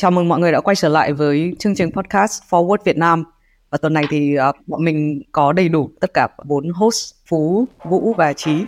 Chào 0.00 0.10
mừng 0.10 0.28
mọi 0.28 0.38
người 0.38 0.52
đã 0.52 0.60
quay 0.60 0.76
trở 0.76 0.88
lại 0.88 1.12
với 1.12 1.52
chương 1.58 1.74
trình 1.74 1.90
podcast 1.92 2.42
Forward 2.50 2.76
Việt 2.84 2.96
Nam. 2.96 3.24
Và 3.70 3.78
tuần 3.78 3.92
này 3.92 4.04
thì 4.10 4.36
uh, 4.48 4.56
bọn 4.66 4.84
mình 4.84 5.22
có 5.32 5.52
đầy 5.52 5.68
đủ 5.68 5.90
tất 6.00 6.14
cả 6.14 6.28
bốn 6.44 6.68
host 6.68 7.14
Phú, 7.28 7.68
Vũ 7.84 8.14
và 8.14 8.32
Trí 8.32 8.64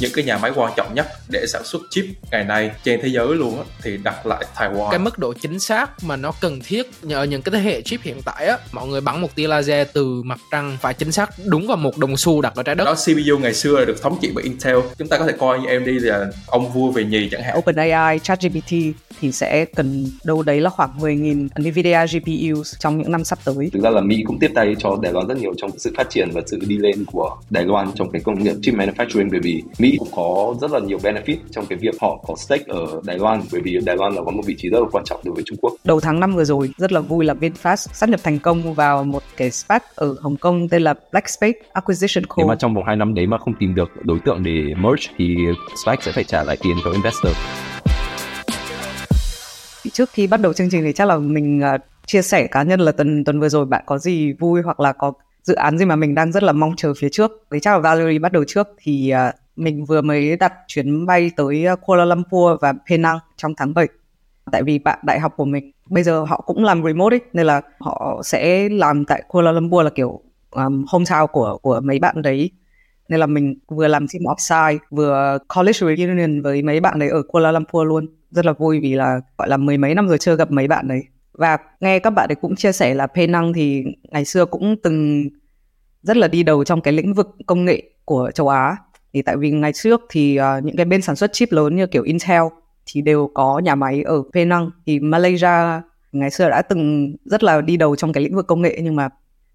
những 0.00 0.10
cái 0.14 0.24
nhà 0.24 0.38
máy 0.38 0.52
quan 0.54 0.72
trọng 0.76 0.94
nhất 0.94 1.06
để 1.28 1.46
sản 1.48 1.62
xuất 1.64 1.82
chip 1.90 2.04
ngày 2.30 2.44
nay 2.44 2.70
trên 2.84 3.00
thế 3.02 3.08
giới 3.08 3.26
luôn 3.28 3.58
á 3.58 3.64
thì 3.82 3.96
đặt 3.96 4.26
lại 4.26 4.44
Taiwan. 4.56 4.90
Cái 4.90 4.98
mức 4.98 5.18
độ 5.18 5.34
chính 5.40 5.58
xác 5.58 6.04
mà 6.04 6.16
nó 6.16 6.32
cần 6.40 6.60
thiết 6.64 6.86
nhờ 7.02 7.22
những 7.22 7.42
cái 7.42 7.52
thế 7.52 7.60
hệ 7.60 7.82
chip 7.82 8.00
hiện 8.02 8.20
tại 8.24 8.46
á, 8.46 8.58
mọi 8.72 8.88
người 8.88 9.00
bắn 9.00 9.20
một 9.20 9.34
tia 9.34 9.48
laser 9.48 9.88
từ 9.92 10.22
mặt 10.22 10.38
trăng 10.50 10.76
phải 10.80 10.94
chính 10.94 11.12
xác 11.12 11.30
đúng 11.44 11.66
vào 11.66 11.76
một 11.76 11.98
đồng 11.98 12.16
xu 12.16 12.40
đặt 12.40 12.54
ở 12.56 12.62
trái 12.62 12.74
đất. 12.74 12.84
Đó 12.84 12.94
CPU 12.94 13.38
ngày 13.38 13.54
xưa 13.54 13.78
là 13.78 13.84
được 13.84 14.02
thống 14.02 14.18
trị 14.22 14.30
bởi 14.34 14.44
Intel. 14.44 14.76
Chúng 14.98 15.08
ta 15.08 15.18
có 15.18 15.26
thể 15.26 15.32
coi 15.38 15.60
như 15.60 15.66
em 15.68 15.84
đi 15.84 15.98
là 15.98 16.26
ông 16.46 16.72
vua 16.72 16.90
về 16.90 17.04
nhì 17.04 17.28
chẳng 17.30 17.42
hạn. 17.42 17.58
OpenAI, 17.58 18.18
ChatGPT 18.18 18.72
thì 19.20 19.32
sẽ 19.32 19.64
cần 19.64 20.06
đâu 20.24 20.42
đấy 20.42 20.60
là 20.60 20.70
khoảng 20.70 20.98
10.000 20.98 21.48
NVIDIA 21.58 22.06
GPUs 22.06 22.74
trong 22.78 22.98
những 22.98 23.12
năm 23.12 23.24
sắp 23.24 23.38
tới. 23.44 23.70
Thực 23.72 23.82
ra 23.82 23.90
là 23.90 24.00
Mỹ 24.00 24.22
cũng 24.26 24.38
tiếp 24.38 24.50
tay 24.54 24.74
cho 24.78 24.98
Đài 25.02 25.12
Loan 25.12 25.28
rất 25.28 25.38
nhiều 25.38 25.54
trong 25.56 25.78
sự 25.78 25.92
phát 25.96 26.10
triển 26.10 26.30
và 26.32 26.40
sự 26.46 26.58
đi 26.66 26.76
lên 26.76 27.04
của 27.04 27.36
Đài 27.50 27.64
Loan 27.64 27.90
trong 27.94 28.10
cái 28.10 28.22
công 28.24 28.44
nghiệp 28.44 28.54
chip 28.62 28.74
manufacturing 28.74 29.28
bởi 29.30 29.40
vì 29.40 29.62
Mỹ 29.84 29.96
cũng 29.98 30.08
có 30.12 30.54
rất 30.60 30.70
là 30.70 30.80
nhiều 30.80 30.98
benefit 30.98 31.36
trong 31.50 31.66
cái 31.66 31.78
việc 31.78 31.94
họ 32.00 32.24
có 32.26 32.34
stake 32.36 32.64
ở 32.68 33.00
Đài 33.04 33.18
Loan 33.18 33.42
bởi 33.52 33.60
vì 33.60 33.78
Đài 33.84 33.96
Loan 33.96 34.14
là 34.14 34.22
có 34.24 34.30
một 34.30 34.42
vị 34.46 34.54
trí 34.58 34.68
rất 34.68 34.78
là 34.80 34.86
quan 34.92 35.04
trọng 35.04 35.20
đối 35.24 35.34
với 35.34 35.44
Trung 35.46 35.58
Quốc. 35.60 35.74
Đầu 35.84 36.00
tháng 36.00 36.20
năm 36.20 36.34
vừa 36.34 36.44
rồi 36.44 36.70
rất 36.76 36.92
là 36.92 37.00
vui 37.00 37.24
là 37.24 37.34
VinFast 37.34 37.76
sát 37.76 38.08
nhập 38.08 38.20
thành 38.22 38.38
công 38.38 38.74
vào 38.74 39.04
một 39.04 39.22
cái 39.36 39.50
SPAC 39.50 39.96
ở 39.96 40.14
Hồng 40.20 40.36
Kông 40.36 40.68
tên 40.68 40.82
là 40.82 40.94
Black 41.12 41.28
Space 41.28 41.58
Acquisition 41.72 42.26
Co. 42.26 42.34
Nếu 42.38 42.46
mà 42.46 42.56
trong 42.56 42.74
vòng 42.74 42.84
2 42.86 42.96
năm 42.96 43.14
đấy 43.14 43.26
mà 43.26 43.38
không 43.38 43.54
tìm 43.60 43.74
được 43.74 43.90
đối 44.02 44.18
tượng 44.24 44.42
để 44.42 44.74
merge 44.76 45.06
thì 45.18 45.36
SPAC 45.84 46.02
sẽ 46.02 46.12
phải 46.12 46.24
trả 46.24 46.44
lại 46.44 46.56
tiền 46.62 46.76
cho 46.84 46.90
investor 46.90 47.32
trước 49.92 50.10
khi 50.10 50.26
bắt 50.26 50.40
đầu 50.40 50.52
chương 50.52 50.70
trình 50.70 50.82
thì 50.84 50.92
chắc 50.92 51.08
là 51.08 51.18
mình 51.18 51.60
uh, 51.74 51.80
chia 52.06 52.22
sẻ 52.22 52.46
cá 52.46 52.62
nhân 52.62 52.80
là 52.80 52.92
tuần 52.92 53.24
tuần 53.24 53.40
vừa 53.40 53.48
rồi 53.48 53.64
bạn 53.64 53.82
có 53.86 53.98
gì 53.98 54.32
vui 54.32 54.62
hoặc 54.62 54.80
là 54.80 54.92
có 54.92 55.12
dự 55.42 55.54
án 55.54 55.78
gì 55.78 55.84
mà 55.84 55.96
mình 55.96 56.14
đang 56.14 56.32
rất 56.32 56.42
là 56.42 56.52
mong 56.52 56.76
chờ 56.76 56.92
phía 56.98 57.08
trước 57.12 57.30
thì 57.50 57.60
chắc 57.60 57.72
là 57.72 57.78
Valerie 57.78 58.18
bắt 58.18 58.32
đầu 58.32 58.44
trước 58.46 58.68
thì 58.78 59.12
uh, 59.28 59.34
mình 59.56 59.84
vừa 59.84 60.02
mới 60.02 60.36
đặt 60.36 60.52
chuyến 60.68 61.06
bay 61.06 61.30
tới 61.36 61.64
ờ, 61.64 61.76
Kuala 61.76 62.04
Lumpur 62.04 62.60
và 62.60 62.72
Penang 62.88 63.18
trong 63.36 63.54
tháng 63.56 63.74
7 63.74 63.88
tại 64.52 64.62
vì 64.62 64.78
bạn 64.78 64.98
đại 65.02 65.20
học 65.20 65.32
của 65.36 65.44
mình 65.44 65.72
bây 65.90 66.02
giờ 66.02 66.24
họ 66.24 66.40
cũng 66.46 66.64
làm 66.64 66.84
remote 66.84 67.14
ấy, 67.16 67.20
nên 67.32 67.46
là 67.46 67.60
họ 67.78 68.20
sẽ 68.24 68.68
làm 68.68 69.04
tại 69.04 69.22
Kuala 69.28 69.52
Lumpur 69.52 69.84
là 69.84 69.90
kiểu 69.90 70.20
um, 70.50 70.84
hometown 70.84 71.26
của 71.26 71.58
của 71.62 71.80
mấy 71.84 71.98
bạn 71.98 72.22
đấy. 72.22 72.50
Nên 73.08 73.20
là 73.20 73.26
mình 73.26 73.54
vừa 73.68 73.88
làm 73.88 74.06
team 74.08 74.22
offsite 74.22 74.78
vừa 74.90 75.38
college 75.56 75.78
reunion 75.78 76.42
với 76.42 76.62
mấy 76.62 76.80
bạn 76.80 76.98
đấy 76.98 77.08
ở 77.08 77.22
Kuala 77.22 77.52
Lumpur 77.52 77.88
luôn. 77.88 78.06
Rất 78.30 78.46
là 78.46 78.52
vui 78.52 78.80
vì 78.80 78.94
là 78.94 79.20
gọi 79.38 79.48
là 79.48 79.56
mười 79.56 79.78
mấy 79.78 79.94
năm 79.94 80.08
rồi 80.08 80.18
chưa 80.18 80.36
gặp 80.36 80.50
mấy 80.50 80.68
bạn 80.68 80.88
đấy. 80.88 81.02
Và 81.32 81.58
nghe 81.80 81.98
các 81.98 82.10
bạn 82.10 82.30
ấy 82.30 82.34
cũng 82.34 82.56
chia 82.56 82.72
sẻ 82.72 82.94
là 82.94 83.06
Penang 83.06 83.52
thì 83.52 83.84
ngày 84.10 84.24
xưa 84.24 84.44
cũng 84.44 84.76
từng 84.82 85.28
rất 86.02 86.16
là 86.16 86.28
đi 86.28 86.42
đầu 86.42 86.64
trong 86.64 86.80
cái 86.80 86.94
lĩnh 86.94 87.14
vực 87.14 87.28
công 87.46 87.64
nghệ 87.64 87.82
của 88.04 88.30
châu 88.34 88.48
Á 88.48 88.76
thì 89.14 89.22
tại 89.22 89.36
vì 89.36 89.50
ngày 89.50 89.72
trước 89.72 90.00
thì 90.10 90.38
uh, 90.40 90.64
những 90.64 90.76
cái 90.76 90.84
bên 90.84 91.02
sản 91.02 91.16
xuất 91.16 91.32
chip 91.32 91.52
lớn 91.52 91.76
như 91.76 91.86
kiểu 91.86 92.02
Intel 92.02 92.42
thì 92.86 93.02
đều 93.02 93.30
có 93.34 93.58
nhà 93.58 93.74
máy 93.74 94.02
ở 94.02 94.22
Penang. 94.32 94.70
Thì 94.86 95.00
Malaysia 95.00 95.82
ngày 96.12 96.30
xưa 96.30 96.50
đã 96.50 96.62
từng 96.62 97.14
rất 97.24 97.42
là 97.42 97.60
đi 97.60 97.76
đầu 97.76 97.96
trong 97.96 98.12
cái 98.12 98.24
lĩnh 98.24 98.36
vực 98.36 98.46
công 98.46 98.62
nghệ 98.62 98.78
nhưng 98.82 98.96
mà 98.96 99.08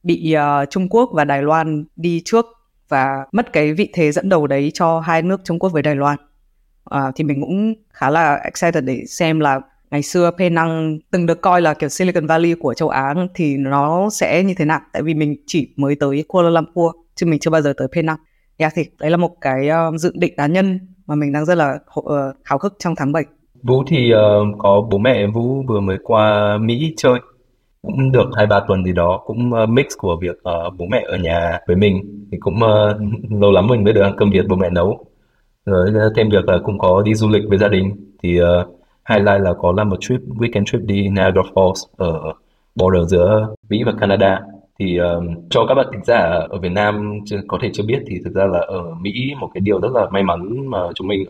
bị 0.03 0.35
uh, 0.35 0.69
Trung 0.69 0.89
Quốc 0.89 1.09
và 1.13 1.25
Đài 1.25 1.41
Loan 1.41 1.85
đi 1.95 2.21
trước 2.25 2.45
và 2.89 3.25
mất 3.31 3.53
cái 3.53 3.73
vị 3.73 3.89
thế 3.93 4.11
dẫn 4.11 4.29
đầu 4.29 4.47
đấy 4.47 4.71
cho 4.73 4.99
hai 4.99 5.21
nước 5.21 5.41
Trung 5.43 5.59
Quốc 5.59 5.69
với 5.69 5.81
Đài 5.81 5.95
Loan. 5.95 6.17
Uh, 6.95 7.15
thì 7.15 7.23
mình 7.23 7.41
cũng 7.41 7.73
khá 7.93 8.09
là 8.09 8.35
excited 8.35 8.83
để 8.83 9.03
xem 9.07 9.39
là 9.39 9.59
ngày 9.91 10.03
xưa 10.03 10.31
Penang 10.37 10.99
từng 11.11 11.25
được 11.25 11.41
coi 11.41 11.61
là 11.61 11.73
kiểu 11.73 11.89
Silicon 11.89 12.27
Valley 12.27 12.53
của 12.53 12.73
châu 12.73 12.89
Á 12.89 13.13
thì 13.35 13.57
nó 13.57 14.09
sẽ 14.09 14.43
như 14.43 14.53
thế 14.57 14.65
nào. 14.65 14.79
Tại 14.93 15.01
vì 15.01 15.13
mình 15.13 15.35
chỉ 15.47 15.73
mới 15.75 15.95
tới 15.95 16.23
Kuala 16.27 16.49
Lumpur 16.49 16.95
chứ 17.15 17.25
mình 17.25 17.39
chưa 17.39 17.51
bao 17.51 17.61
giờ 17.61 17.73
tới 17.77 17.87
Penang 17.91 18.17
yeah, 18.59 18.73
thì 18.75 18.83
đấy 18.99 19.09
là 19.11 19.17
một 19.17 19.31
cái 19.41 19.69
uh, 19.69 19.99
dự 19.99 20.11
định 20.15 20.33
cá 20.37 20.47
nhân 20.47 20.79
mà 21.07 21.15
mình 21.15 21.31
đang 21.33 21.45
rất 21.45 21.55
là 21.55 21.79
uh, 21.99 22.05
háo 22.43 22.59
hức 22.61 22.75
trong 22.79 22.95
tháng 22.95 23.11
7 23.11 23.23
Vũ 23.63 23.83
thì 23.87 24.13
uh, 24.13 24.19
có 24.57 24.87
bố 24.91 24.97
mẹ 24.97 25.27
Vũ 25.27 25.63
vừa 25.67 25.79
mới 25.79 25.97
qua 26.03 26.57
Mỹ 26.57 26.93
chơi. 26.97 27.19
Cũng 27.81 28.11
được 28.11 28.29
hai 28.37 28.47
ba 28.47 28.59
tuần 28.67 28.85
gì 28.85 28.93
đó 28.93 29.21
cũng 29.25 29.51
uh, 29.63 29.69
mix 29.69 29.85
của 29.97 30.17
việc 30.21 30.35
uh, 30.37 30.73
bố 30.77 30.85
mẹ 30.91 31.05
ở 31.07 31.17
nhà 31.17 31.59
với 31.67 31.75
mình. 31.75 32.25
Thì 32.31 32.37
cũng 32.39 32.55
uh, 32.55 33.31
lâu 33.41 33.51
lắm 33.51 33.67
mình 33.67 33.83
mới 33.83 33.93
được 33.93 34.01
ăn 34.01 34.13
cơm 34.17 34.31
Việt 34.31 34.45
bố 34.49 34.55
mẹ 34.55 34.69
nấu. 34.69 35.05
Rồi 35.65 35.91
thêm 36.15 36.29
việc 36.29 36.45
là 36.47 36.59
cũng 36.63 36.79
có 36.79 37.01
đi 37.05 37.13
du 37.15 37.29
lịch 37.29 37.43
với 37.49 37.57
gia 37.57 37.67
đình. 37.67 38.13
Thì 38.23 38.41
uh, 38.41 38.47
highlight 39.09 39.41
là 39.41 39.53
có 39.53 39.73
làm 39.77 39.89
một 39.89 39.97
trip 39.99 40.19
weekend 40.19 40.65
trip 40.65 40.81
đi 40.81 41.09
Niagara 41.09 41.41
Falls 41.53 41.85
ở 41.97 42.33
border 42.75 43.07
giữa 43.07 43.55
Mỹ 43.69 43.83
và 43.85 43.91
Canada 43.99 44.41
thì 44.79 44.97
um, 44.97 45.27
cho 45.49 45.65
các 45.65 45.75
bạn 45.75 45.87
thính 45.91 46.03
giả 46.03 46.17
ở 46.49 46.57
Việt 46.61 46.71
Nam 46.71 47.19
có 47.47 47.57
thể 47.61 47.69
chưa 47.73 47.83
biết 47.83 47.99
thì 48.07 48.15
thực 48.25 48.33
ra 48.33 48.45
là 48.45 48.59
ở 48.59 48.95
Mỹ 49.01 49.33
một 49.39 49.49
cái 49.53 49.61
điều 49.61 49.79
rất 49.79 49.91
là 49.93 50.07
may 50.11 50.23
mắn 50.23 50.69
mà 50.69 50.79
chúng 50.95 51.07
mình 51.07 51.25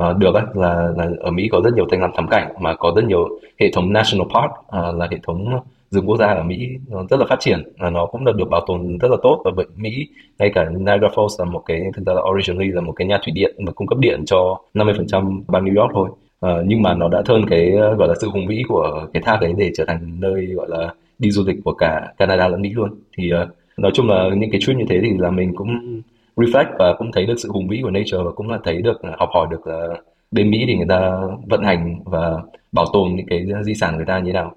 uh, 0.00 0.16
được 0.16 0.34
ấy, 0.34 0.44
là 0.54 0.90
là 0.96 1.10
ở 1.20 1.30
Mỹ 1.30 1.48
có 1.52 1.60
rất 1.64 1.74
nhiều 1.74 1.86
danh 1.90 2.00
lam 2.00 2.10
thắng 2.16 2.28
cảnh 2.30 2.52
mà 2.60 2.74
có 2.74 2.92
rất 2.96 3.04
nhiều 3.04 3.28
hệ 3.60 3.70
thống 3.72 3.92
national 3.92 4.26
park 4.34 4.50
uh, 4.50 4.98
là 4.98 5.08
hệ 5.10 5.18
thống 5.22 5.60
rừng 5.92 6.06
quốc 6.06 6.16
gia 6.16 6.26
ở 6.26 6.42
Mỹ 6.42 6.68
nó 6.88 7.04
rất 7.10 7.20
là 7.20 7.26
phát 7.28 7.40
triển 7.40 7.72
và 7.78 7.90
nó 7.90 8.06
cũng 8.06 8.24
được 8.24 8.36
được 8.36 8.48
bảo 8.50 8.64
tồn 8.66 8.98
rất 8.98 9.10
là 9.10 9.16
tốt. 9.22 9.42
Và 9.44 9.50
vậy 9.56 9.66
Mỹ 9.76 10.08
ngay 10.38 10.50
cả 10.54 10.64
Niagara 10.70 11.08
Falls 11.08 11.28
là 11.38 11.44
một 11.44 11.62
cái 11.66 11.82
thực 11.94 12.06
ra 12.06 12.12
là 12.14 12.22
originally 12.22 12.68
là 12.72 12.80
một 12.80 12.92
cái 12.92 13.06
nhà 13.08 13.18
thủy 13.24 13.32
điện 13.36 13.54
mà 13.58 13.72
cung 13.72 13.86
cấp 13.86 13.98
điện 13.98 14.24
cho 14.26 14.60
50% 14.74 15.42
bang 15.48 15.64
New 15.64 15.80
York 15.80 15.92
thôi. 15.94 16.08
Uh, 16.46 16.66
nhưng 16.66 16.82
mà 16.82 16.94
nó 16.94 17.08
đã 17.08 17.22
hơn 17.28 17.46
cái 17.50 17.70
gọi 17.70 18.08
là 18.08 18.14
sự 18.20 18.28
hùng 18.28 18.46
vĩ 18.46 18.62
của 18.68 19.06
cái 19.12 19.22
thác 19.22 19.38
đấy 19.40 19.54
để 19.56 19.70
trở 19.76 19.84
thành 19.84 20.20
nơi 20.20 20.46
gọi 20.46 20.68
là 20.68 20.94
đi 21.22 21.30
du 21.30 21.44
lịch 21.46 21.56
của 21.64 21.72
cả 21.72 22.12
Canada 22.18 22.48
lẫn 22.48 22.62
Mỹ 22.62 22.70
luôn. 22.74 22.90
Thì 23.18 23.30
uh, 23.42 23.48
nói 23.76 23.90
chung 23.94 24.08
là 24.08 24.28
những 24.36 24.50
cái 24.50 24.60
chuyến 24.60 24.78
như 24.78 24.84
thế 24.88 25.00
thì 25.02 25.10
là 25.18 25.30
mình 25.30 25.52
cũng 25.56 26.00
reflect 26.36 26.76
và 26.78 26.94
cũng 26.98 27.12
thấy 27.12 27.26
được 27.26 27.34
sự 27.38 27.48
hùng 27.52 27.68
vĩ 27.68 27.80
của 27.82 27.90
nature 27.90 28.18
và 28.24 28.30
cũng 28.30 28.48
là 28.50 28.58
thấy 28.64 28.82
được 28.82 29.00
học 29.18 29.28
hỏi 29.32 29.46
được 29.50 29.66
là 29.66 29.88
bên 30.30 30.50
Mỹ 30.50 30.64
thì 30.66 30.76
người 30.76 30.86
ta 30.88 31.20
vận 31.46 31.62
hành 31.62 32.00
và 32.04 32.36
bảo 32.72 32.86
tồn 32.92 33.14
những 33.16 33.26
cái 33.26 33.46
di 33.62 33.74
sản 33.74 33.96
người 33.96 34.06
ta 34.06 34.18
như 34.18 34.26
thế 34.26 34.32
nào 34.32 34.54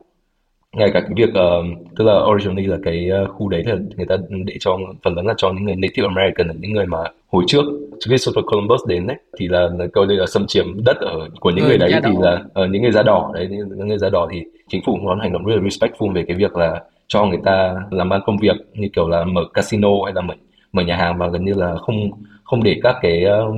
ngay 0.75 0.91
cả 0.93 0.99
cái 0.99 1.11
việc 1.15 1.29
uh, 1.29 1.87
tức 1.95 2.05
là 2.05 2.13
originally 2.13 2.65
là 2.65 2.77
cái 2.83 3.09
uh, 3.23 3.29
khu 3.29 3.49
đấy 3.49 3.63
là 3.65 3.75
người 3.97 4.05
ta 4.05 4.15
để 4.45 4.57
cho 4.59 4.77
phần 5.03 5.15
lớn 5.15 5.27
là 5.27 5.33
cho 5.37 5.51
những 5.51 5.63
người 5.63 5.75
Native 5.75 6.07
American 6.07 6.61
những 6.61 6.73
người 6.73 6.85
mà 6.85 6.97
hồi 7.27 7.43
trước 7.47 7.63
Christopher 8.05 8.45
Columbus 8.45 8.81
đến 8.87 9.07
đấy 9.07 9.17
thì 9.39 9.47
là, 9.47 9.69
là 9.79 9.87
coi 9.93 10.07
đây 10.07 10.17
là 10.17 10.25
xâm 10.25 10.47
chiếm 10.47 10.65
đất 10.85 10.97
ở 10.97 11.29
của 11.39 11.49
những 11.49 11.65
ừ, 11.65 11.67
người 11.67 11.77
đấy 11.77 11.91
thì 11.93 12.11
đỏ. 12.13 12.19
là 12.21 12.63
uh, 12.63 12.69
những 12.69 12.81
người 12.81 12.91
da 12.91 13.03
đỏ 13.03 13.31
đấy 13.33 13.47
những 13.49 13.87
người 13.87 13.97
da 13.97 14.09
đỏ 14.09 14.27
thì 14.31 14.43
chính 14.67 14.81
phủ 14.85 14.99
có 15.05 15.15
hành 15.21 15.33
động 15.33 15.45
rất 15.45 15.55
là 15.55 15.61
respectful 15.61 16.13
về 16.13 16.23
cái 16.27 16.37
việc 16.37 16.55
là 16.55 16.83
cho 17.07 17.25
người 17.25 17.39
ta 17.43 17.75
làm 17.91 18.13
ăn 18.13 18.21
công 18.25 18.37
việc 18.37 18.55
như 18.73 18.87
kiểu 18.95 19.09
là 19.09 19.25
mở 19.25 19.41
casino 19.53 19.89
hay 20.05 20.13
là 20.13 20.21
mở 20.21 20.33
mở 20.71 20.83
nhà 20.83 20.95
hàng 20.95 21.17
và 21.17 21.27
gần 21.27 21.45
như 21.45 21.53
là 21.53 21.75
không 21.75 22.11
không 22.43 22.63
để 22.63 22.79
các 22.83 22.95
cái 23.01 23.25
uh, 23.25 23.55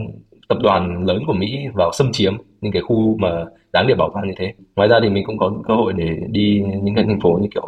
tập 0.48 0.58
đoàn 0.62 1.06
lớn 1.08 1.24
của 1.28 1.34
Mỹ 1.34 1.66
vào 1.74 1.92
xâm 1.94 2.12
chiếm 2.12 2.34
những 2.62 2.72
cái 2.72 2.82
khu 2.82 3.18
mà 3.20 3.46
đáng 3.78 3.88
để 3.88 3.96
bảo 3.96 4.10
qua 4.14 4.24
như 4.26 4.34
thế. 4.38 4.54
Ngoài 4.76 4.90
ra 4.90 5.00
thì 5.04 5.10
mình 5.10 5.24
cũng 5.26 5.38
có 5.38 5.54
cơ 5.68 5.74
hội 5.76 5.94
để 5.94 6.20
đi 6.30 6.64
những 6.84 6.96
cái 6.96 7.06
thành 7.06 7.20
phố 7.20 7.40
như 7.42 7.48
kiểu 7.54 7.68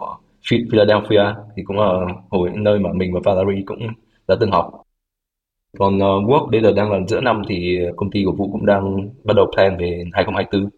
Philadelphia 0.71 1.23
thì 1.55 1.63
cũng 1.63 1.77
là 1.77 1.89
hồi 2.29 2.49
nơi 2.55 2.79
mà 2.79 2.89
mình 2.93 3.13
và 3.13 3.19
Valerie 3.23 3.63
cũng 3.65 3.79
đã 4.27 4.35
từng 4.39 4.51
học. 4.51 4.83
Còn 5.77 5.99
ờ, 5.99 6.15
uh, 6.17 6.23
Work 6.29 6.49
bây 6.51 6.61
giờ 6.61 6.73
đang 6.75 6.91
là 6.91 6.99
giữa 7.07 7.21
năm 7.21 7.41
thì 7.47 7.79
công 7.95 8.11
ty 8.11 8.23
của 8.25 8.31
Vũ 8.31 8.49
cũng 8.51 8.65
đang 8.65 9.09
bắt 9.23 9.33
đầu 9.35 9.51
plan 9.55 9.77
về 9.77 10.03
2024 10.13 10.69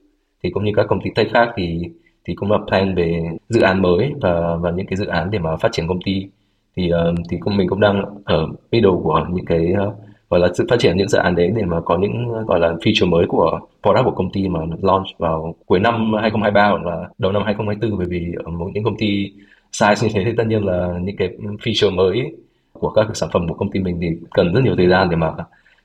thì 0.43 0.49
cũng 0.49 0.63
như 0.65 0.71
các 0.75 0.85
công 0.89 1.01
ty 1.03 1.09
tech 1.15 1.27
khác 1.33 1.49
thì 1.55 1.79
thì 2.25 2.35
cũng 2.35 2.51
là 2.51 2.57
plan 2.67 2.95
về 2.95 3.23
dự 3.49 3.61
án 3.61 3.81
mới 3.81 4.11
và 4.21 4.55
và 4.55 4.71
những 4.71 4.85
cái 4.85 4.97
dự 4.97 5.05
án 5.05 5.31
để 5.31 5.39
mà 5.39 5.55
phát 5.55 5.71
triển 5.71 5.87
công 5.87 6.01
ty 6.01 6.27
thì 6.75 6.91
uh, 6.93 7.17
thì 7.29 7.37
cũng 7.39 7.57
mình 7.57 7.69
cũng 7.69 7.79
đang 7.79 8.05
ở 8.25 8.47
middle 8.71 8.91
của 9.03 9.27
những 9.33 9.45
cái 9.45 9.73
uh, 9.87 9.93
gọi 10.31 10.39
là 10.39 10.47
sự 10.53 10.65
phát 10.69 10.79
triển 10.79 10.97
những 10.97 11.09
dự 11.09 11.17
án 11.17 11.35
đấy 11.35 11.51
để 11.55 11.65
mà 11.65 11.81
có 11.85 11.97
những 11.97 12.45
gọi 12.47 12.59
là 12.59 12.71
feature 12.71 13.09
mới 13.09 13.25
của 13.27 13.59
product 13.83 14.05
của 14.05 14.11
công 14.11 14.31
ty 14.31 14.47
mà 14.47 14.59
launch 14.81 15.07
vào 15.17 15.55
cuối 15.65 15.79
năm 15.79 16.13
2023 16.21 16.69
hoặc 16.69 16.85
là 16.85 17.09
đầu 17.17 17.31
năm 17.31 17.43
2024 17.45 17.97
bởi 17.97 18.07
vì 18.09 18.33
ở 18.45 18.51
một 18.51 18.69
những 18.73 18.83
công 18.83 18.97
ty 18.97 19.31
size 19.71 20.07
như 20.07 20.09
thế 20.13 20.23
thì 20.25 20.31
tất 20.37 20.43
nhiên 20.47 20.65
là 20.65 20.93
những 21.01 21.15
cái 21.17 21.29
feature 21.39 21.95
mới 21.95 22.31
của 22.73 22.89
các 22.89 23.07
sản 23.13 23.29
phẩm 23.33 23.47
của 23.47 23.53
công 23.53 23.71
ty 23.71 23.79
mình 23.79 23.97
thì 24.01 24.07
cần 24.31 24.53
rất 24.53 24.61
nhiều 24.63 24.75
thời 24.77 24.89
gian 24.89 25.09
để 25.09 25.15
mà 25.15 25.31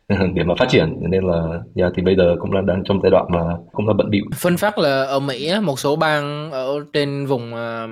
để 0.35 0.43
mà 0.45 0.55
phát 0.59 0.69
triển. 0.69 0.97
Nên 1.11 1.25
là 1.25 1.43
yeah, 1.77 1.93
thì 1.97 2.03
bây 2.03 2.17
giờ 2.17 2.37
cũng 2.41 2.53
là 2.53 2.61
đang 2.61 2.85
trong 2.85 3.03
giai 3.03 3.11
đoạn 3.11 3.27
mà 3.29 3.41
cũng 3.73 3.89
là 3.89 3.95
bận 3.95 4.11
bịu. 4.11 4.25
Phân 4.35 4.57
phát 4.57 4.79
là 4.79 5.05
ở 5.05 5.21
Mỹ 5.21 5.53
một 5.63 5.79
số 5.79 5.97
bang 5.97 6.51
ở 6.51 6.85
trên 6.93 7.27
vùng 7.27 7.55
à, 7.55 7.87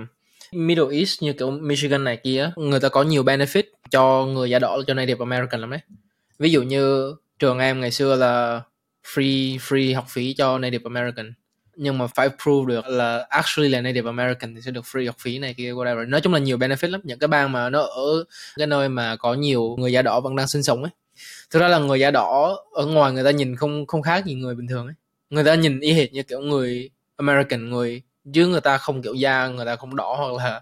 Middle 0.53 0.97
East 0.97 1.23
như 1.23 1.33
kiểu 1.33 1.51
Michigan 1.51 2.05
này 2.05 2.17
kia 2.17 2.51
người 2.57 2.81
ta 2.81 2.89
có 2.89 3.03
nhiều 3.03 3.23
benefit 3.23 3.63
cho 3.91 4.27
người 4.27 4.51
da 4.51 4.59
đỏ 4.59 4.79
cho 4.87 4.95
Native 4.95 5.19
American 5.19 5.61
lắm 5.61 5.71
đấy 5.71 5.81
ví 6.39 6.51
dụ 6.51 6.63
như 6.63 7.15
trường 7.39 7.59
em 7.59 7.81
ngày 7.81 7.91
xưa 7.91 8.17
là 8.17 8.63
free 9.07 9.59
free 9.59 9.95
học 9.95 10.05
phí 10.09 10.35
cho 10.35 10.59
Native 10.59 10.83
American. 10.85 11.33
Nhưng 11.77 11.99
mà 11.99 12.07
phải 12.07 12.29
prove 12.43 12.75
được 12.75 12.87
là 12.87 13.27
actually 13.29 13.69
là 13.69 13.81
Native 13.81 14.09
American 14.09 14.55
thì 14.55 14.61
sẽ 14.61 14.71
được 14.71 14.85
free 14.85 15.07
học 15.07 15.17
phí 15.19 15.39
này 15.39 15.55
kia, 15.55 15.73
whatever. 15.73 16.09
Nói 16.09 16.21
chung 16.21 16.33
là 16.33 16.39
nhiều 16.39 16.57
benefit 16.59 16.91
lắm. 16.91 17.01
Những 17.05 17.19
cái 17.19 17.29
bang 17.29 17.53
mà 17.53 17.71
nó 17.71 17.81
ở 17.81 18.25
cái 18.57 18.67
nơi 18.67 18.89
mà 18.89 19.17
có 19.17 19.35
nhiều 19.35 19.77
người 19.79 19.93
da 19.93 20.03
đỏ 20.03 20.21
vẫn 20.21 20.37
đang 20.37 20.49
sinh 20.49 20.63
sống 20.63 20.83
ấy. 20.83 20.93
Thực 21.51 21.61
ra 21.61 21.69
là 21.69 21.79
người 21.79 22.01
da 22.01 22.11
đỏ 22.11 22.59
ở 22.73 22.87
ngoài 22.87 23.13
người 23.13 23.25
ta 23.25 23.31
nhìn 23.31 23.57
không 23.57 23.87
không 23.87 24.03
khác 24.03 24.25
gì 24.25 24.35
người 24.35 24.55
bình 24.55 24.67
thường 24.69 24.87
ấy. 24.87 24.95
Người 25.31 25.45
ta 25.45 25.55
nhìn 25.55 25.81
y 25.81 25.93
hệt 25.93 26.13
như 26.13 26.23
kiểu 26.23 26.41
người 26.41 26.91
American, 27.17 27.71
người 27.71 28.03
chứ 28.35 28.47
người 28.47 28.61
ta 28.61 28.79
không 28.79 29.03
kiểu 29.03 29.15
da, 29.15 29.49
người 29.49 29.67
ta 29.67 29.77
không 29.77 29.97
đỏ 29.97 30.17
hoặc 30.19 30.45
là 30.45 30.61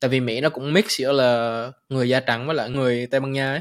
tại 0.00 0.08
vì 0.08 0.20
Mỹ 0.20 0.40
nó 0.40 0.48
cũng 0.48 0.72
mix 0.72 0.84
giữa 0.98 1.12
là 1.12 1.70
người 1.88 2.08
da 2.08 2.20
trắng 2.20 2.46
với 2.46 2.56
lại 2.56 2.70
người 2.70 3.06
Tây 3.06 3.20
Ban 3.20 3.32
Nha 3.32 3.52
ấy. 3.52 3.60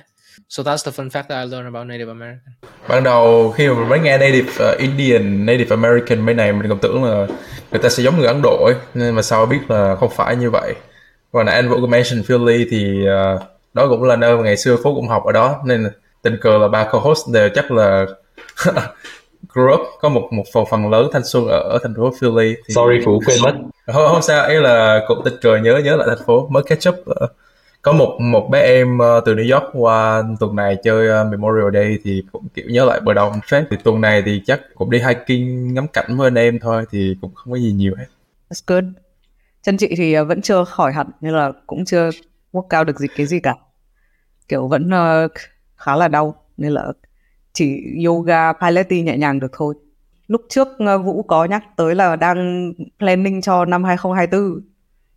So 0.50 0.64
that's 0.64 0.84
the 0.86 0.92
fun 0.92 1.10
fact 1.10 1.24
that 1.30 1.46
I 1.46 1.52
learned 1.52 1.76
about 1.76 1.88
Native 1.88 2.08
American. 2.08 2.54
Ban 2.88 3.04
đầu 3.04 3.52
khi 3.52 3.68
mà 3.68 3.86
mới 3.86 4.00
nghe 4.00 4.18
Native 4.18 4.72
uh, 4.72 4.78
Indian, 4.78 5.46
Native 5.46 5.76
American 5.76 6.26
bên 6.26 6.38
này 6.38 6.54
mình 6.54 6.70
còn 6.70 6.80
tưởng 6.80 7.04
là 7.04 7.28
người 7.72 7.80
ta 7.84 7.90
sẽ 7.90 8.04
giống 8.04 8.18
người 8.18 8.28
Ấn 8.28 8.42
Độ 8.44 8.66
ấy, 8.66 8.76
nhưng 8.94 9.16
mà 9.16 9.22
sau 9.22 9.46
biết 9.46 9.60
là 9.70 9.96
không 9.96 10.10
phải 10.16 10.36
như 10.36 10.50
vậy. 10.50 10.76
Còn 11.32 11.46
nãy 11.46 11.56
anh 11.56 11.70
Vũ 11.70 11.82
có 11.82 11.88
mention 11.88 12.24
Philly 12.24 12.68
thì 12.72 13.06
uh, 13.36 13.42
đó 13.74 13.88
cũng 13.90 14.04
là 14.04 14.16
nơi 14.16 14.38
mà 14.38 14.44
ngày 14.44 14.58
xưa 14.58 14.78
Phú 14.84 14.96
cũng 14.96 15.08
học 15.08 15.26
ở 15.26 15.32
đó 15.32 15.62
nên 15.66 15.88
tình 16.22 16.38
cờ 16.42 16.58
là 16.58 16.68
ba 16.68 16.84
co-host 16.92 17.34
đều 17.34 17.50
chắc 17.56 17.72
là 17.72 18.06
grew 19.54 19.74
up 19.74 19.82
có 20.02 20.10
một 20.10 20.28
một 20.32 20.44
phần 20.54 20.66
phần 20.72 20.90
lớn 20.90 21.10
thanh 21.14 21.26
xuân 21.26 21.48
ở, 21.48 21.80
thành 21.84 21.94
phố 21.98 22.14
Philly 22.20 22.56
thì... 22.68 22.74
sorry 22.74 23.06
Phú 23.06 23.22
quên 23.26 23.38
mất 23.44 23.54
không, 23.86 24.08
không 24.08 24.22
sao 24.22 24.44
ấy 24.44 24.56
là 24.56 25.02
cũng 25.08 25.22
tình 25.26 25.34
cờ 25.42 25.58
nhớ 25.58 25.82
nhớ 25.84 25.96
lại 25.96 26.08
thành 26.10 26.26
phố 26.26 26.48
mới 26.52 26.64
catch 26.64 26.90
up 26.90 26.96
có 27.82 27.92
một 27.92 28.18
một 28.22 28.50
bé 28.52 28.60
em 28.60 28.98
uh, 28.98 29.26
từ 29.26 29.36
New 29.36 29.54
York 29.54 29.70
qua 29.74 30.24
tuần 30.40 30.56
này 30.56 30.78
chơi 30.84 31.22
uh, 31.22 31.32
Memorial 31.32 31.74
Day 31.74 31.98
thì 32.04 32.24
cũng 32.32 32.48
kiểu 32.54 32.66
nhớ 32.70 32.86
lại 32.86 33.00
bờ 33.00 33.14
đông 33.14 33.34
phết 33.50 33.64
thì 33.72 33.78
tuần 33.84 34.02
này 34.02 34.24
thì 34.26 34.42
chắc 34.46 34.62
cũng 34.76 34.90
đi 34.90 35.00
hiking 35.00 35.74
ngắm 35.74 35.88
cảnh 35.88 36.18
với 36.18 36.28
anh 36.28 36.36
em 36.36 36.60
thôi 36.60 36.86
thì 36.92 37.16
cũng 37.22 37.34
không 37.34 37.54
có 37.54 37.60
gì 37.60 37.72
nhiều 37.72 37.96
hết. 37.98 38.06
That's 38.50 38.62
good. 38.68 38.84
Chân 39.62 39.78
chị 39.78 39.94
thì 39.98 40.14
ờ, 40.14 40.26
vẫn 40.26 40.42
chưa 40.42 40.64
khỏi 40.64 40.94
hẳn 40.94 41.08
nên 41.22 41.34
là 41.34 41.52
cũng 41.68 41.86
chưa 41.86 42.10
work 42.52 42.68
cao 42.70 42.84
được 42.84 43.00
gì 43.00 43.08
cái 43.16 43.26
gì 43.26 43.40
cả. 43.40 43.56
Kiểu 44.48 44.68
vẫn 44.68 44.90
uh, 44.90 45.32
khá 45.76 45.96
là 45.96 46.08
đau 46.08 46.36
nên 46.58 46.72
là 46.72 46.88
chỉ 47.54 47.82
yoga 48.06 48.54
pilates 48.54 49.06
nhẹ 49.06 49.18
nhàng 49.18 49.40
được 49.40 49.52
thôi. 49.54 49.76
Lúc 50.28 50.42
trước 50.50 50.68
uh, 50.68 51.06
Vũ 51.06 51.24
có 51.24 51.46
nhắc 51.46 51.64
tới 51.78 51.96
là 51.96 52.16
đang 52.16 52.72
planning 53.00 53.42
cho 53.42 53.66
năm 53.66 53.84
2024 53.84 54.62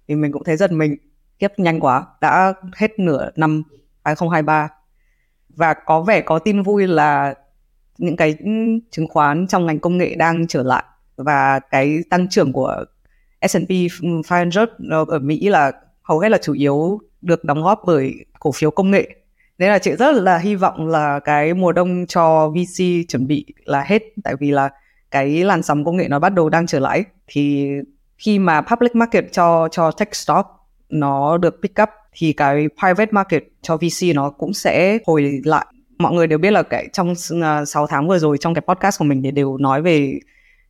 thì 0.08 0.14
mình 0.14 0.32
cũng 0.32 0.44
thấy 0.44 0.56
giật 0.56 0.72
mình 0.72 0.96
kiếp 1.38 1.58
nhanh 1.58 1.80
quá, 1.80 2.06
đã 2.20 2.54
hết 2.76 2.98
nửa 2.98 3.30
năm 3.36 3.62
2023 4.04 4.68
và 5.48 5.74
có 5.74 6.02
vẻ 6.02 6.20
có 6.20 6.38
tin 6.38 6.62
vui 6.62 6.86
là 6.86 7.34
những 7.98 8.16
cái 8.16 8.34
chứng 8.90 9.08
khoán 9.08 9.46
trong 9.46 9.66
ngành 9.66 9.78
công 9.78 9.98
nghệ 9.98 10.14
đang 10.14 10.46
trở 10.46 10.62
lại. 10.62 10.84
Và 11.16 11.60
cái 11.70 11.98
tăng 12.10 12.28
trưởng 12.28 12.52
của 12.52 12.84
S&P 13.48 13.70
500 14.30 14.68
ở 15.08 15.18
Mỹ 15.18 15.48
là 15.48 15.72
hầu 16.02 16.18
hết 16.18 16.28
là 16.28 16.38
chủ 16.38 16.52
yếu 16.52 17.00
được 17.22 17.44
đóng 17.44 17.62
góp 17.62 17.82
bởi 17.86 18.14
cổ 18.40 18.52
phiếu 18.52 18.70
công 18.70 18.90
nghệ. 18.90 19.08
Nên 19.58 19.70
là 19.70 19.78
chị 19.78 19.92
rất 19.96 20.14
là 20.14 20.38
hy 20.38 20.54
vọng 20.54 20.88
là 20.88 21.20
cái 21.20 21.54
mùa 21.54 21.72
đông 21.72 22.06
cho 22.06 22.48
VC 22.48 22.84
chuẩn 23.08 23.26
bị 23.26 23.46
là 23.64 23.82
hết. 23.82 24.02
Tại 24.24 24.34
vì 24.40 24.50
là 24.50 24.70
cái 25.10 25.44
làn 25.44 25.62
sóng 25.62 25.84
công 25.84 25.96
nghệ 25.96 26.08
nó 26.08 26.18
bắt 26.18 26.34
đầu 26.34 26.48
đang 26.48 26.66
trở 26.66 26.80
lại. 26.80 27.04
Thì 27.26 27.68
khi 28.18 28.38
mà 28.38 28.60
public 28.60 28.94
market 28.96 29.24
cho 29.32 29.68
cho 29.70 29.90
tech 29.90 30.14
stock 30.14 30.48
nó 30.88 31.38
được 31.38 31.58
pick 31.62 31.82
up 31.82 31.88
thì 32.12 32.32
cái 32.32 32.68
private 32.80 33.12
market 33.12 33.44
cho 33.62 33.76
VC 33.76 34.14
nó 34.14 34.30
cũng 34.30 34.52
sẽ 34.52 34.98
hồi 35.06 35.40
lại. 35.44 35.66
Mọi 35.98 36.12
người 36.14 36.26
đều 36.26 36.38
biết 36.38 36.50
là 36.50 36.62
cái 36.62 36.88
trong 36.92 37.14
à, 37.42 37.64
6 37.64 37.86
tháng 37.86 38.08
vừa 38.08 38.18
rồi 38.18 38.38
trong 38.38 38.54
cái 38.54 38.62
podcast 38.68 38.98
của 38.98 39.04
mình 39.04 39.22
thì 39.22 39.30
đều 39.30 39.56
nói 39.56 39.82
về 39.82 40.18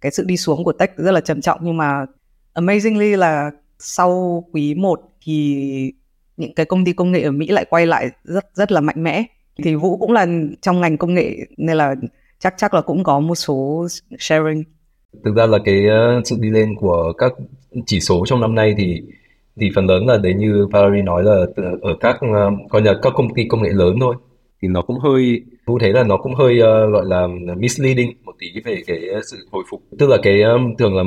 cái 0.01 0.13
sự 0.13 0.25
đi 0.27 0.37
xuống 0.37 0.65
của 0.65 0.73
tech 0.73 0.97
rất 0.97 1.13
là 1.13 1.21
trầm 1.21 1.41
trọng. 1.41 1.61
Nhưng 1.63 1.77
mà 1.77 2.07
amazingly 2.55 3.17
là 3.17 3.51
sau 3.79 4.45
quý 4.53 4.75
1 4.75 5.01
thì 5.25 5.93
những 6.37 6.55
cái 6.55 6.67
công 6.67 6.85
ty 6.85 6.93
công 6.93 7.13
nghệ 7.13 7.23
ở 7.23 7.31
Mỹ 7.31 7.47
lại 7.49 7.65
quay 7.71 7.87
lại 7.87 8.11
rất 8.25 8.45
rất 8.55 8.73
là 8.73 8.81
mạnh 8.81 9.03
mẽ. 9.03 9.25
Thì 9.65 9.75
Vũ 9.75 9.97
cũng 9.97 10.13
là 10.13 10.27
trong 10.63 10.81
ngành 10.81 10.97
công 10.97 11.15
nghệ 11.15 11.37
nên 11.57 11.77
là 11.77 11.95
chắc 12.39 12.55
chắc 12.57 12.75
là 12.75 12.81
cũng 12.81 13.05
có 13.05 13.21
một 13.21 13.35
số 13.35 13.87
sharing. 14.19 14.65
Thực 15.25 15.35
ra 15.37 15.47
là 15.47 15.59
cái 15.65 15.87
ờ, 15.87 16.21
sự 16.25 16.37
đi 16.41 16.51
lên 16.51 16.75
của 16.77 17.13
các 17.19 17.33
chỉ 17.87 18.01
số 18.01 18.25
trong 18.27 18.41
năm 18.41 18.55
nay 18.55 18.75
thì 18.79 19.03
thì 19.61 19.71
phần 19.75 19.87
lớn 19.87 20.07
là 20.07 20.19
đấy 20.19 20.35
như 20.35 20.67
Valerie 20.73 21.03
nói 21.03 21.23
là 21.25 21.47
ở 21.83 21.97
các 22.01 22.17
uh, 22.17 22.71
coi 22.71 22.83
là 22.83 22.95
các 23.03 23.13
công 23.17 23.35
ty 23.35 23.45
công 23.45 23.63
nghệ 23.63 23.71
lớn 23.73 23.97
thôi. 24.01 24.17
Thì 24.63 24.69
nó 24.69 24.83
cũng 24.83 24.99
hơi 24.99 25.43
Vũ 25.67 25.79
thấy 25.79 25.93
là 25.93 26.03
nó 26.03 26.17
cũng 26.17 26.35
hơi 26.35 26.55
uh, 26.55 26.93
gọi 26.93 27.05
là 27.07 27.27
misleading 27.57 28.13
một 28.25 28.33
tí 28.39 28.47
về 28.65 28.83
cái 28.87 29.01
sự 29.31 29.37
hồi 29.53 29.65
phục. 29.71 29.83
Tức 29.99 30.09
là 30.09 30.17
cái 30.23 30.43
um, 30.43 30.75
thường 30.79 30.97
là 30.97 31.03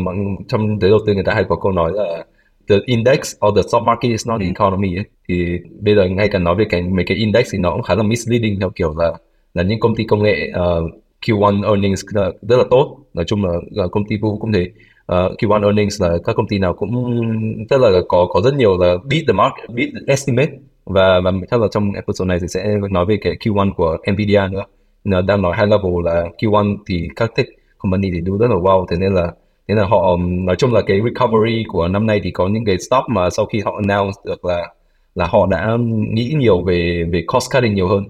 trong 0.48 0.80
giới 0.80 0.90
đầu 0.90 1.00
tư 1.06 1.14
người 1.14 1.24
ta 1.24 1.34
hay 1.34 1.44
có 1.50 1.56
câu 1.56 1.72
nói 1.72 1.92
là 1.94 2.26
the 2.70 2.76
index 2.86 3.36
or 3.48 3.56
the 3.56 3.62
stock 3.62 3.86
market 3.86 4.12
is 4.12 4.28
not 4.28 4.42
the 4.42 4.48
economy 4.48 4.96
ấy. 4.96 5.06
thì 5.28 5.60
bây 5.80 5.96
giờ 5.96 6.06
ngay 6.06 6.28
cả 6.28 6.40
nói 6.40 6.56
về 6.56 6.66
cái 6.70 6.82
mấy 6.82 7.06
cái 7.08 7.18
index 7.18 7.48
thì 7.52 7.60
nó 7.60 7.72
cũng 7.72 7.82
khá 7.82 7.96
là 7.96 8.04
misleading 8.04 8.60
theo 8.60 8.70
kiểu 8.70 8.96
là 8.98 9.14
là 9.54 9.64
những 9.64 9.80
công 9.80 9.96
ty 9.96 10.04
công 10.04 10.24
nghệ 10.24 10.52
uh, 10.52 10.92
Q1 11.26 11.64
earnings 11.64 12.06
là 12.14 12.32
rất 12.42 12.58
là 12.58 12.64
tốt. 12.70 12.98
Nói 13.14 13.26
chung 13.26 13.46
là, 13.46 13.52
là 13.72 13.88
công 13.88 14.08
ty 14.08 14.18
Vũ 14.18 14.38
cũng 14.40 14.54
thế 14.54 14.72
Ờ, 15.08 15.26
uh, 15.26 15.38
Q1 15.40 15.64
earnings 15.64 16.02
là 16.02 16.18
các 16.24 16.36
công 16.36 16.48
ty 16.48 16.60
nào 16.60 16.74
cũng 16.74 17.22
tức 17.70 17.78
là 17.82 17.90
có 18.08 18.28
có 18.30 18.42
rất 18.42 18.54
nhiều 18.54 18.78
là 18.78 18.96
beat 19.10 19.24
the 19.28 19.34
market 19.34 19.70
beat 19.70 19.90
the 19.94 20.00
estimate. 20.08 20.52
Và 20.86 21.22
và 21.24 21.32
chắc 21.52 21.62
là 21.62 21.68
trong 21.72 21.92
episode 21.94 22.28
này 22.28 22.38
thì 22.42 22.48
sẽ 22.48 22.78
nói 22.92 23.06
về 23.06 23.18
cái 23.22 23.36
Q1 23.40 23.74
của 23.74 23.98
Nvidia 24.12 24.42
nữa. 24.52 24.64
Là 25.04 25.22
đang 25.22 25.42
nói 25.42 25.58
high 25.58 25.70
level 25.70 25.92
là 26.04 26.26
Q1 26.38 26.78
thì 26.88 27.08
các 27.16 27.36
tech 27.36 27.48
company 27.78 28.12
thì 28.12 28.22
do 28.26 28.38
rất 28.40 28.48
là 28.50 28.56
wow. 28.56 28.86
Thế 28.90 28.98
nên 29.00 29.14
là 29.14 29.32
nên 29.68 29.78
là 29.78 29.86
họ 29.86 30.18
nói 30.20 30.56
chung 30.56 30.74
là 30.74 30.82
cái 30.82 31.02
recovery 31.04 31.64
của 31.68 31.88
năm 31.88 32.06
nay 32.06 32.22
thì 32.24 32.32
có 32.32 32.48
những 32.48 32.66
cái 32.66 32.78
stop 32.78 33.04
mà 33.10 33.30
sau 33.30 33.46
khi 33.46 33.60
họ 33.60 33.82
announce 33.88 34.22
được 34.26 34.46
là 34.46 34.74
là 35.16 35.28
họ 35.28 35.48
đã 35.48 35.78
nghĩ 36.14 36.34
nhiều 36.38 36.64
về 36.64 37.04
về 37.12 37.24
cost 37.28 37.52
cutting 37.54 37.76
nhiều 37.76 37.88
hơn. 37.88 38.04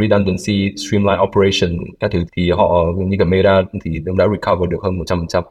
Redundancy, 0.00 0.74
streamline 0.76 1.22
operation 1.22 1.78
các 2.00 2.10
thứ 2.10 2.24
thì 2.36 2.50
họ 2.50 2.84
như 2.96 3.16
cả 3.18 3.24
Meta 3.24 3.62
thì 3.84 4.00
cũng 4.06 4.16
đã 4.16 4.26
recover 4.32 4.70
được 4.70 4.78
hơn 4.82 4.98
100% 4.98 5.42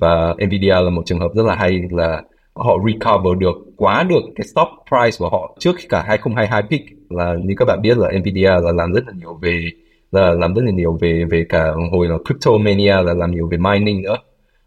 và 0.00 0.34
Nvidia 0.46 0.74
là 0.74 0.90
một 0.90 1.02
trường 1.06 1.20
hợp 1.20 1.28
rất 1.34 1.46
là 1.46 1.54
hay 1.54 1.82
là 1.90 2.22
họ 2.54 2.78
recover 2.86 3.38
được 3.38 3.56
quá 3.76 4.02
được 4.02 4.20
cái 4.36 4.46
stop 4.46 4.68
price 4.88 5.16
của 5.18 5.28
họ 5.28 5.56
trước 5.58 5.76
cả 5.88 6.04
2022 6.06 6.62
peak. 6.70 6.80
Là 7.10 7.34
như 7.44 7.54
các 7.56 7.64
bạn 7.64 7.82
biết 7.82 7.98
là 7.98 8.12
Nvidia 8.18 8.50
là 8.50 8.72
làm 8.72 8.92
rất 8.92 9.04
là 9.06 9.12
nhiều 9.16 9.38
về 9.42 9.70
là 10.12 10.34
làm 10.34 10.54
rất 10.54 10.62
là 10.64 10.70
nhiều 10.70 10.98
về 11.00 11.24
về 11.30 11.46
cả 11.48 11.72
hồi 11.92 12.08
là 12.08 12.16
crypto 12.24 12.50
mania 12.58 13.02
là 13.02 13.14
làm 13.14 13.30
nhiều 13.30 13.48
về 13.50 13.58
mining 13.58 14.02
nữa. 14.02 14.16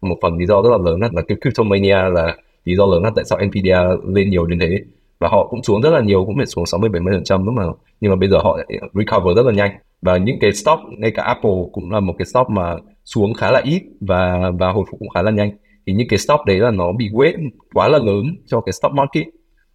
Một 0.00 0.16
phần 0.22 0.38
lý 0.38 0.46
do 0.46 0.62
rất 0.62 0.70
là 0.70 0.78
lớn 0.78 1.00
là, 1.00 1.08
là 1.12 1.22
cái 1.28 1.36
cryptomania 1.40 2.10
là 2.12 2.36
lý 2.64 2.76
do 2.76 2.86
lớn 2.86 3.02
là 3.02 3.10
tại 3.16 3.24
sao 3.24 3.38
Nvidia 3.46 3.78
lên 4.06 4.30
nhiều 4.30 4.46
đến 4.46 4.58
thế. 4.58 4.78
Và 5.18 5.28
họ 5.28 5.46
cũng 5.46 5.62
xuống 5.62 5.82
rất 5.82 5.90
là 5.90 6.00
nhiều 6.00 6.24
cũng 6.24 6.36
phải 6.36 6.46
xuống 6.46 6.66
60 6.66 6.90
70 6.90 7.14
phần 7.14 7.24
trăm 7.24 7.46
đúng 7.46 7.54
mà 7.54 7.64
nhưng 8.00 8.10
mà 8.10 8.16
bây 8.16 8.28
giờ 8.28 8.38
họ 8.38 8.58
recover 8.94 9.36
rất 9.36 9.46
là 9.46 9.52
nhanh. 9.52 9.70
Và 10.02 10.16
những 10.16 10.38
cái 10.40 10.52
stop 10.52 10.78
ngay 10.98 11.10
cả 11.10 11.22
Apple 11.22 11.50
cũng 11.72 11.90
là 11.90 12.00
một 12.00 12.14
cái 12.18 12.26
stop 12.26 12.50
mà 12.50 12.76
xuống 13.04 13.34
khá 13.34 13.50
là 13.50 13.60
ít 13.64 13.82
và 14.00 14.50
và 14.58 14.72
hồi 14.72 14.84
phục 14.90 15.00
cũng 15.00 15.08
khá 15.08 15.22
là 15.22 15.30
nhanh. 15.30 15.50
Thì 15.86 15.92
những 15.92 16.08
cái 16.08 16.18
stop 16.18 16.40
đấy 16.46 16.58
là 16.58 16.70
nó 16.70 16.92
bị 16.92 17.08
weight 17.08 17.50
quá 17.74 17.88
là 17.88 17.98
lớn 17.98 18.24
cho 18.46 18.60
cái 18.60 18.72
stock 18.72 18.94
market 18.94 19.26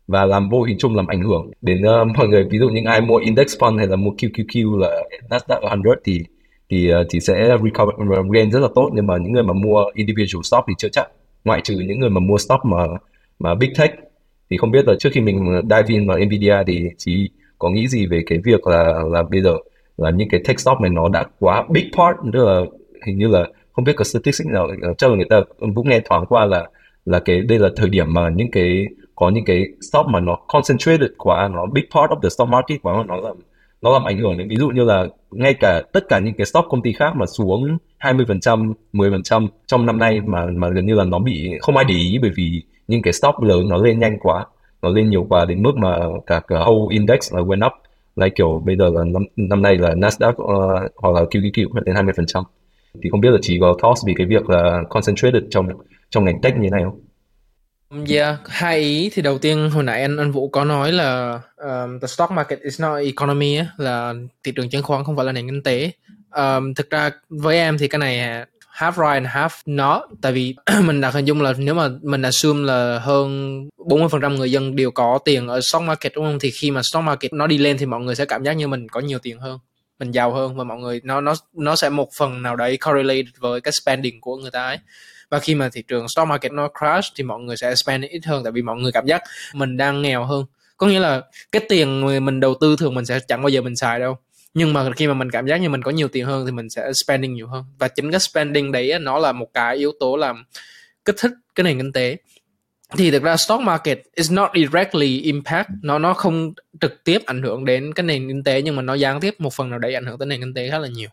và 0.07 0.25
làm 0.25 0.49
vô 0.49 0.63
hình 0.63 0.77
chung 0.79 0.95
làm 0.95 1.07
ảnh 1.07 1.21
hưởng. 1.21 1.51
Đến 1.61 1.81
uh, 1.81 2.17
mọi 2.17 2.27
người 2.27 2.43
ví 2.51 2.59
dụ 2.59 2.69
những 2.69 2.85
ai 2.85 3.01
mua 3.01 3.17
index 3.17 3.57
fund 3.59 3.77
hay 3.77 3.87
là 3.87 3.95
mua 3.95 4.11
QQQ 4.11 4.77
là 4.77 5.03
Nasdaq 5.29 5.61
100 5.61 5.81
thì 6.03 6.23
thì 6.69 6.89
ờ, 6.89 7.05
thì 7.09 7.19
sẽ 7.19 7.57
recover 7.63 7.95
gain 8.31 8.51
rất 8.51 8.59
là 8.59 8.67
tốt. 8.75 8.89
Nhưng 8.93 9.07
mà 9.07 9.17
những 9.17 9.31
người 9.31 9.43
mà 9.43 9.53
mua 9.53 9.83
individual 9.93 10.43
stock 10.43 10.65
thì 10.67 10.73
chưa 10.77 10.89
chắc 10.89 11.07
ngoại 11.43 11.61
trừ 11.63 11.75
những 11.87 11.99
người 11.99 12.09
mà 12.09 12.19
mua 12.19 12.37
stock 12.37 12.65
mà 12.65 12.77
mà 13.39 13.55
big 13.55 13.73
tech. 13.77 13.91
Thì 14.49 14.57
không 14.57 14.71
biết 14.71 14.87
là 14.87 14.93
trước 14.99 15.09
khi 15.13 15.21
mình 15.21 15.61
dive 15.63 15.85
in 15.87 16.07
vào 16.07 16.19
Nvidia 16.19 16.55
thì 16.67 16.83
chỉ 16.97 17.29
có 17.59 17.69
nghĩ 17.69 17.87
gì 17.87 18.07
về 18.07 18.23
cái 18.27 18.39
việc 18.43 18.67
là 18.67 19.03
là 19.11 19.23
bây 19.23 19.41
giờ 19.41 19.57
là 19.97 20.09
những 20.09 20.29
cái 20.29 20.41
tech 20.47 20.59
stock 20.59 20.81
này 20.81 20.89
nó 20.89 21.09
đã 21.09 21.25
quá 21.39 21.63
big 21.69 21.91
part 21.97 22.17
tức 22.33 22.45
là 22.45 22.61
hình 23.07 23.17
như 23.17 23.27
là 23.27 23.47
không 23.73 23.85
biết 23.85 23.93
có 23.95 24.03
statistics 24.03 24.49
nào 24.49 24.67
ờ, 24.81 24.93
chắc 24.97 25.09
là 25.09 25.15
người 25.15 25.27
ta 25.29 25.41
cũng 25.75 25.89
nghe 25.89 25.99
thoáng 25.99 26.25
qua 26.25 26.45
là 26.45 26.69
là 27.05 27.19
cái 27.19 27.41
đây 27.41 27.59
là 27.59 27.69
thời 27.75 27.89
điểm 27.89 28.13
mà 28.13 28.29
những 28.29 28.51
cái 28.51 28.85
có 29.15 29.29
những 29.29 29.45
cái 29.45 29.65
stock 29.91 30.07
mà 30.09 30.19
nó 30.19 30.35
concentrated 30.47 31.11
quá 31.17 31.49
nó 31.53 31.65
big 31.65 31.83
part 31.95 32.11
of 32.11 32.19
the 32.19 32.29
stock 32.29 32.49
market 32.49 32.81
quá 32.81 33.03
nó 33.07 33.15
làm 33.15 33.35
nó 33.81 33.91
làm 33.93 34.03
ảnh 34.03 34.17
hưởng 34.17 34.37
đến 34.37 34.47
ví 34.47 34.55
dụ 34.55 34.69
như 34.69 34.83
là 34.83 35.07
ngay 35.31 35.53
cả 35.53 35.81
tất 35.93 36.09
cả 36.09 36.19
những 36.19 36.33
cái 36.33 36.45
stock 36.45 36.67
công 36.69 36.81
ty 36.81 36.93
khác 36.93 37.15
mà 37.15 37.25
xuống 37.25 37.77
20%, 37.99 38.73
10% 38.93 39.47
trong 39.67 39.85
năm 39.85 39.97
nay 39.97 40.21
mà 40.25 40.45
mà 40.45 40.69
gần 40.69 40.85
như 40.85 40.95
là 40.95 41.03
nó 41.03 41.19
bị 41.19 41.51
không 41.61 41.77
ai 41.77 41.85
để 41.85 41.95
ý 41.95 42.19
bởi 42.21 42.31
vì 42.35 42.61
những 42.87 43.01
cái 43.01 43.13
stock 43.13 43.43
lớn 43.43 43.69
nó 43.69 43.77
lên 43.77 43.99
nhanh 43.99 44.19
quá, 44.19 44.45
nó 44.81 44.89
lên 44.89 45.09
nhiều 45.09 45.25
quá 45.29 45.45
đến 45.45 45.63
mức 45.63 45.75
mà 45.75 45.97
cả 46.25 46.39
cả 46.47 46.55
whole 46.55 46.87
index 46.87 47.33
là 47.33 47.41
went 47.41 47.65
up. 47.67 47.73
Like 48.15 48.33
kiểu 48.35 48.61
bây 48.65 48.77
giờ 48.77 48.89
là 48.93 49.03
năm, 49.03 49.23
năm 49.35 49.61
nay 49.61 49.77
là 49.77 49.89
Nasdaq 49.89 50.31
uh, 50.31 50.91
hoặc 50.95 51.15
là 51.15 51.21
QQQ 51.21 51.67
lên 51.85 51.95
20%. 51.95 52.43
Thì 53.03 53.09
không 53.09 53.21
biết 53.21 53.29
là 53.31 53.37
chỉ 53.41 53.57
có 53.61 53.75
thoughts 53.81 54.05
về 54.07 54.13
cái 54.17 54.27
việc 54.27 54.49
là 54.49 54.81
concentrated 54.89 55.43
trong 55.49 55.67
trong 56.09 56.25
ngành 56.25 56.41
tech 56.41 56.53
như 56.55 56.63
thế 56.63 56.69
này 56.69 56.83
không? 56.83 56.99
Yeah, 58.09 58.39
hai 58.45 58.79
ý 58.79 59.09
thì 59.13 59.21
đầu 59.21 59.37
tiên 59.37 59.69
hồi 59.69 59.83
nãy 59.83 60.01
anh 60.01 60.17
anh 60.17 60.31
Vũ 60.31 60.49
có 60.49 60.63
nói 60.63 60.91
là 60.91 61.39
um, 61.55 61.99
the 61.99 62.07
stock 62.07 62.31
market 62.31 62.59
is 62.59 62.81
not 62.81 63.03
economy 63.03 63.59
là 63.77 64.13
thị 64.43 64.51
trường 64.55 64.69
chứng 64.69 64.83
khoán 64.83 65.03
không 65.03 65.15
phải 65.15 65.25
là 65.25 65.31
nền 65.31 65.47
kinh 65.47 65.63
tế. 65.63 65.91
Um, 66.35 66.73
thực 66.73 66.89
ra 66.89 67.09
với 67.29 67.57
em 67.57 67.77
thì 67.77 67.87
cái 67.87 67.99
này 67.99 68.45
half 68.77 68.91
right 68.91 69.13
and 69.13 69.27
half 69.27 69.49
not 69.65 70.01
tại 70.21 70.31
vì 70.31 70.55
mình 70.83 71.01
đặt 71.01 71.13
hình 71.13 71.25
dung 71.25 71.41
là 71.41 71.53
nếu 71.57 71.73
mà 71.73 71.89
mình 72.01 72.21
assume 72.21 72.63
là 72.63 72.99
hơn 72.99 73.69
40% 73.77 74.37
người 74.37 74.51
dân 74.51 74.75
đều 74.75 74.91
có 74.91 75.19
tiền 75.25 75.47
ở 75.47 75.61
stock 75.61 75.85
market 75.85 76.11
đúng 76.15 76.25
không 76.25 76.39
thì 76.39 76.51
khi 76.51 76.71
mà 76.71 76.81
stock 76.83 77.05
market 77.05 77.33
nó 77.33 77.47
đi 77.47 77.57
lên 77.57 77.77
thì 77.77 77.85
mọi 77.85 77.99
người 77.99 78.15
sẽ 78.15 78.25
cảm 78.25 78.43
giác 78.43 78.53
như 78.53 78.67
mình 78.67 78.89
có 78.89 78.99
nhiều 78.99 79.19
tiền 79.19 79.39
hơn 79.39 79.59
mình 79.99 80.11
giàu 80.11 80.33
hơn 80.33 80.57
và 80.57 80.63
mọi 80.63 80.77
người, 80.77 81.01
nó 81.03 81.21
nó 81.21 81.33
nó 81.53 81.75
sẽ 81.75 81.89
một 81.89 82.09
phần 82.17 82.41
nào 82.41 82.55
đấy 82.55 82.77
correlate 82.77 83.27
với 83.39 83.61
cái 83.61 83.71
spending 83.71 84.21
của 84.21 84.35
người 84.37 84.51
ta 84.51 84.65
ấy. 84.65 84.79
Và 85.29 85.39
khi 85.39 85.55
mà 85.55 85.69
thị 85.69 85.83
trường 85.87 86.09
stock 86.09 86.27
market 86.27 86.51
nó 86.51 86.69
crash 86.79 87.13
thì 87.15 87.23
mọi 87.23 87.39
người 87.39 87.57
sẽ 87.57 87.75
spend 87.75 88.05
ít 88.05 88.25
hơn, 88.25 88.43
tại 88.43 88.51
vì 88.51 88.61
mọi 88.61 88.75
người 88.75 88.91
cảm 88.91 89.05
giác 89.05 89.21
mình 89.53 89.77
đang 89.77 90.01
nghèo 90.01 90.25
hơn. 90.25 90.45
Có 90.77 90.87
nghĩa 90.87 90.99
là 90.99 91.21
cái 91.51 91.61
tiền 91.69 92.01
mình 92.25 92.39
đầu 92.39 92.55
tư 92.61 92.75
thường 92.79 92.95
mình 92.95 93.05
sẽ 93.05 93.19
chẳng 93.27 93.41
bao 93.41 93.49
giờ 93.49 93.61
mình 93.61 93.75
xài 93.75 93.99
đâu. 93.99 94.17
Nhưng 94.53 94.73
mà 94.73 94.91
khi 94.91 95.07
mà 95.07 95.13
mình 95.13 95.31
cảm 95.31 95.47
giác 95.47 95.57
như 95.57 95.69
mình 95.69 95.81
có 95.81 95.91
nhiều 95.91 96.07
tiền 96.07 96.25
hơn 96.25 96.45
thì 96.45 96.51
mình 96.51 96.69
sẽ 96.69 96.91
spending 97.05 97.33
nhiều 97.33 97.47
hơn. 97.47 97.65
Và 97.79 97.87
chính 97.87 98.11
cái 98.11 98.19
spending 98.19 98.71
đấy 98.71 98.99
nó 98.99 99.19
là 99.19 99.31
một 99.31 99.47
cái 99.53 99.77
yếu 99.77 99.91
tố 99.99 100.15
làm 100.15 100.43
kích 101.05 101.15
thích 101.19 101.31
cái 101.55 101.63
nền 101.63 101.77
kinh 101.77 101.91
tế 101.91 102.17
thì 102.97 103.11
thực 103.11 103.23
ra 103.23 103.37
stock 103.37 103.63
market 103.63 104.01
is 104.15 104.31
not 104.31 104.51
directly 104.55 105.21
impact. 105.21 105.69
Nó 105.81 105.99
nó 105.99 106.13
không 106.13 106.53
trực 106.81 107.03
tiếp 107.03 107.21
ảnh 107.25 107.41
hưởng 107.41 107.65
đến 107.65 107.93
cái 107.93 108.03
nền 108.03 108.27
kinh 108.27 108.43
tế 108.43 108.61
nhưng 108.61 108.75
mà 108.75 108.81
nó 108.81 108.93
gián 108.93 109.19
tiếp 109.19 109.35
một 109.39 109.53
phần 109.53 109.69
nào 109.69 109.79
đấy 109.79 109.93
ảnh 109.93 110.05
hưởng 110.05 110.17
tới 110.17 110.25
nền 110.25 110.39
kinh 110.39 110.53
tế 110.53 110.69
khá 110.69 110.79
là 110.79 110.87
nhiều. 110.87 111.09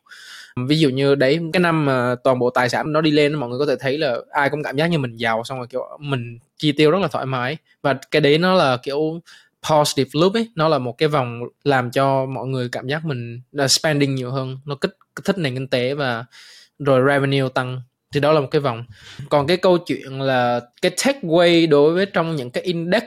Ví 0.67 0.79
dụ 0.79 0.89
như 0.89 1.15
đấy 1.15 1.41
cái 1.53 1.61
năm 1.61 1.85
mà 1.85 2.15
toàn 2.25 2.39
bộ 2.39 2.51
tài 2.51 2.69
sản 2.69 2.93
nó 2.93 3.01
đi 3.01 3.11
lên 3.11 3.35
mọi 3.35 3.49
người 3.49 3.59
có 3.59 3.67
thể 3.67 3.77
thấy 3.81 3.99
là 3.99 4.17
ai 4.31 4.51
cũng 4.51 4.63
cảm 4.63 4.77
giác 4.77 4.87
như 4.87 4.99
mình 4.99 5.17
giàu 5.17 5.45
xong 5.45 5.59
rồi 5.59 5.67
kiểu 5.67 5.83
mình 5.99 6.39
chi 6.59 6.73
tiêu 6.73 6.91
rất 6.91 6.99
là 6.99 7.09
thoải 7.09 7.27
mái. 7.27 7.57
Và 7.83 7.95
cái 8.11 8.21
đấy 8.21 8.39
nó 8.39 8.55
là 8.55 8.77
kiểu 8.77 9.21
positive 9.71 10.11
loop 10.13 10.35
ấy. 10.35 10.49
Nó 10.55 10.69
là 10.69 10.79
một 10.79 10.99
cái 10.99 11.09
vòng 11.09 11.41
làm 11.65 11.91
cho 11.91 12.27
mọi 12.27 12.47
người 12.47 12.69
cảm 12.73 12.87
giác 12.87 13.05
mình 13.05 13.41
là 13.53 13.69
spending 13.69 14.15
nhiều 14.15 14.31
hơn. 14.31 14.59
Nó 14.65 14.75
kích, 14.75 14.97
kích 15.17 15.25
thích 15.25 15.39
nền 15.39 15.55
kinh 15.55 15.69
tế 15.69 15.95
và 15.95 16.25
rồi 16.79 17.03
revenue 17.09 17.49
tăng 17.55 17.83
thì 18.15 18.21
đó 18.21 18.33
là 18.33 18.41
một 18.41 18.49
cái 18.51 18.61
vòng. 18.61 18.85
Còn 19.29 19.47
cái 19.47 19.57
câu 19.57 19.79
chuyện 19.79 20.21
là 20.21 20.61
cái 20.83 20.93
takeaway 20.97 21.69
đối 21.69 21.95
với 21.95 22.07
trong 22.07 22.37
những 22.37 22.51
cái 22.51 22.63
index, 22.63 23.03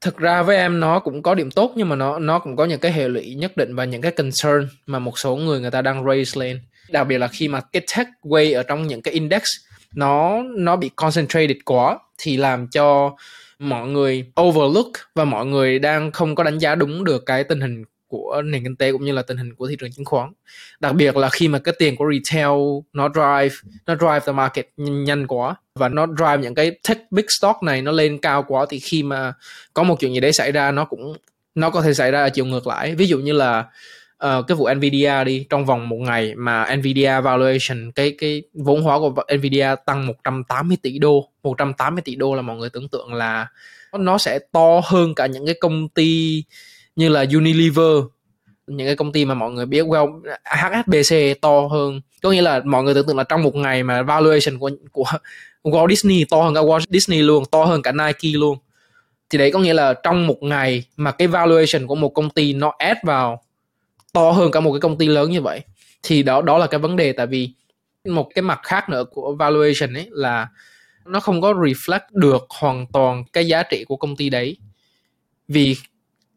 thực 0.00 0.16
ra 0.16 0.42
với 0.42 0.56
em 0.56 0.80
nó 0.80 0.98
cũng 0.98 1.22
có 1.22 1.34
điểm 1.34 1.50
tốt 1.50 1.72
nhưng 1.76 1.88
mà 1.88 1.96
nó 1.96 2.18
nó 2.18 2.38
cũng 2.38 2.56
có 2.56 2.64
những 2.64 2.80
cái 2.80 2.92
hệ 2.92 3.08
lụy 3.08 3.34
nhất 3.34 3.56
định 3.56 3.74
và 3.74 3.84
những 3.84 4.02
cái 4.02 4.12
concern 4.12 4.68
mà 4.86 4.98
một 4.98 5.18
số 5.18 5.36
người 5.36 5.60
người 5.60 5.70
ta 5.70 5.82
đang 5.82 6.04
raise 6.06 6.40
lên. 6.40 6.60
Đặc 6.88 7.06
biệt 7.06 7.18
là 7.18 7.28
khi 7.28 7.48
mà 7.48 7.60
cái 7.60 7.82
takeaway 7.86 8.56
ở 8.56 8.62
trong 8.62 8.86
những 8.86 9.02
cái 9.02 9.14
index 9.14 9.42
nó 9.94 10.42
nó 10.56 10.76
bị 10.76 10.90
concentrated 10.96 11.56
quá 11.64 11.98
thì 12.18 12.36
làm 12.36 12.68
cho 12.68 13.16
mọi 13.58 13.88
người 13.88 14.24
overlook 14.40 14.90
và 15.14 15.24
mọi 15.24 15.46
người 15.46 15.78
đang 15.78 16.12
không 16.12 16.34
có 16.34 16.44
đánh 16.44 16.58
giá 16.58 16.74
đúng 16.74 17.04
được 17.04 17.26
cái 17.26 17.44
tình 17.44 17.60
hình 17.60 17.84
của 18.08 18.42
nền 18.44 18.62
kinh 18.62 18.76
tế 18.76 18.92
cũng 18.92 19.04
như 19.04 19.12
là 19.12 19.22
tình 19.22 19.36
hình 19.36 19.54
của 19.54 19.68
thị 19.68 19.76
trường 19.80 19.92
chứng 19.92 20.04
khoán. 20.04 20.32
Đặc 20.80 20.94
biệt 20.94 21.16
là 21.16 21.28
khi 21.28 21.48
mà 21.48 21.58
cái 21.58 21.74
tiền 21.78 21.96
của 21.96 22.04
retail 22.12 22.50
nó 22.92 23.08
drive 23.08 23.56
nó 23.86 23.96
drive 23.96 24.20
the 24.26 24.32
market 24.32 24.68
nhanh 24.76 25.26
quá 25.26 25.54
và 25.74 25.88
nó 25.88 26.06
drive 26.06 26.38
những 26.38 26.54
cái 26.54 26.70
tech 26.88 26.98
big 27.10 27.26
stock 27.28 27.62
này 27.62 27.82
nó 27.82 27.92
lên 27.92 28.18
cao 28.18 28.44
quá 28.48 28.66
thì 28.68 28.78
khi 28.78 29.02
mà 29.02 29.32
có 29.74 29.82
một 29.82 30.00
chuyện 30.00 30.14
gì 30.14 30.20
đấy 30.20 30.32
xảy 30.32 30.52
ra 30.52 30.70
nó 30.70 30.84
cũng 30.84 31.16
nó 31.54 31.70
có 31.70 31.82
thể 31.82 31.94
xảy 31.94 32.10
ra 32.10 32.22
ở 32.22 32.30
chiều 32.30 32.44
ngược 32.44 32.66
lại. 32.66 32.94
Ví 32.94 33.06
dụ 33.06 33.18
như 33.18 33.32
là 33.32 33.64
uh, 34.24 34.46
cái 34.46 34.56
vụ 34.56 34.68
Nvidia 34.74 35.24
đi 35.24 35.46
trong 35.50 35.64
vòng 35.66 35.88
một 35.88 35.96
ngày 35.96 36.34
mà 36.36 36.76
Nvidia 36.76 37.20
valuation 37.20 37.92
cái 37.94 38.14
cái 38.18 38.42
vốn 38.54 38.82
hóa 38.82 38.98
của 38.98 39.14
Nvidia 39.36 39.74
tăng 39.86 40.06
180 40.06 40.76
tỷ 40.82 40.98
đô. 40.98 41.30
180 41.42 42.02
tỷ 42.04 42.14
đô 42.14 42.34
là 42.34 42.42
mọi 42.42 42.56
người 42.56 42.70
tưởng 42.70 42.88
tượng 42.88 43.14
là 43.14 43.46
nó 43.98 44.18
sẽ 44.18 44.38
to 44.52 44.80
hơn 44.84 45.14
cả 45.14 45.26
những 45.26 45.46
cái 45.46 45.54
công 45.60 45.88
ty 45.88 46.42
như 46.96 47.08
là 47.08 47.24
Unilever, 47.34 48.04
những 48.66 48.86
cái 48.86 48.96
công 48.96 49.12
ty 49.12 49.24
mà 49.24 49.34
mọi 49.34 49.52
người 49.52 49.66
biết 49.66 49.86
well 49.86 50.20
HSBC 50.44 51.40
to 51.40 51.60
hơn. 51.60 52.00
Có 52.22 52.30
nghĩa 52.30 52.42
là 52.42 52.60
mọi 52.64 52.82
người 52.82 52.94
tưởng 52.94 53.06
tượng 53.06 53.16
là 53.16 53.24
trong 53.24 53.42
một 53.42 53.54
ngày 53.54 53.82
mà 53.82 54.02
valuation 54.02 54.58
của 54.58 54.70
của 55.62 55.70
Walt 55.70 55.88
Disney 55.88 56.24
to 56.24 56.42
hơn 56.42 56.54
cả 56.54 56.60
Walt 56.60 56.84
Disney 56.90 57.22
luôn, 57.22 57.44
to 57.50 57.64
hơn 57.64 57.82
cả 57.82 57.92
Nike 57.92 58.38
luôn. 58.38 58.58
Thì 59.30 59.38
đấy 59.38 59.50
có 59.50 59.58
nghĩa 59.58 59.74
là 59.74 59.94
trong 60.02 60.26
một 60.26 60.42
ngày 60.42 60.84
mà 60.96 61.10
cái 61.10 61.28
valuation 61.28 61.86
của 61.86 61.94
một 61.94 62.08
công 62.08 62.30
ty 62.30 62.52
nó 62.52 62.72
add 62.78 63.00
vào, 63.02 63.42
to 64.12 64.30
hơn 64.30 64.50
cả 64.50 64.60
một 64.60 64.72
cái 64.72 64.80
công 64.80 64.98
ty 64.98 65.06
lớn 65.06 65.30
như 65.30 65.42
vậy, 65.42 65.60
thì 66.02 66.22
đó 66.22 66.42
đó 66.42 66.58
là 66.58 66.66
cái 66.66 66.80
vấn 66.80 66.96
đề. 66.96 67.12
Tại 67.12 67.26
vì 67.26 67.50
một 68.04 68.28
cái 68.34 68.42
mặt 68.42 68.60
khác 68.62 68.88
nữa 68.88 69.04
của 69.10 69.34
valuation 69.34 69.94
ấy 69.94 70.08
là 70.10 70.48
nó 71.04 71.20
không 71.20 71.40
có 71.40 71.52
reflect 71.52 72.00
được 72.12 72.46
hoàn 72.60 72.86
toàn 72.92 73.24
cái 73.32 73.46
giá 73.46 73.62
trị 73.62 73.84
của 73.84 73.96
công 73.96 74.16
ty 74.16 74.30
đấy. 74.30 74.56
Vì 75.48 75.76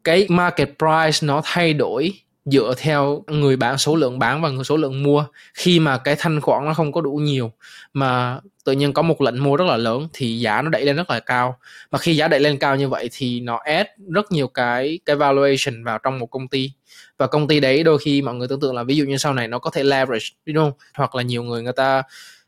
cái 0.04 0.26
market 0.28 0.68
price 0.78 1.26
nó 1.26 1.40
thay 1.44 1.74
đổi 1.74 2.12
dựa 2.44 2.74
theo 2.76 3.24
người 3.26 3.56
bán, 3.56 3.78
số 3.78 3.96
lượng 3.96 4.18
bán 4.18 4.42
và 4.42 4.50
người 4.50 4.64
số 4.64 4.76
lượng 4.76 5.02
mua. 5.02 5.24
Khi 5.54 5.80
mà 5.80 5.98
cái 5.98 6.16
thanh 6.18 6.40
khoản 6.40 6.64
nó 6.64 6.74
không 6.74 6.92
có 6.92 7.00
đủ 7.00 7.12
nhiều, 7.12 7.52
mà 7.92 8.40
tự 8.64 8.72
nhiên 8.72 8.92
có 8.92 9.02
một 9.02 9.20
lệnh 9.20 9.42
mua 9.44 9.56
rất 9.56 9.64
là 9.64 9.76
lớn 9.76 10.08
thì 10.12 10.38
giá 10.38 10.62
nó 10.62 10.70
đẩy 10.70 10.84
lên 10.84 10.96
rất 10.96 11.10
là 11.10 11.20
cao. 11.20 11.56
Mà 11.90 11.98
khi 11.98 12.16
giá 12.16 12.28
đẩy 12.28 12.40
lên 12.40 12.58
cao 12.58 12.76
như 12.76 12.88
vậy 12.88 13.08
thì 13.12 13.40
nó 13.40 13.60
add 13.64 13.88
rất 14.14 14.32
nhiều 14.32 14.48
cái 14.48 14.98
cái 15.06 15.16
valuation 15.16 15.84
vào 15.84 15.98
trong 15.98 16.18
một 16.18 16.26
công 16.26 16.48
ty. 16.48 16.70
Và 17.18 17.26
công 17.26 17.48
ty 17.48 17.60
đấy 17.60 17.82
đôi 17.82 17.98
khi 17.98 18.22
mọi 18.22 18.34
người 18.34 18.48
tưởng 18.48 18.60
tượng 18.60 18.74
là 18.74 18.82
ví 18.82 18.96
dụ 18.96 19.04
như 19.04 19.16
sau 19.16 19.34
này 19.34 19.48
nó 19.48 19.58
có 19.58 19.70
thể 19.70 19.82
leverage 19.82 20.26
đúng 20.46 20.56
không 20.56 20.72
hoặc 20.94 21.14
là 21.14 21.22
nhiều 21.22 21.42
người 21.42 21.62
người 21.62 21.72
ta 21.72 22.02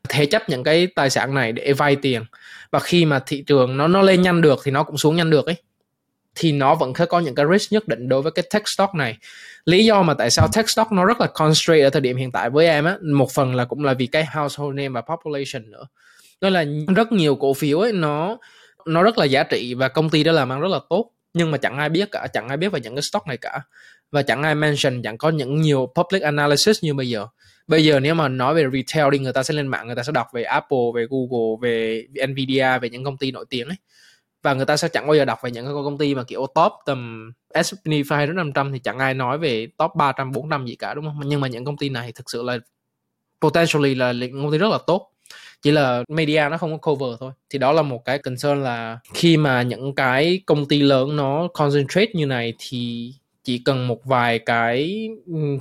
thế 0.08 0.26
chấp 0.26 0.48
những 0.48 0.62
cái 0.62 0.86
tài 0.86 1.10
sản 1.10 1.34
này 1.34 1.52
để 1.52 1.72
vay 1.72 1.96
tiền. 1.96 2.24
Và 2.70 2.78
khi 2.78 3.04
mà 3.04 3.20
thị 3.26 3.44
trường 3.46 3.76
nó 3.76 3.88
nó 3.88 4.02
lên 4.02 4.22
nhanh 4.22 4.40
được 4.40 4.60
thì 4.64 4.70
nó 4.70 4.82
cũng 4.82 4.98
xuống 4.98 5.16
nhanh 5.16 5.30
được 5.30 5.46
ấy 5.46 5.56
thì 6.34 6.52
nó 6.52 6.74
vẫn 6.74 6.92
có 7.08 7.20
những 7.20 7.34
cái 7.34 7.46
risk 7.52 7.72
nhất 7.72 7.88
định 7.88 8.08
đối 8.08 8.22
với 8.22 8.32
cái 8.32 8.44
tech 8.52 8.68
stock 8.68 8.94
này. 8.94 9.16
Lý 9.64 9.84
do 9.84 10.02
mà 10.02 10.14
tại 10.14 10.30
sao 10.30 10.48
tech 10.54 10.70
stock 10.70 10.92
nó 10.92 11.04
rất 11.04 11.20
là 11.20 11.26
constrained 11.26 11.86
ở 11.86 11.90
thời 11.90 12.00
điểm 12.00 12.16
hiện 12.16 12.32
tại 12.32 12.50
với 12.50 12.66
em 12.66 12.84
á, 12.84 12.96
một 13.02 13.32
phần 13.32 13.54
là 13.54 13.64
cũng 13.64 13.84
là 13.84 13.94
vì 13.94 14.06
cái 14.06 14.24
household 14.24 14.76
name 14.76 14.88
và 14.88 15.00
population 15.00 15.70
nữa. 15.70 15.86
Đó 16.40 16.48
là 16.48 16.64
rất 16.96 17.12
nhiều 17.12 17.36
cổ 17.36 17.54
phiếu 17.54 17.80
ấy, 17.80 17.92
nó 17.92 18.38
nó 18.86 19.02
rất 19.02 19.18
là 19.18 19.24
giá 19.24 19.42
trị 19.42 19.74
và 19.74 19.88
công 19.88 20.10
ty 20.10 20.24
đó 20.24 20.32
làm 20.32 20.52
ăn 20.52 20.60
rất 20.60 20.68
là 20.68 20.78
tốt, 20.90 21.10
nhưng 21.34 21.50
mà 21.50 21.58
chẳng 21.58 21.78
ai 21.78 21.88
biết 21.88 22.08
cả, 22.12 22.26
chẳng 22.32 22.48
ai 22.48 22.56
biết 22.56 22.72
về 22.72 22.80
những 22.80 22.94
cái 22.94 23.02
stock 23.02 23.26
này 23.26 23.36
cả. 23.36 23.60
Và 24.10 24.22
chẳng 24.22 24.42
ai 24.42 24.54
mention, 24.54 25.02
chẳng 25.02 25.18
có 25.18 25.30
những 25.30 25.60
nhiều 25.60 25.92
public 25.94 26.22
analysis 26.22 26.84
như 26.84 26.94
bây 26.94 27.08
giờ. 27.08 27.26
Bây 27.66 27.84
giờ 27.84 28.00
nếu 28.00 28.14
mà 28.14 28.28
nói 28.28 28.54
về 28.54 28.64
retail 28.72 29.10
đi, 29.10 29.18
người 29.18 29.32
ta 29.32 29.42
sẽ 29.42 29.54
lên 29.54 29.66
mạng, 29.66 29.86
người 29.86 29.96
ta 29.96 30.02
sẽ 30.02 30.12
đọc 30.12 30.26
về 30.32 30.42
Apple, 30.42 30.78
về 30.94 31.06
Google, 31.10 31.56
về 31.60 32.04
Nvidia, 32.26 32.78
về 32.78 32.90
những 32.90 33.04
công 33.04 33.16
ty 33.16 33.30
nổi 33.30 33.44
tiếng 33.50 33.68
ấy 33.68 33.76
và 34.42 34.54
người 34.54 34.66
ta 34.66 34.76
sẽ 34.76 34.88
chẳng 34.88 35.06
bao 35.06 35.16
giờ 35.16 35.24
đọc 35.24 35.38
về 35.42 35.50
những 35.50 35.64
cái 35.64 35.74
công 35.74 35.98
ty 35.98 36.14
mà, 36.14 36.22
kiểu, 36.24 36.46
top 36.54 36.72
tầm 36.86 37.32
S&P 37.54 37.86
500 37.86 38.36
500 38.36 38.72
thì 38.72 38.78
chẳng 38.78 38.98
ai 38.98 39.14
nói 39.14 39.38
về 39.38 39.66
top 39.76 39.90
300 39.94 40.32
400 40.32 40.66
gì 40.66 40.74
cả, 40.76 40.94
đúng 40.94 41.04
không? 41.04 41.20
Nhưng 41.24 41.40
mà 41.40 41.48
những 41.48 41.64
công 41.64 41.76
ty 41.76 41.88
này 41.88 42.12
thực 42.12 42.30
sự 42.30 42.42
là 42.42 42.58
potentially 43.40 43.94
là 43.94 44.12
công 44.32 44.52
ty 44.52 44.58
rất 44.58 44.68
là 44.68 44.78
tốt. 44.86 45.08
Chỉ 45.62 45.70
là 45.70 46.04
media 46.08 46.48
nó 46.50 46.58
không 46.58 46.78
có 46.78 46.92
cover 46.92 47.20
thôi. 47.20 47.32
Thì 47.50 47.58
đó 47.58 47.72
là 47.72 47.82
một 47.82 48.04
cái 48.04 48.18
concern 48.18 48.62
là 48.62 48.98
khi 49.14 49.36
mà 49.36 49.62
những 49.62 49.94
cái 49.94 50.40
công 50.46 50.68
ty 50.68 50.82
lớn 50.82 51.16
nó 51.16 51.48
concentrate 51.54 52.10
như 52.14 52.26
này 52.26 52.54
thì 52.58 53.12
chỉ 53.44 53.58
cần 53.58 53.88
một 53.88 54.04
vài 54.04 54.38
cái 54.38 55.08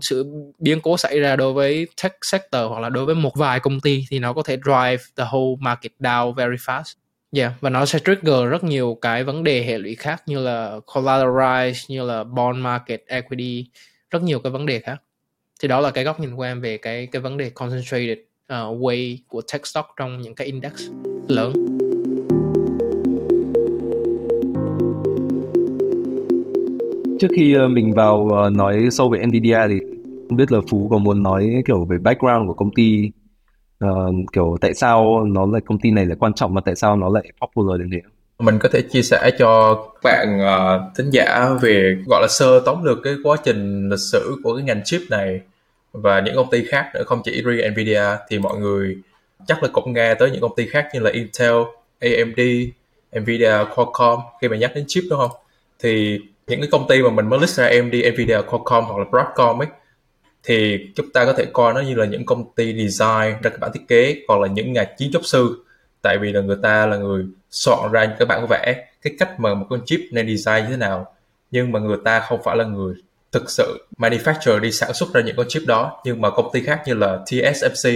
sự 0.02 0.26
biến 0.60 0.82
cố 0.82 0.98
xảy 0.98 1.20
ra 1.20 1.36
đối 1.36 1.54
với 1.54 1.88
tech 2.04 2.14
sector 2.22 2.62
hoặc 2.70 2.80
là 2.80 2.90
đối 2.90 3.06
với 3.06 3.16
một 3.16 3.36
vài 3.36 3.60
công 3.60 3.80
ty 3.80 4.06
thì 4.10 4.20
nó 4.20 4.34
có 4.34 4.44
thể 4.44 4.58
drive 4.66 5.04
the 5.16 5.24
whole 5.24 5.58
market 5.60 5.92
down 6.00 6.34
very 6.34 6.56
fast. 6.56 6.94
Yeah, 7.38 7.54
và 7.62 7.70
nó 7.70 7.86
sẽ 7.86 8.00
trigger 8.00 8.50
rất 8.50 8.64
nhiều 8.64 8.98
cái 9.02 9.24
vấn 9.24 9.44
đề 9.44 9.64
hệ 9.64 9.78
lụy 9.78 9.96
khác 9.96 10.24
như 10.26 10.40
là 10.40 10.80
collateralize, 10.86 11.86
như 11.88 12.04
là 12.04 12.24
bond 12.24 12.58
market, 12.58 13.04
equity, 13.08 13.66
rất 14.10 14.24
nhiều 14.24 14.40
cái 14.40 14.52
vấn 14.52 14.66
đề 14.66 14.80
khác. 14.80 15.02
Thì 15.62 15.68
đó 15.68 15.80
là 15.80 15.92
cái 15.92 16.04
góc 16.04 16.20
nhìn 16.20 16.36
của 16.36 16.44
em 16.44 16.62
về 16.62 16.78
cái 16.78 17.08
cái 17.12 17.22
vấn 17.22 17.38
đề 17.38 17.50
concentrated 17.50 18.18
uh, 18.54 18.82
way 18.82 19.18
của 19.28 19.42
tech 19.54 19.68
stock 19.68 19.90
trong 19.98 20.22
những 20.22 20.36
cái 20.36 20.48
index 20.48 20.74
lớn. 21.28 21.54
trước 27.22 27.28
khi 27.36 27.54
ờ, 27.54 27.68
mình 27.68 27.94
vào 27.94 28.30
ờ, 28.30 28.50
nói 28.50 28.88
sâu 28.92 29.10
về 29.10 29.26
Nvidia 29.26 29.60
thì 29.70 29.80
không 30.30 30.38
biết 30.38 30.52
là 30.52 30.60
Phú 30.70 30.88
có 30.92 30.98
muốn 30.98 31.24
nói 31.24 31.64
kiểu 31.66 31.86
về 31.86 31.98
background 31.98 32.48
của 32.48 32.54
công 32.54 32.74
ty 32.74 33.12
uh, 33.86 34.16
kiểu 34.34 34.58
tại 34.62 34.74
sao 34.74 35.26
nó 35.26 35.46
là 35.46 35.60
công 35.66 35.80
ty 35.80 35.92
này 35.92 36.06
là 36.06 36.16
quan 36.20 36.34
trọng 36.34 36.54
và 36.54 36.62
tại 36.66 36.76
sao 36.76 36.96
nó 36.96 37.10
lại 37.10 37.24
popular 37.42 37.80
đến 37.80 37.90
thế 37.92 38.02
mình 38.40 38.60
có 38.60 38.70
thể 38.70 38.82
chia 38.82 39.02
sẻ 39.02 39.32
cho 39.40 39.76
các 39.76 40.00
bạn 40.04 40.40
uh, 40.40 40.98
thính 40.98 41.10
giả 41.10 41.50
về 41.62 41.98
gọi 42.08 42.22
là 42.22 42.28
sơ 42.30 42.60
tóm 42.66 42.84
được 42.84 43.00
cái 43.04 43.16
quá 43.24 43.38
trình 43.44 43.90
lịch 43.90 44.00
sử 44.00 44.36
của 44.44 44.56
cái 44.56 44.64
ngành 44.64 44.82
chip 44.86 45.02
này 45.10 45.42
và 45.92 46.20
những 46.20 46.36
công 46.36 46.50
ty 46.50 46.66
khác 46.66 46.92
nữa 46.94 47.04
không 47.06 47.22
chỉ 47.24 47.42
riêng 47.42 47.74
Nvidia 47.74 48.04
thì 48.30 48.40
mọi 48.40 48.60
người 48.60 48.98
chắc 49.48 49.64
là 49.64 49.70
cũng 49.74 49.94
nghe 49.94 50.14
tới 50.14 50.32
những 50.32 50.42
công 50.42 50.56
ty 50.56 50.68
khác 50.68 50.88
như 50.94 51.00
là 51.00 51.12
Intel, 51.12 51.56
AMD, 52.00 52.40
Nvidia, 53.20 53.54
Qualcomm 53.76 54.22
khi 54.42 54.48
mà 54.48 54.58
nhắc 54.58 54.72
đến 54.76 54.86
chip 54.88 55.04
đúng 55.10 55.20
không? 55.20 55.32
Thì 55.80 56.20
những 56.48 56.62
cái 56.62 56.70
công 56.72 56.88
ty 56.88 57.02
mà 57.02 57.10
mình 57.10 57.30
mới 57.30 57.40
list 57.40 57.58
ra 57.58 57.66
AMD, 57.66 57.94
Nvidia, 58.14 58.42
Qualcomm 58.42 58.86
hoặc 58.86 58.98
là 58.98 59.06
Broadcom 59.12 59.62
ấy 59.62 59.68
thì 60.44 60.88
chúng 60.96 61.12
ta 61.12 61.26
có 61.26 61.34
thể 61.34 61.46
coi 61.54 61.74
nó 61.74 61.80
như 61.80 61.96
là 61.96 62.06
những 62.06 62.26
công 62.26 62.52
ty 62.56 62.66
design 62.66 63.42
ra 63.42 63.50
cái 63.50 63.58
bản 63.60 63.72
thiết 63.74 63.88
kế 63.88 64.16
hoặc 64.28 64.40
là 64.40 64.48
những 64.48 64.74
nhà 64.74 64.84
kiến 64.84 65.10
trúc 65.14 65.26
sư. 65.26 65.66
Tại 66.02 66.18
vì 66.22 66.32
là 66.32 66.42
người 66.42 66.58
ta 66.64 66.86
là 66.86 66.98
người 66.98 67.26
soạn 67.50 67.92
ra 67.92 68.06
những 68.06 68.16
cái 68.20 68.26
bản 68.26 68.48
vẽ 68.50 68.86
cái 69.02 69.14
cách 69.20 69.40
mà 69.40 69.54
một 69.54 69.66
con 69.70 69.82
chip 69.86 70.00
nên 70.12 70.38
design 70.38 70.64
như 70.64 70.72
thế 70.72 70.78
nào. 70.78 71.16
Nhưng 71.52 71.72
mà 71.72 71.80
người 71.80 71.98
ta 72.06 72.20
không 72.20 72.44
phải 72.44 72.58
là 72.58 72.64
người 72.64 72.96
thực 73.32 73.50
sự 73.50 73.88
manufacturer 73.98 74.60
đi 74.60 74.72
sản 74.72 74.94
xuất 74.94 75.14
ra 75.14 75.22
những 75.22 75.36
con 75.36 75.46
chip 75.50 75.64
đó. 75.68 76.02
Nhưng 76.06 76.22
mà 76.22 76.30
công 76.30 76.50
ty 76.54 76.62
khác 76.64 76.82
như 76.86 76.94
là 76.94 77.20
TSMC, 77.26 77.92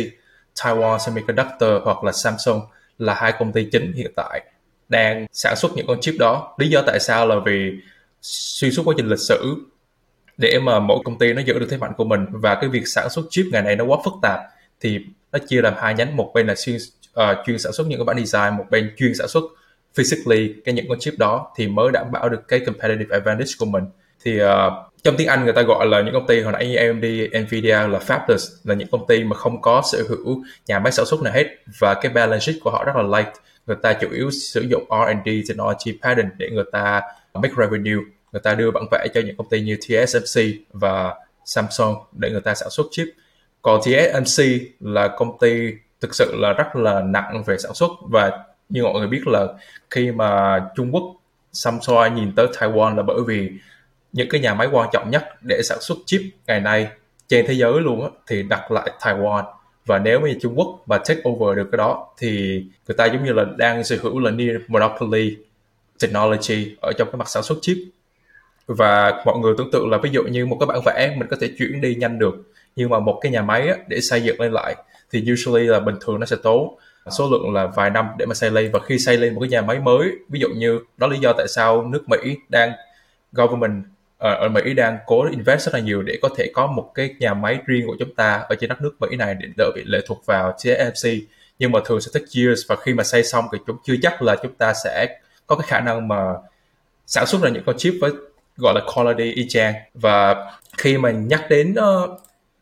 Taiwan 0.55 0.97
Semiconductor 0.97 1.83
hoặc 1.83 2.03
là 2.03 2.11
Samsung 2.11 2.61
là 2.99 3.13
hai 3.13 3.33
công 3.39 3.51
ty 3.51 3.67
chính 3.71 3.93
hiện 3.93 4.11
tại 4.15 4.41
đang 4.89 5.25
sản 5.31 5.55
xuất 5.55 5.71
những 5.75 5.87
con 5.87 6.01
chip 6.01 6.15
đó. 6.19 6.55
Lý 6.57 6.69
do 6.69 6.81
tại 6.87 6.99
sao 6.99 7.27
là 7.27 7.35
vì 7.45 7.71
xuyên 8.21 8.71
suốt 8.71 8.83
quá 8.85 8.93
trình 8.97 9.07
lịch 9.07 9.19
sử 9.19 9.55
để 10.37 10.59
mà 10.59 10.79
mỗi 10.79 10.99
công 11.05 11.19
ty 11.19 11.33
nó 11.33 11.41
giữ 11.41 11.59
được 11.59 11.67
thế 11.69 11.77
mạnh 11.77 11.91
của 11.97 12.03
mình 12.03 12.25
và 12.31 12.55
cái 12.55 12.69
việc 12.69 12.87
sản 12.87 13.09
xuất 13.09 13.25
chip 13.29 13.45
ngày 13.51 13.61
nay 13.61 13.75
nó 13.75 13.85
quá 13.85 13.97
phức 14.05 14.13
tạp 14.21 14.39
thì 14.81 14.99
nó 15.31 15.39
chia 15.47 15.61
làm 15.61 15.73
hai 15.77 15.93
nhánh. 15.93 16.17
Một 16.17 16.31
bên 16.33 16.47
là 16.47 16.55
chuyên 16.55 16.77
uh, 17.19 17.37
chuyên 17.45 17.59
sản 17.59 17.73
xuất 17.73 17.87
những 17.87 17.99
cái 17.99 18.05
bản 18.05 18.25
design 18.25 18.57
một 18.57 18.65
bên 18.69 18.93
chuyên 18.97 19.15
sản 19.15 19.27
xuất 19.27 19.43
physically 19.95 20.53
cái 20.65 20.73
những 20.73 20.85
con 20.89 20.99
chip 20.99 21.13
đó 21.17 21.53
thì 21.57 21.67
mới 21.67 21.91
đảm 21.91 22.11
bảo 22.11 22.29
được 22.29 22.47
cái 22.47 22.59
competitive 22.59 23.17
advantage 23.17 23.51
của 23.59 23.65
mình. 23.65 23.83
Thì 24.23 24.43
uh, 24.43 24.47
trong 25.03 25.15
tiếng 25.17 25.27
Anh 25.27 25.43
người 25.43 25.53
ta 25.53 25.61
gọi 25.61 25.85
là 25.87 26.01
những 26.01 26.13
công 26.13 26.27
ty 26.27 26.41
hồi 26.41 26.53
nãy 26.53 26.67
như 26.67 26.75
AMD, 26.75 27.05
Nvidia 27.43 27.87
là 27.87 27.99
fabless 28.07 28.55
là 28.63 28.75
những 28.75 28.87
công 28.91 29.07
ty 29.07 29.23
mà 29.23 29.35
không 29.35 29.61
có 29.61 29.81
sở 29.91 30.03
hữu 30.09 30.43
nhà 30.67 30.79
máy 30.79 30.91
sản 30.91 31.05
xuất 31.05 31.21
nào 31.21 31.33
hết 31.33 31.45
và 31.79 31.93
cái 31.93 32.11
balance 32.11 32.45
sheet 32.45 32.55
của 32.63 32.71
họ 32.71 32.83
rất 32.83 32.95
là 32.95 33.17
light. 33.17 33.33
Người 33.67 33.77
ta 33.81 33.93
chủ 33.93 34.07
yếu 34.11 34.31
sử 34.31 34.61
dụng 34.61 34.83
R&D 34.89 35.29
technology 35.49 35.99
patent 36.01 36.29
để 36.37 36.49
người 36.49 36.63
ta 36.71 37.01
make 37.33 37.53
revenue 37.57 38.03
người 38.35 38.41
ta 38.41 38.55
đưa 38.55 38.71
bản 38.71 38.83
vẽ 38.91 39.07
cho 39.13 39.21
những 39.25 39.37
công 39.37 39.49
ty 39.49 39.61
như 39.61 39.77
TSMC 39.81 40.41
và 40.73 41.15
Samsung 41.45 41.95
để 42.11 42.31
người 42.31 42.41
ta 42.41 42.55
sản 42.55 42.69
xuất 42.69 42.87
chip. 42.91 43.07
Còn 43.61 43.81
TSMC 43.81 44.45
là 44.79 45.07
công 45.07 45.37
ty 45.39 45.71
thực 46.01 46.15
sự 46.15 46.35
là 46.37 46.53
rất 46.53 46.75
là 46.75 47.01
nặng 47.01 47.43
về 47.45 47.57
sản 47.57 47.73
xuất 47.73 47.91
và 48.01 48.31
như 48.69 48.83
mọi 48.83 48.93
người 48.93 49.07
biết 49.07 49.27
là 49.27 49.47
khi 49.89 50.11
mà 50.11 50.59
Trung 50.75 50.91
Quốc 50.91 51.03
Samsung 51.53 52.15
nhìn 52.15 52.35
tới 52.35 52.47
Taiwan 52.47 52.95
là 52.95 53.03
bởi 53.03 53.17
vì 53.27 53.49
những 54.13 54.29
cái 54.29 54.41
nhà 54.41 54.53
máy 54.53 54.67
quan 54.71 54.89
trọng 54.93 55.11
nhất 55.11 55.23
để 55.41 55.61
sản 55.63 55.77
xuất 55.81 55.97
chip 56.05 56.21
ngày 56.47 56.61
nay 56.61 56.87
trên 57.27 57.45
thế 57.47 57.53
giới 57.53 57.73
luôn 57.81 58.01
á, 58.01 58.09
thì 58.27 58.43
đặt 58.43 58.71
lại 58.71 58.91
Taiwan. 58.99 59.43
Và 59.85 59.99
nếu 59.99 60.21
như 60.21 60.37
Trung 60.41 60.59
Quốc 60.59 60.79
mà 60.85 60.97
take 60.97 61.21
over 61.29 61.57
được 61.57 61.67
cái 61.71 61.77
đó 61.77 62.07
thì 62.17 62.63
người 62.87 62.95
ta 62.97 63.05
giống 63.05 63.23
như 63.23 63.33
là 63.33 63.45
đang 63.57 63.83
sở 63.83 63.97
hữu 64.01 64.19
là 64.19 64.31
near 64.31 64.55
monopoly 64.67 65.37
technology 65.99 66.75
ở 66.81 66.91
trong 66.97 67.07
cái 67.11 67.17
mặt 67.17 67.29
sản 67.29 67.43
xuất 67.43 67.57
chip 67.61 67.77
và 68.67 69.23
mọi 69.25 69.37
người 69.39 69.53
tưởng 69.57 69.71
tượng 69.71 69.89
là 69.89 69.97
ví 69.97 70.09
dụ 70.09 70.23
như 70.23 70.45
một 70.45 70.57
cái 70.59 70.67
bản 70.67 70.79
vẽ 70.85 71.15
mình 71.17 71.27
có 71.31 71.37
thể 71.41 71.49
chuyển 71.57 71.81
đi 71.81 71.95
nhanh 71.95 72.19
được. 72.19 72.35
Nhưng 72.75 72.89
mà 72.89 72.99
một 72.99 73.19
cái 73.21 73.31
nhà 73.31 73.41
máy 73.41 73.67
á, 73.67 73.75
để 73.87 74.01
xây 74.01 74.21
dựng 74.21 74.41
lên 74.41 74.51
lại 74.51 74.75
thì 75.11 75.25
usually 75.33 75.67
là 75.67 75.79
bình 75.79 75.95
thường 76.01 76.19
nó 76.19 76.25
sẽ 76.25 76.35
tốn 76.43 76.75
số 77.17 77.29
lượng 77.31 77.53
là 77.53 77.67
vài 77.67 77.89
năm 77.89 78.07
để 78.17 78.25
mà 78.25 78.33
xây 78.33 78.51
lên. 78.51 78.71
Và 78.71 78.79
khi 78.79 78.99
xây 78.99 79.17
lên 79.17 79.35
một 79.35 79.41
cái 79.41 79.49
nhà 79.49 79.61
máy 79.61 79.79
mới 79.79 80.11
ví 80.29 80.39
dụ 80.39 80.47
như 80.55 80.79
đó 80.97 81.07
lý 81.07 81.17
do 81.19 81.33
tại 81.37 81.47
sao 81.47 81.83
nước 81.83 82.09
Mỹ 82.09 82.37
đang 82.49 82.71
government 83.31 83.83
ở, 84.17 84.33
ở 84.33 84.49
Mỹ 84.49 84.73
đang 84.73 84.97
cố 85.05 85.25
invest 85.31 85.65
rất 85.65 85.73
là 85.73 85.79
nhiều 85.79 86.01
để 86.01 86.19
có 86.21 86.29
thể 86.37 86.51
có 86.53 86.67
một 86.67 86.91
cái 86.95 87.15
nhà 87.19 87.33
máy 87.33 87.59
riêng 87.65 87.87
của 87.87 87.95
chúng 87.99 88.15
ta 88.15 88.45
ở 88.49 88.55
trên 88.55 88.69
đất 88.69 88.81
nước 88.81 88.95
Mỹ 88.99 89.15
này 89.15 89.35
để 89.39 89.47
đỡ 89.57 89.71
bị 89.75 89.83
lệ 89.85 89.99
thuộc 90.07 90.25
vào 90.25 90.51
TSMC 90.51 91.11
nhưng 91.59 91.71
mà 91.71 91.79
thường 91.85 92.01
sẽ 92.01 92.11
take 92.13 92.25
years 92.35 92.61
và 92.67 92.75
khi 92.75 92.93
mà 92.93 93.03
xây 93.03 93.23
xong 93.23 93.45
thì 93.51 93.57
chúng 93.67 93.77
chưa 93.83 93.95
chắc 94.01 94.21
là 94.21 94.35
chúng 94.43 94.53
ta 94.53 94.73
sẽ 94.83 95.19
có 95.47 95.55
cái 95.55 95.67
khả 95.67 95.79
năng 95.79 96.07
mà 96.07 96.33
sản 97.07 97.25
xuất 97.25 97.41
ra 97.41 97.49
những 97.49 97.63
con 97.65 97.77
chip 97.77 97.93
với 98.01 98.11
gọi 98.57 98.73
là 98.73 98.81
quality 98.95 99.31
y 99.31 99.45
chang. 99.49 99.73
Và 99.93 100.35
khi 100.77 100.97
mà 100.97 101.11
nhắc 101.11 101.45
đến 101.49 101.75
ờ, 101.75 102.03
uh, 102.03 102.19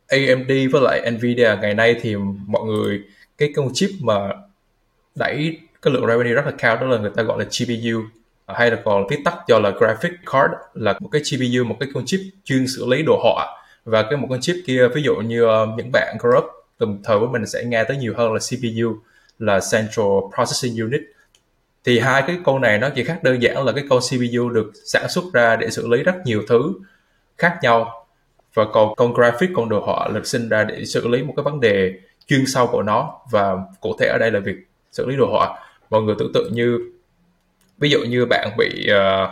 AMD 0.07 0.51
với 0.71 0.81
lại 0.81 1.11
Nvidia 1.11 1.55
ngày 1.61 1.73
nay 1.73 1.95
thì 2.01 2.15
mọi 2.47 2.65
người 2.65 3.01
cái 3.37 3.53
con 3.55 3.69
chip 3.73 3.89
mà 4.01 4.29
đẩy 5.15 5.57
cái 5.81 5.93
lượng 5.93 6.07
revenue 6.07 6.33
rất 6.33 6.45
là 6.45 6.51
cao 6.57 6.75
đó 6.75 6.87
là 6.87 6.97
người 6.97 7.11
ta 7.15 7.23
gọi 7.23 7.39
là 7.39 7.45
GPU 7.45 8.01
hay 8.47 8.71
là 8.71 8.77
còn 8.83 9.07
viết 9.09 9.17
tắt 9.25 9.35
cho 9.47 9.59
là 9.59 9.69
graphic 9.69 10.11
card 10.25 10.53
là 10.73 10.93
một 10.99 11.09
cái 11.11 11.21
GPU 11.31 11.63
một 11.63 11.75
cái 11.79 11.89
con 11.93 12.05
chip 12.05 12.19
chuyên 12.43 12.65
xử 12.67 12.85
lý 12.85 13.03
đồ 13.03 13.19
họa. 13.23 13.45
Và 13.85 14.03
cái 14.03 14.17
một 14.17 14.27
con 14.29 14.41
chip 14.41 14.55
kia 14.65 14.87
ví 14.95 15.03
dụ 15.03 15.15
như 15.15 15.45
uh, 15.45 15.69
những 15.77 15.91
bạn 15.93 16.17
group 16.19 16.43
tầm 16.77 16.99
thời 17.03 17.19
của 17.19 17.27
mình 17.27 17.45
sẽ 17.45 17.63
nghe 17.65 17.83
tới 17.83 17.97
nhiều 17.97 18.13
hơn 18.17 18.33
là 18.33 18.39
CPU 18.39 18.95
là 19.39 19.59
Central 19.71 20.07
Processing 20.35 20.81
Unit 20.81 21.01
thì 21.85 21.99
hai 21.99 22.23
cái 22.27 22.37
câu 22.45 22.59
này 22.59 22.77
nó 22.77 22.89
chỉ 22.89 23.03
khác 23.03 23.23
đơn 23.23 23.41
giản 23.41 23.65
là 23.65 23.71
cái 23.71 23.83
con 23.89 23.99
CPU 23.99 24.49
được 24.49 24.71
sản 24.85 25.05
xuất 25.09 25.23
ra 25.33 25.55
để 25.55 25.69
xử 25.69 25.87
lý 25.87 26.03
rất 26.03 26.15
nhiều 26.25 26.43
thứ 26.47 26.73
khác 27.37 27.59
nhau. 27.61 28.05
Và 28.53 28.65
còn 28.73 28.95
con 28.95 29.13
graphic 29.13 29.49
con 29.55 29.69
đồ 29.69 29.79
họa 29.85 30.07
được 30.13 30.27
sinh 30.27 30.49
ra 30.49 30.63
để 30.63 30.85
xử 30.85 31.07
lý 31.07 31.23
một 31.23 31.33
cái 31.35 31.43
vấn 31.43 31.59
đề 31.59 31.93
chuyên 32.27 32.45
sâu 32.47 32.67
của 32.67 32.83
nó. 32.83 33.19
Và 33.31 33.57
cụ 33.81 33.95
thể 33.99 34.07
ở 34.07 34.17
đây 34.17 34.31
là 34.31 34.39
việc 34.39 34.55
xử 34.91 35.05
lý 35.09 35.15
đồ 35.15 35.31
họa. 35.31 35.59
Mọi 35.89 36.01
người 36.01 36.15
tưởng 36.19 36.31
tượng 36.33 36.53
như 36.53 36.79
ví 37.77 37.89
dụ 37.89 37.99
như 37.99 38.25
bạn 38.25 38.49
bị 38.57 38.87
uh, 38.91 39.29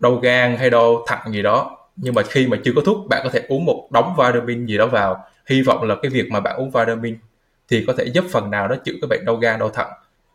đau 0.00 0.16
gan 0.16 0.56
hay 0.56 0.70
đau 0.70 1.04
thận 1.08 1.32
gì 1.32 1.42
đó 1.42 1.84
nhưng 1.96 2.14
mà 2.14 2.22
khi 2.22 2.46
mà 2.46 2.56
chưa 2.64 2.72
có 2.76 2.82
thuốc 2.82 3.06
bạn 3.08 3.20
có 3.24 3.30
thể 3.32 3.42
uống 3.48 3.64
một 3.64 3.88
đống 3.90 4.14
vitamin 4.18 4.66
gì 4.66 4.78
đó 4.78 4.86
vào. 4.86 5.24
Hy 5.46 5.62
vọng 5.62 5.82
là 5.82 5.94
cái 6.02 6.10
việc 6.10 6.30
mà 6.30 6.40
bạn 6.40 6.56
uống 6.56 6.70
vitamin 6.70 7.18
thì 7.68 7.84
có 7.86 7.92
thể 7.98 8.04
giúp 8.04 8.24
phần 8.32 8.50
nào 8.50 8.68
đó 8.68 8.76
chữa 8.84 8.92
cái 9.00 9.08
bệnh 9.08 9.24
đau 9.24 9.36
gan 9.36 9.58
đau 9.58 9.68
thận 9.68 9.88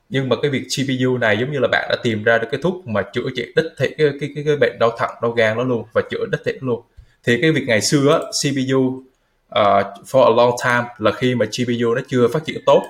nhưng 0.09 0.29
mà 0.29 0.35
cái 0.41 0.51
việc 0.51 0.63
cpu 0.67 1.17
này 1.17 1.37
giống 1.39 1.51
như 1.51 1.59
là 1.59 1.67
bạn 1.71 1.87
đã 1.89 1.95
tìm 2.03 2.23
ra 2.23 2.37
được 2.37 2.47
cái 2.51 2.59
thuốc 2.63 2.87
mà 2.87 3.01
chữa 3.13 3.29
trị 3.35 3.45
đích 3.55 3.65
thị 3.77 3.87
cái 3.97 4.09
cái 4.19 4.29
cái, 4.35 4.43
cái 4.47 4.55
bệnh 4.55 4.79
đau 4.79 4.91
thận 4.97 5.09
đau 5.21 5.31
gan 5.31 5.57
đó 5.57 5.63
luôn 5.63 5.85
và 5.93 6.01
chữa 6.11 6.25
đích 6.31 6.41
thị 6.45 6.53
luôn. 6.61 6.81
Thì 7.23 7.41
cái 7.41 7.51
việc 7.51 7.63
ngày 7.67 7.81
xưa 7.81 8.11
á, 8.11 8.19
CPU 8.19 8.77
uh, 8.79 9.03
ờ, 9.49 9.93
for 10.05 10.23
a 10.23 10.35
long 10.35 10.51
time 10.63 10.87
là 10.97 11.11
khi 11.11 11.35
mà 11.35 11.45
GPU 11.45 11.95
nó 11.95 12.01
chưa 12.07 12.27
phát 12.27 12.45
triển 12.45 12.61
tốt 12.65 12.83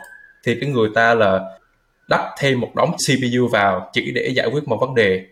thì 0.44 0.58
cái 0.62 0.70
người 0.70 0.90
ta 0.96 1.14
là 1.14 1.40
đắp 2.10 2.22
thêm 2.40 2.60
một 2.60 2.72
đống 2.76 2.92
CPU 2.92 3.48
vào 3.48 3.90
chỉ 3.94 4.12
để 4.12 4.32
giải 4.36 4.48
quyết 4.48 4.68
một 4.68 4.78
vấn 4.82 4.96
đề. 4.96 5.26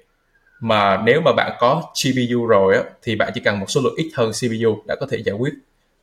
Mà 0.60 1.02
nếu 1.06 1.22
mà 1.22 1.32
bạn 1.34 1.52
có 1.60 1.84
GPU 2.06 2.46
rồi 2.46 2.76
á, 2.76 2.84
thì 3.04 3.16
bạn 3.16 3.32
chỉ 3.34 3.42
cần 3.42 3.60
một 3.60 3.66
số 3.70 3.82
lượng 3.82 3.96
ít 3.98 4.10
hơn 4.16 4.32
CPU 4.32 4.84
đã 4.88 4.96
có 5.00 5.08
thể 5.10 5.18
giải 5.26 5.36
quyết. 5.36 5.54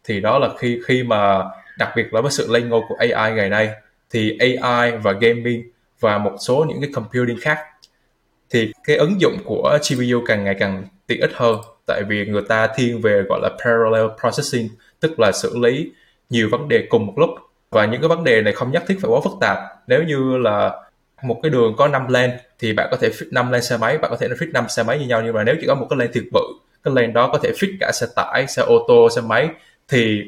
Thì 0.04 0.20
đó 0.20 0.38
là 0.38 0.48
khi 0.58 0.80
khi 0.86 1.02
mà 1.02 1.42
đặc 1.78 1.92
biệt 1.96 2.14
là 2.14 2.20
với 2.20 2.30
sự 2.30 2.46
lên 2.50 2.68
ngôi 2.68 2.80
của 2.88 2.94
AI 2.98 3.32
ngày 3.34 3.48
nay 3.48 3.70
thì 4.10 4.38
AI 4.38 4.90
và 5.02 5.12
gaming 5.12 5.73
và 6.00 6.18
một 6.18 6.36
số 6.40 6.64
những 6.68 6.80
cái 6.80 6.90
computing 6.94 7.40
khác, 7.40 7.58
thì 8.50 8.72
cái 8.84 8.96
ứng 8.96 9.20
dụng 9.20 9.36
của 9.44 9.78
GPU 9.90 10.24
càng 10.26 10.44
ngày 10.44 10.56
càng 10.58 10.84
tiện 11.06 11.20
ích 11.20 11.32
hơn. 11.34 11.60
Tại 11.86 12.02
vì 12.08 12.26
người 12.26 12.42
ta 12.48 12.66
thiên 12.76 13.00
về 13.00 13.22
gọi 13.28 13.40
là 13.42 13.48
parallel 13.64 14.06
processing, 14.20 14.68
tức 15.00 15.20
là 15.20 15.32
xử 15.32 15.58
lý 15.58 15.92
nhiều 16.30 16.48
vấn 16.50 16.68
đề 16.68 16.86
cùng 16.88 17.06
một 17.06 17.14
lúc. 17.16 17.30
Và 17.70 17.86
những 17.86 18.00
cái 18.00 18.08
vấn 18.08 18.24
đề 18.24 18.42
này 18.42 18.52
không 18.52 18.70
nhất 18.70 18.84
thiết 18.86 18.96
phải 19.02 19.10
quá 19.10 19.20
phức 19.24 19.32
tạp. 19.40 19.58
Nếu 19.86 20.02
như 20.02 20.38
là 20.38 20.72
một 21.22 21.40
cái 21.42 21.50
đường 21.50 21.74
có 21.78 21.88
5 21.88 22.08
lane, 22.08 22.38
thì 22.58 22.72
bạn 22.72 22.88
có 22.90 22.96
thể 22.96 23.08
fit 23.08 23.26
5 23.30 23.50
lane 23.50 23.62
xe 23.62 23.76
máy, 23.76 23.98
bạn 23.98 24.10
có 24.10 24.16
thể 24.16 24.28
fit 24.28 24.52
5 24.52 24.68
xe 24.68 24.82
máy 24.82 24.98
như 24.98 25.06
nhau. 25.06 25.22
Nhưng 25.24 25.34
mà 25.34 25.44
nếu 25.44 25.54
chỉ 25.60 25.66
có 25.66 25.74
một 25.74 25.86
cái 25.90 25.98
lane 25.98 26.12
thiệt 26.12 26.24
bự 26.32 26.40
cái 26.84 26.94
lane 26.94 27.12
đó 27.12 27.30
có 27.32 27.38
thể 27.38 27.52
fit 27.52 27.76
cả 27.80 27.92
xe 27.92 28.06
tải, 28.16 28.46
xe 28.48 28.62
ô 28.62 28.84
tô, 28.88 29.08
xe 29.16 29.20
máy, 29.20 29.48
thì 29.88 30.22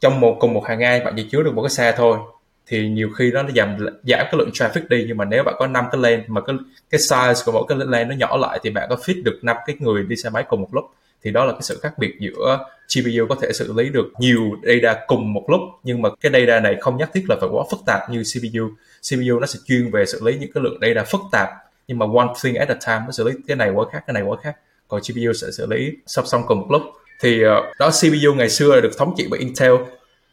trong 0.00 0.20
một, 0.20 0.36
cùng 0.40 0.54
một 0.54 0.64
hàng 0.66 0.78
ngang 0.78 1.04
bạn 1.04 1.14
chỉ 1.16 1.26
chứa 1.30 1.42
được 1.42 1.54
một 1.54 1.62
cái 1.62 1.70
xe 1.70 1.94
thôi 1.96 2.18
thì 2.66 2.88
nhiều 2.88 3.10
khi 3.18 3.30
nó 3.30 3.42
giảm 3.56 3.76
giảm 3.78 4.26
cái 4.30 4.32
lượng 4.38 4.50
traffic 4.52 4.88
đi, 4.88 5.04
nhưng 5.08 5.16
mà 5.16 5.24
nếu 5.24 5.42
bạn 5.42 5.54
có 5.58 5.66
năm 5.66 5.84
cái 5.92 6.00
lane 6.00 6.24
mà 6.26 6.40
cái 6.40 6.56
cái 6.90 7.00
size 7.00 7.34
của 7.44 7.52
mỗi 7.52 7.64
cái 7.68 7.78
lane 7.78 8.04
nó 8.04 8.14
nhỏ 8.14 8.36
lại 8.36 8.58
thì 8.62 8.70
bạn 8.70 8.86
có 8.90 8.96
fit 8.96 9.22
được 9.24 9.38
năm 9.42 9.56
cái 9.66 9.76
người 9.78 10.02
đi 10.02 10.16
xe 10.16 10.30
máy 10.30 10.44
cùng 10.48 10.60
một 10.60 10.68
lúc. 10.72 10.84
Thì 11.22 11.30
đó 11.30 11.44
là 11.44 11.52
cái 11.52 11.62
sự 11.62 11.78
khác 11.82 11.98
biệt 11.98 12.14
giữa 12.20 12.58
GPU 12.94 13.26
có 13.28 13.36
thể 13.42 13.52
xử 13.52 13.72
lý 13.72 13.88
được 13.88 14.06
nhiều 14.18 14.42
data 14.62 15.04
cùng 15.06 15.32
một 15.32 15.44
lúc, 15.48 15.60
nhưng 15.82 16.02
mà 16.02 16.08
cái 16.20 16.32
data 16.32 16.60
này 16.60 16.76
không 16.80 16.96
nhất 16.96 17.10
thiết 17.14 17.24
là 17.28 17.36
phải 17.40 17.48
quá 17.52 17.64
phức 17.70 17.80
tạp 17.86 18.10
như 18.10 18.22
CPU 18.22 18.68
CPU 19.10 19.40
nó 19.40 19.46
sẽ 19.46 19.58
chuyên 19.66 19.90
về 19.90 20.06
xử 20.06 20.20
lý 20.24 20.36
những 20.38 20.52
cái 20.52 20.62
lượng 20.64 20.78
data 20.80 21.04
phức 21.04 21.20
tạp, 21.32 21.48
nhưng 21.88 21.98
mà 21.98 22.06
one 22.16 22.28
thing 22.42 22.54
at 22.54 22.68
a 22.68 22.74
time 22.86 23.02
nó 23.06 23.12
xử 23.12 23.24
lý 23.24 23.32
cái 23.46 23.56
này 23.56 23.70
quá 23.70 23.84
khác, 23.92 24.02
cái 24.06 24.14
này 24.14 24.22
quá 24.22 24.36
khác. 24.42 24.56
Còn 24.88 25.00
GPU 25.00 25.32
sẽ 25.32 25.46
xử 25.50 25.66
lý 25.66 25.92
song 26.06 26.26
song 26.26 26.42
cùng 26.46 26.60
một 26.60 26.66
lúc. 26.70 26.82
Thì 27.20 27.42
ờ, 27.42 27.72
đó 27.78 27.90
CPU 27.90 28.34
ngày 28.34 28.50
xưa 28.50 28.74
là 28.74 28.80
được 28.80 28.98
thống 28.98 29.14
trị 29.16 29.26
bởi 29.30 29.40
Intel 29.40 29.72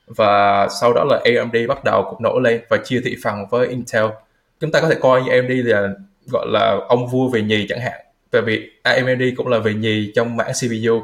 và 0.07 0.67
sau 0.81 0.93
đó 0.93 1.03
là 1.03 1.21
AMD 1.23 1.55
bắt 1.67 1.83
đầu 1.83 2.03
cũng 2.09 2.23
nổi 2.23 2.41
lên 2.43 2.61
và 2.69 2.77
chia 2.77 3.01
thị 3.05 3.15
phần 3.23 3.45
với 3.49 3.67
Intel. 3.67 4.05
Chúng 4.59 4.71
ta 4.71 4.81
có 4.81 4.89
thể 4.89 4.95
coi 5.01 5.23
như 5.23 5.31
AMD 5.31 5.51
là 5.51 5.89
gọi 6.31 6.45
là 6.49 6.77
ông 6.89 7.07
vua 7.07 7.29
về 7.29 7.41
nhì 7.41 7.65
chẳng 7.69 7.81
hạn. 7.81 7.99
Tại 8.31 8.41
vì 8.41 8.69
AMD 8.83 9.21
cũng 9.37 9.47
là 9.47 9.59
về 9.59 9.73
nhì 9.73 10.11
trong 10.15 10.37
mảng 10.37 10.51
CPU 10.61 11.03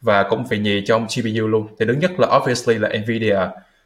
và 0.00 0.22
cũng 0.22 0.44
về 0.44 0.58
nhì 0.58 0.84
trong 0.86 1.06
GPU 1.16 1.46
luôn. 1.46 1.66
Thì 1.78 1.86
đứng 1.86 1.98
nhất 1.98 2.20
là 2.20 2.36
obviously 2.36 2.78
là 2.78 2.88
Nvidia. 2.88 3.40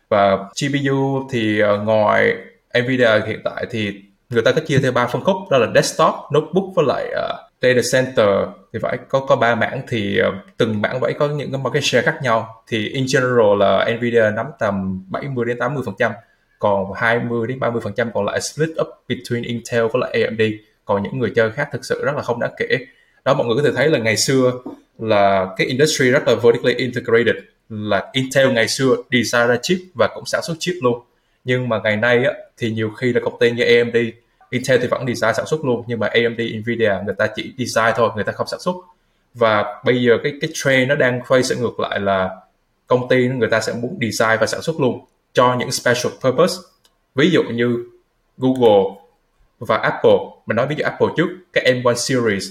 Và 0.09 0.37
GPU 0.37 1.29
thì 1.31 1.61
ờ, 1.61 1.79
ngoài 1.79 2.35
Nvidia 2.79 3.11
hiện 3.27 3.41
tại 3.45 3.67
thì 3.71 4.03
người 4.31 4.43
ta 4.43 4.53
có 4.53 4.61
chia 4.67 4.79
theo 4.79 4.93
ba 4.93 5.07
phân 5.07 5.23
khúc 5.23 5.37
đó 5.51 5.59
là 5.59 5.67
desktop, 5.75 6.15
notebook 6.35 6.65
với 6.75 6.85
lại 6.89 7.07
uh, 7.11 7.52
data 7.63 7.81
center 7.93 8.29
thì 8.73 8.79
phải 8.83 8.99
có 9.09 9.21
có 9.21 9.37
ba 9.37 9.55
mảng 9.55 9.83
thì 9.89 10.19
ờ, 10.19 10.33
từng 10.57 10.83
mảng 10.83 11.01
vậy 11.01 11.15
có 11.19 11.29
những 11.29 11.53
cái 11.53 11.61
market 11.61 11.85
share 11.85 12.03
khác 12.07 12.19
nhau. 12.23 12.63
Thì 12.67 12.89
in 12.89 13.07
general 13.15 13.59
là 13.59 13.89
Nvidia 13.99 14.31
nắm 14.37 14.47
tầm 14.59 15.05
70 15.09 15.45
đến 15.45 15.59
80 15.59 15.83
phần 15.87 15.95
trăm 15.99 16.13
còn 16.59 16.93
20 16.93 17.47
đến 17.47 17.61
30 17.61 17.81
phần 17.85 17.93
trăm 17.97 18.11
còn 18.15 18.25
lại 18.25 18.41
split 18.41 18.71
up 18.81 18.89
between 19.09 19.45
Intel 19.45 19.83
với 19.93 20.01
lại 20.01 20.23
AMD 20.23 20.43
còn 20.85 21.03
những 21.03 21.19
người 21.19 21.33
chơi 21.37 21.51
khác 21.51 21.69
thực 21.73 21.85
sự 21.85 22.05
rất 22.05 22.17
là 22.17 22.23
không 22.23 22.41
đáng 22.41 22.53
kể. 22.59 22.79
Đó 23.25 23.35
mọi 23.35 23.47
người 23.47 23.57
có 23.57 23.63
thể 23.63 23.73
thấy 23.77 23.89
là 23.89 23.99
ngày 23.99 24.17
xưa 24.17 24.53
là 24.99 25.47
cái 25.57 25.67
industry 25.67 26.11
rất 26.11 26.29
là 26.29 26.35
vertically 26.35 26.75
integrated 26.75 27.37
là 27.69 28.11
Intel 28.13 28.53
ngày 28.53 28.69
xưa 28.69 28.97
design 29.13 29.49
ra 29.49 29.57
chip 29.63 29.79
và 29.95 30.09
cũng 30.15 30.27
sản 30.27 30.43
xuất 30.43 30.55
chip 30.59 30.75
luôn. 30.83 31.03
Nhưng 31.45 31.69
mà 31.69 31.81
ngày 31.85 31.97
nay 31.97 32.25
á, 32.25 32.33
thì 32.57 32.71
nhiều 32.71 32.91
khi 32.91 33.13
là 33.13 33.21
công 33.21 33.39
ty 33.41 33.51
như 33.51 33.65
AMD 33.65 33.97
Intel 34.53 34.81
thì 34.81 34.87
vẫn 34.87 35.07
design 35.07 35.35
sản 35.35 35.47
xuất 35.47 35.65
luôn, 35.65 35.85
nhưng 35.87 36.01
mà 36.01 36.07
AMD 36.07 36.41
Nvidia 36.41 36.93
người 37.05 37.15
ta 37.19 37.27
chỉ 37.37 37.55
design 37.59 37.93
thôi, 37.97 38.11
người 38.15 38.25
ta 38.25 38.33
không 38.33 38.47
sản 38.47 38.61
xuất. 38.61 38.75
Và 39.35 39.83
bây 39.85 40.03
giờ 40.03 40.19
cái 40.23 40.33
cái 40.41 40.51
trend 40.55 40.89
nó 40.89 40.95
đang 40.95 41.21
quay 41.29 41.43
sẽ 41.43 41.57
ngược 41.57 41.81
lại 41.81 42.01
là 42.01 42.31
công 42.87 43.09
ty 43.09 43.29
người 43.29 43.49
ta 43.49 43.61
sẽ 43.61 43.73
muốn 43.73 43.99
design 44.01 44.39
và 44.41 44.47
sản 44.47 44.63
xuất 44.63 44.81
luôn 44.81 45.05
cho 45.33 45.57
những 45.59 45.73
special 45.73 46.13
purpose. 46.25 46.55
Ví 47.15 47.31
dụ 47.31 47.43
như 47.43 47.85
Google 48.39 48.95
và 49.59 49.77
Apple, 49.77 50.19
mình 50.47 50.57
nói 50.57 50.67
ví 50.67 50.75
dụ 50.79 50.85
Apple 50.85 51.09
trước, 51.17 51.29
cái 51.53 51.75
M1 51.75 51.95
series. 51.95 52.45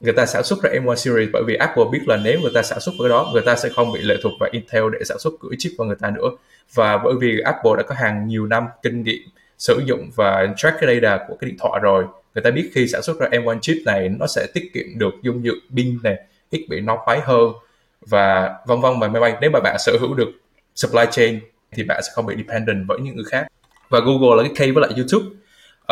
Người 0.00 0.12
ta 0.12 0.26
sản 0.26 0.44
xuất 0.44 0.62
ra 0.62 0.70
M1 0.70 0.94
series 0.94 1.28
bởi 1.32 1.42
vì 1.46 1.54
Apple 1.54 1.84
biết 1.92 2.00
là 2.06 2.16
nếu 2.16 2.40
người 2.40 2.52
ta 2.54 2.62
sản 2.62 2.80
xuất 2.80 2.92
cái 2.98 3.08
đó, 3.08 3.30
người 3.32 3.42
ta 3.42 3.56
sẽ 3.56 3.68
không 3.68 3.92
bị 3.92 4.02
lệ 4.02 4.14
thuộc 4.22 4.32
vào 4.40 4.50
Intel 4.52 4.82
để 4.92 5.04
sản 5.04 5.18
xuất 5.18 5.32
gửi 5.40 5.56
chip 5.58 5.72
vào 5.78 5.86
người 5.86 5.96
ta 6.00 6.10
nữa. 6.10 6.30
Và 6.74 6.98
bởi 6.98 7.14
vì 7.20 7.40
Apple 7.40 7.72
đã 7.76 7.82
có 7.82 7.94
hàng 7.94 8.28
nhiều 8.28 8.46
năm 8.46 8.64
kinh 8.82 9.02
nghiệm 9.02 9.28
sử 9.58 9.82
dụng 9.86 10.10
và 10.16 10.54
track 10.56 10.76
cái 10.80 11.00
data 11.00 11.24
của 11.28 11.36
cái 11.40 11.50
điện 11.50 11.58
thoại 11.58 11.80
rồi. 11.82 12.04
Người 12.34 12.42
ta 12.42 12.50
biết 12.50 12.70
khi 12.74 12.88
sản 12.88 13.02
xuất 13.02 13.18
ra 13.18 13.28
M1 13.28 13.58
chip 13.60 13.76
này 13.86 14.08
nó 14.08 14.26
sẽ 14.26 14.46
tiết 14.54 14.70
kiệm 14.74 14.86
được 14.98 15.14
dung 15.22 15.42
lượng 15.44 15.58
pin 15.76 15.98
này 16.02 16.16
ít 16.50 16.66
bị 16.68 16.80
nóng 16.80 16.98
máy 17.06 17.20
hơn 17.24 17.52
và 18.00 18.54
vân 18.66 18.80
vân 18.80 19.00
và 19.00 19.08
máy 19.08 19.20
bay 19.20 19.34
nếu 19.40 19.50
mà 19.50 19.60
bạn 19.60 19.76
sở 19.78 19.92
hữu 20.00 20.14
được 20.14 20.28
supply 20.74 21.02
chain 21.10 21.40
thì 21.72 21.84
bạn 21.84 22.02
sẽ 22.02 22.12
không 22.14 22.26
bị 22.26 22.34
dependent 22.36 22.88
với 22.88 22.98
những 23.00 23.16
người 23.16 23.24
khác. 23.30 23.46
Và 23.88 24.00
Google 24.00 24.36
là 24.36 24.42
cái 24.42 24.52
case 24.56 24.72
với 24.72 24.82
lại 24.88 24.90
YouTube. 24.96 25.36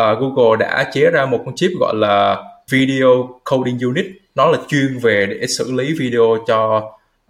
Uh, 0.00 0.36
Google 0.36 0.56
đã 0.56 0.90
chế 0.92 1.10
ra 1.10 1.26
một 1.26 1.42
con 1.44 1.54
chip 1.56 1.70
gọi 1.80 1.94
là 1.96 2.44
Video 2.70 3.40
Coding 3.50 3.78
Unit. 3.78 4.06
Nó 4.34 4.46
là 4.46 4.58
chuyên 4.68 4.98
về 4.98 5.26
để 5.26 5.46
xử 5.46 5.72
lý 5.72 5.94
video 5.98 6.36
cho 6.46 6.76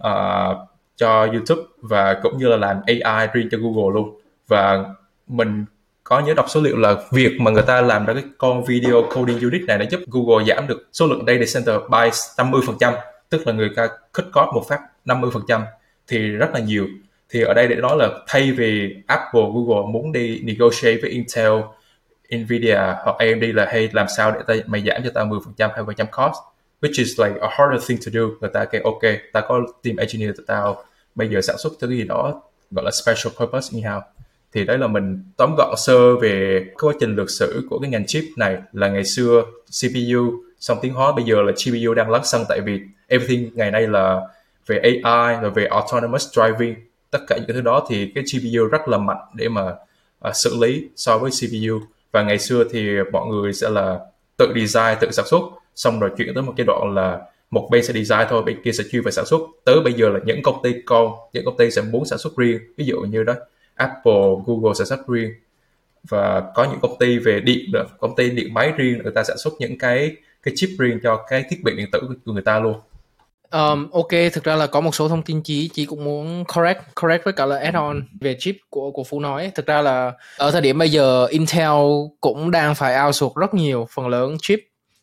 uh, 0.07 0.68
cho 0.97 1.27
YouTube 1.27 1.62
và 1.79 2.21
cũng 2.23 2.38
như 2.38 2.49
là 2.49 2.57
làm 2.57 2.81
AI 2.87 3.29
riêng 3.33 3.49
cho 3.51 3.59
Google 3.59 3.95
luôn. 3.95 4.21
Và 4.49 4.85
mình 5.29 5.64
có 6.05 6.21
nhớ 6.21 6.35
đọc 6.35 6.47
số 6.49 6.61
liệu 6.61 6.77
là 6.77 6.97
việc 7.11 7.41
mà 7.41 7.51
người 7.51 7.62
ta 7.62 7.81
làm 7.81 8.07
ra 8.07 8.15
cái 8.15 8.25
con 8.38 8.65
video 8.65 9.03
coding 9.15 9.41
unit 9.41 9.62
này 9.62 9.79
đã 9.79 9.87
giúp 9.91 10.01
Google 10.07 10.45
giảm 10.45 10.67
được 10.67 10.88
số 10.93 11.07
lượng 11.07 11.25
data 11.27 11.45
center 11.55 11.77
by 11.91 12.11
50% 12.37 12.95
tức 13.29 13.47
là 13.47 13.53
người 13.53 13.71
ta 13.77 13.88
cut 14.12 14.25
cost 14.33 14.55
một 14.55 14.65
phát 14.69 14.81
50% 15.05 15.62
thì 16.09 16.19
rất 16.19 16.51
là 16.55 16.61
nhiều. 16.61 16.87
Thì 17.31 17.43
ở 17.43 17.55
đây 17.55 17.69
để 17.69 17.77
nói 17.77 17.97
là 17.97 18.09
thay 18.27 18.53
vì 18.53 18.97
Apple, 19.07 19.43
Google 19.55 19.93
muốn 19.93 20.12
đi 20.12 20.41
negotiate 20.43 20.97
với 21.03 21.11
Intel, 21.11 21.53
Nvidia 22.37 22.79
hoặc 23.05 23.17
AMD 23.19 23.45
là 23.55 23.67
hay 23.71 23.88
làm 23.93 24.07
sao 24.17 24.31
để 24.33 24.38
ta 24.47 24.55
mày 24.67 24.83
giảm 24.87 25.03
cho 25.05 25.11
tao 25.15 25.27
10% 25.27 25.41
20% 25.85 26.07
cost? 26.07 26.37
Which 26.81 26.99
is 26.99 27.21
like 27.21 27.41
a 27.41 27.49
harder 27.51 27.88
thing 27.88 27.99
to 27.99 28.11
do. 28.12 28.21
Người 28.41 28.51
ta 28.55 28.65
kêu 28.65 28.83
ok 28.85 29.01
ta 29.33 29.41
có 29.41 29.61
team 29.83 29.97
engineer 29.97 30.37
tụi 30.37 30.45
tao 30.47 30.85
bây 31.15 31.29
giờ 31.29 31.41
sản 31.41 31.57
xuất 31.59 31.73
thứ 31.81 31.88
gì 31.88 32.05
đó 32.05 32.43
gọi 32.71 32.85
là 32.85 32.91
special 32.91 33.33
purpose 33.38 33.79
anyhow 33.79 34.01
thì 34.53 34.65
đấy 34.65 34.79
là 34.79 34.87
mình 34.87 35.25
tóm 35.37 35.55
gọn 35.59 35.75
sơ 35.77 36.17
về 36.17 36.65
quá 36.75 36.93
trình 37.01 37.17
lịch 37.17 37.31
sử 37.31 37.67
của 37.71 37.79
cái 37.79 37.91
ngành 37.91 38.07
chip 38.07 38.25
này 38.37 38.57
là 38.73 38.88
ngày 38.88 39.05
xưa 39.05 39.43
CPU 39.83 40.33
xong 40.61 40.79
tiến 40.83 40.93
hóa 40.93 41.12
bây 41.12 41.25
giờ 41.25 41.43
là 41.43 41.53
GPU 41.53 41.95
đang 41.95 42.11
lấn 42.11 42.21
sân 42.25 42.45
tại 42.49 42.61
vì 42.61 42.81
everything 43.09 43.51
ngày 43.55 43.71
nay 43.71 43.87
là 43.87 44.21
về 44.67 44.79
AI 45.03 45.37
rồi 45.43 45.51
về 45.51 45.67
autonomous 45.67 46.29
driving. 46.33 46.75
Tất 47.11 47.19
cả 47.29 47.37
những 47.37 47.57
thứ 47.57 47.61
đó 47.61 47.87
thì 47.88 48.12
cái 48.15 48.25
GPU 48.25 48.67
rất 48.67 48.88
là 48.88 48.99
mạnh 48.99 49.21
để 49.35 49.49
mà 49.49 49.62
uh, 50.29 50.37
xử 50.37 50.57
lý 50.61 50.88
so 50.97 51.19
với 51.19 51.31
CPU 51.31 51.81
và 52.12 52.23
ngày 52.23 52.38
xưa 52.38 52.65
thì 52.71 52.88
mọi 53.12 53.27
người 53.27 53.53
sẽ 53.53 53.71
là 53.71 53.99
tự 54.37 54.53
design 54.57 54.97
tự 55.01 55.11
sản 55.11 55.27
xuất 55.27 55.41
xong 55.75 56.01
rồi 56.01 56.11
chuyển 56.17 56.35
tới 56.35 56.43
một 56.43 56.53
cái 56.57 56.67
đoạn 56.67 56.95
là 56.95 57.21
một 57.51 57.69
bên 57.71 57.85
sẽ 57.85 57.93
design 57.93 58.27
thôi 58.31 58.43
bên 58.43 58.62
kia 58.65 58.73
sẽ 58.73 58.85
chuyên 58.93 59.03
về 59.03 59.11
sản 59.11 59.27
xuất. 59.27 59.41
Tới 59.65 59.81
bây 59.81 59.93
giờ 59.93 60.09
là 60.09 60.21
những 60.25 60.43
công 60.43 60.62
ty 60.62 60.75
con 60.87 61.12
những 61.33 61.45
công 61.45 61.57
ty 61.57 61.71
sẽ 61.71 61.83
muốn 61.83 62.05
sản 62.05 62.19
xuất 62.19 62.37
riêng. 62.37 62.59
Ví 62.77 62.85
dụ 62.85 63.01
như 63.01 63.23
đó. 63.23 63.35
Apple 63.75 64.23
Google 64.47 64.75
sản 64.75 64.87
xuất 64.87 65.09
riêng 65.09 65.31
và 66.09 66.43
có 66.55 66.65
những 66.65 66.81
công 66.83 66.99
ty 66.99 67.19
về 67.19 67.41
điện 67.41 67.73
nữa 67.73 67.85
công 68.01 68.17
ty 68.17 68.31
điện 68.31 68.55
máy 68.55 68.73
riêng 68.77 68.99
người 69.03 69.13
ta 69.15 69.25
sản 69.25 69.39
xuất 69.39 69.53
những 69.59 69.79
cái 69.79 70.17
cái 70.43 70.55
chip 70.57 70.71
riêng 70.79 70.99
cho 71.03 71.25
cái 71.29 71.45
thiết 71.51 71.65
bị 71.65 71.77
điện 71.77 71.91
tử 71.93 72.01
của 72.25 72.33
người 72.33 72.43
ta 72.43 72.59
luôn 72.59 72.81
Um, 73.53 73.91
ok, 73.91 74.09
thực 74.33 74.45
ra 74.45 74.57
là 74.57 74.67
có 74.67 74.81
một 74.81 74.95
số 74.95 75.09
thông 75.09 75.23
tin 75.23 75.43
chí 75.43 75.71
chị 75.75 75.87
cũng 75.87 76.05
muốn 76.05 76.45
correct 76.55 76.81
correct 77.03 77.25
với 77.25 77.33
cả 77.33 77.47
là 77.47 77.59
add 77.59 77.77
on 77.77 78.03
về 78.21 78.37
chip 78.39 78.57
của 78.71 78.91
của 78.91 79.05
Phú 79.05 79.21
nói. 79.21 79.53
Thực 79.55 79.67
ra 79.67 79.83
là 79.83 80.13
ở 80.37 80.51
thời 80.51 80.61
điểm 80.61 80.79
bây 80.79 80.91
giờ 80.91 81.27
Intel 81.27 81.73
cũng 82.21 82.51
đang 82.51 82.75
phải 82.75 83.07
outsource 83.07 83.41
rất 83.41 83.55
nhiều 83.55 83.89
phần 83.95 84.09
lớn 84.09 84.37
chip 84.43 84.61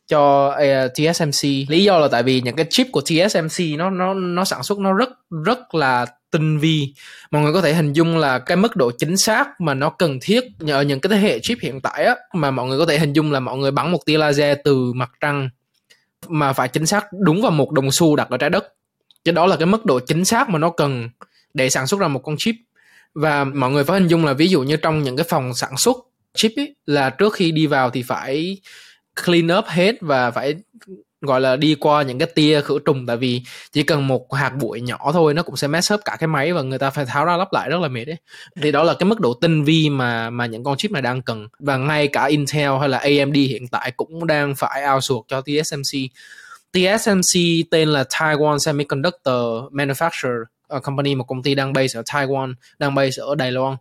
cho 0.08 0.50
à, 0.50 0.86
uh, 0.86 0.92
TSMC. 0.94 1.44
Lý 1.70 1.84
do 1.84 2.00
là 2.00 2.08
tại 2.08 2.24
vì 2.24 2.42
những 2.42 2.56
cái 2.56 2.66
chip 2.70 2.88
của 2.92 3.02
TSMC 3.02 3.78
nó 3.78 3.90
nó 3.90 4.14
nó 4.14 4.46
sản 4.46 4.64
xuất 4.64 4.80
nó 4.80 4.94
rất 4.94 5.10
rất 5.46 5.76
là 5.76 6.06
tinh 6.32 6.60
vi. 6.60 6.94
Mọi 7.32 7.42
người 7.42 7.54
có 7.54 7.62
thể 7.62 7.74
hình 7.74 7.94
dung 7.94 8.18
là 8.18 8.40
cái 8.40 8.58
mức 8.58 8.76
độ 8.76 8.92
chính 8.98 9.18
xác 9.18 9.62
mà 9.62 9.74
nó 9.74 9.90
cần 9.90 10.20
thiết 10.22 10.44
nhờ 10.60 10.82
những 10.82 11.00
cái 11.00 11.10
thế 11.10 11.18
hệ 11.18 11.40
chip 11.40 11.58
hiện 11.62 11.82
tại 11.82 12.06
á 12.06 12.16
mà 12.34 12.52
mọi 12.52 12.68
người 12.68 12.80
có 12.80 12.86
thể 12.86 13.00
hình 13.00 13.14
dung 13.14 13.32
là 13.32 13.40
mọi 13.40 13.58
người 13.58 13.72
bắn 13.72 13.92
một 13.92 14.06
tia 14.06 14.18
laser 14.18 14.58
từ 14.64 14.94
mặt 14.94 15.12
trăng 15.20 15.50
mà 16.28 16.54
phải 16.54 16.68
chính 16.68 16.86
xác 16.86 17.06
đúng 17.20 17.42
vào 17.42 17.52
một 17.52 17.72
đồng 17.72 17.92
xu 17.92 18.16
đặt 18.16 18.30
ở 18.30 18.38
trái 18.38 18.50
đất 18.50 18.74
chứ 19.24 19.32
đó 19.32 19.46
là 19.46 19.56
cái 19.56 19.66
mức 19.66 19.86
độ 19.86 20.00
chính 20.00 20.26
xác 20.26 20.50
mà 20.50 20.60
nó 20.60 20.70
cần 20.70 21.10
để 21.54 21.70
sản 21.70 21.88
xuất 21.88 22.00
ra 22.00 22.08
một 22.08 22.20
con 22.24 22.36
chip 22.38 22.56
và 23.14 23.44
mọi 23.44 23.72
người 23.72 23.84
phải 23.84 24.00
hình 24.00 24.08
dung 24.08 24.26
là 24.26 24.34
ví 24.34 24.48
dụ 24.48 24.62
như 24.62 24.76
trong 24.76 25.04
những 25.04 25.18
cái 25.18 25.26
phòng 25.30 25.54
sản 25.54 25.78
xuất 25.78 25.98
chip 26.34 26.52
ấy, 26.58 26.76
là 26.86 27.10
trước 27.10 27.34
khi 27.34 27.52
đi 27.52 27.68
vào 27.68 27.90
thì 27.90 28.04
phải 28.04 28.58
clean 29.26 29.58
up 29.58 29.66
hết 29.66 29.96
và 30.02 30.32
phải 30.32 30.56
gọi 31.22 31.42
là 31.42 31.56
đi 31.56 31.76
qua 31.76 32.04
những 32.04 32.20
cái 32.20 32.28
tia 32.36 32.62
khử 32.62 32.80
trùng, 32.86 33.06
tại 33.06 33.18
vì 33.18 33.42
chỉ 33.72 33.84
cần 33.84 34.08
một 34.08 34.34
hạt 34.34 34.50
bụi 34.50 34.82
nhỏ 34.82 35.12
thôi 35.14 35.34
nó 35.34 35.44
cũng 35.44 35.58
sẽ 35.58 35.68
mess 35.68 35.94
up 35.94 36.02
cả 36.06 36.18
cái 36.20 36.28
máy 36.28 36.54
và 36.54 36.62
người 36.62 36.80
ta 36.80 36.90
phải 36.90 37.06
tháo 37.06 37.26
ra 37.26 37.38
lắp 37.38 37.54
lại 37.54 37.70
rất 37.70 37.80
là 37.82 37.88
mệt 37.88 38.06
đấy 38.06 38.18
thì 38.62 38.72
đó 38.72 38.84
là 38.84 38.94
cái 39.00 39.10
mức 39.10 39.20
độ 39.20 39.34
tinh 39.34 39.64
vi 39.64 39.90
mà 39.90 40.30
mà 40.30 40.46
những 40.46 40.64
con 40.64 40.78
chip 40.78 40.92
này 40.92 41.02
đang 41.02 41.22
cần. 41.22 41.48
Và 41.60 41.78
ngay 41.78 42.08
cả 42.08 42.26
Intel 42.26 42.72
hay 42.80 42.90
là 42.90 42.98
AMD 42.98 43.36
hiện 43.36 43.68
tại 43.68 43.92
cũng 43.92 44.28
đang 44.28 44.56
phải 44.56 44.84
outsource 44.94 45.26
cho 45.28 45.42
TSMC. 45.42 46.00
TSMC 46.74 47.40
tên 47.72 47.90
là 47.90 48.04
Taiwan 48.04 48.58
Semiconductor 48.58 49.72
Manufacturer 49.72 50.44
ờ, 50.68 50.80
company 50.80 51.16
một 51.16 51.24
công 51.24 51.44
ty 51.44 51.56
đang 51.56 51.74
base 51.74 52.00
ở 52.00 52.02
Taiwan, 52.02 52.54
đang 52.80 52.96
base 52.96 53.22
ở 53.22 53.36
Đài 53.36 53.52
Loan. 53.52 53.76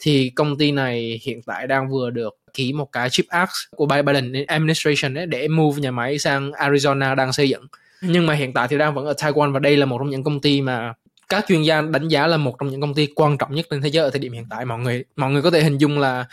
Thì 0.00 0.30
công 0.30 0.58
ty 0.58 0.72
này 0.72 1.20
hiện 1.22 1.42
tại 1.46 1.66
đang 1.66 1.90
vừa 1.90 2.10
được 2.10 2.36
ký 2.54 2.72
một 2.72 2.92
cái 2.92 3.10
chip 3.10 3.26
act 3.28 3.50
của 3.76 3.86
Biden 3.86 4.44
administration 4.46 5.14
ấy, 5.18 5.26
để 5.26 5.48
move 5.48 5.80
nhà 5.80 5.90
máy 5.90 6.18
sang 6.18 6.50
Arizona 6.50 7.14
đang 7.14 7.32
xây 7.32 7.48
dựng. 7.48 7.66
Nhưng 8.02 8.26
mà 8.26 8.34
hiện 8.34 8.52
tại 8.52 8.68
thì 8.68 8.78
đang 8.78 8.94
vẫn 8.94 9.06
ở 9.06 9.14
Taiwan 9.18 9.52
và 9.52 9.58
đây 9.58 9.76
là 9.76 9.86
một 9.86 9.98
trong 9.98 10.10
những 10.10 10.24
công 10.24 10.40
ty 10.40 10.60
mà 10.60 10.92
các 11.28 11.44
chuyên 11.48 11.62
gia 11.62 11.80
đánh 11.80 12.08
giá 12.08 12.26
là 12.26 12.36
một 12.36 12.56
trong 12.60 12.70
những 12.70 12.80
công 12.80 12.94
ty 12.94 13.06
quan 13.14 13.38
trọng 13.38 13.54
nhất 13.54 13.66
trên 13.70 13.82
thế 13.82 13.88
giới 13.88 14.04
ở 14.04 14.10
thời 14.10 14.18
điểm 14.18 14.32
hiện 14.32 14.44
tại. 14.50 14.64
Mọi 14.64 14.78
người 14.78 15.04
mọi 15.16 15.30
người 15.30 15.42
có 15.42 15.50
thể 15.50 15.62
hình 15.62 15.78
dung 15.78 15.98
là 15.98 16.24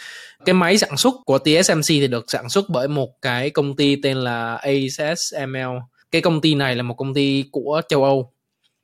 cái 0.45 0.53
máy 0.53 0.77
sản 0.77 0.97
xuất 0.97 1.13
của 1.25 1.37
TSMC 1.37 1.87
thì 1.87 2.07
được 2.07 2.25
sản 2.27 2.49
xuất 2.49 2.69
bởi 2.69 2.87
một 2.87 3.21
cái 3.21 3.49
công 3.49 3.75
ty 3.75 3.95
tên 3.95 4.17
là 4.17 4.55
ASML 4.55 5.77
cái 6.11 6.21
công 6.21 6.41
ty 6.41 6.55
này 6.55 6.75
là 6.75 6.83
một 6.83 6.93
công 6.93 7.13
ty 7.13 7.43
của 7.51 7.81
châu 7.89 8.03
Âu 8.03 8.31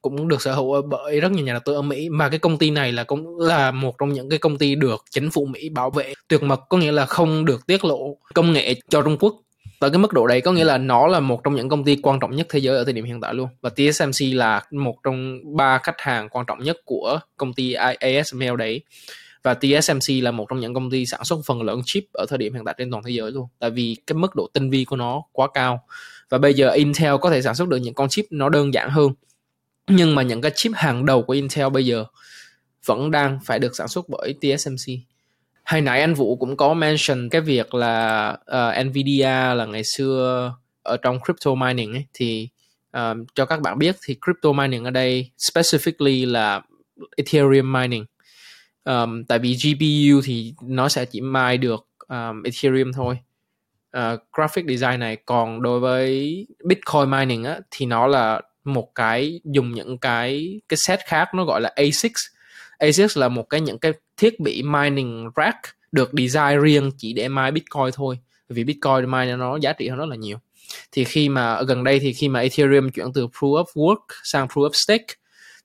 cũng 0.03 0.27
được 0.27 0.41
sở 0.41 0.53
hữu 0.53 0.81
bởi 0.81 1.19
rất 1.19 1.31
nhiều 1.31 1.45
nhà 1.45 1.53
đầu 1.53 1.61
tư 1.65 1.73
ở 1.73 1.81
Mỹ. 1.81 2.09
Mà 2.09 2.29
cái 2.29 2.39
công 2.39 2.57
ty 2.57 2.71
này 2.71 2.91
là 2.91 3.03
cũng 3.03 3.39
là 3.39 3.71
một 3.71 3.95
trong 3.99 4.13
những 4.13 4.29
cái 4.29 4.39
công 4.39 4.57
ty 4.57 4.75
được 4.75 5.05
chính 5.11 5.31
phủ 5.31 5.45
Mỹ 5.45 5.69
bảo 5.69 5.89
vệ. 5.89 6.13
Tuyệt 6.27 6.43
mật, 6.43 6.59
có 6.69 6.77
nghĩa 6.77 6.91
là 6.91 7.05
không 7.05 7.45
được 7.45 7.67
tiết 7.67 7.85
lộ 7.85 8.17
công 8.33 8.53
nghệ 8.53 8.75
cho 8.89 9.01
Trung 9.01 9.17
Quốc. 9.19 9.35
Tới 9.79 9.89
cái 9.89 9.99
mức 9.99 10.13
độ 10.13 10.27
đấy, 10.27 10.41
có 10.41 10.51
nghĩa 10.51 10.63
là 10.63 10.77
nó 10.77 11.07
là 11.07 11.19
một 11.19 11.41
trong 11.43 11.55
những 11.55 11.69
công 11.69 11.83
ty 11.83 11.97
quan 12.03 12.19
trọng 12.19 12.35
nhất 12.35 12.47
thế 12.49 12.59
giới 12.59 12.77
ở 12.77 12.83
thời 12.83 12.93
điểm 12.93 13.05
hiện 13.05 13.21
tại 13.21 13.33
luôn. 13.33 13.47
Và 13.61 13.69
TSMC 13.69 14.35
là 14.35 14.61
một 14.71 14.95
trong 15.03 15.39
ba 15.57 15.77
khách 15.77 16.01
hàng 16.01 16.29
quan 16.29 16.45
trọng 16.45 16.63
nhất 16.63 16.77
của 16.85 17.19
công 17.37 17.53
ty 17.53 17.73
ASML 17.73 18.55
đấy. 18.57 18.81
Và 19.43 19.53
TSMC 19.53 20.23
là 20.23 20.31
một 20.31 20.45
trong 20.49 20.59
những 20.59 20.73
công 20.73 20.91
ty 20.91 21.05
sản 21.05 21.23
xuất 21.23 21.39
phần 21.45 21.61
lớn 21.61 21.81
chip 21.85 22.03
ở 22.13 22.25
thời 22.29 22.37
điểm 22.37 22.53
hiện 22.53 22.63
tại 22.65 22.75
trên 22.77 22.91
toàn 22.91 23.03
thế 23.03 23.11
giới 23.11 23.31
luôn. 23.31 23.47
Tại 23.59 23.69
vì 23.69 23.97
cái 24.07 24.15
mức 24.15 24.35
độ 24.35 24.49
tinh 24.53 24.69
vi 24.69 24.85
của 24.85 24.95
nó 24.95 25.21
quá 25.31 25.47
cao. 25.53 25.83
Và 26.29 26.37
bây 26.37 26.53
giờ 26.53 26.69
Intel 26.69 27.15
có 27.21 27.29
thể 27.29 27.41
sản 27.41 27.55
xuất 27.55 27.67
được 27.67 27.77
những 27.77 27.93
con 27.93 28.09
chip 28.09 28.25
nó 28.29 28.49
đơn 28.49 28.73
giản 28.73 28.89
hơn 28.89 29.11
nhưng 29.87 30.15
mà 30.15 30.21
những 30.21 30.41
cái 30.41 30.51
chip 30.55 30.71
hàng 30.75 31.05
đầu 31.05 31.23
của 31.23 31.33
Intel 31.33 31.69
bây 31.69 31.85
giờ 31.85 32.05
vẫn 32.85 33.11
đang 33.11 33.39
phải 33.45 33.59
được 33.59 33.75
sản 33.75 33.87
xuất 33.87 34.05
bởi 34.09 34.35
TSMC. 34.41 34.93
Hồi 35.65 35.81
nãy 35.81 36.01
anh 36.01 36.13
Vũ 36.13 36.35
cũng 36.35 36.57
có 36.57 36.73
mention 36.73 37.29
cái 37.29 37.41
việc 37.41 37.73
là 37.73 38.29
uh, 38.51 38.85
Nvidia 38.85 39.53
là 39.55 39.65
ngày 39.65 39.83
xưa 39.83 40.53
ở 40.83 40.97
trong 40.97 41.19
crypto 41.19 41.55
mining 41.55 41.93
ấy 41.93 42.05
thì 42.13 42.49
uh, 42.97 43.17
cho 43.35 43.45
các 43.45 43.61
bạn 43.61 43.79
biết 43.79 43.95
thì 44.05 44.15
crypto 44.25 44.51
mining 44.51 44.83
ở 44.83 44.91
đây 44.91 45.31
specifically 45.37 46.31
là 46.31 46.61
Ethereum 47.17 47.73
mining. 47.73 48.05
Um, 48.83 49.23
tại 49.23 49.39
vì 49.39 49.55
GPU 49.63 50.21
thì 50.23 50.53
nó 50.61 50.89
sẽ 50.89 51.05
chỉ 51.05 51.21
mine 51.21 51.57
được 51.57 51.87
um, 52.07 52.43
Ethereum 52.43 52.91
thôi. 52.93 53.17
Uh, 53.97 54.19
graphic 54.33 54.65
design 54.67 54.99
này 54.99 55.17
còn 55.25 55.61
đối 55.61 55.79
với 55.79 56.47
Bitcoin 56.65 57.11
mining 57.11 57.43
á 57.43 57.59
thì 57.71 57.85
nó 57.85 58.07
là 58.07 58.41
một 58.63 58.95
cái, 58.95 59.41
dùng 59.43 59.73
những 59.73 59.97
cái 59.97 60.61
cái 60.69 60.77
set 60.77 60.99
khác 61.05 61.27
nó 61.33 61.45
gọi 61.45 61.61
là 61.61 61.71
ASICs 61.75 62.21
ASICs 62.77 63.17
là 63.17 63.27
một 63.27 63.49
cái 63.49 63.61
những 63.61 63.79
cái 63.79 63.93
thiết 64.17 64.39
bị 64.39 64.63
mining 64.63 65.29
rack 65.35 65.57
được 65.91 66.11
design 66.13 66.61
riêng 66.61 66.91
chỉ 66.97 67.13
để 67.13 67.27
mine 67.27 67.51
Bitcoin 67.51 67.89
thôi, 67.93 68.19
vì 68.49 68.63
Bitcoin 68.63 69.11
mine 69.11 69.35
nó 69.35 69.57
giá 69.57 69.73
trị 69.73 69.87
hơn 69.87 69.99
rất 69.99 70.05
là 70.09 70.15
nhiều. 70.15 70.37
Thì 70.91 71.03
khi 71.03 71.29
mà 71.29 71.61
gần 71.63 71.83
đây 71.83 71.99
thì 71.99 72.13
khi 72.13 72.29
mà 72.29 72.39
Ethereum 72.39 72.89
chuyển 72.89 73.13
từ 73.13 73.27
proof 73.27 73.63
of 73.63 73.65
work 73.73 74.05
sang 74.23 74.47
proof 74.47 74.69
of 74.69 74.73
stake, 74.73 75.13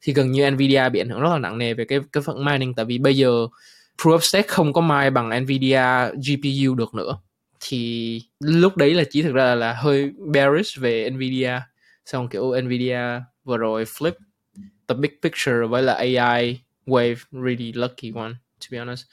thì 0.03 0.13
gần 0.13 0.33
như 0.33 0.51
Nvidia 0.51 0.89
bị 0.89 1.01
ảnh 1.01 1.09
hưởng 1.09 1.21
rất 1.21 1.29
là 1.33 1.39
nặng 1.39 1.59
nề 1.59 1.75
về 1.75 1.85
cái 1.85 2.01
cái 2.13 2.23
phần 2.23 2.45
mining, 2.45 2.75
tại 2.75 2.85
vì 2.85 2.99
bây 2.99 3.17
giờ 3.17 3.47
proof 3.99 4.17
of 4.17 4.21
stake 4.23 4.49
không 4.49 4.73
có 4.73 4.81
mine 4.81 5.11
bằng 5.11 5.43
Nvidia 5.43 5.83
GPU 6.15 6.75
được 6.75 6.95
nữa. 6.95 7.19
Thì 7.61 8.23
lúc 8.41 8.77
đấy 8.77 8.95
là 8.95 9.05
chỉ 9.11 9.23
thực 9.23 9.35
ra 9.35 9.55
là 9.55 9.73
hơi 9.73 10.11
bearish 10.33 10.81
về 10.81 11.11
Nvidia 11.11 11.61
xong 12.13 12.29
kiểu 12.29 12.55
Nvidia 12.63 13.01
vừa 13.45 13.57
rồi 13.57 13.85
flip 13.85 14.13
the 14.89 14.95
big 14.95 15.11
picture 15.23 15.67
với 15.71 15.83
là 15.83 15.95
AI 15.95 16.61
wave 16.87 17.17
really 17.33 17.73
lucky 17.73 18.13
one 18.15 18.33
to 18.61 18.67
be 18.71 18.79
honest. 18.79 19.05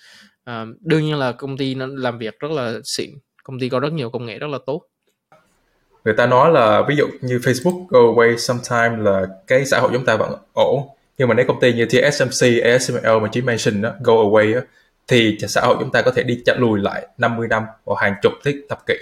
Um, 0.46 0.76
đương 0.82 1.04
nhiên 1.04 1.16
là 1.16 1.32
công 1.32 1.58
ty 1.58 1.76
nó 1.76 1.86
làm 1.86 2.18
việc 2.18 2.40
rất 2.40 2.52
là 2.52 2.74
xịn 2.84 3.10
công 3.44 3.60
ty 3.60 3.70
có 3.70 3.80
rất 3.80 3.94
nhiều 3.94 4.10
công 4.10 4.26
nghệ 4.26 4.40
rất 4.40 4.48
là 4.48 4.58
tốt. 4.66 4.82
Người 6.06 6.14
ta 6.18 6.26
nói 6.26 6.52
là 6.52 6.82
ví 6.88 6.96
dụ 6.96 7.08
như 7.22 7.38
Facebook 7.38 7.86
go 7.90 8.00
away 8.00 8.38
sometime 8.38 9.04
là 9.04 9.26
cái 9.48 9.66
xã 9.66 9.80
hội 9.80 9.90
chúng 9.94 10.06
ta 10.06 10.16
vẫn 10.16 10.36
ổn. 10.54 10.88
Nhưng 11.18 11.28
mà 11.28 11.36
nếu 11.36 11.46
công 11.48 11.60
ty 11.60 11.74
như 11.74 11.86
TSMC, 11.86 12.64
ASML 12.64 13.20
mà 13.22 13.30
chỉ 13.32 13.42
mention 13.42 13.82
đó, 13.82 13.92
go 14.04 14.14
away 14.14 14.56
á, 14.56 14.62
thì 15.08 15.38
xã 15.48 15.62
hội 15.62 15.76
chúng 15.80 15.92
ta 15.92 16.02
có 16.02 16.12
thể 16.12 16.24
đi 16.24 16.42
chặn 16.46 16.58
lùi 16.60 16.80
lại 16.80 17.08
50 17.18 17.48
năm 17.48 17.64
hoặc 17.86 18.02
hàng 18.02 18.16
chục 18.22 18.34
thế 18.46 18.54
thập 18.70 18.86
kỷ. 18.86 18.96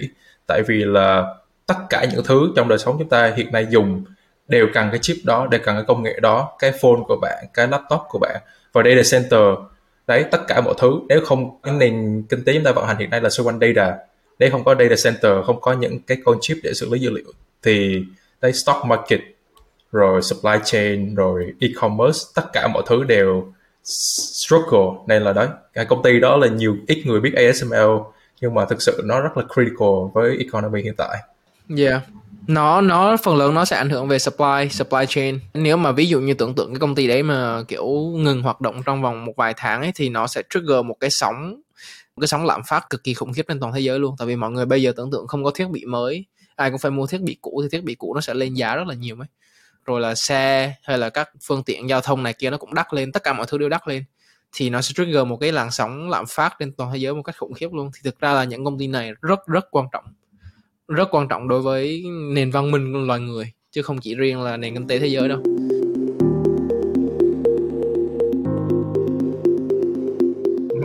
Tại 0.48 0.62
vì 0.68 0.84
là 0.86 1.36
tất 1.66 1.76
cả 1.90 2.06
những 2.12 2.24
thứ 2.26 2.54
trong 2.56 2.68
đời 2.68 2.78
sống 2.78 2.96
chúng 3.00 3.10
ta 3.10 3.34
hiện 3.36 3.52
nay 3.52 3.68
dùng 3.70 4.04
đều 4.48 4.68
cần 4.74 4.90
cái 4.92 5.00
chip 5.00 5.18
đó, 5.24 5.48
đều 5.52 5.62
cần 5.64 5.76
cái 5.76 5.84
công 5.88 6.04
nghệ 6.04 6.20
đó, 6.22 6.56
cái 6.60 6.72
phone 6.72 7.00
của 7.08 7.18
bạn, 7.22 7.46
cái 7.54 7.68
laptop 7.68 8.02
của 8.10 8.20
bạn 8.20 8.42
và 8.74 8.84
data 8.84 9.02
center. 9.12 9.42
Đấy, 10.08 10.26
tất 10.32 10.48
cả 10.48 10.62
mọi 10.62 10.74
thứ, 10.78 11.00
nếu 11.10 11.22
không, 11.26 11.62
cái 11.62 11.74
nền 11.74 12.24
kinh 12.30 12.44
tế 12.44 12.54
chúng 12.54 12.64
ta 12.64 12.72
vận 12.72 12.86
hành 12.86 12.98
hiện 12.98 13.10
nay 13.10 13.22
là 13.22 13.30
xoay 13.30 13.46
quanh 13.46 13.60
data. 13.60 13.98
Nếu 14.40 14.52
không 14.52 14.64
có 14.64 14.76
data 14.76 14.96
center, 15.04 15.46
không 15.46 15.62
có 15.62 15.74
những 15.74 16.00
cái 16.00 16.18
con 16.26 16.38
chip 16.42 16.58
để 16.64 16.74
xử 16.74 16.90
lý 16.90 17.00
dữ 17.00 17.10
liệu, 17.10 17.32
thì 17.64 18.04
đấy, 18.42 18.54
stock 18.54 18.86
market, 18.86 19.20
rồi 19.92 20.22
supply 20.22 20.58
chain, 20.64 21.16
rồi 21.16 21.54
e-commerce, 21.60 22.20
tất 22.36 22.44
cả 22.54 22.68
mọi 22.68 22.84
thứ 22.86 23.04
đều 23.04 23.54
struggle. 23.84 25.04
Nên 25.08 25.24
là 25.24 25.34
đấy, 25.34 25.48
cái 25.74 25.86
công 25.86 26.04
ty 26.04 26.20
đó 26.20 26.38
là 26.38 26.48
nhiều, 26.48 26.78
ít 26.88 27.04
người 27.06 27.20
biết 27.22 27.34
ASML 27.36 27.90
nhưng 28.42 28.54
mà 28.54 28.66
thực 28.66 28.82
sự 28.82 29.02
nó 29.06 29.22
rất 29.22 29.38
là 29.38 29.44
critical 29.54 30.12
với 30.14 30.38
economy 30.38 30.82
hiện 30.82 30.94
tại. 30.98 31.18
Yeah. 31.78 32.02
Nó 32.48 32.82
nó, 32.82 33.18
phần 33.24 33.36
lớn 33.36 33.54
nó 33.54 33.66
sẽ 33.66 33.78
ảnh 33.78 33.90
hưởng 33.90 34.08
về 34.08 34.20
supply 34.20 34.70
supply 34.72 35.06
chain. 35.08 35.40
Nếu 35.54 35.78
mà 35.78 35.92
ví 35.92 36.08
dụ 36.08 36.20
như 36.20 36.34
tưởng 36.34 36.56
tượng 36.56 36.74
cái 36.74 36.80
công 36.80 36.96
ty 36.96 37.08
đấy 37.08 37.24
mà, 37.24 37.64
kiểu, 37.68 37.86
ngừng 38.16 38.42
hoạt 38.42 38.62
động 38.62 38.84
trong 38.86 39.02
vòng 39.02 39.26
một 39.26 39.34
vài 39.38 39.54
tháng 39.58 39.82
ấy, 39.82 39.92
thì 39.96 40.10
nó 40.10 40.28
sẽ 40.28 40.44
trigger 40.50 40.86
một 40.86 40.96
cái 41.00 41.10
sóng, 41.10 41.62
một 42.16 42.22
cái 42.22 42.28
sóng 42.28 42.46
lạm 42.46 42.62
phát 42.68 42.90
cực 42.90 43.04
kỳ 43.04 43.14
khủng 43.14 43.34
khiếp 43.34 43.46
trên 43.48 43.60
toàn 43.60 43.74
thế 43.74 43.80
giới 43.80 44.00
luôn. 44.00 44.16
Tại 44.18 44.28
vì 44.28 44.36
mọi 44.36 44.52
người 44.52 44.66
bây 44.66 44.82
giờ 44.82 44.94
tưởng 44.96 45.12
tượng 45.12 45.28
không 45.28 45.44
có 45.44 45.52
thiết 45.52 45.70
bị 45.70 45.86
mới. 45.86 46.26
Ai 46.56 46.70
cũng 46.70 46.80
phải 46.80 46.92
mua 46.92 47.08
thiết 47.08 47.22
bị 47.22 47.38
cũ 47.42 47.60
thì 47.64 47.70
thiết 47.78 47.84
bị 47.84 47.96
cũ 47.96 48.14
nó 48.16 48.22
sẽ 48.22 48.34
lên 48.34 48.54
giá 48.54 48.76
rất 48.76 48.88
là 48.88 48.94
nhiều 48.94 49.16
ấy. 49.20 49.28
Rồi 49.86 50.02
là 50.02 50.16
xe 50.16 50.74
hay 50.84 50.98
là 50.98 51.10
các 51.10 51.30
phương 51.48 51.64
tiện 51.64 51.90
giao 51.90 52.02
thông 52.02 52.24
này 52.24 52.34
kia 52.34 52.50
nó 52.50 52.58
cũng 52.58 52.74
đắt 52.74 52.94
lên, 52.94 53.12
tất 53.12 53.24
cả 53.24 53.34
mọi 53.34 53.46
thứ 53.50 53.58
đều 53.58 53.70
đắt 53.70 53.88
lên. 53.88 54.04
Thì 54.54 54.70
nó 54.70 54.82
sẽ 54.82 54.94
trigger 54.96 55.28
một 55.28 55.38
cái 55.38 55.52
làn 55.52 55.72
sóng 55.72 56.10
lạm 56.10 56.26
phát 56.30 56.56
trên 56.60 56.74
toàn 56.74 56.92
thế 56.94 56.98
giới 56.98 57.14
một 57.14 57.22
cách 57.22 57.36
khủng 57.38 57.54
khiếp 57.54 57.74
luôn. 57.74 57.92
Thì 57.94 58.00
thực 58.04 58.20
ra 58.20 58.34
là 58.34 58.44
những 58.44 58.66
công 58.66 58.80
ty 58.80 58.88
này 58.88 59.12
rất 59.22 59.40
rất 59.48 59.66
quan 59.72 59.86
trọng 59.92 60.04
rất 60.88 61.08
quan 61.12 61.28
trọng 61.28 61.48
đối 61.48 61.62
với 61.62 62.04
nền 62.34 62.52
văn 62.52 62.72
minh 62.72 62.94
của 62.94 63.00
loài 63.00 63.20
người 63.20 63.46
chứ 63.72 63.82
không 63.82 63.98
chỉ 64.02 64.16
riêng 64.16 64.42
là 64.42 64.58
nền 64.58 64.74
kinh 64.74 64.88
tế 64.88 65.00
thế 65.00 65.08
giới 65.08 65.30
đâu. 65.30 65.40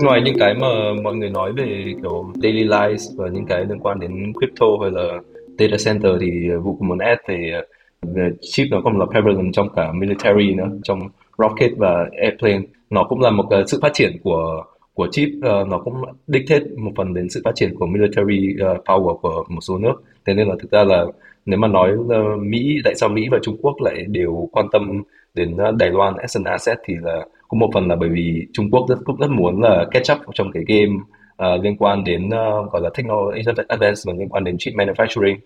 Ngoài 0.02 0.20
những 0.24 0.38
cái 0.38 0.54
mà 0.54 0.66
mọi 1.02 1.14
người 1.14 1.30
nói 1.30 1.52
về 1.52 1.94
kiểu 2.02 2.32
daily 2.42 2.64
lives 2.64 3.02
và 3.16 3.28
những 3.28 3.46
cái 3.46 3.64
liên 3.68 3.78
quan 3.78 4.00
đến 4.00 4.32
crypto 4.32 4.66
hay 4.82 4.90
là 4.90 5.20
data 5.58 5.76
center 5.84 6.12
thì 6.20 6.50
vụ 6.62 6.76
cũng 6.78 6.88
muốn 6.88 6.98
add 6.98 7.20
về, 7.28 7.60
về 8.02 8.30
chip 8.40 8.66
nó 8.70 8.80
còn 8.84 8.98
là 8.98 9.06
prevalent 9.06 9.52
trong 9.52 9.68
cả 9.76 9.92
military 9.92 10.54
nữa 10.54 10.68
trong 10.82 11.00
rocket 11.38 11.70
và 11.76 12.06
airplane. 12.22 12.62
Nó 12.90 13.04
cũng 13.08 13.20
là 13.20 13.30
một 13.30 13.44
sự 13.66 13.78
phát 13.82 13.90
triển 13.94 14.16
của 14.22 14.64
của 14.98 15.08
chip 15.10 15.28
uh, 15.38 15.68
nó 15.68 15.78
cũng 15.78 15.94
dictate 16.26 16.64
một 16.76 16.90
phần 16.96 17.14
đến 17.14 17.28
sự 17.28 17.40
phát 17.44 17.54
triển 17.54 17.74
của 17.74 17.86
military 17.86 18.54
uh, 18.54 18.84
power 18.84 19.16
của 19.16 19.44
một 19.48 19.60
số 19.60 19.78
nước. 19.78 20.02
Thế 20.26 20.34
nên 20.34 20.48
là 20.48 20.54
thực 20.60 20.70
ra 20.70 20.84
là 20.84 21.04
nếu 21.46 21.58
mà 21.58 21.68
nói 21.68 21.92
uh, 21.96 22.42
Mỹ 22.42 22.78
tại 22.84 22.94
sao 22.96 23.08
Mỹ 23.08 23.28
và 23.30 23.38
Trung 23.42 23.56
Quốc 23.62 23.76
lại 23.80 24.04
đều 24.08 24.48
quan 24.52 24.66
tâm 24.72 25.02
đến 25.34 25.56
Đài 25.78 25.90
Loan 25.90 26.14
as 26.16 26.36
an 26.36 26.44
asset 26.44 26.78
thì 26.84 26.94
là 27.02 27.26
cũng 27.48 27.60
một 27.60 27.70
phần 27.74 27.88
là 27.88 27.96
bởi 27.96 28.08
vì 28.08 28.46
Trung 28.52 28.70
Quốc 28.70 28.86
rất 28.88 28.98
cũng 29.04 29.16
rất 29.16 29.30
muốn 29.30 29.62
là 29.62 29.86
catch 29.90 30.12
up 30.12 30.34
trong 30.34 30.52
cái 30.52 30.62
game 30.66 30.94
uh, 31.54 31.64
liên 31.64 31.76
quan 31.76 32.04
đến 32.04 32.26
uh, 32.26 32.72
gọi 32.72 32.82
là 32.82 32.90
technology 32.96 33.42
advancement 33.68 34.18
liên 34.18 34.28
quan 34.28 34.44
đến 34.44 34.56
chip 34.58 34.74
manufacturing. 34.74 35.36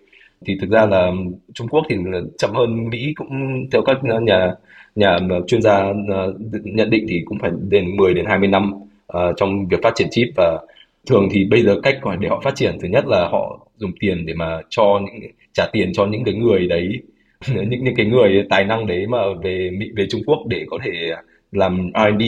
Thì 0.45 0.57
thực 0.61 0.69
ra 0.69 0.85
là 0.85 1.11
Trung 1.53 1.67
Quốc 1.67 1.85
thì 1.89 1.95
chậm 2.37 2.51
hơn 2.53 2.89
Mỹ 2.89 3.13
cũng 3.15 3.29
theo 3.71 3.81
các 3.81 3.97
nhà 4.03 4.55
nhà 4.95 5.17
chuyên 5.47 5.61
gia 5.61 5.89
uh, 5.89 6.35
nhận 6.63 6.89
định 6.89 7.05
thì 7.09 7.21
cũng 7.25 7.39
phải 7.39 7.51
đến 7.69 7.97
10 7.97 8.13
đến 8.13 8.25
20 8.25 8.47
năm 8.47 8.73
uh, 9.17 9.33
trong 9.37 9.67
việc 9.67 9.79
phát 9.83 9.91
triển 9.95 10.07
chip 10.11 10.27
và 10.35 10.59
thường 11.07 11.27
thì 11.31 11.45
bây 11.45 11.63
giờ 11.63 11.79
cách 11.83 11.99
để 12.19 12.27
họ 12.27 12.41
phát 12.43 12.55
triển 12.55 12.77
thứ 12.81 12.87
nhất 12.87 13.07
là 13.07 13.27
họ 13.27 13.67
dùng 13.77 13.91
tiền 13.99 14.25
để 14.25 14.33
mà 14.33 14.61
cho 14.69 14.99
những 15.05 15.31
trả 15.53 15.67
tiền 15.71 15.93
cho 15.93 16.05
những 16.05 16.23
cái 16.23 16.33
người 16.33 16.67
đấy 16.67 17.01
những 17.47 17.83
những 17.83 17.95
cái 17.95 18.05
người 18.05 18.45
tài 18.49 18.65
năng 18.65 18.87
đấy 18.87 19.07
mà 19.07 19.17
về 19.43 19.69
Mỹ 19.77 19.91
về 19.95 20.05
Trung 20.09 20.21
Quốc 20.25 20.39
để 20.47 20.65
có 20.69 20.77
thể 20.83 21.11
làm 21.51 21.91
R&D 21.93 22.23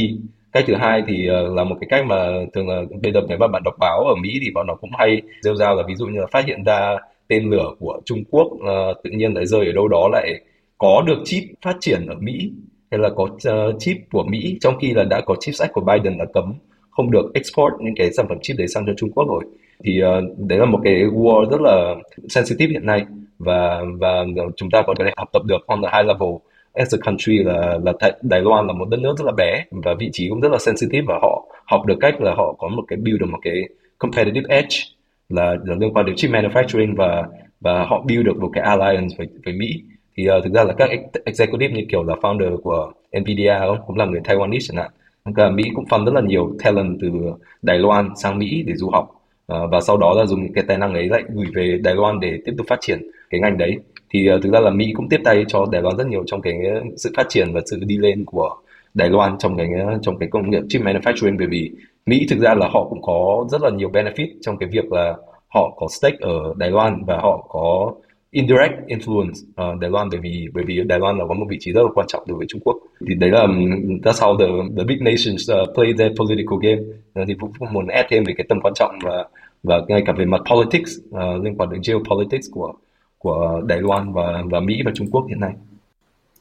cách 0.55 0.63
thứ 0.67 0.75
hai 0.75 1.03
thì 1.07 1.27
ờ, 1.27 1.53
là 1.55 1.63
một 1.63 1.75
cái 1.81 1.87
cách 1.89 2.05
mà 2.05 2.27
thường 2.53 2.69
là 2.69 2.81
bây 3.03 3.11
giờ 3.11 3.21
nếu 3.29 3.37
mà 3.37 3.47
bạn 3.47 3.61
đọc 3.65 3.73
báo 3.79 3.99
ở 3.99 4.15
Mỹ 4.15 4.39
thì 4.41 4.51
bọn 4.53 4.67
nó 4.67 4.75
cũng 4.75 4.89
hay 4.97 5.21
rêu 5.41 5.55
rao 5.55 5.75
là 5.75 5.83
ví 5.87 5.95
dụ 5.95 6.05
như 6.05 6.19
là 6.19 6.27
phát 6.31 6.45
hiện 6.45 6.63
ra 6.63 6.97
tên 7.27 7.49
lửa 7.49 7.71
của 7.79 8.01
Trung 8.05 8.23
Quốc 8.31 8.45
uh, 8.45 9.03
tự 9.03 9.09
nhiên 9.09 9.33
lại 9.33 9.45
rơi 9.45 9.65
ở 9.65 9.71
đâu 9.71 9.87
đó 9.87 10.09
lại 10.11 10.41
có 10.77 11.03
được 11.07 11.21
chip 11.25 11.43
phát 11.61 11.75
triển 11.79 12.05
ở 12.07 12.15
Mỹ 12.19 12.51
hay 12.91 12.99
là 12.99 13.09
có 13.15 13.23
uh, 13.23 13.75
chip 13.79 13.97
của 14.11 14.23
Mỹ 14.23 14.57
trong 14.61 14.77
khi 14.81 14.93
là 14.93 15.03
đã 15.03 15.21
có 15.25 15.35
chip 15.39 15.55
sách 15.55 15.69
của 15.73 15.81
Biden 15.81 16.17
là 16.17 16.25
cấm 16.33 16.53
không 16.95 17.11
được 17.11 17.31
export 17.33 17.73
những 17.79 17.95
cái 17.95 18.11
sản 18.11 18.25
phẩm 18.29 18.37
chip 18.41 18.57
đấy 18.57 18.67
sang 18.67 18.85
cho 18.85 18.93
Trung 18.97 19.11
Quốc 19.11 19.27
rồi. 19.27 19.43
Thì 19.83 20.01
uh, 20.03 20.39
đấy 20.47 20.59
là 20.59 20.65
một 20.65 20.79
cái 20.83 20.93
war 20.93 21.49
rất 21.49 21.61
là 21.61 21.95
sensitive 22.29 22.71
hiện 22.71 22.85
nay 22.85 23.05
và 23.39 23.81
và 23.99 24.25
chúng 24.55 24.69
ta 24.69 24.83
có 24.87 24.93
thể 24.99 25.05
học 25.17 25.29
tập 25.33 25.41
được 25.45 25.67
on 25.67 25.81
the 25.81 25.89
high 25.93 26.07
level. 26.07 26.29
As 26.73 26.95
a 26.95 26.97
country 27.05 27.37
là 27.37 27.79
là 27.83 27.93
Đài 28.21 28.41
Loan 28.41 28.67
là 28.67 28.73
một 28.73 28.89
đất 28.89 28.99
nước 28.99 29.15
rất 29.17 29.25
là 29.25 29.31
bé 29.37 29.63
và 29.71 29.93
vị 29.99 30.09
trí 30.13 30.29
cũng 30.29 30.41
rất 30.41 30.51
là 30.51 30.57
sensitive 30.57 31.05
và 31.07 31.19
họ 31.21 31.45
học 31.65 31.85
được 31.85 31.97
cách 32.01 32.21
là 32.21 32.33
họ 32.37 32.55
có 32.57 32.67
một 32.67 32.83
cái 32.87 32.97
build 32.97 33.19
được 33.19 33.29
một 33.29 33.39
cái 33.41 33.53
competitive 33.97 34.55
edge 34.55 34.77
là, 35.29 35.55
là 35.65 35.75
liên 35.79 35.93
quan 35.93 36.05
đến 36.05 36.15
chip 36.15 36.31
manufacturing 36.31 36.95
và 36.95 37.23
và 37.61 37.83
họ 37.83 38.03
build 38.07 38.25
được 38.25 38.37
một 38.37 38.49
cái 38.53 38.63
alliance 38.63 39.15
với 39.17 39.27
với 39.45 39.53
Mỹ. 39.53 39.81
Thì 40.17 40.29
uh, 40.29 40.43
thực 40.43 40.53
ra 40.53 40.63
là 40.63 40.73
các 40.73 40.89
executive 41.25 41.73
như 41.73 41.85
kiểu 41.89 42.03
là 42.03 42.15
founder 42.15 42.57
của 42.57 42.91
Nvidia 43.19 43.55
cũng 43.87 43.97
là 43.97 44.05
người 44.05 44.21
Taiwanese 44.23 44.59
chẳng 44.67 44.77
hạn 44.77 44.91
cả 45.35 45.49
Mỹ 45.49 45.63
cũng 45.75 45.85
fund 45.85 46.05
rất 46.05 46.13
là 46.13 46.21
nhiều 46.21 46.55
talent 46.63 46.97
từ 47.01 47.09
Đài 47.61 47.79
Loan 47.79 48.09
sang 48.15 48.39
Mỹ 48.39 48.63
để 48.67 48.73
du 48.75 48.89
học. 48.89 49.11
Ờ, 49.45 49.67
và 49.67 49.81
sau 49.81 49.97
đó 49.97 50.13
là 50.17 50.25
dùng 50.25 50.53
cái 50.53 50.63
tài 50.67 50.77
năng 50.77 50.93
ấy 50.93 51.09
lại 51.09 51.23
gửi 51.29 51.45
về 51.55 51.79
Đài 51.83 51.95
Loan 51.95 52.19
để 52.19 52.39
tiếp 52.45 52.53
tục 52.57 52.67
phát 52.69 52.77
triển 52.81 53.09
cái 53.29 53.41
ngành 53.41 53.57
đấy. 53.57 53.77
Thì 54.09 54.29
uh, 54.35 54.43
thực 54.43 54.53
ra 54.53 54.59
là 54.59 54.69
Mỹ 54.69 54.93
cũng 54.95 55.09
tiếp 55.09 55.21
tay 55.23 55.45
cho 55.47 55.65
Đài 55.71 55.81
Loan 55.81 55.97
rất 55.97 56.07
nhiều 56.07 56.23
trong 56.27 56.41
cái 56.41 56.53
sự 56.97 57.11
phát 57.17 57.25
triển 57.29 57.53
và 57.53 57.61
sự 57.65 57.79
đi 57.85 57.97
lên 57.97 58.25
của 58.25 58.55
Đài 58.93 59.09
Loan 59.09 59.37
trong 59.37 59.57
cái 59.57 59.69
trong 60.01 60.17
cái 60.17 60.29
công 60.29 60.49
nghiệp 60.49 60.61
chip 60.69 60.81
manufacturing. 60.81 61.37
Bởi 61.37 61.47
vì 61.47 61.71
Mỹ 62.05 62.27
thực 62.29 62.39
ra 62.39 62.55
là 62.55 62.67
họ 62.67 62.87
cũng 62.89 63.01
có 63.01 63.45
rất 63.49 63.61
là 63.61 63.69
nhiều 63.69 63.89
benefit 63.89 64.27
trong 64.41 64.57
cái 64.57 64.69
việc 64.69 64.91
là 64.91 65.15
họ 65.47 65.73
có 65.77 65.87
stake 65.89 66.17
ở 66.21 66.53
Đài 66.57 66.71
Loan 66.71 67.03
và 67.07 67.17
họ 67.17 67.47
có 67.49 67.93
indirect 68.35 68.73
influence 68.87 69.37
uh, 69.61 69.79
Đài 69.79 69.89
Loan 69.89 70.09
bởi 70.09 70.19
vì 70.19 70.47
bởi 70.53 70.63
vì 70.67 70.83
Đài 70.83 70.99
Loan 70.99 71.17
là 71.17 71.25
có 71.27 71.33
một 71.33 71.45
vị 71.49 71.57
trí 71.59 71.71
rất 71.71 71.81
là 71.81 71.89
quan 71.95 72.07
trọng 72.07 72.23
đối 72.27 72.37
với 72.37 72.47
Trung 72.49 72.61
Quốc 72.63 72.77
thì 73.07 73.15
đấy 73.15 73.29
là 73.29 73.47
that's 74.03 74.19
how 74.19 74.37
the 74.37 74.45
the 74.77 74.83
big 74.83 75.03
nations 75.03 75.51
uh, 75.51 75.75
play 75.75 75.93
their 75.97 76.17
political 76.17 76.57
game 76.61 76.81
uh, 77.21 77.27
thì 77.27 77.33
cũng 77.39 77.51
muốn 77.71 77.87
add 77.87 78.07
thêm 78.09 78.23
về 78.23 78.33
cái 78.37 78.45
tầm 78.49 78.61
quan 78.61 78.73
trọng 78.73 78.99
và 79.03 79.25
và 79.63 79.81
ngay 79.87 80.03
cả 80.05 80.13
về 80.13 80.25
mặt 80.25 80.41
politics 80.49 80.91
uh, 81.09 81.43
liên 81.43 81.55
quan 81.57 81.69
đến 81.69 81.81
geopolitics 81.87 82.47
của 82.51 82.73
của 83.17 83.61
Đài 83.65 83.81
Loan 83.81 84.13
và 84.13 84.43
và 84.45 84.59
Mỹ 84.59 84.81
và 84.85 84.91
Trung 84.95 85.07
Quốc 85.11 85.25
hiện 85.29 85.39
nay. 85.39 85.51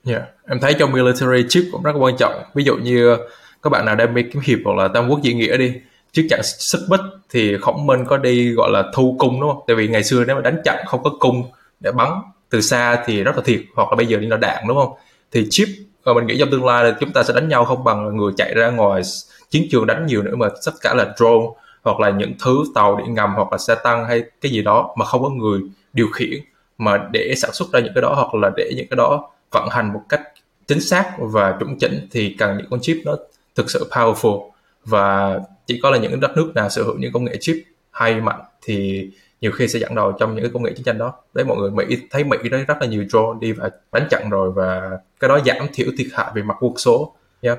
Yeah, 0.06 0.22
em 0.48 0.58
thấy 0.60 0.74
trong 0.78 0.92
military 0.92 1.44
chip 1.48 1.64
cũng 1.72 1.82
rất 1.82 1.92
quan 1.98 2.14
trọng. 2.18 2.32
Ví 2.54 2.64
dụ 2.64 2.76
như 2.76 3.16
các 3.62 3.70
bạn 3.70 3.86
nào 3.86 3.96
đang 3.96 4.14
mê 4.14 4.22
kiếm 4.22 4.42
hiệp 4.46 4.58
hoặc 4.64 4.76
là 4.76 4.88
tam 4.88 5.08
quốc 5.08 5.22
diễn 5.22 5.38
nghĩa 5.38 5.56
đi 5.56 5.72
trước 6.12 6.22
trận 6.30 6.40
xích 6.42 6.80
bích 6.90 7.00
thì 7.30 7.56
khổng 7.60 7.86
minh 7.86 8.04
có 8.06 8.16
đi 8.16 8.52
gọi 8.52 8.70
là 8.70 8.84
thu 8.94 9.16
cung 9.18 9.40
đúng 9.40 9.50
không 9.50 9.62
tại 9.66 9.76
vì 9.76 9.88
ngày 9.88 10.04
xưa 10.04 10.24
nếu 10.26 10.36
mà 10.36 10.42
đánh 10.42 10.56
trận 10.64 10.76
không 10.86 11.02
có 11.02 11.10
cung 11.20 11.42
để 11.80 11.92
bắn. 11.92 12.20
Từ 12.50 12.60
xa 12.60 13.02
thì 13.06 13.22
rất 13.22 13.36
là 13.36 13.42
thiệt, 13.44 13.60
hoặc 13.74 13.90
là 13.90 13.96
bây 13.96 14.06
giờ 14.06 14.18
đi 14.18 14.26
là 14.26 14.36
đạn, 14.36 14.64
đúng 14.68 14.76
không? 14.76 14.92
Thì 15.32 15.46
chip 15.50 15.68
và 16.02 16.14
mình 16.14 16.26
nghĩ 16.26 16.38
trong 16.38 16.50
tương 16.50 16.64
lai 16.64 16.84
là 16.84 16.96
chúng 17.00 17.12
ta 17.12 17.22
sẽ 17.22 17.34
đánh 17.34 17.48
nhau 17.48 17.64
không 17.64 17.84
bằng 17.84 18.16
người 18.16 18.32
chạy 18.36 18.54
ra 18.54 18.70
ngoài 18.70 19.02
chiến 19.50 19.66
trường 19.70 19.86
đánh 19.86 20.06
nhiều 20.06 20.22
nữa 20.22 20.36
mà 20.36 20.48
tất 20.66 20.72
cả 20.80 20.94
là 20.94 21.14
drone, 21.16 21.46
hoặc 21.82 22.00
là 22.00 22.10
những 22.10 22.32
thứ 22.44 22.64
tàu 22.74 22.96
điện 22.96 23.14
ngầm, 23.14 23.34
hoặc 23.34 23.52
là 23.52 23.58
xe 23.58 23.74
tăng 23.74 24.04
hay 24.06 24.22
cái 24.40 24.52
gì 24.52 24.62
đó 24.62 24.94
mà 24.98 25.04
không 25.04 25.22
có 25.22 25.28
người 25.28 25.60
điều 25.92 26.08
khiển, 26.08 26.40
mà 26.78 27.08
để 27.12 27.34
sản 27.36 27.50
xuất 27.52 27.72
ra 27.72 27.80
những 27.80 27.92
cái 27.94 28.02
đó, 28.02 28.14
hoặc 28.14 28.34
là 28.34 28.50
để 28.56 28.72
những 28.76 28.86
cái 28.90 28.96
đó 28.96 29.30
vận 29.50 29.68
hành 29.68 29.92
một 29.92 30.00
cách 30.08 30.22
chính 30.66 30.80
xác 30.80 31.12
và 31.18 31.56
chuẩn 31.60 31.78
chỉnh 31.78 32.08
thì 32.10 32.36
cần 32.38 32.58
những 32.58 32.66
con 32.70 32.80
chip 32.82 32.96
nó 33.04 33.16
thực 33.54 33.70
sự 33.70 33.88
powerful. 33.90 34.50
Và 34.84 35.38
chỉ 35.66 35.80
có 35.82 35.90
là 35.90 35.98
những 35.98 36.20
đất 36.20 36.36
nước 36.36 36.52
nào 36.54 36.68
sở 36.68 36.82
hữu 36.82 36.96
những 36.98 37.12
công 37.12 37.24
nghệ 37.24 37.36
chip 37.40 37.56
hay 37.90 38.20
mạnh 38.20 38.40
thì 38.62 39.08
nhiều 39.44 39.52
khi 39.52 39.68
sẽ 39.68 39.78
dẫn 39.78 39.94
đầu 39.94 40.12
trong 40.12 40.34
những 40.34 40.44
cái 40.44 40.50
công 40.54 40.62
nghệ 40.62 40.72
chiến 40.72 40.84
tranh 40.84 40.98
đó. 40.98 41.12
Đấy 41.34 41.44
mọi 41.44 41.56
người 41.56 41.70
mỹ 41.70 41.84
thấy 42.10 42.24
mỹ 42.24 42.36
đấy 42.50 42.64
rất 42.68 42.74
là 42.80 42.86
nhiều 42.86 43.04
drone 43.10 43.38
đi 43.40 43.52
và 43.52 43.70
đánh 43.92 44.06
chặn 44.10 44.30
rồi 44.30 44.52
và 44.52 44.98
cái 45.20 45.28
đó 45.28 45.38
giảm 45.46 45.66
thiểu 45.74 45.86
thiệt 45.98 46.06
hại 46.12 46.26
về 46.34 46.42
mặt 46.42 46.54
quân 46.60 46.76
số. 46.76 47.14
Yeah. 47.40 47.58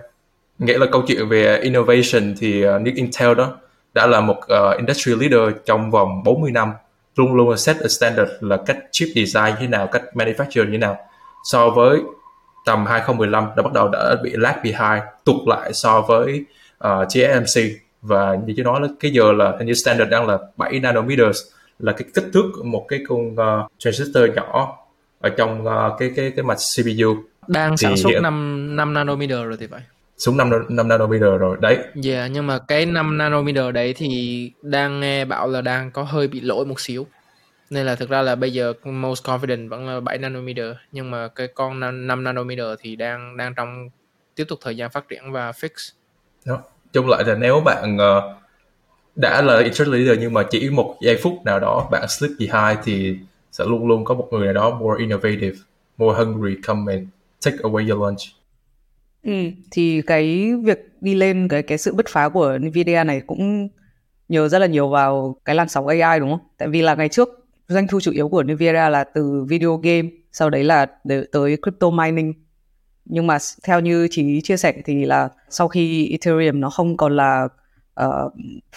nghĩa 0.60 0.78
là 0.78 0.86
câu 0.92 1.04
chuyện 1.08 1.30
về 1.30 1.60
innovation 1.60 2.36
thì 2.40 2.62
ờ, 2.62 2.76
uh, 2.76 2.82
nước 2.82 2.92
Intel 2.96 3.34
đó 3.34 3.58
đã 3.94 4.08
là 4.08 4.22
một 4.22 4.38
uh, 4.38 4.78
industry 4.78 5.16
leader 5.16 5.56
trong 5.66 5.92
vòng 5.92 6.24
40 6.24 6.52
năm. 6.52 6.72
Luôn 7.16 7.34
luôn 7.34 7.58
set 7.58 7.80
a 7.80 7.88
standard 7.88 8.32
là 8.40 8.58
cách 8.66 8.78
chip 8.92 9.08
design 9.16 9.50
như 9.50 9.60
thế 9.60 9.68
nào 9.68 9.88
cách 9.88 10.04
manufacture 10.14 10.66
như 10.66 10.72
thế 10.72 10.78
nào. 10.78 10.98
So 11.44 11.70
với 11.70 12.00
tầm 12.66 12.86
2015 12.86 13.50
đã 13.58 13.64
bắt 13.64 13.74
đầu 13.74 13.88
đã 13.88 14.16
bị 14.24 14.32
lag 14.34 14.56
behind 14.64 15.04
tụt 15.24 15.48
lại 15.48 15.74
so 15.74 16.02
với 16.02 16.46
ờ, 16.78 17.02
uh, 17.02 17.08
TSMC 17.10 17.62
và 18.02 18.38
như 18.46 18.54
chứ 18.58 18.64
nói 18.64 18.82
là 18.82 18.88
cái 19.00 19.12
giờ 19.12 19.32
là 19.32 19.54
hình 19.58 19.68
như 19.68 19.74
standard 19.74 20.12
đang 20.12 20.28
là 20.28 20.38
7 20.58 20.80
nanometers 20.80 21.55
là 21.80 21.92
cái 21.92 22.08
kích 22.14 22.26
thước 22.34 22.52
một 22.64 22.86
cái 22.88 23.00
con 23.08 23.34
uh, 23.34 23.72
transistor 23.78 24.24
nhỏ 24.36 24.78
ở 25.20 25.30
trong 25.30 25.66
uh, 25.68 26.00
cái 26.00 26.12
cái 26.16 26.32
cái 26.36 26.46
mạch 26.46 26.58
CPU 26.76 27.24
đang 27.48 27.78
sản 27.78 27.98
xuất 27.98 28.10
hiện... 28.10 28.24
5 28.24 28.76
5 28.76 28.94
nanometer 28.94 29.38
rồi 29.38 29.58
thì 29.60 29.68
phải. 29.68 29.82
xuống 30.18 30.38
5, 30.38 30.52
5 30.70 30.88
nanometer 30.88 31.30
rồi 31.40 31.58
đấy. 31.62 31.78
Dạ 31.96 32.20
yeah, 32.20 32.32
nhưng 32.32 32.48
mà 32.48 32.60
cái 32.60 32.86
5 32.86 33.18
nanometer 33.18 33.74
đấy 33.74 33.94
thì 33.98 34.52
đang 34.62 35.00
nghe 35.00 35.26
bảo 35.26 35.48
là 35.48 35.62
đang 35.62 35.92
có 35.92 36.04
hơi 36.04 36.28
bị 36.28 36.42
lỗi 36.42 36.66
một 36.66 36.80
xíu. 36.80 37.08
Nên 37.70 37.86
là 37.86 37.96
thực 37.96 38.10
ra 38.10 38.22
là 38.22 38.36
bây 38.36 38.54
giờ 38.54 38.74
most 38.84 39.26
confident 39.26 39.70
vẫn 39.70 39.88
là 39.88 40.00
7 40.00 40.18
nanometer 40.18 40.66
nhưng 40.92 41.12
mà 41.12 41.28
cái 41.28 41.48
con 41.48 41.80
5 41.80 42.24
nanometer 42.24 42.68
thì 42.80 42.96
đang 42.96 43.38
đang 43.38 43.56
trong 43.56 43.90
tiếp 44.36 44.46
tục 44.48 44.60
thời 44.62 44.78
gian 44.78 44.92
phát 44.92 45.08
triển 45.08 45.32
và 45.32 45.52
fix. 45.52 45.94
Đó. 46.46 46.60
chung 46.94 47.10
lại 47.10 47.24
là 47.28 47.36
nếu 47.36 47.62
bạn 47.66 47.98
uh, 47.98 48.24
đã 49.16 49.42
là 49.42 49.60
interest 49.60 49.90
leader 49.90 50.20
nhưng 50.20 50.34
mà 50.34 50.44
chỉ 50.52 50.70
một 50.70 50.98
giây 51.02 51.18
phút 51.24 51.34
nào 51.46 51.60
đó 51.60 51.88
bạn 51.92 52.08
slip 52.08 52.32
behind 52.40 52.80
thì 52.84 53.18
sẽ 53.52 53.66
luôn 53.68 53.88
luôn 53.88 54.06
có 54.06 54.14
một 54.16 54.28
người 54.32 54.46
nào 54.46 54.54
đó 54.54 54.80
more 54.80 55.00
innovative 55.00 55.58
more 55.98 56.26
hungry 56.26 56.56
come 56.68 56.94
and 56.94 57.08
take 57.46 57.58
away 57.58 57.90
your 57.90 58.02
lunch 58.02 58.20
Ừ, 59.26 59.32
thì 59.72 60.02
cái 60.02 60.52
việc 60.64 60.80
đi 61.02 61.16
lên 61.16 61.48
cái 61.48 61.64
cái 61.64 61.78
sự 61.78 61.94
bứt 61.94 62.06
phá 62.10 62.30
của 62.30 62.58
Nvidia 62.58 63.04
này 63.04 63.22
cũng 63.28 63.70
nhờ 64.30 64.48
rất 64.50 64.60
là 64.60 64.68
nhiều 64.68 64.90
vào 64.90 65.36
cái 65.46 65.56
làn 65.56 65.70
sóng 65.70 65.88
AI 65.88 66.20
đúng 66.20 66.30
không? 66.30 66.48
Tại 66.58 66.68
vì 66.68 66.82
là 66.82 66.96
ngày 66.96 67.10
trước 67.10 67.30
doanh 67.68 67.88
thu 67.88 68.00
chủ 68.02 68.12
yếu 68.12 68.30
của 68.30 68.44
Nvidia 68.44 68.90
là 68.90 69.04
từ 69.04 69.46
video 69.50 69.78
game, 69.78 70.10
sau 70.32 70.50
đấy 70.50 70.64
là 70.64 70.86
tới 71.32 71.58
crypto 71.64 71.90
mining. 71.90 72.34
Nhưng 73.06 73.28
mà 73.28 73.38
theo 73.64 73.80
như 73.80 74.08
chị 74.12 74.42
chia 74.42 74.58
sẻ 74.58 74.74
thì 74.86 75.06
là 75.06 75.30
sau 75.50 75.68
khi 75.68 76.10
Ethereum 76.12 76.60
nó 76.60 76.70
không 76.70 76.98
còn 76.98 77.16
là 77.16 77.48
uh, 78.04 78.34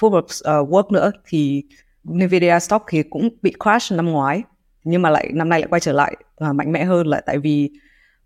uh, 0.07 0.71
work 0.71 0.91
nữa 0.91 1.11
thì 1.27 1.63
Nvidia 2.05 2.59
stock 2.61 2.85
thì 2.89 3.03
cũng 3.03 3.29
bị 3.43 3.55
crash 3.65 3.93
năm 3.93 4.07
ngoái 4.07 4.43
nhưng 4.85 5.03
mà 5.03 5.11
lại 5.11 5.31
năm 5.33 5.49
nay 5.49 5.61
lại 5.61 5.69
quay 5.71 5.81
trở 5.81 5.93
lại 5.93 6.17
uh, 6.49 6.55
mạnh 6.55 6.73
mẽ 6.73 6.85
hơn 6.85 7.07
là 7.07 7.21
tại 7.21 7.39
vì 7.39 7.71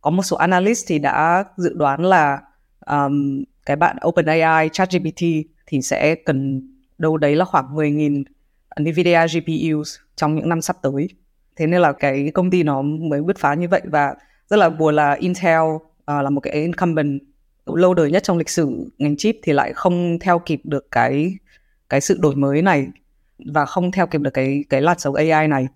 có 0.01 0.11
một 0.11 0.23
số 0.23 0.37
analyst 0.37 0.85
thì 0.89 0.99
đã 0.99 1.45
dự 1.57 1.75
đoán 1.75 2.05
là 2.05 2.41
um, 2.87 3.45
cái 3.67 3.77
bạn 3.77 3.97
OpenAI 4.09 4.69
ChatGPT 4.69 5.23
thì 5.67 5.83
sẽ 5.83 6.15
cần 6.15 6.69
đâu 6.99 7.17
đấy 7.17 7.37
là 7.37 7.45
khoảng 7.45 7.75
10.000 7.75 8.25
NVIDIA 8.81 9.27
GPUs 9.27 9.97
trong 10.17 10.35
những 10.35 10.49
năm 10.49 10.61
sắp 10.63 10.77
tới. 10.83 11.09
Thế 11.57 11.67
nên 11.67 11.81
là 11.81 11.93
cái 11.93 12.31
công 12.35 12.51
ty 12.51 12.63
nó 12.63 12.83
mới 12.83 13.23
bứt 13.23 13.39
phá 13.39 13.55
như 13.55 13.69
vậy 13.69 13.83
và 13.85 14.15
rất 14.49 14.57
là 14.57 14.71
buồn 14.71 14.95
là 14.95 15.13
Intel 15.13 15.61
uh, 15.63 15.83
là 16.07 16.31
một 16.31 16.41
cái 16.41 16.53
incumbent 16.53 17.21
lâu 17.67 17.95
đời 17.95 18.11
nhất 18.11 18.23
trong 18.23 18.39
lịch 18.39 18.49
sử 18.49 18.91
ngành 18.99 19.17
chip 19.17 19.37
thì 19.43 19.53
lại 19.53 19.73
không 19.73 20.19
theo 20.19 20.39
kịp 20.39 20.61
được 20.65 20.91
cái 20.91 21.35
cái 21.89 22.01
sự 22.01 22.19
đổi 22.21 22.37
mới 22.37 22.63
này 22.63 22.87
và 23.53 23.67
không 23.67 23.93
theo 23.93 24.07
kịp 24.07 24.21
được 24.21 24.31
cái 24.35 24.65
cái 24.69 24.81
làn 24.81 24.99
sóng 24.99 25.15
AI 25.15 25.49
này. 25.49 25.67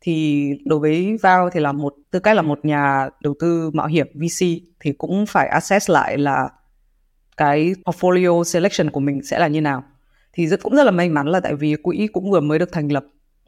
Thì 0.00 0.48
đối 0.64 0.78
với 0.78 1.16
Vào 1.22 1.50
thì 1.50 1.60
là 1.60 1.72
một, 1.72 1.94
tư 2.10 2.18
cách 2.18 2.36
là 2.36 2.42
một 2.42 2.64
nhà 2.64 3.08
đầu 3.20 3.34
tư 3.40 3.70
mạo 3.74 3.86
hiểm 3.86 4.06
VC 4.14 4.46
thì 4.80 4.92
cũng 4.98 5.26
phải 5.26 5.48
assess 5.48 5.90
lại 5.90 6.18
là 6.18 6.48
cái 7.36 7.74
portfolio 7.84 8.44
selection 8.44 8.90
của 8.90 9.00
mình 9.00 9.22
sẽ 9.24 9.38
là 9.38 9.48
như 9.48 9.60
nào. 9.60 9.84
Thì 10.32 10.46
rất, 10.46 10.62
cũng 10.62 10.76
rất 10.76 10.84
là 10.84 10.90
may 10.90 11.08
mắn 11.08 11.26
là 11.28 11.40
tại 11.40 11.54
vì 11.54 11.76
quỹ 11.82 12.08
cũng 12.12 12.30
vừa 12.30 12.40
mới 12.40 12.58
được 12.58 12.72
thành 12.72 12.92
lập, 12.92 13.04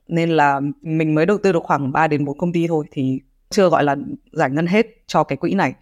nên 0.08 0.30
là 0.30 0.60
mình 0.82 1.14
mới 1.14 1.26
đầu 1.26 1.38
tư 1.42 1.52
được 1.52 1.62
khoảng 1.62 1.92
3 1.92 2.06
đến 2.06 2.24
4 2.24 2.38
công 2.38 2.52
ty 2.52 2.66
thôi 2.66 2.86
thì 2.90 3.20
chưa 3.50 3.68
gọi 3.68 3.84
là 3.84 3.96
giải 4.32 4.50
ngân 4.50 4.66
hết 4.66 4.86
cho 5.06 5.24
cái 5.24 5.36
quỹ 5.36 5.54
này 5.54 5.74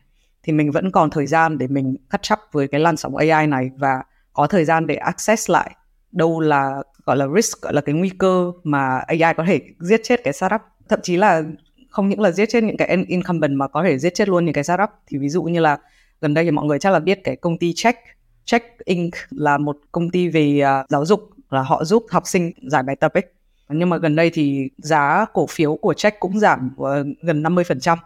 thì 0.47 0.53
mình 0.53 0.71
vẫn 0.71 0.91
còn 0.91 1.11
thời 1.11 1.27
gian 1.27 1.59
để 1.59 1.67
mình 1.67 1.97
catch 2.11 2.33
up 2.33 2.39
với 2.53 2.69
cái 2.69 2.81
làn 2.81 2.97
sóng 2.97 3.17
AI 3.17 3.47
này 3.47 3.71
và 3.77 4.03
có 4.33 4.47
thời 4.47 4.65
gian 4.65 4.87
để 4.87 4.95
access 4.95 5.51
lại 5.51 5.77
đâu 6.13 6.41
là 6.41 6.83
gọi 7.05 7.17
là 7.17 7.27
risk 7.37 7.63
gọi 7.63 7.75
là 7.75 7.81
cái 7.81 7.95
nguy 7.95 8.11
cơ 8.19 8.53
mà 8.65 8.99
AI 8.99 9.35
có 9.37 9.45
thể 9.47 9.61
giết 9.81 10.01
chết 10.05 10.21
cái 10.25 10.33
startup. 10.33 10.61
Thậm 10.89 11.01
chí 11.03 11.17
là 11.17 11.43
không 11.91 12.09
những 12.09 12.21
là 12.21 12.31
giết 12.31 12.49
chết 12.49 12.65
những 12.65 12.77
cái 12.77 13.05
incumbent 13.09 13.57
mà 13.57 13.69
có 13.69 13.83
thể 13.83 13.99
giết 13.99 14.15
chết 14.15 14.29
luôn 14.29 14.45
những 14.45 14.55
cái 14.55 14.65
startup. 14.65 14.91
Thì 15.07 15.19
ví 15.19 15.29
dụ 15.29 15.43
như 15.43 15.61
là 15.61 15.79
gần 16.21 16.35
đây 16.35 16.45
thì 16.45 16.51
mọi 16.51 16.67
người 16.67 16.79
chắc 16.79 16.91
là 16.93 16.99
biết 16.99 17.25
cái 17.25 17.37
công 17.37 17.59
ty 17.59 17.73
Check. 17.73 17.99
Check 18.45 18.79
Inc. 18.85 19.15
là 19.31 19.59
một 19.59 19.77
công 19.93 20.11
ty 20.11 20.29
về 20.29 20.63
uh, 20.63 20.91
giáo 20.91 21.05
dục 21.05 21.31
là 21.51 21.63
họ 21.63 21.85
giúp 21.85 22.07
học 22.11 22.23
sinh 22.27 22.53
giải 22.71 22.83
bài 22.83 22.97
tập 22.97 23.13
ấy. 23.15 23.25
Nhưng 23.69 23.91
mà 23.91 23.97
gần 23.97 24.17
đây 24.17 24.31
thì 24.35 24.71
giá 24.79 25.25
cổ 25.33 25.47
phiếu 25.47 25.77
của 25.77 25.95
Check 25.95 26.21
cũng 26.21 26.39
giảm 26.39 26.71
uh, 26.77 26.89
gần 27.23 27.43
50% 27.43 27.97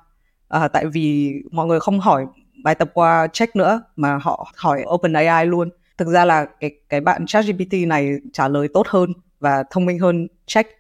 à, 0.50 0.68
tại 0.68 0.86
vì 0.86 1.34
mọi 1.50 1.66
người 1.66 1.80
không 1.80 2.00
hỏi 2.00 2.26
bài 2.64 2.74
tập 2.74 2.90
qua 2.94 3.26
Check 3.32 3.56
nữa 3.56 3.82
mà 3.96 4.18
họ 4.22 4.52
hỏi 4.56 4.84
OpenAI 4.94 5.46
luôn. 5.46 5.70
Thực 5.98 6.08
ra 6.08 6.24
là 6.24 6.46
cái 6.60 6.70
cái 6.88 7.00
bạn 7.00 7.26
ChatGPT 7.26 7.72
này 7.86 8.12
trả 8.32 8.48
lời 8.48 8.68
tốt 8.74 8.86
hơn 8.88 9.12
và 9.40 9.64
thông 9.70 9.86
minh 9.86 9.98
hơn 9.98 10.28
check. 10.46 10.70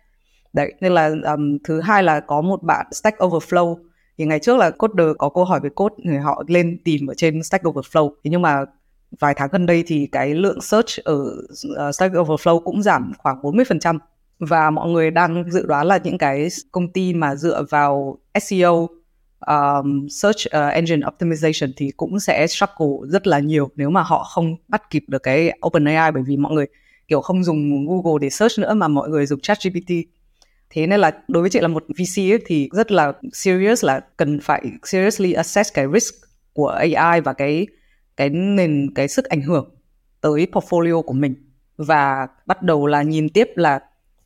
Đấy 0.52 0.74
nên 0.80 0.92
là 0.92 1.10
um, 1.24 1.58
thứ 1.64 1.80
hai 1.80 2.02
là 2.02 2.20
có 2.20 2.40
một 2.40 2.62
bạn 2.62 2.86
Stack 2.92 3.18
Overflow. 3.18 3.76
Thì 4.18 4.24
ngày 4.26 4.38
trước 4.38 4.56
là 4.56 4.70
coder 4.70 5.08
có 5.18 5.28
câu 5.28 5.44
hỏi 5.44 5.60
về 5.62 5.70
code 5.74 5.94
thì 6.04 6.16
họ 6.16 6.42
lên 6.46 6.78
tìm 6.84 7.06
ở 7.06 7.14
trên 7.14 7.42
Stack 7.42 7.64
Overflow. 7.64 8.10
Thế 8.24 8.30
nhưng 8.30 8.42
mà 8.42 8.64
vài 9.20 9.34
tháng 9.36 9.48
gần 9.52 9.66
đây 9.66 9.84
thì 9.86 10.08
cái 10.12 10.34
lượng 10.34 10.60
search 10.60 11.04
ở 11.04 11.14
uh, 11.88 11.94
Stack 11.94 12.14
Overflow 12.14 12.60
cũng 12.60 12.82
giảm 12.82 13.12
khoảng 13.18 13.42
40% 13.42 13.98
và 14.38 14.70
mọi 14.70 14.88
người 14.88 15.10
đang 15.10 15.50
dự 15.50 15.66
đoán 15.66 15.86
là 15.86 15.98
những 16.04 16.18
cái 16.18 16.48
công 16.72 16.92
ty 16.92 17.14
mà 17.14 17.34
dựa 17.34 17.64
vào 17.70 18.18
SEO 18.42 18.88
um, 19.46 20.08
search 20.08 20.46
uh, 20.46 20.72
engine 20.72 21.06
optimization 21.06 21.72
thì 21.76 21.90
cũng 21.96 22.20
sẽ 22.20 22.46
struggle 22.46 23.08
rất 23.08 23.26
là 23.26 23.38
nhiều 23.38 23.70
nếu 23.76 23.90
mà 23.90 24.02
họ 24.02 24.24
không 24.24 24.56
bắt 24.68 24.90
kịp 24.90 25.04
được 25.08 25.22
cái 25.22 25.58
OpenAI 25.66 26.12
bởi 26.12 26.22
vì 26.26 26.36
mọi 26.36 26.52
người 26.52 26.66
kiểu 27.08 27.20
không 27.20 27.44
dùng 27.44 27.86
Google 27.86 28.18
để 28.20 28.30
search 28.30 28.58
nữa 28.58 28.74
mà 28.74 28.88
mọi 28.88 29.08
người 29.08 29.26
dùng 29.26 29.40
ChatGPT. 29.40 29.90
Thế 30.70 30.86
nên 30.86 31.00
là 31.00 31.22
đối 31.28 31.40
với 31.42 31.50
chị 31.50 31.60
là 31.60 31.68
một 31.68 31.84
VC 31.88 32.18
ấy, 32.18 32.42
thì 32.46 32.68
rất 32.72 32.92
là 32.92 33.12
serious 33.32 33.84
là 33.84 34.00
cần 34.16 34.40
phải 34.40 34.62
seriously 34.82 35.32
assess 35.32 35.74
cái 35.74 35.86
risk 35.94 36.14
của 36.52 36.68
AI 36.68 37.20
và 37.20 37.32
cái 37.32 37.66
cái 38.16 38.28
nền 38.30 38.94
cái 38.94 39.08
sức 39.08 39.24
ảnh 39.24 39.42
hưởng 39.42 39.74
tới 40.20 40.46
portfolio 40.52 41.02
của 41.02 41.12
mình 41.12 41.34
và 41.76 42.28
bắt 42.46 42.62
đầu 42.62 42.86
là 42.86 43.02
nhìn 43.02 43.28
tiếp 43.28 43.48
là 43.54 43.80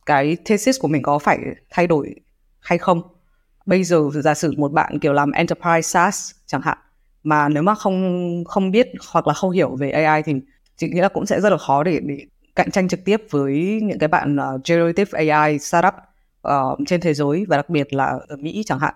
cái 0.05 0.37
thesis 0.45 0.79
của 0.79 0.87
mình 0.87 1.01
có 1.01 1.19
phải 1.19 1.39
thay 1.69 1.87
đổi 1.87 2.15
hay 2.59 2.77
không 2.77 3.01
bây 3.65 3.83
giờ 3.83 4.09
giả 4.13 4.33
sử 4.33 4.53
một 4.57 4.71
bạn 4.71 4.99
kiểu 4.99 5.13
làm 5.13 5.31
enterprise 5.31 5.81
SaaS 5.81 6.31
chẳng 6.45 6.61
hạn 6.61 6.77
mà 7.23 7.49
nếu 7.49 7.63
mà 7.63 7.75
không 7.75 8.43
không 8.47 8.71
biết 8.71 8.87
hoặc 9.11 9.27
là 9.27 9.33
không 9.33 9.51
hiểu 9.51 9.75
về 9.75 9.91
AI 9.91 10.23
thì 10.23 10.33
chị 10.77 10.89
nghĩ 10.89 10.99
là 10.99 11.09
cũng 11.09 11.25
sẽ 11.25 11.41
rất 11.41 11.49
là 11.49 11.57
khó 11.57 11.83
để, 11.83 11.99
để 12.03 12.25
cạnh 12.55 12.71
tranh 12.71 12.87
trực 12.87 13.05
tiếp 13.05 13.21
với 13.29 13.79
những 13.83 13.99
cái 13.99 14.07
bạn 14.07 14.35
uh, 14.35 14.61
generative 14.65 15.27
AI 15.27 15.59
startup 15.59 15.93
uh, 16.47 16.79
trên 16.87 17.01
thế 17.01 17.13
giới 17.13 17.45
và 17.47 17.57
đặc 17.57 17.69
biệt 17.69 17.93
là 17.93 18.19
ở 18.27 18.37
Mỹ 18.37 18.63
chẳng 18.65 18.79
hạn. 18.79 18.93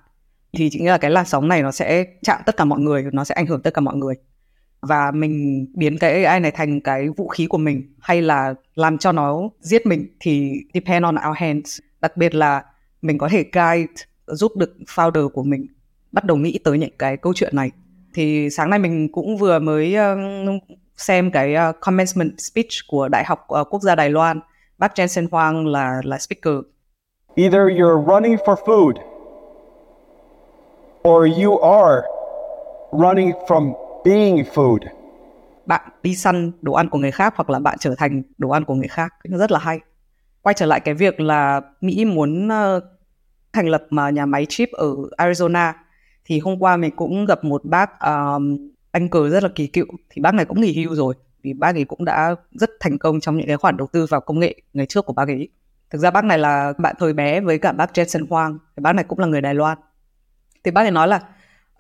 Thì 0.54 0.70
chị 0.72 0.80
nghĩ 0.80 0.88
là 0.88 0.98
cái 0.98 1.12
làn 1.12 1.26
sóng 1.26 1.48
này 1.48 1.62
nó 1.62 1.72
sẽ 1.72 2.06
chạm 2.24 2.42
tất 2.46 2.58
cả 2.58 2.66
mọi 2.66 2.80
người 2.80 3.06
nó 3.14 3.24
sẽ 3.24 3.36
ảnh 3.36 3.46
hưởng 3.46 3.62
tất 3.62 3.74
cả 3.74 3.82
mọi 3.82 3.96
người. 3.96 4.16
Và 4.82 5.12
mình 5.12 5.66
biến 5.74 5.98
cái 5.98 6.24
AI 6.24 6.40
này 6.40 6.52
thành 6.52 6.82
cái 6.82 7.10
vũ 7.10 7.28
khí 7.28 7.48
của 7.48 7.58
mình 7.58 7.94
hay 8.00 8.22
là 8.22 8.54
làm 8.76 8.98
cho 8.98 9.12
nó 9.12 9.50
giết 9.60 9.86
mình 9.86 10.08
thì 10.20 10.54
depend 10.74 11.04
on 11.04 11.16
our 11.30 11.38
hands. 11.38 11.80
Đặc 12.02 12.18
biệt 12.18 12.36
là 12.36 12.64
mình 13.02 13.18
có 13.18 13.30
thể 13.30 13.44
guide 13.44 13.94
giúp 14.36 14.52
được 14.56 14.76
founder 14.88 15.30
của 15.30 15.44
mình 15.44 15.68
bắt 16.12 16.26
đầu 16.26 16.38
nghĩ 16.38 16.60
tới 16.64 16.78
những 16.78 16.98
cái 17.00 17.18
câu 17.18 17.34
chuyện 17.36 17.56
này. 17.56 17.72
Thì 18.14 18.50
sáng 18.50 18.70
nay 18.70 18.80
mình 18.80 19.12
cũng 19.12 19.38
vừa 19.38 19.60
mới 19.60 19.96
uh, 19.96 20.64
xem 20.98 21.32
cái 21.32 21.56
uh, 21.70 21.76
commencement 21.80 22.40
speech 22.40 22.68
của 22.88 23.08
đại 23.08 23.24
học 23.26 23.48
uh, 23.62 23.68
quốc 23.70 23.82
gia 23.82 23.96
Đài 23.96 24.10
Loan. 24.10 24.40
Bác 24.78 24.94
Jensen 24.96 25.28
Huang 25.32 25.68
là 25.68 26.02
là 26.04 26.18
speaker. 26.18 26.54
Either 27.36 27.62
you're 27.62 28.06
running 28.06 28.36
for 28.36 28.56
food 28.56 28.94
or 31.08 31.40
you 31.44 31.58
are 31.58 32.02
running 32.92 33.32
from 33.48 33.74
being 34.06 34.44
food. 34.54 34.80
Bạn 35.66 35.82
đi 36.04 36.16
săn 36.16 36.52
đồ 36.62 36.74
ăn 36.74 36.90
của 36.90 36.98
người 36.98 37.12
khác 37.12 37.34
hoặc 37.36 37.50
là 37.50 37.60
bạn 37.60 37.78
trở 37.80 37.96
thành 37.98 38.24
đồ 38.38 38.50
ăn 38.50 38.66
của 38.66 38.76
người 38.76 38.88
khác. 38.88 39.14
Nó 39.24 39.38
rất 39.38 39.52
là 39.52 39.60
hay. 39.60 39.80
Quay 40.42 40.54
trở 40.54 40.66
lại 40.66 40.80
cái 40.80 40.94
việc 40.94 41.20
là 41.20 41.62
Mỹ 41.82 42.06
muốn 42.06 42.48
uh, 42.48 42.84
thành 43.54 43.68
lập 43.68 43.84
mà 43.90 44.10
nhà 44.10 44.26
máy 44.26 44.46
chip 44.50 44.70
ở 44.72 44.96
Arizona. 45.18 45.74
Thì 46.26 46.40
hôm 46.40 46.60
qua 46.60 46.78
mình 46.78 46.96
cũng 46.96 47.26
gặp 47.26 47.44
một 47.44 47.66
bác 47.66 47.90
um, 48.00 48.58
anh 48.92 49.10
cờ 49.10 49.30
rất 49.30 49.44
là 49.44 49.50
kỳ 49.56 49.68
cựu. 49.68 49.88
Thì 50.10 50.22
bác 50.22 50.34
này 50.34 50.46
cũng 50.46 50.62
nghỉ 50.62 50.74
hưu 50.74 50.96
rồi 50.96 51.16
vì 51.44 51.54
bác 51.54 51.76
ấy 51.76 51.86
cũng 51.86 52.06
đã 52.06 52.36
rất 52.52 52.70
thành 52.80 52.98
công 52.98 53.20
trong 53.20 53.38
những 53.38 53.48
cái 53.48 53.58
khoản 53.58 53.78
đầu 53.78 53.88
tư 53.92 54.06
vào 54.10 54.22
công 54.22 54.40
nghệ 54.40 54.56
ngày 54.74 54.86
trước 54.86 55.06
của 55.06 55.14
bác 55.14 55.28
ấy. 55.28 55.50
Thực 55.90 56.00
ra 56.00 56.12
bác 56.12 56.26
này 56.26 56.38
là 56.38 56.74
bạn 56.78 56.96
thời 57.00 57.14
bé 57.14 57.42
với 57.42 57.58
cả 57.58 57.72
bác 57.72 57.92
Jensen 57.94 58.26
Huang 58.30 58.60
thì 58.78 58.82
bác 58.82 58.94
này 58.94 59.06
cũng 59.08 59.20
là 59.20 59.28
người 59.28 59.42
Đài 59.42 59.54
Loan. 59.54 59.78
Thì 60.64 60.72
bác 60.72 60.82
ấy 60.82 60.92
nói 60.92 61.08
là 61.08 61.22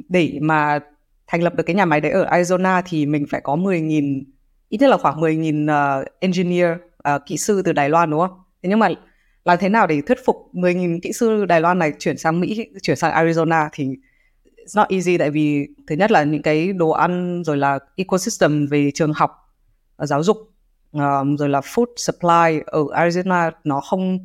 để 0.10 0.40
mà 0.42 0.80
thành 1.28 1.44
lập 1.44 1.56
được 1.56 1.64
cái 1.64 1.76
nhà 1.76 1.86
máy 1.86 2.02
đấy 2.02 2.12
ở 2.12 2.26
Arizona 2.26 2.82
thì 2.86 3.06
mình 3.06 3.26
phải 3.30 3.42
có 3.42 3.56
10.000 3.56 4.24
ít 4.70 4.78
nhất 4.78 4.88
là 4.90 4.98
khoảng 4.98 5.22
10.000 5.22 5.64
uh, 5.64 5.70
ờ, 5.70 6.06
engineer 6.20 6.78
uh, 7.16 7.22
kỹ 7.26 7.38
sư 7.38 7.62
từ 7.66 7.74
Đài 7.74 7.90
Loan 7.90 8.12
đúng 8.12 8.20
không? 8.20 8.40
Thế 8.64 8.70
nhưng 8.70 8.80
mà 8.80 8.90
làm 9.46 9.58
thế 9.62 9.70
nào 9.70 9.88
để 9.88 10.02
thuyết 10.02 10.18
phục 10.26 10.50
10.000 10.54 11.00
kỹ 11.04 11.14
sư 11.14 11.46
Đài 11.46 11.62
Loan 11.62 11.80
này 11.80 11.94
chuyển 12.00 12.18
sang 12.18 12.40
Mỹ, 12.40 12.68
chuyển 12.82 12.98
sang 12.98 13.14
Arizona 13.14 13.70
thì 13.72 13.86
it's 14.58 14.76
not 14.76 14.88
easy. 14.90 15.18
Tại 15.18 15.30
vì 15.32 15.68
thứ 15.88 15.96
nhất 15.96 16.12
là 16.12 16.24
những 16.24 16.42
cái 16.42 16.74
đồ 16.74 16.90
ăn 16.90 17.44
rồi 17.46 17.58
là 17.58 17.80
ecosystem 17.96 18.68
về 18.68 18.92
trường 18.94 19.14
học, 19.14 19.32
ờ, 19.96 20.06
giáo 20.06 20.24
dục 20.24 20.38
um, 20.92 21.36
rồi 21.36 21.50
là 21.50 21.60
food 21.60 21.86
supply 21.96 22.62
ở 22.66 22.84
Arizona 22.84 23.52
nó 23.64 23.82
không 23.82 24.20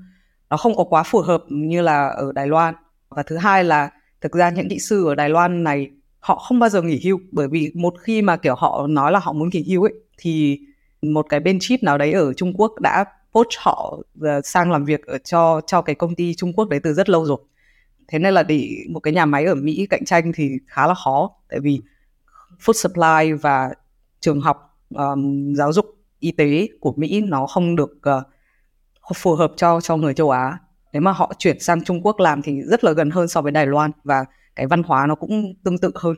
nó 0.51 0.57
không 0.57 0.77
có 0.77 0.85
quá 0.85 1.03
phù 1.03 1.21
hợp 1.21 1.45
như 1.49 1.83
là 1.83 2.09
ở 2.09 2.33
Đài 2.33 2.47
Loan. 2.47 2.75
Và 3.09 3.23
thứ 3.23 3.37
hai 3.37 3.65
là 3.65 3.91
thực 4.21 4.33
ra 4.33 4.51
những 4.51 4.69
kỹ 4.69 4.79
sư 4.79 5.07
ở 5.07 5.15
Đài 5.15 5.29
Loan 5.29 5.65
này 5.65 5.91
họ 6.21 6.39
không 6.39 6.59
bao 6.59 6.71
giờ 6.71 6.83
nghỉ 6.83 7.01
hưu 7.05 7.21
bởi 7.33 7.49
vì 7.49 7.71
một 7.75 7.95
khi 8.01 8.23
mà 8.23 8.37
kiểu 8.37 8.55
họ 8.55 8.87
nói 8.87 9.13
là 9.13 9.19
họ 9.19 9.33
muốn 9.33 9.49
nghỉ 9.53 9.65
hưu 9.69 9.83
ấy 9.83 9.93
thì 10.19 10.61
một 11.03 11.27
cái 11.29 11.41
bên 11.41 11.59
chip 11.61 11.83
nào 11.83 11.99
đấy 11.99 12.13
ở 12.13 12.33
Trung 12.33 12.53
Quốc 12.57 12.81
đã 12.81 13.05
poach 13.35 13.49
họ 13.59 13.99
ờ, 14.21 14.41
sang 14.43 14.71
làm 14.71 14.85
việc 14.85 15.07
ở 15.07 15.19
cho 15.19 15.61
cho 15.67 15.83
cái 15.83 15.95
công 15.95 16.15
ty 16.15 16.35
Trung 16.35 16.53
Quốc 16.53 16.69
đấy 16.69 16.81
từ 16.83 16.95
rất 16.95 17.09
lâu 17.09 17.25
rồi. 17.25 17.39
Thế 18.09 18.19
nên 18.19 18.35
là 18.35 18.43
để 18.43 18.71
một 18.91 19.01
cái 19.01 19.13
nhà 19.13 19.27
máy 19.27 19.45
ở 19.45 19.55
Mỹ 19.55 19.87
cạnh 19.91 20.05
tranh 20.05 20.33
thì 20.35 20.51
khá 20.67 20.87
là 20.87 20.95
khó 20.95 21.31
tại 21.49 21.61
vì 21.61 21.81
food 22.61 22.73
supply 22.73 23.33
và 23.33 23.71
trường 24.21 24.41
học 24.41 24.79
um, 24.95 25.55
giáo 25.55 25.73
dục 25.73 25.87
y 26.21 26.33
tế 26.33 26.69
của 26.81 26.95
Mỹ 26.97 27.21
nó 27.21 27.47
không 27.47 27.77
được 27.77 27.91
uh, 27.93 28.23
phù 29.17 29.35
hợp 29.35 29.53
cho 29.57 29.81
cho 29.81 29.97
người 29.97 30.15
châu 30.15 30.31
Á. 30.31 30.59
Nếu 30.93 31.03
mà 31.03 31.13
họ 31.13 31.33
chuyển 31.39 31.61
sang 31.61 31.85
Trung 31.85 32.01
Quốc 32.03 32.21
làm 32.21 32.43
thì 32.43 32.63
rất 32.63 32.85
là 32.85 32.93
gần 32.93 33.11
hơn 33.11 33.29
so 33.29 33.41
với 33.43 33.53
Đài 33.53 33.67
Loan 33.67 33.91
và 34.05 34.25
cái 34.57 34.67
văn 34.67 34.83
hóa 34.83 35.07
nó 35.07 35.15
cũng 35.15 35.55
tương 35.65 35.79
tự 35.79 35.91
hơn. 35.95 36.17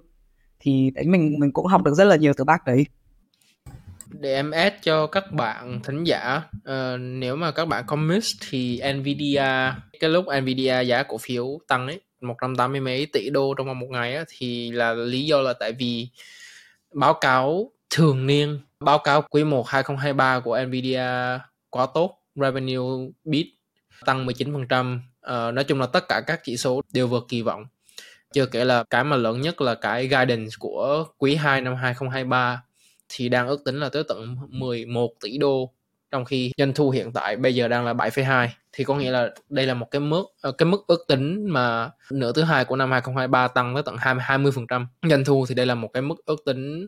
Thì 0.61 0.91
đấy 0.95 1.05
mình 1.07 1.39
mình 1.39 1.53
cũng 1.53 1.67
học 1.67 1.83
được 1.83 1.95
rất 1.95 2.05
là 2.05 2.17
nhiều 2.17 2.33
từ 2.37 2.45
bác 2.45 2.65
đấy 2.65 2.87
để 4.11 4.35
em 4.35 4.51
add 4.51 4.77
cho 4.83 5.07
các 5.07 5.33
bạn 5.33 5.81
thính 5.85 6.05
giả 6.05 6.43
uh, 6.57 7.01
nếu 7.01 7.37
mà 7.37 7.51
các 7.51 7.65
bạn 7.65 7.85
có 7.87 7.97
miss 7.97 8.29
thì 8.49 8.83
Nvidia 8.93 9.73
cái 10.01 10.11
lúc 10.11 10.25
Nvidia 10.41 10.83
giá 10.83 11.03
cổ 11.03 11.19
phiếu 11.19 11.59
tăng 11.69 11.87
ấy 11.87 12.01
180 12.21 12.81
mấy 12.81 13.07
tỷ 13.07 13.31
đô 13.31 13.55
trong 13.55 13.67
vòng 13.67 13.79
một 13.79 13.87
ngày 13.91 14.15
á, 14.17 14.25
thì 14.29 14.71
là 14.71 14.93
lý 14.93 15.27
do 15.27 15.41
là 15.41 15.53
tại 15.53 15.73
vì 15.73 16.09
báo 16.95 17.15
cáo 17.15 17.73
thường 17.91 18.27
niên 18.27 18.61
báo 18.81 18.99
cáo 18.99 19.23
quý 19.23 19.45
1 19.45 19.69
2023 19.69 20.41
của 20.41 20.61
Nvidia 20.67 21.09
quá 21.71 21.87
tốt 21.95 22.19
revenue 22.35 23.11
beat 23.25 23.47
tăng 24.05 24.27
19% 24.27 24.97
uh, 24.97 25.01
ờ, 25.21 25.53
nói 25.53 25.65
chung 25.65 25.81
là 25.81 25.87
tất 25.87 26.09
cả 26.09 26.21
các 26.27 26.41
chỉ 26.45 26.57
số 26.57 26.83
đều 26.93 27.09
vượt 27.09 27.27
kỳ 27.29 27.43
vọng. 27.43 27.67
Chưa 28.33 28.47
kể 28.47 28.65
là 28.65 28.85
cái 28.91 29.05
mà 29.05 29.17
lớn 29.17 29.41
nhất 29.41 29.61
là 29.61 29.75
cái 29.75 30.03
guidance 30.09 30.51
của 30.59 31.05
quý 31.19 31.35
2 31.35 31.61
năm 31.61 31.75
2023 31.75 32.63
thì 33.09 33.29
đang 33.29 33.49
ước 33.49 33.65
tính 33.65 33.81
là 33.81 33.89
tới 33.89 34.05
tận 34.09 34.37
11 34.49 35.11
tỷ 35.21 35.39
đô 35.39 35.73
trong 36.11 36.25
khi 36.25 36.53
doanh 36.57 36.73
thu 36.73 36.91
hiện 36.91 37.13
tại 37.13 37.37
bây 37.37 37.55
giờ 37.55 37.69
đang 37.69 37.85
là 37.85 37.93
7,2 37.93 38.49
thì 38.73 38.85
có 38.85 38.95
nghĩa 38.95 39.11
là 39.11 39.31
đây 39.49 39.67
là 39.67 39.75
một 39.75 39.91
cái 39.91 40.01
mức 40.01 40.25
ờ, 40.41 40.53
cái 40.53 40.67
mức 40.67 40.85
ước 40.87 41.05
tính 41.09 41.47
mà 41.51 41.91
nửa 42.11 42.33
thứ 42.33 42.43
hai 42.43 42.65
của 42.65 42.77
năm 42.77 42.91
2023 42.91 43.49
tăng 43.49 43.75
tới 43.75 43.83
tận 43.83 43.97
20 43.99 44.53
20% 44.53 44.87
doanh 45.03 45.25
thu 45.25 45.47
thì 45.49 45.55
đây 45.55 45.67
là 45.67 45.75
một 45.75 45.91
cái 45.93 46.03
mức 46.03 46.27
ước 46.27 46.45
tính 46.47 46.87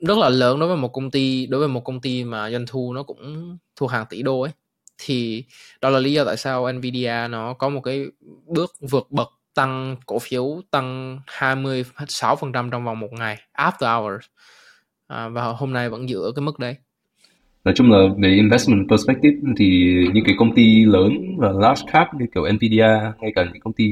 rất 0.00 0.18
là 0.18 0.28
lớn 0.28 0.58
đối 0.60 0.68
với 0.68 0.76
một 0.76 0.88
công 0.88 1.10
ty 1.10 1.46
đối 1.46 1.58
với 1.58 1.68
một 1.68 1.80
công 1.84 2.00
ty 2.00 2.24
mà 2.24 2.50
doanh 2.50 2.64
thu 2.66 2.92
nó 2.92 3.02
cũng 3.02 3.58
thuộc 3.76 3.90
hàng 3.90 4.06
tỷ 4.10 4.22
đô 4.22 4.40
ấy. 4.40 4.52
Thì 4.98 5.44
đó 5.80 5.90
là 5.90 5.98
lý 5.98 6.12
do 6.12 6.24
tại 6.24 6.36
sao 6.36 6.72
Nvidia 6.72 7.14
nó 7.30 7.52
có 7.52 7.68
một 7.68 7.80
cái 7.80 8.06
bước 8.46 8.72
vượt 8.80 9.06
bậc 9.10 9.28
tăng 9.54 9.96
cổ 10.06 10.18
phiếu 10.18 10.60
tăng 10.70 11.18
26% 11.26 12.70
trong 12.70 12.84
vòng 12.84 13.00
một 13.00 13.12
ngày 13.12 13.38
after 13.54 14.02
hours 14.02 14.26
à, 15.06 15.28
và 15.28 15.44
hôm 15.44 15.72
nay 15.72 15.90
vẫn 15.90 16.08
giữ 16.08 16.22
ở 16.22 16.32
cái 16.36 16.42
mức 16.42 16.58
đấy. 16.58 16.76
Nói 17.64 17.74
chung 17.76 17.90
là 17.90 17.98
về 18.18 18.28
investment 18.28 18.88
perspective 18.90 19.36
thì 19.56 19.94
những 20.14 20.24
cái 20.24 20.34
công 20.38 20.54
ty 20.54 20.84
lớn 20.84 21.12
và 21.38 21.52
large 21.52 21.82
cap 21.92 22.14
như 22.14 22.26
kiểu 22.34 22.44
Nvidia 22.52 22.88
ngay 23.20 23.32
cả 23.34 23.44
những 23.44 23.60
công 23.60 23.72
ty 23.72 23.84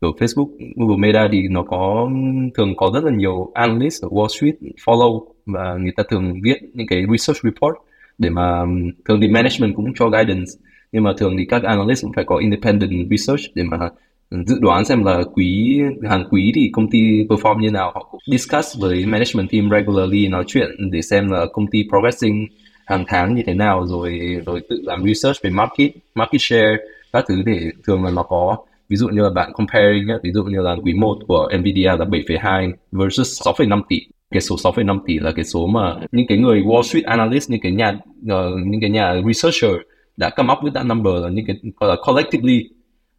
kiểu 0.00 0.10
Facebook, 0.18 0.48
Google 0.76 0.96
Meta 0.96 1.28
thì 1.32 1.48
nó 1.48 1.62
có 1.62 2.10
thường 2.54 2.76
có 2.76 2.90
rất 2.94 3.04
là 3.04 3.10
nhiều 3.16 3.50
analyst 3.54 4.02
ở 4.02 4.08
Wall 4.08 4.28
Street 4.28 4.54
follow 4.84 5.26
và 5.46 5.74
người 5.74 5.92
ta 5.96 6.02
thường 6.10 6.40
viết 6.42 6.56
những 6.74 6.86
cái 6.86 7.04
research 7.10 7.42
report 7.42 7.74
để 8.18 8.30
mà 8.30 8.64
thường 9.04 9.20
thì 9.20 9.28
management 9.28 9.76
cũng 9.76 9.94
cho 9.94 10.08
guidance. 10.08 10.52
Nhưng 10.92 11.02
mà 11.02 11.12
thường 11.18 11.36
thì 11.38 11.44
các 11.44 11.62
analyst 11.62 12.02
cũng 12.02 12.12
phải 12.12 12.24
có 12.24 12.36
independent 12.36 13.10
research 13.10 13.42
để 13.54 13.62
mà 13.62 13.90
dự 14.30 14.58
đoán 14.60 14.84
xem 14.84 15.04
là 15.04 15.22
quý 15.34 15.80
hàng 16.08 16.24
quý 16.30 16.52
thì 16.54 16.70
công 16.72 16.90
ty 16.90 16.98
perform 17.28 17.60
như 17.60 17.70
nào. 17.70 17.92
Họ 17.94 18.08
cũng 18.10 18.20
discuss 18.26 18.78
với 18.80 19.06
management 19.06 19.50
team 19.50 19.70
regularly 19.70 20.28
nói 20.28 20.44
chuyện 20.46 20.90
để 20.90 21.02
xem 21.02 21.30
là 21.30 21.46
công 21.52 21.66
ty 21.66 21.84
progressing 21.88 22.46
hàng 22.86 23.04
tháng 23.06 23.34
như 23.34 23.42
thế 23.46 23.54
nào 23.54 23.86
rồi 23.86 24.20
rồi 24.46 24.60
tự 24.70 24.80
làm 24.84 25.04
research 25.04 25.42
về 25.42 25.50
market 25.50 25.90
market 26.14 26.40
share 26.40 26.76
các 27.12 27.24
thứ 27.28 27.42
để 27.46 27.70
thường 27.86 28.04
là 28.04 28.10
nó 28.10 28.22
có. 28.22 28.56
Ví 28.88 28.96
dụ 28.96 29.08
như 29.08 29.22
là 29.22 29.30
bạn 29.30 29.52
comparing 29.52 30.06
ví 30.22 30.30
dụ 30.32 30.44
như 30.44 30.60
là 30.60 30.76
quý 30.84 30.94
1 30.94 31.18
của 31.28 31.48
Nvidia 31.58 31.96
là 31.98 32.04
7,2 32.04 32.72
versus 32.92 33.42
6,5 33.42 33.82
tỷ. 33.88 34.00
Cái 34.30 34.40
số 34.40 34.56
6,5 34.56 34.98
tỷ 35.06 35.18
là 35.18 35.32
cái 35.32 35.44
số 35.44 35.66
mà 35.66 35.96
những 36.12 36.26
cái 36.26 36.38
người 36.38 36.62
Wall 36.62 36.82
Street 36.82 37.04
analyst 37.04 37.50
những 37.50 37.60
cái 37.60 37.72
nhà 37.72 37.98
uh, 38.22 38.66
những 38.66 38.80
cái 38.80 38.90
nhà 38.90 39.14
researcher 39.26 39.72
đã 40.16 40.30
come 40.30 40.52
up 40.52 40.58
with 40.58 40.72
that 40.72 40.86
number 40.86 41.14
là 41.22 41.28
những 41.28 41.46
cái 41.46 41.56
gọi 41.80 41.90
là 41.90 41.96
collectively 42.06 42.64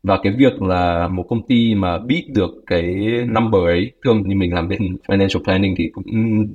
và 0.04 0.20
cái 0.24 0.34
việc 0.38 0.62
là 0.62 1.08
một 1.08 1.24
công 1.30 1.48
ty 1.48 1.76
mà 1.76 1.98
biết 2.00 2.24
được 2.36 2.52
cái 2.68 2.96
number 3.28 3.62
ấy, 3.64 3.92
thường 4.04 4.24
như 4.26 4.36
mình 4.36 4.54
làm 4.54 4.68
bên 4.68 4.98
financial 5.08 5.44
planning 5.44 5.76
thì 5.78 5.90
cũng 5.94 6.06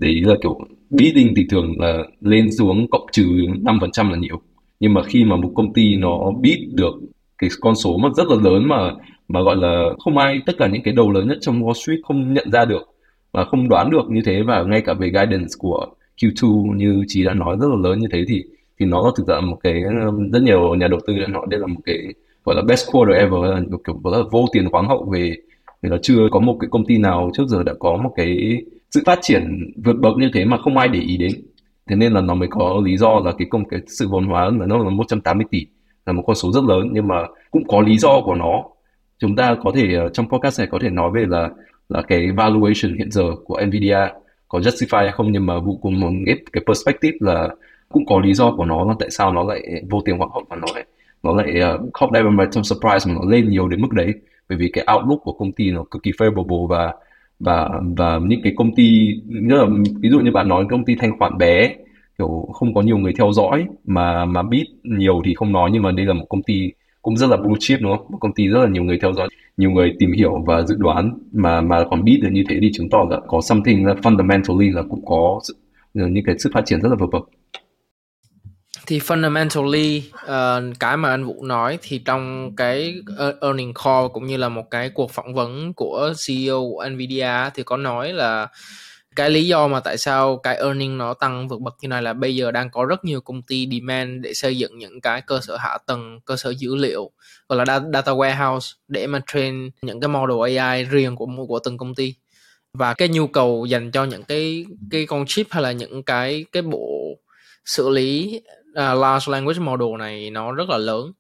để 0.00 0.08
ý 0.08 0.20
là 0.20 0.34
kiểu 0.42 0.58
bidding 0.90 1.34
thì 1.36 1.46
thường 1.50 1.80
là 1.80 2.02
lên 2.20 2.52
xuống 2.52 2.86
cộng 2.90 3.06
trừ 3.12 3.24
5% 3.62 4.10
là 4.10 4.16
nhiều. 4.16 4.40
Nhưng 4.80 4.94
mà 4.94 5.02
khi 5.02 5.24
mà 5.24 5.36
một 5.36 5.52
công 5.54 5.72
ty 5.72 5.96
nó 5.96 6.32
biết 6.40 6.68
được 6.74 6.94
cái 7.38 7.50
con 7.60 7.74
số 7.74 7.96
mà 7.96 8.08
rất 8.16 8.26
là 8.28 8.36
lớn 8.42 8.68
mà 8.68 8.90
mà 9.28 9.42
gọi 9.42 9.56
là 9.56 9.90
không 9.98 10.18
ai, 10.18 10.40
tất 10.46 10.52
cả 10.58 10.68
những 10.68 10.82
cái 10.82 10.94
đầu 10.94 11.10
lớn 11.12 11.28
nhất 11.28 11.38
trong 11.40 11.62
Wall 11.62 11.72
Street 11.72 11.98
không 12.04 12.34
nhận 12.34 12.50
ra 12.50 12.64
được 12.64 12.82
và 13.32 13.44
không 13.44 13.68
đoán 13.68 13.90
được 13.90 14.10
như 14.10 14.20
thế 14.24 14.42
và 14.42 14.62
ngay 14.62 14.80
cả 14.80 14.94
về 14.94 15.08
guidance 15.08 15.54
của 15.58 15.86
Q2 16.16 16.74
như 16.76 17.04
chị 17.08 17.24
đã 17.24 17.34
nói 17.34 17.56
rất 17.60 17.66
là 17.68 17.76
lớn 17.88 17.98
như 17.98 18.08
thế 18.12 18.24
thì 18.28 18.44
thì 18.80 18.86
nó 18.86 19.12
thực 19.16 19.26
ra 19.26 19.40
một 19.40 19.56
cái, 19.62 19.82
rất 20.32 20.42
nhiều 20.42 20.74
nhà 20.74 20.88
đầu 20.88 21.00
tư 21.06 21.18
đã 21.18 21.26
nói 21.26 21.46
đây 21.50 21.60
là 21.60 21.66
một 21.66 21.80
cái 21.84 21.98
gọi 22.46 22.56
là 22.56 22.62
best 22.62 22.90
quarter 22.92 23.16
ever 23.16 23.42
là 23.42 23.60
một 23.70 23.78
kiểu 23.86 24.00
gọi 24.04 24.18
là 24.18 24.24
vô 24.32 24.44
tiền 24.52 24.70
khoáng 24.70 24.88
hậu 24.88 25.08
về 25.12 25.36
vì 25.82 25.90
là 25.90 25.96
chưa 26.02 26.28
có 26.30 26.40
một 26.40 26.56
cái 26.60 26.68
công 26.70 26.86
ty 26.86 26.98
nào 26.98 27.30
trước 27.34 27.44
giờ 27.48 27.62
đã 27.62 27.72
có 27.78 27.96
một 27.96 28.12
cái 28.16 28.62
sự 28.90 29.02
phát 29.06 29.18
triển 29.22 29.72
vượt 29.84 29.96
bậc 30.00 30.16
như 30.16 30.30
thế 30.34 30.44
mà 30.44 30.56
không 30.58 30.76
ai 30.76 30.88
để 30.88 31.00
ý 31.00 31.16
đến. 31.16 31.32
Thế 31.86 31.96
nên 31.96 32.12
là 32.12 32.20
nó 32.20 32.34
mới 32.34 32.48
có 32.50 32.80
lý 32.84 32.96
do 32.96 33.20
là 33.24 33.32
cái 33.38 33.48
công 33.50 33.64
cái 33.68 33.80
sự 33.86 34.08
vốn 34.08 34.24
hóa 34.24 34.44
là 34.44 34.66
nó 34.66 34.78
là 34.78 34.90
180 34.90 35.46
tỷ 35.50 35.66
là 36.06 36.12
một 36.12 36.22
con 36.26 36.36
số 36.36 36.52
rất 36.52 36.64
lớn 36.64 36.88
nhưng 36.92 37.08
mà 37.08 37.14
cũng 37.50 37.68
có 37.68 37.80
lý 37.80 37.98
do 37.98 38.20
của 38.24 38.34
nó. 38.34 38.64
Chúng 39.18 39.36
ta 39.36 39.56
có 39.64 39.72
thể 39.74 39.94
ờ, 39.94 40.08
trong 40.08 40.28
podcast 40.28 40.58
này 40.60 40.68
có 40.70 40.78
thể 40.82 40.90
nói 40.90 41.10
về 41.14 41.24
là 41.28 41.50
là 41.88 42.02
cái 42.02 42.30
valuation 42.32 42.98
hiện 42.98 43.10
giờ 43.10 43.22
của 43.44 43.60
Nvidia 43.66 43.98
có 44.48 44.58
justify 44.58 44.98
hay 44.98 45.12
không 45.12 45.32
nhưng 45.32 45.46
mà 45.46 45.58
vụ 45.58 45.78
cùng 45.82 46.00
một 46.00 46.10
cái, 46.26 46.36
cái 46.52 46.62
perspective 46.66 47.16
là 47.20 47.48
cũng 47.88 48.06
có 48.06 48.20
lý 48.20 48.34
do 48.34 48.54
của 48.56 48.64
nó 48.64 48.84
là 48.84 48.94
tại 48.98 49.10
sao 49.10 49.32
nó 49.32 49.44
lại 49.44 49.62
vô 49.90 50.00
tiền 50.04 50.18
hoặc 50.18 50.30
hậu 50.32 50.44
và 50.48 50.56
nó 50.56 50.66
lại 50.74 50.84
nó 51.26 51.34
lại 51.34 51.74
uh, 51.74 51.92
không 51.92 52.12
đem 52.12 52.36
mà 52.36 52.44
trong 52.52 52.64
surprise 52.64 53.12
mà 53.12 53.14
nó 53.14 53.30
lên 53.30 53.50
nhiều 53.50 53.68
đến 53.68 53.80
mức 53.82 53.92
đấy. 53.92 54.14
Bởi 54.48 54.58
vì 54.58 54.70
cái 54.72 54.86
outlook 54.94 55.20
của 55.22 55.32
công 55.32 55.52
ty 55.52 55.70
nó 55.70 55.84
cực 55.90 56.02
kỳ 56.02 56.10
favorable 56.10 56.66
và 56.66 56.94
và 57.40 57.68
và 57.96 58.18
những 58.18 58.40
cái 58.42 58.52
công 58.56 58.74
ty 58.74 59.08
như 59.24 59.54
là 59.54 59.66
ví 60.00 60.08
dụ 60.10 60.20
như 60.20 60.30
bạn 60.30 60.48
nói 60.48 60.66
công 60.70 60.84
ty 60.84 60.94
thanh 60.94 61.18
khoản 61.18 61.38
bé 61.38 61.74
kiểu 62.18 62.48
không 62.54 62.74
có 62.74 62.82
nhiều 62.82 62.98
người 62.98 63.12
theo 63.18 63.32
dõi 63.32 63.66
mà 63.84 64.24
mà 64.24 64.42
biết 64.42 64.64
nhiều 64.82 65.22
thì 65.24 65.34
không 65.34 65.52
nói 65.52 65.70
nhưng 65.72 65.82
mà 65.82 65.92
đây 65.92 66.06
là 66.06 66.14
một 66.14 66.26
công 66.28 66.42
ty 66.42 66.72
cũng 67.02 67.16
rất 67.16 67.30
là 67.30 67.36
blue 67.36 67.56
chip 67.60 67.80
đúng 67.82 67.96
không? 67.96 68.06
Một 68.10 68.18
công 68.20 68.32
ty 68.34 68.48
rất 68.48 68.60
là 68.60 68.68
nhiều 68.68 68.84
người 68.84 68.98
theo 69.02 69.12
dõi 69.12 69.28
nhiều 69.56 69.70
người 69.70 69.94
tìm 69.98 70.12
hiểu 70.12 70.44
và 70.46 70.62
dự 70.62 70.76
đoán 70.78 71.18
mà 71.32 71.60
mà 71.60 71.84
còn 71.90 72.04
biết 72.04 72.20
được 72.22 72.28
như 72.32 72.44
thế 72.48 72.58
thì 72.60 72.70
chứng 72.74 72.90
tỏ 72.90 73.06
là 73.10 73.20
có 73.26 73.40
something 73.40 73.86
là 73.86 73.94
fundamentally 73.94 74.74
là 74.74 74.82
cũng 74.82 75.04
có 75.06 75.40
những 75.94 76.24
cái 76.24 76.38
sự 76.38 76.50
phát 76.54 76.66
triển 76.66 76.80
rất 76.80 76.88
là 76.88 76.96
vượt 77.00 77.10
bậc 77.12 77.30
thì 78.86 78.98
fundamentally 78.98 80.02
uh, 80.24 80.78
cái 80.80 80.96
mà 80.96 81.10
anh 81.10 81.24
Vũ 81.24 81.44
nói 81.44 81.78
thì 81.82 81.98
trong 81.98 82.56
cái 82.56 82.94
ờ, 83.16 83.34
earning 83.40 83.74
call 83.74 84.06
cũng 84.12 84.26
như 84.26 84.36
là 84.36 84.48
một 84.48 84.70
cái 84.70 84.90
cuộc 84.90 85.10
phỏng 85.10 85.34
vấn 85.34 85.74
của 85.74 86.12
CEO 86.26 86.60
của 86.60 86.88
Nvidia 86.88 87.50
thì 87.54 87.62
có 87.62 87.76
nói 87.76 88.12
là 88.12 88.48
cái 89.16 89.30
lý 89.30 89.46
do 89.46 89.68
mà 89.68 89.80
tại 89.80 89.98
sao 89.98 90.36
cái 90.36 90.56
earning 90.56 90.98
nó 90.98 91.14
tăng 91.14 91.48
vượt 91.48 91.60
bậc 91.60 91.74
như 91.80 91.88
này 91.88 92.02
là 92.02 92.12
bây 92.12 92.36
giờ 92.36 92.50
đang 92.50 92.70
có 92.70 92.84
rất 92.84 93.04
nhiều 93.04 93.20
công 93.20 93.42
ty 93.42 93.68
demand 93.72 94.20
để 94.20 94.34
xây 94.34 94.58
dựng 94.58 94.78
những 94.78 95.00
cái 95.00 95.20
cơ 95.20 95.40
sở 95.42 95.56
hạ 95.56 95.78
tầng 95.86 96.20
cơ 96.24 96.36
sở 96.36 96.50
dữ 96.50 96.74
liệu 96.76 97.10
gọi 97.48 97.66
là 97.66 97.80
data 97.92 98.12
warehouse 98.12 98.74
để 98.88 99.06
mà 99.06 99.20
train 99.26 99.70
những 99.82 100.00
cái 100.00 100.08
model 100.08 100.58
AI 100.58 100.84
riêng 100.84 101.16
của 101.16 101.26
của 101.48 101.58
từng 101.64 101.78
công 101.78 101.94
ty. 101.94 102.14
Và 102.72 102.94
cái 102.94 103.08
nhu 103.08 103.26
cầu 103.26 103.66
dành 103.66 103.90
cho 103.90 104.04
những 104.04 104.22
cái 104.22 104.64
cái 104.90 105.06
con 105.06 105.24
chip 105.28 105.46
hay 105.50 105.62
là 105.62 105.72
những 105.72 106.02
cái 106.02 106.44
cái 106.52 106.62
bộ 106.62 107.16
xử 107.64 107.88
lý 107.88 108.40
uh, 108.78 108.98
large 108.98 109.32
language 109.32 109.58
model 109.58 109.98
này 109.98 110.30
nó 110.30 110.52
rất 110.52 110.68
là 110.68 110.78
lớn 110.78 111.12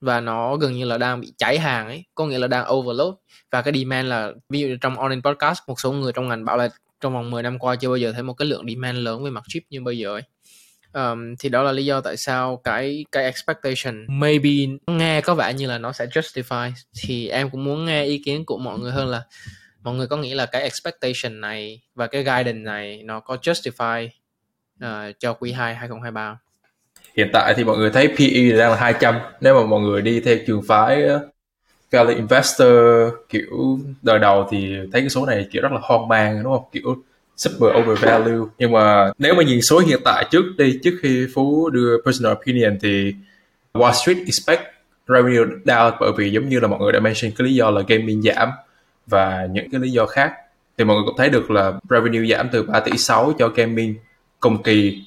và 0.00 0.20
nó 0.20 0.56
gần 0.56 0.72
như 0.72 0.84
là 0.84 0.98
đang 0.98 1.20
bị 1.20 1.32
cháy 1.38 1.58
hàng 1.58 1.86
ấy 1.86 2.04
có 2.14 2.26
nghĩa 2.26 2.38
là 2.38 2.46
đang 2.46 2.72
overload. 2.72 3.14
Và 3.50 3.62
cái 3.62 3.74
demand 3.78 4.08
là 4.08 4.32
ví 4.48 4.60
dụ 4.60 4.76
trong 4.80 4.98
online 4.98 5.20
podcast 5.24 5.58
một 5.66 5.80
số 5.80 5.92
người 5.92 6.12
trong 6.12 6.28
ngành 6.28 6.44
bảo 6.44 6.56
là 6.56 6.68
trong 7.00 7.14
vòng 7.14 7.30
10 7.30 7.42
năm 7.42 7.58
qua 7.58 7.76
chưa 7.76 7.88
bao 7.88 7.96
giờ 7.96 8.12
thấy 8.12 8.22
một 8.22 8.34
cái 8.34 8.48
lượng 8.48 8.64
demand 8.68 8.98
lớn 8.98 9.24
về 9.24 9.30
mặt 9.30 9.44
chip 9.48 9.62
như 9.70 9.80
bây 9.80 9.98
giờ 9.98 10.14
ấy. 10.14 10.22
Um, 10.92 11.34
thì 11.38 11.48
đó 11.48 11.62
là 11.62 11.72
lý 11.72 11.84
do 11.84 12.00
tại 12.00 12.16
sao 12.16 12.60
cái 12.64 13.04
cái 13.12 13.24
expectation 13.24 14.06
maybe 14.08 14.50
nghe 14.86 15.20
có 15.20 15.34
vẻ 15.34 15.54
như 15.54 15.66
là 15.66 15.78
nó 15.78 15.92
sẽ 15.92 16.06
justify. 16.06 16.72
Thì 17.02 17.28
em 17.28 17.50
cũng 17.50 17.64
muốn 17.64 17.84
nghe 17.84 18.04
ý 18.04 18.22
kiến 18.24 18.44
của 18.44 18.58
mọi 18.58 18.78
người 18.78 18.92
hơn 18.92 19.08
là 19.08 19.22
mọi 19.82 19.94
người 19.94 20.06
có 20.06 20.16
nghĩ 20.16 20.34
là 20.34 20.46
cái 20.46 20.62
expectation 20.62 21.40
này 21.40 21.80
và 21.94 22.06
cái 22.06 22.22
guidance 22.22 22.52
này 22.52 23.02
nó 23.02 23.20
có 23.20 23.36
justify 23.42 24.08
uh, 24.84 25.14
cho 25.18 25.34
quý 25.34 25.52
2 25.52 25.74
2023 25.74 26.38
hiện 27.20 27.30
tại 27.32 27.54
thì 27.56 27.64
mọi 27.64 27.78
người 27.78 27.90
thấy 27.90 28.08
PE 28.08 28.58
đang 28.58 28.70
là 28.70 28.76
200 28.76 29.14
nếu 29.40 29.54
mà 29.54 29.66
mọi 29.66 29.80
người 29.80 30.02
đi 30.02 30.20
theo 30.20 30.36
trường 30.46 30.62
phái 30.68 31.02
ờ, 31.02 31.28
value 31.90 32.14
investor 32.14 32.72
kiểu 33.28 33.78
đời 34.02 34.18
đầu 34.18 34.48
thì 34.50 34.76
thấy 34.92 35.00
cái 35.00 35.08
số 35.08 35.26
này 35.26 35.48
kiểu 35.52 35.62
rất 35.62 35.72
là 35.72 35.78
hoang 35.82 36.08
mang 36.08 36.42
đúng 36.42 36.52
không? 36.52 36.64
Kiểu 36.72 36.96
super 37.36 37.70
overvalue 37.76 38.46
nhưng 38.58 38.72
mà 38.72 39.12
nếu 39.18 39.34
mà 39.34 39.42
nhìn 39.42 39.62
số 39.62 39.78
hiện 39.78 40.00
tại 40.04 40.24
trước 40.30 40.42
đi 40.58 40.78
trước 40.82 40.98
khi 41.02 41.26
phú 41.34 41.70
đưa 41.70 41.96
personal 42.04 42.32
opinion 42.32 42.78
thì 42.82 43.14
Wall 43.74 43.92
Street 43.92 44.18
expect 44.26 44.62
revenue 45.08 45.44
down 45.64 45.92
bởi 46.00 46.12
vì 46.16 46.30
giống 46.30 46.48
như 46.48 46.60
là 46.60 46.68
mọi 46.68 46.80
người 46.80 46.92
đã 46.92 47.00
mention 47.00 47.32
cái 47.36 47.48
lý 47.48 47.54
do 47.54 47.70
là 47.70 47.82
gaming 47.88 48.22
giảm 48.22 48.48
và 49.06 49.48
những 49.52 49.70
cái 49.70 49.80
lý 49.80 49.90
do 49.90 50.06
khác. 50.06 50.32
Thì 50.78 50.84
mọi 50.84 50.96
người 50.96 51.04
cũng 51.06 51.16
thấy 51.18 51.28
được 51.28 51.50
là 51.50 51.72
revenue 51.90 52.36
giảm 52.36 52.48
từ 52.52 52.62
3 52.62 52.80
tỷ 52.80 52.98
6 52.98 53.32
cho 53.38 53.48
gaming 53.48 53.94
cùng 54.40 54.62
kỳ 54.62 55.04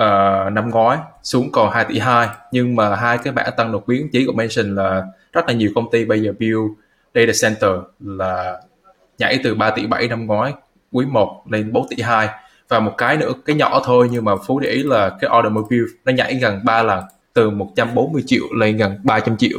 uh, 0.00 0.52
năm 0.52 0.70
ngoái 0.70 0.98
xuống 1.26 1.52
còn 1.52 1.72
2 1.72 1.84
tỷ 1.84 1.98
2 1.98 2.28
nhưng 2.52 2.76
mà 2.76 2.96
hai 2.96 3.18
cái 3.18 3.32
bản 3.32 3.52
tăng 3.56 3.72
đột 3.72 3.86
biến 3.86 4.08
chỉ 4.12 4.26
của 4.26 4.32
mention 4.32 4.74
là 4.74 5.04
rất 5.32 5.46
là 5.46 5.52
nhiều 5.52 5.70
công 5.74 5.90
ty 5.90 6.04
bây 6.04 6.20
giờ 6.22 6.32
build 6.38 6.70
data 7.14 7.32
center 7.42 7.70
là 8.00 8.60
nhảy 9.18 9.38
từ 9.44 9.54
3 9.54 9.70
tỷ 9.70 9.86
7 9.86 10.08
năm 10.08 10.26
ngoái, 10.26 10.52
quý 10.92 11.06
1 11.06 11.42
lên 11.50 11.72
4 11.72 11.88
tỷ 11.88 12.02
2 12.02 12.28
và 12.68 12.80
một 12.80 12.92
cái 12.98 13.16
nữa, 13.16 13.32
cái 13.44 13.56
nhỏ 13.56 13.82
thôi, 13.84 14.08
nhưng 14.12 14.24
mà 14.24 14.32
Phú 14.46 14.60
để 14.60 14.70
ý 14.70 14.82
là 14.82 15.10
cái 15.20 15.30
automobile 15.30 15.84
nó 16.04 16.12
nhảy 16.12 16.34
gần 16.34 16.60
3 16.64 16.82
lần, 16.82 17.04
từ 17.32 17.50
140 17.50 18.22
triệu 18.26 18.44
lên 18.58 18.76
gần 18.76 18.98
300 19.04 19.36
triệu. 19.36 19.58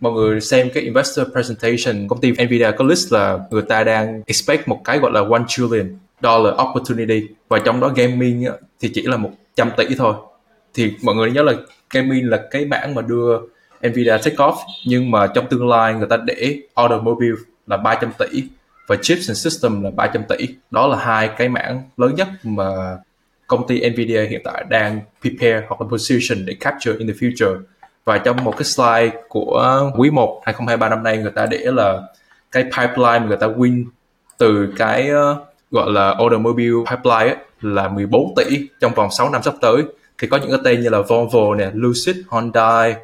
Mọi 0.00 0.12
người 0.12 0.40
xem 0.40 0.68
cái 0.74 0.82
investor 0.82 1.28
presentation, 1.32 2.08
công 2.08 2.20
ty 2.20 2.32
Nvidia 2.32 2.70
có 2.70 2.84
list 2.84 3.12
là 3.12 3.38
người 3.50 3.62
ta 3.62 3.84
đang 3.84 4.22
expect 4.26 4.68
một 4.68 4.80
cái 4.84 4.98
gọi 4.98 5.12
là 5.12 5.24
1 5.24 5.38
trillion 5.48 5.98
dollar 6.22 6.54
opportunity. 6.68 7.28
Và 7.48 7.58
trong 7.58 7.80
đó 7.80 7.92
gaming 7.96 8.46
thì 8.80 8.90
chỉ 8.94 9.02
là 9.02 9.16
100 9.16 9.70
tỷ 9.76 9.94
thôi 9.94 10.14
thì 10.74 10.94
mọi 11.02 11.14
người 11.14 11.30
nhớ 11.30 11.42
là 11.42 11.52
gaming 11.90 12.30
là 12.30 12.40
cái 12.50 12.64
mảng 12.64 12.94
mà 12.94 13.02
đưa 13.02 13.38
Nvidia 13.82 14.18
take 14.24 14.36
off 14.36 14.56
nhưng 14.86 15.10
mà 15.10 15.26
trong 15.26 15.46
tương 15.48 15.68
lai 15.68 15.94
người 15.94 16.08
ta 16.10 16.16
để 16.16 16.56
automobile 16.74 17.36
là 17.66 17.76
300 17.76 18.12
tỷ 18.18 18.42
và 18.86 18.96
chips 19.02 19.28
and 19.28 19.44
system 19.44 19.82
là 19.82 19.90
300 19.90 20.22
tỷ. 20.28 20.48
Đó 20.70 20.86
là 20.86 20.96
hai 20.96 21.30
cái 21.36 21.48
mảng 21.48 21.82
lớn 21.96 22.14
nhất 22.14 22.28
mà 22.42 22.96
công 23.46 23.66
ty 23.66 23.90
Nvidia 23.90 24.22
hiện 24.22 24.40
tại 24.44 24.64
đang 24.68 25.00
prepare 25.20 25.66
hoặc 25.68 25.80
là 25.80 25.86
position 25.90 26.46
để 26.46 26.54
capture 26.60 26.92
in 26.98 27.08
the 27.08 27.14
future. 27.14 27.60
Và 28.04 28.18
trong 28.18 28.44
một 28.44 28.56
cái 28.56 28.64
slide 28.64 29.22
của 29.28 29.90
quý 29.96 30.10
1 30.10 30.42
2023 30.44 30.88
năm 30.88 31.02
nay 31.02 31.18
người 31.18 31.32
ta 31.34 31.46
để 31.46 31.58
là 31.64 32.02
cái 32.52 32.64
pipeline 32.64 33.18
mà 33.18 33.26
người 33.26 33.36
ta 33.36 33.46
win 33.46 33.84
từ 34.38 34.72
cái 34.76 35.08
ờ, 35.08 35.36
gọi 35.70 35.90
là 35.90 36.10
automobile 36.10 36.76
pipeline 36.90 37.34
ấy, 37.34 37.36
là 37.60 37.88
14 37.88 38.34
tỷ 38.36 38.68
trong 38.80 38.94
vòng 38.94 39.10
6 39.10 39.30
năm 39.30 39.42
sắp 39.42 39.54
tới 39.60 39.82
thì 40.18 40.28
có 40.28 40.36
những 40.36 40.50
cái 40.50 40.60
tên 40.64 40.80
như 40.80 40.88
là 40.88 41.00
Volvo 41.00 41.54
nè, 41.54 41.70
Lucid, 41.74 42.16
Hyundai, 42.32 42.94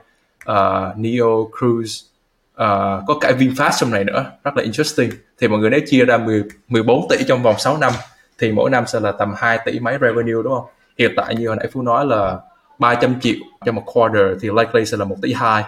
uh, 0.51 0.97
Neo, 0.97 1.51
Cruise, 1.59 2.05
uh, 2.53 3.03
có 3.07 3.19
cả 3.21 3.33
VinFast 3.39 3.73
trong 3.79 3.91
này 3.91 4.05
nữa, 4.05 4.25
rất 4.45 4.57
là 4.57 4.63
interesting. 4.63 5.11
Thì 5.39 5.49
mọi 5.49 5.59
người 5.59 5.71
nếu 5.71 5.81
chia 5.87 6.05
ra 6.05 6.19
10, 6.19 6.43
14 6.69 7.09
tỷ 7.11 7.17
trong 7.29 7.43
vòng 7.43 7.59
6 7.59 7.77
năm 7.79 7.93
thì 8.39 8.53
mỗi 8.53 8.71
năm 8.71 8.85
sẽ 8.87 9.01
là 9.01 9.13
tầm 9.13 9.35
2 9.37 9.59
tỷ 9.65 9.79
mấy 9.79 9.99
revenue 10.01 10.43
đúng 10.45 10.55
không? 10.55 10.67
Hiện 10.99 11.13
tại 11.17 11.35
như 11.35 11.49
hồi 11.49 11.57
nãy 11.57 11.69
Phú 11.73 11.83
nói 11.83 12.07
là 12.07 12.39
300 12.79 13.21
triệu 13.21 13.37
trong 13.67 13.75
một 13.75 13.83
quarter 13.87 14.23
thì 14.41 14.49
likely 14.49 14.85
sẽ 14.85 14.97
là 14.97 15.05
1 15.05 15.17
tỷ 15.23 15.33
2 15.33 15.65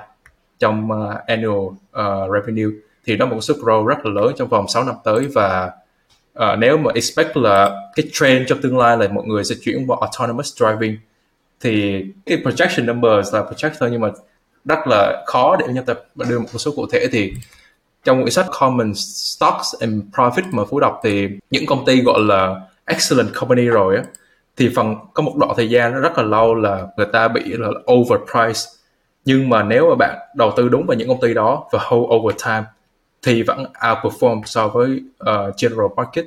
trong 0.58 0.90
uh, 0.90 1.26
annual 1.26 1.66
uh, 1.66 2.32
revenue 2.32 2.70
thì 3.06 3.16
đó 3.16 3.26
một 3.26 3.40
sức 3.40 3.56
grow 3.56 3.86
rất 3.86 4.06
là 4.06 4.10
lớn 4.22 4.32
trong 4.36 4.48
vòng 4.48 4.68
6 4.68 4.84
năm 4.84 4.94
tới 5.04 5.28
và 5.34 5.70
uh, 6.38 6.58
nếu 6.58 6.76
mà 6.78 6.90
expect 6.94 7.36
là 7.36 7.88
cái 7.96 8.06
trend 8.12 8.48
trong 8.48 8.62
tương 8.62 8.78
lai 8.78 8.96
là 8.96 9.08
mọi 9.08 9.24
người 9.24 9.44
sẽ 9.44 9.54
chuyển 9.62 9.86
qua 9.86 9.96
autonomous 10.00 10.56
driving 10.56 10.96
thì 11.60 12.04
cái 12.26 12.38
projection 12.38 12.86
numbers 12.86 13.34
là 13.34 13.42
projector 13.42 13.88
nhưng 13.88 14.00
mà 14.00 14.10
rất 14.64 14.78
là 14.86 15.24
khó 15.26 15.56
để 15.56 15.66
nhân 15.68 15.84
tập. 15.84 16.04
Và 16.14 16.26
đưa 16.28 16.38
một 16.38 16.46
số 16.58 16.72
cụ 16.76 16.86
thể 16.92 17.06
thì 17.12 17.32
trong 18.04 18.22
quyển 18.22 18.30
sách 18.30 18.46
Common 18.60 18.94
Stocks 18.94 19.74
and 19.80 20.02
Profit 20.12 20.42
mà 20.50 20.64
Phú 20.64 20.80
đọc 20.80 21.00
thì 21.04 21.28
những 21.50 21.66
công 21.66 21.84
ty 21.84 22.02
gọi 22.02 22.20
là 22.20 22.60
excellent 22.84 23.34
company 23.34 23.64
rồi 23.64 23.96
á 23.96 24.02
thì 24.56 24.70
phần 24.76 24.94
có 25.14 25.22
một 25.22 25.32
đoạn 25.36 25.52
thời 25.56 25.70
gian 25.70 25.92
nó 25.92 26.00
rất 26.00 26.18
là 26.18 26.22
lâu 26.22 26.54
là 26.54 26.86
người 26.96 27.06
ta 27.12 27.28
bị 27.28 27.42
là 27.46 27.68
overpriced. 27.92 28.68
Nhưng 29.24 29.48
mà 29.48 29.62
nếu 29.62 29.88
mà 29.88 29.94
bạn 29.98 30.18
đầu 30.34 30.52
tư 30.56 30.68
đúng 30.68 30.86
vào 30.86 30.96
những 30.96 31.08
công 31.08 31.20
ty 31.20 31.34
đó 31.34 31.68
và 31.72 31.78
hold 31.82 32.04
over 32.14 32.36
time 32.44 32.64
thì 33.22 33.42
vẫn 33.42 33.64
outperform 33.80 34.42
so 34.44 34.68
với 34.68 35.00
uh, 35.22 35.56
general 35.62 35.86
market. 35.96 36.24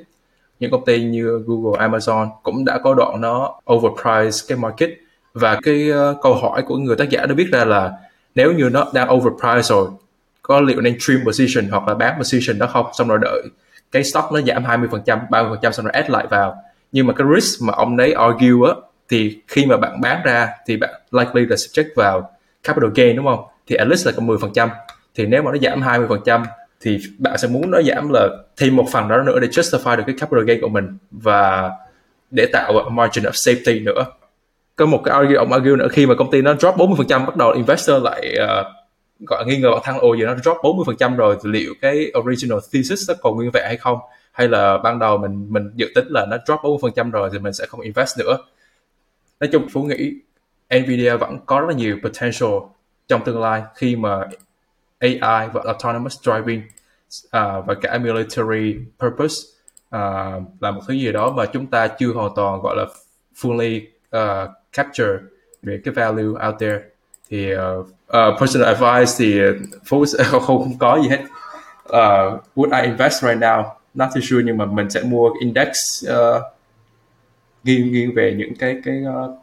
Những 0.60 0.70
công 0.70 0.84
ty 0.84 1.02
như 1.02 1.42
Google, 1.46 1.88
Amazon 1.88 2.28
cũng 2.42 2.64
đã 2.64 2.78
có 2.84 2.94
đoạn 2.94 3.20
nó 3.20 3.60
overprice 3.72 4.38
cái 4.48 4.58
market 4.58 4.90
và 5.34 5.58
cái 5.62 5.90
uh, 5.90 6.16
câu 6.22 6.34
hỏi 6.34 6.62
của 6.62 6.76
người 6.76 6.96
tác 6.96 7.10
giả 7.10 7.26
đã 7.26 7.34
biết 7.34 7.48
ra 7.52 7.64
là 7.64 7.92
nếu 8.34 8.52
như 8.52 8.68
nó 8.72 8.86
đang 8.94 9.12
overpriced 9.12 9.70
rồi 9.70 9.88
có 10.42 10.60
liệu 10.60 10.80
nên 10.80 10.96
trim 10.98 11.20
position 11.24 11.68
hoặc 11.70 11.88
là 11.88 11.94
bán 11.94 12.18
position 12.18 12.58
đó 12.58 12.66
không? 12.66 12.86
Xong 12.92 13.08
rồi 13.08 13.18
đợi 13.22 13.42
cái 13.92 14.04
stock 14.04 14.32
nó 14.32 14.40
giảm 14.40 14.64
20% 14.64 15.28
30% 15.30 15.70
xong 15.72 15.86
rồi 15.86 15.92
add 15.92 16.10
lại 16.10 16.26
vào. 16.30 16.56
Nhưng 16.92 17.06
mà 17.06 17.12
cái 17.12 17.26
risk 17.34 17.62
mà 17.62 17.72
ông 17.76 17.96
đấy 17.96 18.12
argue 18.12 18.68
á 18.68 18.74
thì 19.08 19.38
khi 19.48 19.66
mà 19.66 19.76
bạn 19.76 20.00
bán 20.00 20.22
ra 20.24 20.48
thì 20.66 20.76
bạn 20.76 20.90
likely 21.10 21.46
là 21.46 21.56
subject 21.56 21.88
vào 21.96 22.30
capital 22.64 22.90
gain 22.94 23.16
đúng 23.16 23.26
không? 23.26 23.44
Thì 23.66 23.76
at 23.76 23.88
least 23.88 24.06
là 24.06 24.12
có 24.16 24.22
10% 24.22 24.68
thì 25.14 25.26
nếu 25.26 25.42
mà 25.42 25.50
nó 25.52 25.58
giảm 25.58 25.80
20% 25.80 26.44
thì 26.80 26.98
bạn 27.18 27.38
sẽ 27.38 27.48
muốn 27.48 27.70
nó 27.70 27.82
giảm 27.82 28.10
là 28.12 28.28
thêm 28.56 28.76
một 28.76 28.86
phần 28.92 29.08
đó 29.08 29.22
nữa 29.22 29.40
để 29.40 29.48
justify 29.48 29.96
được 29.96 30.02
cái 30.06 30.16
capital 30.18 30.44
gain 30.44 30.60
của 30.60 30.68
mình 30.68 30.98
và 31.10 31.70
để 32.30 32.46
tạo 32.52 32.72
margin 32.90 33.24
of 33.24 33.30
safety 33.30 33.84
nữa 33.84 34.04
có 34.80 34.86
một 34.86 35.02
cái 35.04 35.14
argue 35.14 35.36
ông 35.36 35.52
argue 35.52 35.76
nữa 35.76 35.88
khi 35.92 36.06
mà 36.06 36.14
công 36.14 36.30
ty 36.30 36.42
nó 36.42 36.54
drop 36.54 36.74
40% 36.74 37.26
bắt 37.26 37.36
đầu 37.36 37.50
investor 37.50 38.02
lại 38.02 38.34
uh, 38.42 38.66
gọi 39.28 39.44
nghi 39.46 39.58
ngờ 39.58 39.70
bản 39.70 39.80
thân 39.84 39.98
ồ 39.98 40.14
giờ 40.14 40.26
nó 40.26 40.34
drop 40.34 40.56
40% 40.56 41.16
rồi 41.16 41.36
thì 41.44 41.50
liệu 41.50 41.74
cái 41.80 42.12
original 42.18 42.58
thesis 42.72 43.08
nó 43.08 43.14
còn 43.20 43.36
nguyên 43.36 43.50
vẹn 43.50 43.64
hay 43.66 43.76
không? 43.76 43.98
Hay 44.32 44.48
là 44.48 44.78
ban 44.78 44.98
đầu 44.98 45.18
mình 45.18 45.46
mình 45.52 45.70
dự 45.74 45.86
tính 45.94 46.06
là 46.08 46.26
nó 46.26 46.36
drop 46.46 46.60
40% 46.60 47.10
rồi 47.10 47.30
thì 47.32 47.38
mình 47.38 47.52
sẽ 47.52 47.66
không 47.66 47.80
invest 47.80 48.18
nữa? 48.18 48.38
Nói 49.40 49.48
chung 49.52 49.68
phú 49.72 49.82
nghĩ 49.82 50.14
Nvidia 50.78 51.16
vẫn 51.16 51.38
có 51.46 51.60
rất 51.60 51.66
là 51.68 51.74
nhiều 51.74 51.96
potential 52.02 52.50
trong 53.08 53.24
tương 53.24 53.40
lai 53.40 53.62
khi 53.74 53.96
mà 53.96 54.24
AI 54.98 55.48
và 55.52 55.62
autonomous 55.64 56.18
driving 56.22 56.62
uh, 57.26 57.66
và 57.66 57.74
cả 57.82 57.98
military 57.98 58.76
purpose 58.98 59.34
uh, 59.96 60.42
là 60.60 60.70
một 60.70 60.80
thứ 60.88 60.94
gì 60.94 61.12
đó 61.12 61.30
mà 61.30 61.46
chúng 61.46 61.66
ta 61.66 61.88
chưa 61.88 62.12
hoàn 62.12 62.32
toàn 62.36 62.60
gọi 62.62 62.76
là 62.76 62.84
fully 63.42 63.80
uh, 64.16 64.50
capture 64.72 65.18
về 65.62 65.80
cái 65.84 65.94
value 65.94 66.46
out 66.46 66.54
there. 66.60 66.78
Thì 67.30 67.54
uh, 67.54 67.86
uh, 67.86 68.40
personal 68.40 68.68
advice 68.74 69.12
thì 69.18 69.40
ờ, 69.40 69.54
phú 69.86 70.06
sẽ 70.06 70.24
không, 70.24 70.42
không 70.42 70.78
có 70.78 71.00
gì 71.02 71.08
hết. 71.08 71.20
Uh, 71.88 72.42
would 72.56 72.82
I 72.82 72.86
invest 72.86 73.22
right 73.22 73.38
now? 73.38 73.64
Not 73.94 74.08
too 74.14 74.20
sure 74.20 74.42
nhưng 74.44 74.56
mà 74.56 74.66
mình 74.66 74.90
sẽ 74.90 75.02
mua 75.02 75.30
index 75.40 75.68
uh, 76.06 76.42
nghiêng 77.64 77.92
nghiêng 77.92 78.14
về 78.14 78.34
những 78.38 78.54
cái 78.58 78.76
cái 78.84 79.02
uh, 79.24 79.38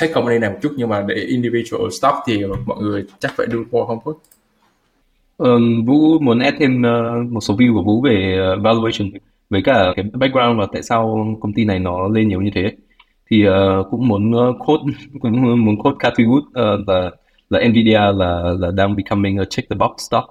tech 0.00 0.14
company 0.14 0.38
này 0.38 0.50
một 0.50 0.58
chút. 0.62 0.72
Nhưng 0.76 0.88
mà 0.88 1.04
để 1.08 1.14
individual 1.14 1.90
stock 1.90 2.16
thì 2.26 2.44
mọi 2.66 2.82
người 2.82 3.06
chắc 3.18 3.32
phải 3.36 3.46
do 3.50 3.58
more 3.70 3.86
homework 3.94 4.18
Um, 5.40 5.84
Vũ 5.84 6.18
muốn 6.18 6.38
add 6.38 6.56
thêm 6.60 6.82
uh, 6.82 7.32
một 7.32 7.40
số 7.40 7.56
view 7.56 7.74
của 7.74 7.82
Vũ 7.82 8.02
về 8.02 8.38
uh, 8.56 8.62
valuation. 8.62 9.10
Với 9.50 9.62
cả 9.62 9.92
cái 9.96 10.04
background 10.12 10.58
và 10.58 10.66
tại 10.72 10.82
sao 10.82 11.26
công 11.40 11.52
ty 11.52 11.64
này 11.64 11.78
nó 11.78 12.08
lên 12.08 12.28
nhiều 12.28 12.40
như 12.40 12.50
thế 12.54 12.72
thì 13.30 13.48
uh, 13.48 13.86
cũng 13.90 14.08
muốn 14.08 14.30
uh, 14.30 14.56
quote 14.66 14.82
cũng 15.20 15.64
muốn 15.64 15.76
quote 15.82 15.96
Cathy 16.00 16.24
Wood 16.24 16.42
ờ, 16.54 16.74
uh, 16.74 16.88
là 16.88 17.10
là 17.50 17.68
Nvidia 17.68 18.00
là 18.14 18.54
là 18.58 18.70
đang 18.70 18.96
becoming 18.96 19.38
a 19.38 19.44
check 19.44 19.70
the 19.70 19.76
box 19.76 19.90
stock. 19.98 20.24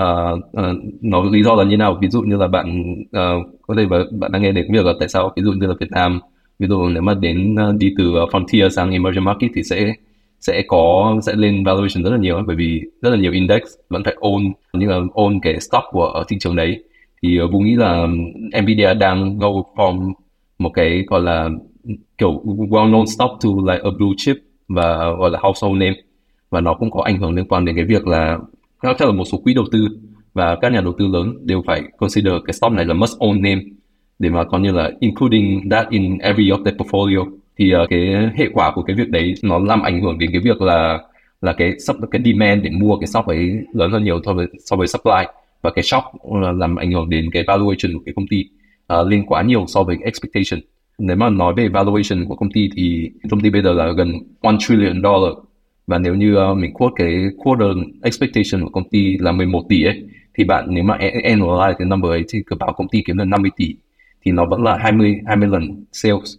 Uh, 0.00 0.38
uh, 0.38 0.76
nó 1.00 1.22
lý 1.22 1.42
do 1.42 1.54
là 1.54 1.64
như 1.64 1.76
nào? 1.76 1.98
Ví 2.00 2.08
dụ 2.08 2.22
như 2.22 2.36
là 2.36 2.48
bạn 2.48 2.94
uh, 3.02 3.46
có 3.62 3.74
thể 3.76 3.86
bạn 4.10 4.32
đang 4.32 4.42
nghe 4.42 4.52
đến 4.52 4.72
việc 4.72 4.84
là 4.86 4.92
tại 4.98 5.08
sao? 5.08 5.32
Ví 5.36 5.42
dụ 5.42 5.52
như 5.52 5.66
là 5.66 5.74
Việt 5.80 5.90
Nam 5.90 6.20
ví 6.58 6.66
dụ 6.68 6.88
nếu 6.88 7.02
mà 7.02 7.14
đến 7.14 7.54
uh, 7.54 7.76
đi 7.78 7.94
từ 7.98 8.04
frontier 8.04 8.68
sang 8.68 8.90
emerging 8.90 9.24
market 9.24 9.50
thì 9.54 9.62
sẽ 9.62 9.94
sẽ 10.40 10.62
có 10.68 11.16
sẽ 11.22 11.34
lên 11.34 11.64
valuation 11.64 12.04
rất 12.04 12.10
là 12.10 12.18
nhiều 12.18 12.42
bởi 12.46 12.56
vì 12.56 12.82
rất 13.02 13.10
là 13.10 13.16
nhiều 13.16 13.32
index 13.32 13.62
vẫn 13.90 14.04
phải 14.04 14.14
own 14.20 14.52
như 14.72 14.88
là 14.88 14.96
own 14.96 15.38
cái 15.42 15.60
stock 15.60 15.84
của 15.90 16.04
ở 16.04 16.24
thị 16.28 16.36
trường 16.40 16.56
đấy. 16.56 16.84
Thì 17.22 17.40
uh, 17.40 17.52
Vũ 17.52 17.60
nghĩ 17.60 17.74
là 17.74 18.06
Nvidia 18.62 18.94
đang 18.94 19.38
go 19.38 19.48
from 19.76 20.12
một 20.58 20.70
cái 20.74 21.04
gọi 21.06 21.20
là 21.20 21.48
kiểu 22.18 22.42
well 22.44 22.90
known 22.90 23.06
stock 23.06 23.32
to 23.42 23.48
like 23.72 23.82
a 23.84 23.90
blue 23.98 24.14
chip 24.16 24.36
và 24.68 25.10
gọi 25.18 25.30
là 25.30 25.38
household 25.42 25.80
name. 25.80 25.96
Và 26.50 26.60
nó 26.60 26.74
cũng 26.74 26.90
có 26.90 27.02
ảnh 27.02 27.18
hưởng 27.18 27.34
liên 27.34 27.48
quan 27.48 27.64
đến 27.64 27.76
cái 27.76 27.84
việc 27.84 28.06
là 28.06 28.38
chắc 28.82 29.00
là 29.00 29.12
một 29.12 29.24
số 29.24 29.38
quỹ 29.38 29.54
đầu 29.54 29.64
tư 29.72 29.88
và 30.34 30.56
các 30.56 30.72
nhà 30.72 30.80
đầu 30.80 30.92
tư 30.98 31.06
lớn 31.06 31.46
đều 31.46 31.62
phải 31.66 31.82
consider 31.98 32.32
cái 32.46 32.52
stock 32.52 32.74
này 32.74 32.84
là 32.84 32.94
must 32.94 33.18
own 33.18 33.40
name 33.40 33.62
để 34.18 34.30
mà 34.30 34.44
coi 34.44 34.60
như 34.60 34.72
là 34.72 34.90
including 35.00 35.68
that 35.70 35.88
in 35.90 36.18
every 36.18 36.50
of 36.50 36.64
their 36.64 36.76
portfolio. 36.76 37.26
Thì 37.58 37.74
uh, 37.74 37.88
cái 37.90 38.30
hệ 38.36 38.48
quả 38.52 38.72
của 38.74 38.82
cái 38.82 38.96
việc 38.96 39.10
đấy 39.10 39.34
nó 39.42 39.58
làm 39.58 39.82
ảnh 39.82 40.02
hưởng 40.02 40.18
đến 40.18 40.30
cái 40.32 40.40
việc 40.44 40.60
là 40.60 40.98
là 41.40 41.52
cái 41.52 41.72
sub 41.78 41.96
cái 42.10 42.22
demand 42.24 42.62
để 42.62 42.70
mua 42.70 42.96
cái 42.98 43.06
stock 43.06 43.26
ấy 43.26 43.60
lớn 43.72 43.90
hơn 43.90 44.04
nhiều 44.04 44.20
so 44.24 44.32
với 44.32 44.46
so 44.64 44.76
với 44.76 44.86
supply. 44.86 45.24
Và 45.62 45.70
cái 45.70 45.82
shock 45.82 46.04
ờ, 46.42 46.52
làm 46.52 46.76
ảnh 46.76 46.92
hưởng 46.92 47.10
đến 47.10 47.30
cái 47.32 47.44
valuation 47.46 47.92
của 47.94 48.02
cái 48.06 48.14
công 48.16 48.26
ty 48.30 48.44
uh, 49.00 49.06
lên 49.06 49.26
quá 49.26 49.42
nhiều 49.42 49.64
so 49.66 49.82
với 49.82 49.96
expectation 50.04 50.60
nếu 50.98 51.16
mà 51.16 51.30
nói 51.30 51.54
về 51.56 51.68
valuation 51.68 52.24
của 52.28 52.36
công 52.36 52.52
ty 52.52 52.70
thì 52.76 53.10
công 53.30 53.40
ty 53.40 53.50
bây 53.50 53.62
giờ 53.62 53.72
là 53.72 53.92
gần 53.92 54.12
1 54.42 54.50
trillion 54.58 55.02
dollar. 55.02 55.32
Và 55.86 55.98
nếu 55.98 56.14
như 56.14 56.36
uh, 56.50 56.56
mình 56.56 56.72
quote 56.74 56.92
cái 56.96 57.24
quarter 57.36 57.68
expectation 58.02 58.64
của 58.64 58.70
công 58.70 58.88
ty 58.88 59.18
là 59.18 59.32
11 59.32 59.62
tỷ 59.68 59.84
ấy 59.84 60.02
thì 60.34 60.44
bạn 60.44 60.66
nếu 60.68 60.84
mà 60.84 60.94
e-, 60.94 61.34
analyze 61.34 61.74
cái 61.78 61.86
number 61.86 62.10
ấy 62.10 62.24
thì 62.28 62.42
cứ 62.46 62.56
bảo 62.56 62.72
công 62.72 62.88
ty 62.88 63.02
kiếm 63.06 63.16
được 63.16 63.24
50 63.24 63.50
tỷ 63.56 63.76
thì 64.24 64.32
nó 64.32 64.46
vẫn 64.46 64.62
là 64.62 64.76
20 64.76 65.20
20 65.26 65.48
lần 65.48 65.84
sales. 65.92 66.34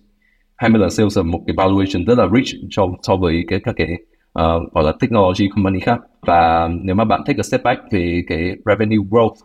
20 0.55 0.81
lần 0.81 0.89
sales 0.89 1.17
là 1.17 1.23
một 1.23 1.43
cái 1.47 1.55
valuation 1.57 2.05
rất 2.05 2.17
là 2.17 2.27
rich 2.35 2.59
so, 2.71 2.83
so 3.01 3.15
với 3.15 3.43
cái 3.47 3.59
các 3.59 3.75
cái 3.77 3.93
uh, 4.39 4.73
gọi 4.73 4.83
là 4.83 4.93
technology 4.99 5.49
company 5.55 5.79
khác. 5.79 5.99
Và 6.21 6.69
nếu 6.81 6.95
mà 6.95 7.03
bạn 7.03 7.21
take 7.25 7.39
a 7.39 7.43
step 7.43 7.63
back 7.63 7.81
về 7.91 8.23
cái 8.27 8.55
revenue 8.65 8.97
growth 9.09 9.35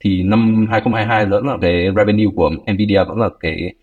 thì 0.00 0.22
năm 0.22 0.66
2022 0.70 1.26
vẫn 1.26 1.46
là 1.46 1.56
cái 1.60 1.86
revenue 1.96 2.26
của 2.34 2.50
Nvidia 2.72 3.04
vẫn 3.04 3.18
là 3.18 3.28
cái 3.40 3.74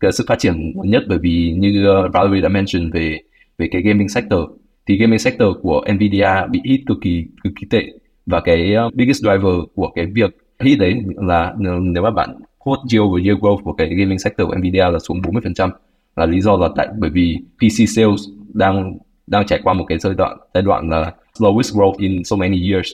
cái 0.00 0.12
sự 0.12 0.24
phát 0.28 0.38
triển 0.38 0.54
lớn 0.54 0.90
nhất 0.90 1.02
bởi 1.08 1.18
vì 1.18 1.54
như 1.58 1.86
uh, 2.06 2.12
Valerie 2.12 2.40
đã 2.40 2.48
mention 2.48 2.90
về 2.90 3.18
về 3.58 3.68
cái 3.72 3.82
gaming 3.82 4.08
sector 4.08 4.40
thì 4.86 4.96
gaming 4.96 5.18
sector 5.18 5.48
của 5.62 5.84
Nvidia 5.94 6.30
bị 6.50 6.60
hit 6.64 6.80
cực 6.86 6.98
kỳ 7.02 7.26
cực 7.44 7.52
kỳ 7.60 7.66
tệ. 7.70 7.86
Và 8.26 8.40
cái 8.40 8.74
uh, 8.86 8.94
biggest 8.94 9.20
driver 9.20 9.54
của 9.74 9.90
cái 9.94 10.06
việc 10.06 10.36
hit 10.60 10.78
đấy 10.78 10.94
là 11.16 11.54
nếu 11.58 12.02
mà 12.02 12.10
bạn 12.10 12.30
quote 12.58 12.80
year 12.92 13.02
over 13.02 13.26
year 13.26 13.38
growth 13.38 13.62
của 13.62 13.72
cái 13.72 13.94
gaming 13.94 14.18
sector 14.18 14.48
của 14.48 14.54
Nvidia 14.56 14.90
là 14.90 14.98
xuống 14.98 15.20
40% 15.20 15.70
là 16.16 16.26
lý 16.26 16.40
do 16.40 16.56
là 16.56 16.68
tại 16.76 16.88
bởi 16.98 17.10
vì 17.10 17.38
PC 17.56 17.88
sales 17.88 18.20
đang 18.54 18.98
đang 19.26 19.46
trải 19.46 19.60
qua 19.62 19.72
một 19.72 19.84
cái 19.88 19.98
giai 19.98 20.14
đoạn 20.14 20.38
giai 20.54 20.62
đoạn 20.62 20.88
là 20.90 21.12
slowest 21.38 21.78
growth 21.78 21.94
in 21.98 22.24
so 22.24 22.36
many 22.36 22.72
years. 22.72 22.88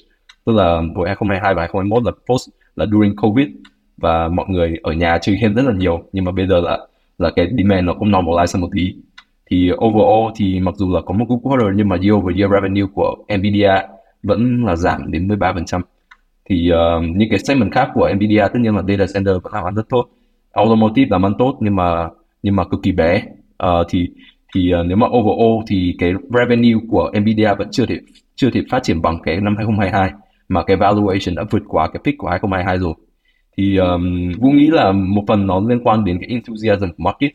Tức 0.46 0.52
là 0.52 0.82
hồi 0.96 1.08
2022 1.08 1.54
và 1.54 1.62
2021 1.62 2.04
là 2.04 2.12
post 2.26 2.48
là 2.76 2.86
during 2.86 3.16
covid 3.16 3.48
và 3.98 4.28
mọi 4.28 4.46
người 4.48 4.76
ở 4.82 4.92
nhà 4.92 5.18
chơi 5.18 5.36
game 5.42 5.54
rất 5.54 5.62
là 5.64 5.72
nhiều. 5.72 6.02
Nhưng 6.12 6.24
mà 6.24 6.32
bây 6.32 6.46
giờ 6.46 6.60
là 6.60 6.78
là 7.18 7.30
cái 7.36 7.48
demand 7.58 7.86
nó 7.86 7.94
cũng 7.94 8.10
normalize 8.10 8.60
một 8.60 8.68
tí. 8.72 8.94
Thì 9.50 9.70
overall 9.72 10.32
thì 10.36 10.60
mặc 10.60 10.74
dù 10.76 10.94
là 10.94 11.00
có 11.00 11.14
một 11.14 11.24
good 11.28 11.40
quarter 11.42 11.68
nhưng 11.76 11.88
mà 11.88 11.96
year 11.96 12.12
over 12.12 12.36
year 12.36 12.52
revenue 12.52 12.86
của 12.94 13.16
Nvidia 13.38 13.72
vẫn 14.22 14.64
là 14.64 14.76
giảm 14.76 15.10
đến 15.12 15.28
13% 15.28 15.80
thì 16.48 16.70
uh, 16.72 17.04
những 17.16 17.30
cái 17.30 17.38
segment 17.38 17.72
khác 17.72 17.88
của 17.94 18.10
Nvidia 18.14 18.48
tất 18.52 18.58
nhiên 18.60 18.76
là 18.76 18.82
data 18.82 19.04
center 19.14 19.36
vẫn 19.42 19.52
làm 19.52 19.64
ăn 19.64 19.74
rất 19.74 19.88
tốt. 19.88 20.08
Automotive 20.52 21.08
làm 21.10 21.26
ăn 21.26 21.32
tốt 21.38 21.58
nhưng 21.60 21.76
mà 21.76 22.08
nhưng 22.42 22.56
mà 22.56 22.64
cực 22.64 22.80
kỳ 22.82 22.92
bé. 22.92 23.22
Uh, 23.64 23.86
thì 23.88 24.08
thì 24.54 24.74
uh, 24.74 24.86
nếu 24.86 24.96
mà 24.96 25.06
overall 25.06 25.64
thì 25.66 25.94
cái 25.98 26.12
revenue 26.30 26.80
của 26.90 27.12
Nvidia 27.20 27.54
vẫn 27.58 27.68
chưa 27.70 27.86
thể 27.86 27.98
chưa 28.34 28.50
thể 28.50 28.62
phát 28.70 28.82
triển 28.82 29.02
bằng 29.02 29.18
cái 29.22 29.40
năm 29.40 29.56
2022 29.56 30.10
mà 30.48 30.64
cái 30.64 30.76
valuation 30.76 31.34
đã 31.34 31.44
vượt 31.50 31.62
qua 31.68 31.88
cái 31.88 32.00
peak 32.04 32.14
của 32.18 32.28
2022 32.28 32.78
rồi 32.78 32.94
thì 33.58 33.76
um, 33.76 34.32
Vũ 34.40 34.50
nghĩ 34.50 34.66
là 34.66 34.92
một 34.92 35.24
phần 35.28 35.46
nó 35.46 35.60
liên 35.68 35.80
quan 35.84 36.04
đến 36.04 36.18
cái 36.20 36.28
enthusiasm 36.28 36.84
của 36.84 37.04
market 37.04 37.30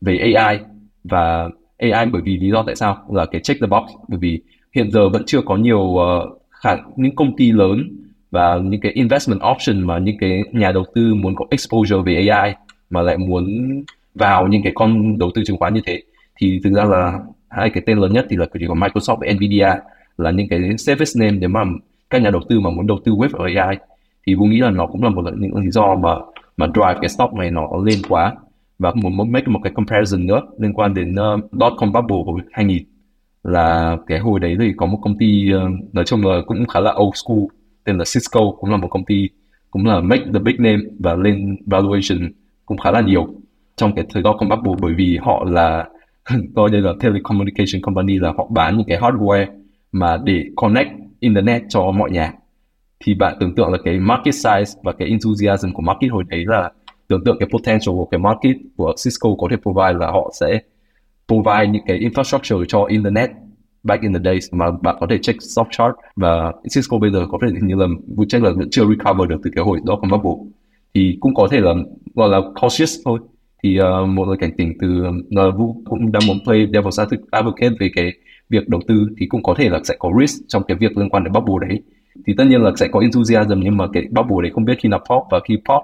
về 0.00 0.32
AI 0.34 0.58
và 1.04 1.48
AI 1.78 2.06
bởi 2.12 2.22
vì 2.22 2.36
lý 2.36 2.50
do 2.50 2.62
tại 2.62 2.76
sao? 2.76 2.98
Là 3.12 3.26
cái 3.26 3.40
check 3.40 3.60
the 3.60 3.66
box. 3.66 3.82
Bởi 4.08 4.18
vì 4.18 4.40
hiện 4.74 4.90
giờ 4.90 5.08
vẫn 5.08 5.22
chưa 5.26 5.40
có 5.42 5.56
nhiều 5.56 5.80
uh, 5.80 6.42
khả 6.50 6.76
những 6.96 7.16
công 7.16 7.36
ty 7.36 7.52
lớn 7.52 7.88
và 8.30 8.58
những 8.64 8.80
cái 8.80 8.92
investment 8.92 9.40
option 9.52 9.86
mà 9.86 9.98
những 9.98 10.16
cái 10.18 10.42
nhà 10.52 10.72
đầu 10.72 10.84
tư 10.94 11.14
muốn 11.14 11.34
có 11.34 11.44
exposure 11.50 12.02
về 12.06 12.28
AI 12.28 12.54
mà 12.90 13.02
lại 13.02 13.18
muốn 13.18 13.46
vào 14.14 14.48
những 14.48 14.62
cái 14.62 14.72
con 14.74 15.18
đầu 15.18 15.30
tư 15.34 15.42
chứng 15.46 15.56
khoán 15.56 15.74
như 15.74 15.80
thế. 15.86 16.02
Thì 16.40 16.60
thực 16.64 16.72
ra 16.72 16.84
là 16.84 17.18
hai 17.48 17.70
cái 17.70 17.82
tên 17.86 17.98
lớn 17.98 18.12
nhất 18.12 18.26
thì 18.30 18.36
là 18.36 18.46
chỉ 18.58 18.66
có 18.68 18.74
Microsoft 18.74 19.16
và 19.16 19.26
Nvidia 19.32 19.70
là 20.18 20.30
những 20.30 20.48
cái 20.48 20.78
service 20.78 21.12
name 21.16 21.38
để 21.38 21.48
mà 21.48 21.60
các 22.10 22.22
nhà 22.22 22.30
đầu 22.30 22.42
tư 22.48 22.60
mà 22.60 22.70
muốn 22.70 22.86
đầu 22.86 22.98
tư 23.04 23.12
web 23.12 23.28
ở 23.32 23.62
AI 23.62 23.76
thì 24.28 24.34
Vũ 24.34 24.44
nghĩ 24.44 24.58
là 24.58 24.70
nó 24.70 24.86
cũng 24.86 25.02
là 25.02 25.10
một 25.10 25.24
những 25.38 25.56
lý 25.56 25.70
do 25.70 25.94
mà 25.94 26.14
mà 26.56 26.66
drive 26.66 26.94
cái 27.00 27.08
stock 27.08 27.34
này 27.34 27.50
nó 27.50 27.68
lên 27.84 27.98
quá. 28.08 28.34
Và 28.78 28.92
muốn 28.94 29.16
muốn 29.16 29.32
make 29.32 29.46
một 29.46 29.60
cái 29.62 29.72
comparison 29.72 30.26
nữa 30.26 30.40
liên 30.58 30.72
quan 30.72 30.94
đến 30.94 31.12
uh, 31.12 31.52
dot 31.52 31.72
com 31.78 31.92
bubble 31.92 32.16
hồi 32.26 32.40
2000 32.52 32.84
là 33.42 33.96
cái 34.06 34.18
hồi 34.18 34.40
đấy 34.40 34.56
thì 34.60 34.72
có 34.76 34.86
một 34.86 34.98
công 35.02 35.18
ty 35.18 35.50
uh, 35.54 35.94
nói 35.94 36.04
chung 36.04 36.26
là 36.26 36.40
cũng 36.46 36.66
khá 36.66 36.80
là 36.80 36.92
old 36.92 37.16
school 37.24 37.38
tên 37.84 37.98
là 37.98 38.04
Cisco 38.14 38.40
cũng 38.58 38.70
là 38.70 38.76
một 38.76 38.88
công 38.90 39.04
ty 39.04 39.28
cũng 39.70 39.86
là 39.86 40.00
make 40.00 40.24
the 40.34 40.38
big 40.38 40.56
name 40.58 40.82
và 40.98 41.14
lên 41.14 41.56
valuation 41.66 42.32
cũng 42.66 42.78
khá 42.78 42.90
là 42.90 43.00
nhiều 43.00 43.28
trong 43.76 43.94
cái 43.94 44.04
thời 44.10 44.22
dot 44.22 44.36
com 44.38 44.48
bubble 44.48 44.74
bởi 44.80 44.94
vì 44.94 45.18
họ 45.22 45.44
là 45.44 45.88
coi 46.56 46.70
đây 46.70 46.80
là 46.80 46.92
telecommunication 47.00 47.82
company 47.82 48.18
là 48.18 48.32
họ 48.36 48.48
bán 48.50 48.76
những 48.76 48.86
cái 48.86 48.98
hardware 48.98 49.46
mà 49.92 50.18
để 50.24 50.44
connect 50.56 50.90
internet 51.20 51.62
cho 51.68 51.90
mọi 51.90 52.10
nhà 52.10 52.32
thì 53.04 53.14
bạn 53.14 53.36
tưởng 53.40 53.54
tượng 53.54 53.72
là 53.72 53.78
cái 53.84 53.98
market 53.98 54.34
size 54.34 54.80
và 54.82 54.92
cái 54.92 55.08
enthusiasm 55.08 55.72
của 55.72 55.82
market 55.82 56.10
hồi 56.10 56.24
đấy 56.28 56.44
là 56.46 56.70
tưởng 57.08 57.24
tượng 57.24 57.36
cái 57.40 57.48
potential 57.52 57.94
của 57.94 58.04
cái 58.04 58.18
market 58.18 58.56
của 58.76 58.94
Cisco 59.04 59.28
có 59.38 59.48
thể 59.50 59.56
provide 59.56 59.98
là 60.00 60.10
họ 60.10 60.32
sẽ 60.40 60.60
provide 61.28 61.66
những 61.66 61.82
cái 61.86 61.98
infrastructure 61.98 62.64
cho 62.64 62.84
internet 62.84 63.30
back 63.82 64.02
in 64.02 64.12
the 64.12 64.20
days 64.24 64.48
mà 64.52 64.66
bạn 64.82 64.96
có 65.00 65.06
thể 65.10 65.18
check 65.18 65.42
stock 65.42 65.68
chart 65.70 65.94
và 66.16 66.52
Cisco 66.74 66.98
bây 66.98 67.10
giờ 67.10 67.26
có 67.30 67.38
thể 67.42 67.48
như 67.62 67.74
là 67.74 67.86
vụ 68.16 68.24
check 68.28 68.44
là 68.44 68.50
chưa 68.70 68.84
recover 68.88 69.30
được 69.30 69.40
từ 69.44 69.50
cái 69.54 69.64
hồi 69.64 69.80
đó 69.84 69.98
còn 70.02 70.10
bubble 70.10 70.50
thì 70.94 71.16
cũng 71.20 71.34
có 71.34 71.48
thể 71.50 71.60
là 71.60 71.74
gọi 72.14 72.28
là 72.28 72.40
cautious 72.60 72.98
thôi. 73.04 73.18
Thì 73.62 73.78
uh, 73.80 74.08
một 74.08 74.28
lời 74.28 74.36
cảnh 74.40 74.50
tỉnh 74.56 74.72
từ 74.80 75.02
ờ, 75.36 75.48
uh, 75.48 75.58
Vũ 75.58 75.82
cũng 75.84 76.12
đang 76.12 76.22
muốn 76.26 76.38
play 76.44 76.66
devil's 76.66 77.16
advocate 77.30 77.74
về 77.80 77.90
cái 77.94 78.12
việc 78.48 78.68
đầu 78.68 78.80
tư 78.88 79.08
thì 79.18 79.26
cũng 79.26 79.42
có 79.42 79.54
thể 79.58 79.68
là 79.68 79.80
sẽ 79.84 79.96
có 79.98 80.10
risk 80.20 80.44
trong 80.48 80.62
cái 80.68 80.76
việc 80.80 80.98
liên 80.98 81.08
quan 81.08 81.24
đến 81.24 81.32
bubble 81.32 81.68
đấy 81.68 81.82
thì 82.26 82.34
tất 82.36 82.44
nhiên 82.44 82.62
là 82.62 82.70
sẽ 82.76 82.88
có 82.88 83.00
enthusiasm 83.00 83.60
nhưng 83.60 83.76
mà 83.76 83.86
cái 83.92 84.02
bubble 84.10 84.42
đấy 84.42 84.50
không 84.54 84.64
biết 84.64 84.78
khi 84.78 84.88
nào 84.88 84.98
pop 84.98 85.22
và 85.30 85.40
khi 85.48 85.56
pop 85.56 85.82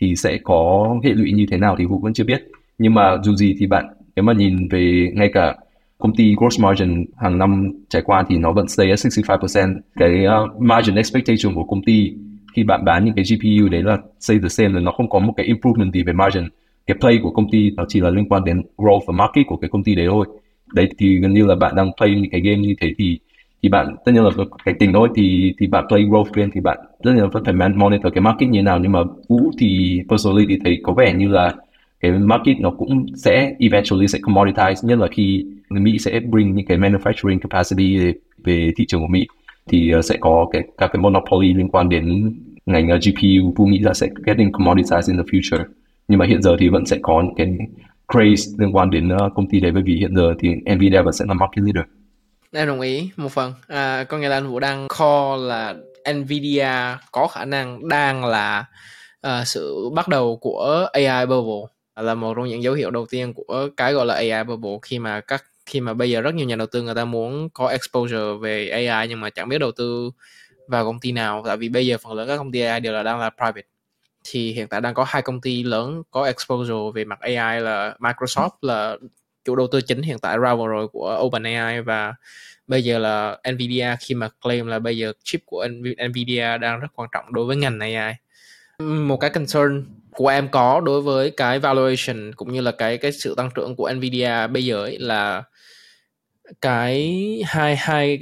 thì 0.00 0.16
sẽ 0.16 0.38
có 0.44 0.90
hệ 1.04 1.10
lụy 1.10 1.32
như 1.32 1.46
thế 1.50 1.58
nào 1.58 1.76
thì 1.78 1.84
Vũ 1.84 1.98
vẫn 1.98 2.12
chưa 2.12 2.24
biết. 2.24 2.42
Nhưng 2.78 2.94
mà 2.94 3.16
dù 3.22 3.34
gì 3.34 3.56
thì 3.58 3.66
bạn 3.66 3.86
nếu 4.16 4.22
mà 4.22 4.32
nhìn 4.32 4.68
về 4.68 5.10
ngay 5.14 5.30
cả 5.32 5.56
công 5.98 6.16
ty 6.16 6.34
gross 6.36 6.60
margin 6.60 7.04
hàng 7.16 7.38
năm 7.38 7.72
trải 7.88 8.02
qua 8.02 8.24
thì 8.28 8.38
nó 8.38 8.52
vẫn 8.52 8.68
stay 8.68 8.90
at 8.90 8.98
65% 8.98 9.74
cái 9.96 10.26
uh, 10.26 10.60
margin 10.60 10.94
expectation 10.94 11.54
của 11.54 11.64
công 11.64 11.84
ty 11.84 12.12
khi 12.54 12.64
bạn 12.64 12.84
bán 12.84 13.04
những 13.04 13.14
cái 13.14 13.24
GPU 13.24 13.68
đấy 13.68 13.82
là 13.82 13.98
stay 14.20 14.38
the 14.38 14.48
same 14.48 14.68
là 14.68 14.80
nó 14.80 14.92
không 14.92 15.10
có 15.10 15.18
một 15.18 15.32
cái 15.36 15.46
improvement 15.46 15.92
gì 15.92 16.02
về 16.02 16.12
margin. 16.12 16.44
Cái 16.86 16.96
play 17.00 17.18
của 17.22 17.30
công 17.30 17.50
ty 17.50 17.70
nó 17.70 17.84
chỉ 17.88 18.00
là 18.00 18.10
liên 18.10 18.28
quan 18.28 18.44
đến 18.44 18.62
growth 18.76 19.00
và 19.06 19.12
market 19.12 19.46
của 19.46 19.56
cái 19.56 19.70
công 19.70 19.84
ty 19.84 19.94
đấy 19.94 20.06
thôi. 20.10 20.26
Đấy 20.74 20.88
thì 20.98 21.16
gần 21.16 21.34
như 21.34 21.46
là 21.46 21.54
bạn 21.54 21.74
đang 21.76 21.90
play 21.96 22.10
những 22.10 22.30
cái 22.30 22.40
game 22.40 22.58
như 22.58 22.74
thế 22.80 22.92
thì 22.98 23.18
thì 23.66 23.70
bạn 23.70 23.96
tất 24.04 24.12
nhiên 24.12 24.24
là 24.24 24.30
cái 24.64 24.74
tình 24.78 24.92
thôi 24.92 25.08
thì 25.14 25.54
thì 25.58 25.66
bạn 25.66 25.84
play 25.88 26.02
growth 26.02 26.30
game 26.34 26.50
thì 26.54 26.60
bạn 26.60 26.78
rất 27.02 27.12
là 27.12 27.26
phải 27.44 27.54
monitor 27.74 28.12
cái 28.14 28.20
market 28.20 28.48
như 28.48 28.58
thế 28.58 28.62
nào. 28.62 28.78
Nhưng 28.78 28.92
mà 28.92 29.00
vũ 29.28 29.50
thì 29.58 30.00
personally 30.08 30.46
thì 30.48 30.58
thấy 30.64 30.80
có 30.82 30.92
vẻ 30.92 31.14
như 31.14 31.28
là 31.28 31.54
cái 32.00 32.10
market 32.10 32.60
nó 32.60 32.70
cũng 32.70 33.06
sẽ 33.14 33.54
eventually 33.58 34.06
sẽ 34.08 34.18
commoditize 34.18 34.88
nhất 34.88 34.98
là 34.98 35.06
khi 35.10 35.44
Mỹ 35.70 35.98
sẽ 35.98 36.20
bring 36.20 36.54
những 36.54 36.66
cái 36.66 36.78
manufacturing 36.78 37.38
capacity 37.38 37.98
về, 38.44 38.72
thị 38.76 38.84
trường 38.88 39.00
của 39.00 39.06
Mỹ. 39.06 39.26
Thì 39.68 39.90
ờ, 39.90 40.02
sẽ 40.02 40.16
có 40.20 40.48
cái 40.52 40.62
các 40.78 40.90
cái 40.92 41.02
monopoly 41.02 41.54
liên 41.54 41.68
quan 41.68 41.88
đến 41.88 42.34
ngành 42.66 42.88
ờ, 42.88 42.96
uh, 42.96 43.02
GPU 43.02 43.52
Vũ 43.56 43.66
nghĩ 43.66 43.78
là 43.78 43.94
sẽ 43.94 44.08
getting 44.26 44.50
commoditized 44.52 45.08
in 45.08 45.16
the 45.16 45.22
future. 45.22 45.64
Nhưng 46.08 46.18
mà 46.18 46.26
hiện 46.26 46.42
giờ 46.42 46.56
thì 46.58 46.68
vẫn 46.68 46.86
sẽ 46.86 46.98
có 47.02 47.22
những 47.22 47.34
cái 47.34 47.56
craze 48.08 48.54
liên 48.58 48.76
quan 48.76 48.90
đến 48.90 49.08
uh, 49.08 49.34
công 49.34 49.48
ty 49.48 49.60
đấy. 49.60 49.72
Bởi 49.72 49.82
vì 49.82 49.96
hiện 49.96 50.16
giờ 50.16 50.34
thì 50.38 50.48
Nvidia 50.74 51.02
vẫn 51.02 51.12
sẽ 51.12 51.24
là 51.28 51.34
market 51.34 51.64
leader 51.64 51.84
em 52.52 52.68
đồng 52.68 52.80
ý 52.80 53.10
một 53.16 53.32
phần. 53.32 53.52
À, 53.68 54.04
có 54.04 54.18
nghĩa 54.18 54.28
là 54.28 54.36
anh 54.36 54.48
Vũ 54.48 54.60
đang 54.60 54.88
call 54.98 55.42
là 55.48 55.74
Nvidia 56.12 56.68
có 57.12 57.26
khả 57.26 57.44
năng 57.44 57.88
đang 57.88 58.24
là 58.24 58.64
uh, 59.26 59.46
sự 59.46 59.90
bắt 59.94 60.08
đầu 60.08 60.38
của 60.40 60.88
AI 60.92 61.26
bubble. 61.26 61.72
Là 61.96 62.14
một 62.14 62.34
trong 62.36 62.48
những 62.48 62.62
dấu 62.62 62.74
hiệu 62.74 62.90
đầu 62.90 63.06
tiên 63.06 63.34
của 63.34 63.68
cái 63.76 63.92
gọi 63.92 64.06
là 64.06 64.14
AI 64.14 64.44
bubble 64.44 64.78
khi 64.82 64.98
mà 64.98 65.20
các 65.20 65.44
khi 65.66 65.80
mà 65.80 65.94
bây 65.94 66.10
giờ 66.10 66.20
rất 66.20 66.34
nhiều 66.34 66.46
nhà 66.46 66.56
đầu 66.56 66.66
tư 66.66 66.82
người 66.82 66.94
ta 66.94 67.04
muốn 67.04 67.48
có 67.50 67.68
exposure 67.68 68.32
về 68.40 68.68
AI 68.68 69.08
nhưng 69.08 69.20
mà 69.20 69.30
chẳng 69.30 69.48
biết 69.48 69.58
đầu 69.58 69.72
tư 69.72 70.10
vào 70.68 70.84
công 70.84 71.00
ty 71.00 71.12
nào. 71.12 71.42
Tại 71.46 71.56
vì 71.56 71.68
bây 71.68 71.86
giờ 71.86 71.96
phần 72.02 72.12
lớn 72.12 72.28
các 72.28 72.36
công 72.36 72.52
ty 72.52 72.60
AI 72.60 72.80
đều 72.80 72.92
là 72.92 73.02
đang 73.02 73.20
là 73.20 73.30
private. 73.30 73.66
Thì 74.24 74.52
hiện 74.52 74.68
tại 74.68 74.80
đang 74.80 74.94
có 74.94 75.04
hai 75.08 75.22
công 75.22 75.40
ty 75.40 75.62
lớn 75.62 76.02
có 76.10 76.24
exposure 76.24 76.74
về 76.94 77.04
mặt 77.04 77.20
AI 77.20 77.60
là 77.60 77.96
Microsoft 77.98 78.50
là 78.62 78.96
chủ 79.46 79.56
đầu 79.56 79.66
tư 79.72 79.80
chính 79.80 80.02
hiện 80.02 80.18
tại 80.18 80.38
ra 80.38 80.54
rồi 80.54 80.88
của 80.88 81.20
OpenAI 81.22 81.82
và 81.82 82.14
bây 82.66 82.84
giờ 82.84 82.98
là 82.98 83.38
Nvidia 83.52 83.96
khi 84.00 84.14
mà 84.14 84.28
claim 84.42 84.66
là 84.66 84.78
bây 84.78 84.98
giờ 84.98 85.12
chip 85.24 85.40
của 85.46 85.66
Nvidia 86.08 86.58
đang 86.58 86.80
rất 86.80 86.88
quan 86.94 87.08
trọng 87.12 87.32
đối 87.32 87.44
với 87.44 87.56
ngành 87.56 87.80
AI 87.80 88.14
một 88.78 89.16
cái 89.16 89.30
concern 89.30 89.86
của 90.10 90.28
em 90.28 90.48
có 90.48 90.80
đối 90.80 91.02
với 91.02 91.30
cái 91.30 91.58
valuation 91.58 92.32
cũng 92.36 92.52
như 92.52 92.60
là 92.60 92.70
cái 92.70 92.98
cái 92.98 93.12
sự 93.12 93.34
tăng 93.36 93.50
trưởng 93.54 93.76
của 93.76 93.92
Nvidia 93.92 94.46
bây 94.46 94.64
giờ 94.64 94.82
ấy 94.82 94.98
là 94.98 95.42
cái 96.60 97.22
hai 97.46 97.76
hai 97.76 98.18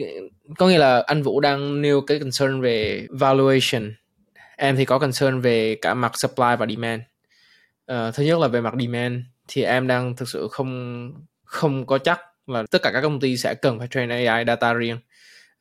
có 0.59 0.69
nghĩa 0.69 0.79
là 0.79 1.03
anh 1.07 1.23
Vũ 1.23 1.41
đang 1.41 1.83
nêu 1.83 2.01
cái 2.01 2.19
concern 2.19 2.61
về 2.61 3.07
valuation. 3.11 3.95
Em 4.57 4.77
thì 4.77 4.85
có 4.85 4.99
concern 4.99 5.41
về 5.41 5.75
cả 5.75 5.95
mặt 5.95 6.13
supply 6.15 6.57
và 6.59 6.67
demand. 6.67 7.03
Uh, 7.93 8.15
thứ 8.15 8.23
nhất 8.25 8.39
là 8.39 8.49
về 8.49 8.61
mặt 8.61 8.75
demand 8.81 9.21
thì 9.49 9.63
em 9.63 9.87
đang 9.87 10.17
thực 10.17 10.29
sự 10.29 10.49
không 10.51 11.13
không 11.45 11.87
có 11.87 11.99
chắc 11.99 12.21
là 12.47 12.65
tất 12.71 12.83
cả 12.83 12.91
các 12.93 13.01
công 13.01 13.21
ty 13.21 13.37
sẽ 13.37 13.55
cần 13.55 13.79
phải 13.79 13.89
train 13.89 14.09
AI 14.09 14.45
data 14.47 14.73
riêng. 14.73 14.99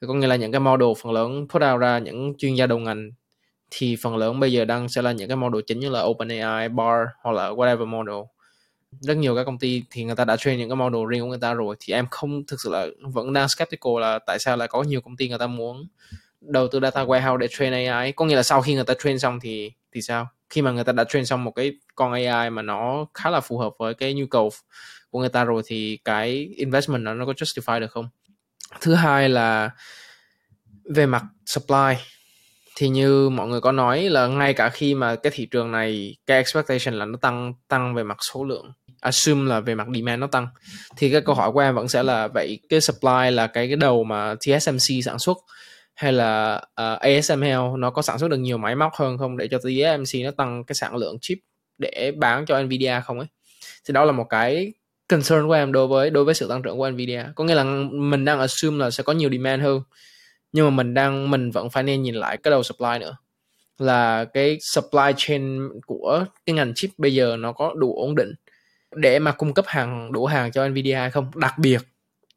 Có 0.08 0.14
nghĩa 0.14 0.28
là 0.28 0.36
những 0.36 0.52
cái 0.52 0.60
model 0.60 0.90
phần 1.04 1.12
lớn 1.12 1.48
put 1.50 1.62
out 1.72 1.82
ra 1.82 2.00
những 2.00 2.34
chuyên 2.38 2.56
gia 2.56 2.68
đầu 2.68 2.80
ngành 2.80 3.10
thì 3.72 3.96
phần 4.02 4.18
lớn 4.18 4.40
bây 4.40 4.52
giờ 4.52 4.66
đang 4.66 4.90
sẽ 4.90 5.02
là 5.02 5.12
những 5.12 5.28
cái 5.28 5.38
model 5.38 5.62
chính 5.68 5.80
như 5.80 5.90
là 5.90 6.02
OpenAI, 6.02 6.70
Bar 6.70 7.08
hoặc 7.22 7.32
là 7.32 7.50
whatever 7.50 7.86
model. 7.86 8.16
Rất 9.00 9.18
nhiều 9.18 9.36
các 9.36 9.44
công 9.44 9.60
ty 9.60 9.84
thì 9.92 10.04
người 10.04 10.16
ta 10.16 10.26
đã 10.26 10.38
train 10.38 10.60
những 10.60 10.70
cái 10.70 10.76
model 10.76 11.02
riêng 11.10 11.22
của 11.22 11.28
người 11.28 11.40
ta 11.42 11.54
rồi 11.54 11.76
thì 11.80 11.94
em 11.94 12.08
không 12.12 12.46
thực 12.48 12.62
sự 12.62 12.70
là 12.72 12.88
vẫn 13.02 13.34
đang 13.34 13.50
skeptical 13.50 13.94
là 14.02 14.20
tại 14.20 14.40
sao 14.40 14.58
lại 14.58 14.68
có 14.68 14.84
nhiều 14.84 15.02
công 15.02 15.18
ty 15.18 15.30
người 15.30 15.38
ta 15.38 15.48
muốn 15.48 15.88
đầu 16.42 16.68
tư 16.68 16.80
data 16.80 17.06
warehouse 17.06 17.38
để 17.38 17.48
train 17.48 17.74
AI 17.74 18.12
có 18.12 18.26
nghĩa 18.26 18.36
là 18.36 18.44
sau 18.44 18.62
khi 18.62 18.76
người 18.76 18.84
ta 18.84 18.94
train 19.04 19.20
xong 19.20 19.40
thì 19.40 19.72
thì 19.94 20.02
sao? 20.02 20.28
Khi 20.54 20.62
mà 20.62 20.72
người 20.72 20.84
ta 20.84 20.92
đã 20.92 21.04
train 21.04 21.26
xong 21.26 21.44
một 21.44 21.52
cái 21.52 21.72
con 21.96 22.12
AI 22.12 22.50
mà 22.50 22.62
nó 22.62 23.06
khá 23.14 23.30
là 23.30 23.40
phù 23.40 23.58
hợp 23.58 23.74
với 23.80 23.94
cái 23.94 24.14
nhu 24.14 24.26
cầu 24.26 24.50
của 25.10 25.20
người 25.20 25.30
ta 25.30 25.44
rồi 25.44 25.62
thì 25.66 26.00
cái 26.06 26.50
investment 26.56 27.04
nó 27.04 27.14
nó 27.14 27.26
có 27.26 27.32
justify 27.32 27.80
được 27.80 27.92
không? 27.92 28.10
Thứ 28.82 28.94
hai 28.94 29.30
là 29.30 29.70
về 30.96 31.06
mặt 31.06 31.24
supply. 31.46 31.94
Thì 32.76 32.90
như 32.90 33.30
mọi 33.30 33.48
người 33.48 33.62
có 33.62 33.72
nói 33.72 34.10
là 34.10 34.28
ngay 34.28 34.54
cả 34.54 34.70
khi 34.70 34.96
mà 34.96 35.16
cái 35.16 35.32
thị 35.36 35.46
trường 35.52 35.72
này, 35.72 36.16
cái 36.28 36.38
expectation 36.38 37.00
là 37.00 37.06
nó 37.06 37.18
tăng 37.18 37.54
tăng 37.68 37.96
về 37.96 38.04
mặt 38.04 38.18
số 38.32 38.44
lượng, 38.44 38.72
assume 39.02 39.50
là 39.50 39.60
về 39.60 39.76
mặt 39.76 39.88
demand 39.96 40.20
nó 40.20 40.28
tăng, 40.28 40.48
thì 40.98 41.12
cái 41.12 41.22
câu 41.22 41.36
hỏi 41.36 41.52
của 41.52 41.60
em 41.60 41.76
vẫn 41.76 41.88
sẽ 41.88 42.04
là 42.04 42.28
vậy, 42.28 42.60
cái 42.70 42.82
supply 42.82 43.32
là 43.32 43.48
cái 43.48 43.68
cái 43.68 43.76
đầu 43.76 44.04
mà 44.04 44.36
TSMC 44.36 45.04
sản 45.06 45.20
xuất 45.20 45.38
hay 45.96 46.14
là 46.14 46.62
ờ, 46.74 46.94
uh, 46.94 47.00
ASML 47.00 47.78
nó 47.78 47.90
có 47.90 48.02
sản 48.02 48.20
xuất 48.20 48.28
được 48.28 48.38
nhiều 48.38 48.58
máy 48.58 48.76
móc 48.76 48.94
hơn 48.96 49.18
không? 49.18 49.38
Để 49.38 49.48
cho 49.48 49.58
TSMC 49.58 50.26
nó 50.26 50.32
tăng 50.32 50.64
cái 50.64 50.76
sản 50.76 50.96
lượng 50.96 51.18
chip 51.22 51.38
để 51.78 52.12
bán 52.18 52.46
cho 52.46 52.64
Nvidia 52.64 53.02
không 53.06 53.20
ấy. 53.20 53.28
Thì 53.86 53.92
đó 53.94 54.06
là 54.06 54.12
một 54.12 54.26
cái 54.30 54.74
concern 55.08 55.48
của 55.48 55.54
em 55.54 55.72
đối 55.72 55.88
với 55.88 56.10
đối 56.10 56.26
với 56.26 56.34
sự 56.34 56.48
tăng 56.48 56.62
trưởng 56.62 56.78
của 56.78 56.90
Nvidia. 56.90 57.24
Có 57.36 57.44
nghĩa 57.44 57.56
là 57.56 57.64
mình 57.92 58.26
đang 58.26 58.40
assume 58.40 58.78
là 58.78 58.92
sẽ 58.92 59.04
có 59.04 59.14
nhiều 59.14 59.30
demand 59.30 59.64
hơn 59.64 59.82
nhưng 60.54 60.66
mà 60.66 60.70
mình 60.70 60.94
đang 60.94 61.32
mình 61.32 61.52
vẫn 61.52 61.70
phải 61.70 61.84
nên 61.84 62.04
nhìn 62.04 62.16
lại 62.16 62.38
cái 62.38 62.52
đầu 62.52 62.64
supply 62.64 63.00
nữa. 63.00 63.18
Là 63.78 64.26
cái 64.26 64.58
supply 64.62 65.14
chain 65.18 65.70
của 65.86 66.26
cái 66.46 66.54
ngành 66.54 66.74
chip 66.76 66.90
bây 66.98 67.14
giờ 67.14 67.38
nó 67.40 67.54
có 67.54 67.74
đủ 67.74 67.96
ổn 67.96 68.16
định 68.16 68.34
để 68.96 69.20
mà 69.20 69.32
cung 69.32 69.54
cấp 69.54 69.66
hàng 69.68 70.12
đủ 70.12 70.26
hàng 70.26 70.52
cho 70.52 70.68
Nvidia 70.68 70.96
hay 70.96 71.12
không? 71.12 71.32
Đặc 71.36 71.54
biệt 71.58 71.82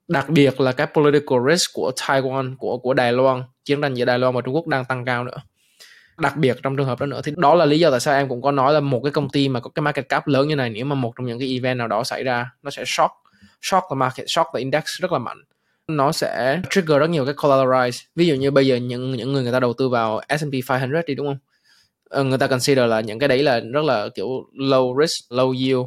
đặc 0.09 0.28
biệt 0.28 0.61
là 0.61 0.72
cái 0.72 0.86
political 0.86 1.38
risk 1.50 1.72
của 1.74 1.92
Taiwan, 1.96 2.57
của 2.59 2.78
của 2.78 2.94
Đài 2.94 3.12
Loan, 3.12 3.42
chiến 3.64 3.82
tranh 3.82 3.94
giữa 3.94 4.04
Đài 4.04 4.18
Loan 4.18 4.34
và 4.34 4.40
Trung 4.40 4.54
Quốc 4.54 4.66
đang 4.66 4.84
tăng 4.84 5.04
cao 5.04 5.24
nữa. 5.24 5.36
Đặc 6.18 6.36
biệt 6.36 6.57
trong 6.62 6.76
trường 6.76 6.86
hợp 6.86 7.00
đó 7.00 7.07
nữa, 7.07 7.20
thì 7.24 7.32
đó 7.36 7.54
là 7.54 7.64
lý 7.64 7.78
do 7.78 7.90
tại 7.90 8.00
sao 8.00 8.14
em 8.14 8.28
cũng 8.28 8.42
có 8.42 8.50
nói 8.50 8.72
là 8.74 8.80
một 8.80 9.00
cái 9.04 9.12
công 9.12 9.28
ty 9.30 9.48
mà 9.48 9.61
có 9.61 9.70
cái 9.74 9.82
market 9.82 10.09
cap 10.09 10.26
lớn 10.26 10.48
như 10.48 10.57
này, 10.57 10.70
nếu 10.70 10.84
mà 10.84 10.94
một 10.94 11.12
trong 11.16 11.26
những 11.26 11.38
cái 11.38 11.48
event 11.48 11.78
nào 11.78 11.88
đó 11.88 12.04
xảy 12.04 12.24
ra, 12.24 12.50
nó 12.62 12.70
sẽ 12.70 12.82
shock 12.86 13.12
shock 13.62 13.84
the 13.90 13.94
market, 13.94 14.24
shock 14.28 14.50
the 14.54 14.59
index 14.59 14.84
rất 14.84 15.12
là 15.12 15.18
mạnh. 15.18 15.38
Nó 15.88 16.12
sẽ 16.12 16.61
trigger 16.70 16.98
rất 16.98 17.11
nhiều 17.11 17.24
cái 17.24 17.34
collateralize 17.34 18.04
ví 18.14 18.26
dụ 18.26 18.34
như 18.34 18.50
bây 18.50 18.66
giờ 18.66 18.76
những 18.76 19.12
những 19.12 19.32
người 19.32 19.42
người 19.42 19.52
ta 19.52 19.61
đầu 19.61 19.72
tư 19.72 19.88
vào 19.88 20.20
S&P 20.28 20.68
500 20.68 21.02
đi, 21.07 21.14
đúng 21.14 21.26
không? 21.26 21.38
Ờ, 22.11 22.24
người 22.24 22.38
ta 22.38 22.46
consider 22.46 22.88
là 22.88 23.00
những 23.00 23.18
cái 23.18 23.28
đấy 23.28 23.42
là 23.42 23.61
rất 23.61 23.84
là 23.84 24.09
kiểu 24.14 24.28
low 24.54 25.00
risk, 25.00 25.32
low 25.32 25.52
yield 25.52 25.86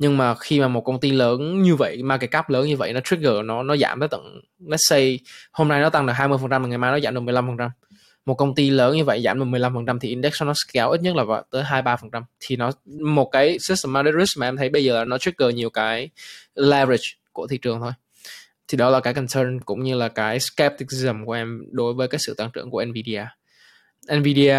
nhưng 0.00 0.16
mà 0.16 0.34
khi 0.34 0.60
mà 0.60 0.68
một 0.68 0.80
công 0.80 1.00
ty 1.00 1.10
lớn 1.10 1.62
như 1.62 1.76
vậy 1.76 2.02
market 2.02 2.30
cap 2.30 2.50
lớn 2.50 2.66
như 2.66 2.76
vậy 2.76 2.92
nó 2.92 3.00
trigger 3.00 3.32
nó 3.44 3.62
nó 3.62 3.76
giảm 3.76 4.00
tới 4.00 4.08
tận 4.08 4.40
let's 4.60 4.76
say 4.88 5.18
hôm 5.52 5.68
nay 5.68 5.80
nó 5.80 5.90
tăng 5.90 6.06
được 6.06 6.12
20% 6.12 6.60
mà 6.60 6.68
ngày 6.68 6.78
mai 6.78 6.90
nó 6.90 7.00
giảm 7.00 7.14
được 7.14 7.20
15% 7.20 7.70
một 8.26 8.34
công 8.34 8.54
ty 8.54 8.70
lớn 8.70 8.96
như 8.96 9.04
vậy 9.04 9.22
giảm 9.22 9.38
được 9.38 9.44
15% 9.44 9.98
thì 9.98 10.08
index 10.08 10.42
nó 10.42 10.52
scale 10.54 10.90
ít 10.90 11.00
nhất 11.02 11.16
là 11.16 11.42
tới 11.50 11.62
2-3% 11.62 12.22
thì 12.40 12.56
nó 12.56 12.70
một 13.00 13.30
cái 13.32 13.58
systematic 13.58 14.14
risk 14.18 14.38
mà 14.38 14.48
em 14.48 14.56
thấy 14.56 14.68
bây 14.68 14.84
giờ 14.84 14.98
là 14.98 15.04
nó 15.04 15.18
trigger 15.18 15.54
nhiều 15.54 15.70
cái 15.70 16.10
leverage 16.54 17.04
của 17.32 17.46
thị 17.46 17.58
trường 17.58 17.80
thôi. 17.80 17.92
Thì 18.68 18.76
đó 18.76 18.90
là 18.90 19.00
cái 19.00 19.14
concern 19.14 19.60
cũng 19.60 19.82
như 19.82 19.94
là 19.94 20.08
cái 20.08 20.40
skepticism 20.40 21.24
của 21.26 21.32
em 21.32 21.64
đối 21.70 21.94
với 21.94 22.08
cái 22.08 22.18
sự 22.18 22.34
tăng 22.34 22.50
trưởng 22.50 22.70
của 22.70 22.84
Nvidia. 22.84 23.24
Nvidia 24.16 24.56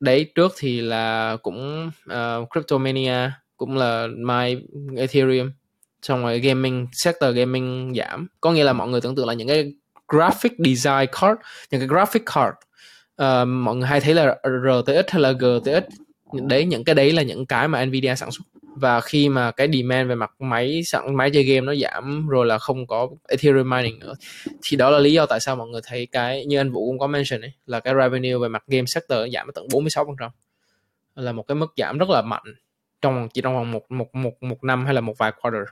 đấy 0.00 0.32
trước 0.34 0.52
thì 0.58 0.80
là 0.80 1.36
cũng 1.42 1.90
uh, 2.12 2.48
Cryptomania 2.50 3.30
cũng 3.60 3.76
là 3.76 4.06
My 4.16 4.56
Ethereum. 4.96 5.50
Xong 6.02 6.22
rồi 6.22 6.40
gaming 6.40 6.86
sector 6.92 7.36
gaming 7.36 7.92
giảm. 7.96 8.28
Có 8.40 8.52
nghĩa 8.52 8.64
là 8.64 8.72
mọi 8.72 8.88
người 8.88 9.00
tưởng 9.00 9.14
tượng 9.14 9.28
là 9.28 9.34
những 9.34 9.48
cái 9.48 9.72
graphic 10.08 10.52
design 10.58 11.06
card 11.20 11.40
những 11.70 11.80
cái 11.80 11.88
graphic 11.88 12.22
card 12.26 12.56
uh, 13.22 13.48
mọi 13.48 13.76
người 13.76 13.88
hay 13.88 14.00
thấy 14.00 14.14
là 14.14 14.36
RTX 14.42 15.10
hay 15.12 15.22
là 15.22 15.32
GTX 15.32 15.84
đấy 16.32 16.64
những 16.64 16.84
cái 16.84 16.94
đấy 16.94 17.12
là 17.12 17.22
những 17.22 17.46
cái 17.46 17.68
mà 17.68 17.84
Nvidia 17.84 18.14
sản 18.14 18.30
xuất. 18.30 18.44
Và 18.76 19.00
khi 19.00 19.28
mà 19.28 19.50
cái 19.50 19.68
demand 19.72 20.08
về 20.08 20.14
mặt 20.14 20.30
máy 20.38 20.82
sẵn 20.84 21.14
máy 21.14 21.30
chơi 21.30 21.42
game 21.42 21.60
nó 21.60 21.74
giảm 21.74 22.28
rồi 22.28 22.46
là 22.46 22.58
không 22.58 22.86
có 22.86 23.08
Ethereum 23.28 23.70
mining 23.70 23.98
nữa. 23.98 24.14
Thì 24.62 24.76
đó 24.76 24.90
là 24.90 24.98
lý 24.98 25.12
do 25.12 25.26
tại 25.26 25.40
sao 25.40 25.56
mọi 25.56 25.68
người 25.68 25.80
thấy 25.84 26.06
cái 26.12 26.44
như 26.46 26.58
anh 26.58 26.72
Vũ 26.72 26.86
cũng 26.86 26.98
có 26.98 27.06
mention 27.06 27.40
ấy 27.40 27.52
là 27.66 27.80
cái 27.80 27.94
revenue 27.94 28.38
về 28.42 28.48
mặt 28.48 28.64
game 28.66 28.86
sector 28.86 29.18
giảm 29.34 29.50
tận 29.54 29.66
46% 29.66 30.30
là 31.14 31.32
một 31.32 31.42
cái 31.42 31.54
mức 31.54 31.72
giảm 31.76 31.98
rất 31.98 32.08
là 32.08 32.22
mạnh 32.22 32.54
trong, 33.02 33.28
chỉ 33.34 33.40
trong 33.40 33.54
vòng 33.54 33.70
một 33.70 33.90
một 33.90 34.14
một 34.14 34.42
một 34.42 34.64
năm 34.64 34.84
hay 34.84 34.94
là 34.94 35.00
một 35.00 35.14
vài 35.18 35.32
quarter. 35.40 35.62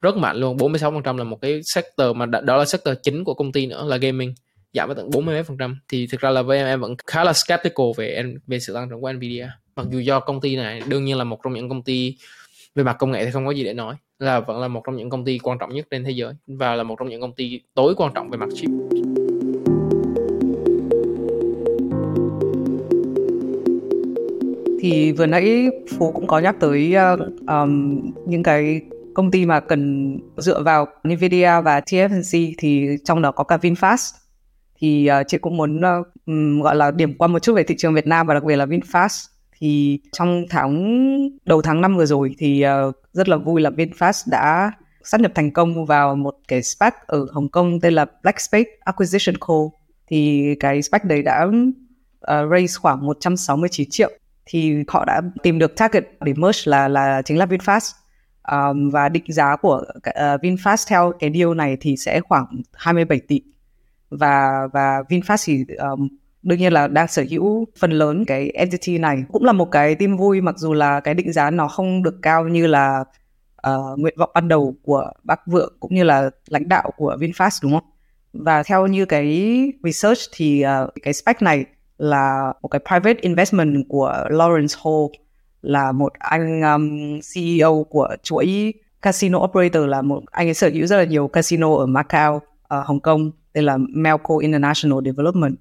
Rất 0.00 0.16
mạnh 0.16 0.36
luôn 0.36 0.56
46% 0.56 1.16
là 1.16 1.24
một 1.24 1.40
cái 1.40 1.60
sector 1.74 2.16
mà 2.16 2.26
đó 2.26 2.56
là 2.56 2.64
sector 2.64 2.94
chính 3.02 3.24
của 3.24 3.34
công 3.34 3.52
ty 3.52 3.66
nữa, 3.66 3.84
là 3.86 3.96
gaming. 3.96 4.34
Giảm 4.72 4.88
tới 4.88 4.94
tận 4.94 5.10
40 5.10 5.34
mấy 5.34 5.42
phần 5.42 5.58
trăm. 5.58 5.78
Thì 5.88 6.06
thực 6.06 6.20
ra 6.20 6.30
là 6.30 6.42
với 6.42 6.58
em 6.58 6.66
em 6.66 6.80
vẫn 6.80 6.94
khá 7.06 7.24
là 7.24 7.32
skeptical 7.32 7.86
về 7.96 8.24
về 8.46 8.58
sự 8.60 8.74
tăng 8.74 8.90
trưởng 8.90 9.00
của 9.00 9.12
Nvidia. 9.12 9.48
Mặc 9.76 9.86
dù 9.90 9.98
do 9.98 10.20
công 10.20 10.40
ty 10.40 10.56
này, 10.56 10.82
đương 10.88 11.04
nhiên 11.04 11.18
là 11.18 11.24
một 11.24 11.40
trong 11.44 11.52
những 11.52 11.68
công 11.68 11.82
ty 11.82 12.16
về 12.74 12.84
mặt 12.84 12.96
công 12.98 13.10
nghệ 13.10 13.24
thì 13.24 13.30
không 13.30 13.46
có 13.46 13.52
gì 13.52 13.64
để 13.64 13.74
nói, 13.74 13.94
là 14.18 14.40
vẫn 14.40 14.60
là 14.60 14.68
một 14.68 14.82
trong 14.86 14.96
những 14.96 15.10
công 15.10 15.24
ty 15.24 15.38
quan 15.38 15.58
trọng 15.58 15.74
nhất 15.74 15.86
trên 15.90 16.04
thế 16.04 16.10
giới 16.10 16.32
và 16.46 16.74
là 16.74 16.82
một 16.82 16.96
trong 16.98 17.08
những 17.08 17.20
công 17.20 17.32
ty 17.32 17.60
tối 17.74 17.94
quan 17.96 18.14
trọng 18.14 18.30
về 18.30 18.38
mặt 18.38 18.48
chip. 18.54 18.70
Thì 24.80 25.12
vừa 25.12 25.26
nãy 25.26 25.70
phú 25.98 26.12
cũng 26.12 26.26
có 26.26 26.38
nhắc 26.38 26.56
tới 26.60 26.94
uh, 27.14 27.20
um, 27.48 28.00
những 28.26 28.42
cái 28.42 28.80
công 29.14 29.30
ty 29.30 29.46
mà 29.46 29.60
cần 29.60 30.16
dựa 30.36 30.62
vào 30.62 30.86
Nvidia 31.08 31.60
và 31.64 31.80
TSMC 31.80 32.38
thì 32.58 32.96
trong 33.04 33.22
đó 33.22 33.32
có 33.32 33.44
cả 33.44 33.56
VinFast. 33.56 34.14
Thì 34.78 35.10
uh, 35.20 35.26
chị 35.28 35.38
cũng 35.38 35.56
muốn 35.56 35.76
uh, 35.76 36.06
um, 36.26 36.60
gọi 36.60 36.76
là 36.76 36.90
điểm 36.90 37.14
qua 37.18 37.28
một 37.28 37.38
chút 37.38 37.54
về 37.54 37.62
thị 37.62 37.74
trường 37.78 37.94
Việt 37.94 38.06
Nam 38.06 38.26
và 38.26 38.34
đặc 38.34 38.44
biệt 38.44 38.56
là 38.56 38.66
VinFast. 38.66 39.28
Thì 39.58 40.00
trong 40.12 40.44
tháng 40.50 40.98
đầu 41.44 41.62
tháng 41.62 41.80
năm 41.80 41.96
vừa 41.96 42.06
rồi 42.06 42.34
thì 42.38 42.64
uh, 42.88 42.94
rất 43.12 43.28
là 43.28 43.36
vui 43.36 43.60
là 43.60 43.70
VinFast 43.70 44.30
đã 44.30 44.72
sát 45.04 45.20
nhập 45.20 45.32
thành 45.34 45.50
công 45.50 45.86
vào 45.86 46.16
một 46.16 46.34
cái 46.48 46.62
SPAC 46.62 47.06
ở 47.06 47.26
Hồng 47.32 47.48
Kông 47.48 47.80
tên 47.80 47.94
là 47.94 48.06
Black 48.22 48.40
Space 48.40 48.70
Acquisition 48.80 49.36
Co. 49.40 49.54
Thì 50.06 50.54
cái 50.60 50.82
SPAC 50.82 51.04
đấy 51.04 51.22
đã 51.22 51.44
uh, 51.44 52.50
raise 52.50 52.78
khoảng 52.80 53.06
169 53.06 53.90
triệu 53.90 54.10
thì 54.46 54.84
họ 54.88 55.04
đã 55.04 55.20
tìm 55.42 55.58
được 55.58 55.76
target 55.76 56.04
để 56.20 56.32
merge 56.36 56.62
là 56.64 56.88
là 56.88 57.22
chính 57.22 57.38
là 57.38 57.46
VinFast. 57.46 57.92
Um, 58.52 58.90
và 58.90 59.08
định 59.08 59.24
giá 59.28 59.56
của 59.56 59.84
uh, 59.96 60.42
VinFast 60.42 60.88
theo 60.88 61.12
cái 61.18 61.30
deal 61.34 61.54
này 61.54 61.76
thì 61.80 61.96
sẽ 61.96 62.20
khoảng 62.20 62.46
27 62.72 63.20
tỷ. 63.28 63.42
Và 64.10 64.68
và 64.72 65.02
VinFast 65.08 65.44
thì 65.46 65.74
um, 65.74 66.08
đương 66.42 66.58
nhiên 66.58 66.72
là 66.72 66.88
đang 66.88 67.08
sở 67.08 67.24
hữu 67.30 67.66
phần 67.78 67.90
lớn 67.90 68.24
cái 68.24 68.50
entity 68.50 68.98
này. 68.98 69.24
Cũng 69.32 69.44
là 69.44 69.52
một 69.52 69.70
cái 69.70 69.94
tin 69.94 70.16
vui 70.16 70.40
mặc 70.40 70.58
dù 70.58 70.72
là 70.72 71.00
cái 71.00 71.14
định 71.14 71.32
giá 71.32 71.50
nó 71.50 71.68
không 71.68 72.02
được 72.02 72.18
cao 72.22 72.48
như 72.48 72.66
là 72.66 73.04
uh, 73.68 73.98
nguyện 73.98 74.14
vọng 74.18 74.30
ban 74.34 74.48
đầu 74.48 74.76
của 74.82 75.12
bác 75.22 75.46
vượng 75.46 75.76
cũng 75.80 75.94
như 75.94 76.04
là 76.04 76.30
lãnh 76.48 76.68
đạo 76.68 76.90
của 76.96 77.16
VinFast 77.20 77.58
đúng 77.62 77.72
không? 77.72 77.90
Và 78.32 78.62
theo 78.62 78.86
như 78.86 79.04
cái 79.06 79.52
research 79.82 80.20
thì 80.32 80.64
uh, 80.84 80.90
cái 81.02 81.14
spec 81.14 81.42
này 81.42 81.64
là 82.00 82.52
một 82.62 82.68
cái 82.68 82.80
private 82.88 83.20
investment 83.20 83.88
của 83.88 84.26
Lawrence 84.30 84.76
Ho 84.82 85.14
là 85.62 85.92
một 85.92 86.12
anh 86.18 86.62
um, 86.62 87.20
CEO 87.34 87.86
của 87.90 88.08
chuỗi 88.22 88.74
casino 89.02 89.38
operator 89.38 89.86
là 89.86 90.02
một 90.02 90.22
anh 90.30 90.48
ấy 90.48 90.54
sở 90.54 90.70
hữu 90.74 90.86
rất 90.86 90.96
là 90.96 91.04
nhiều 91.04 91.28
casino 91.28 91.76
ở 91.76 91.86
Macau, 91.86 92.42
ở 92.62 92.82
Hồng 92.86 93.00
Kông 93.00 93.30
tên 93.52 93.64
là 93.64 93.76
Melco 93.78 94.38
International 94.40 94.98
Development. 95.04 95.56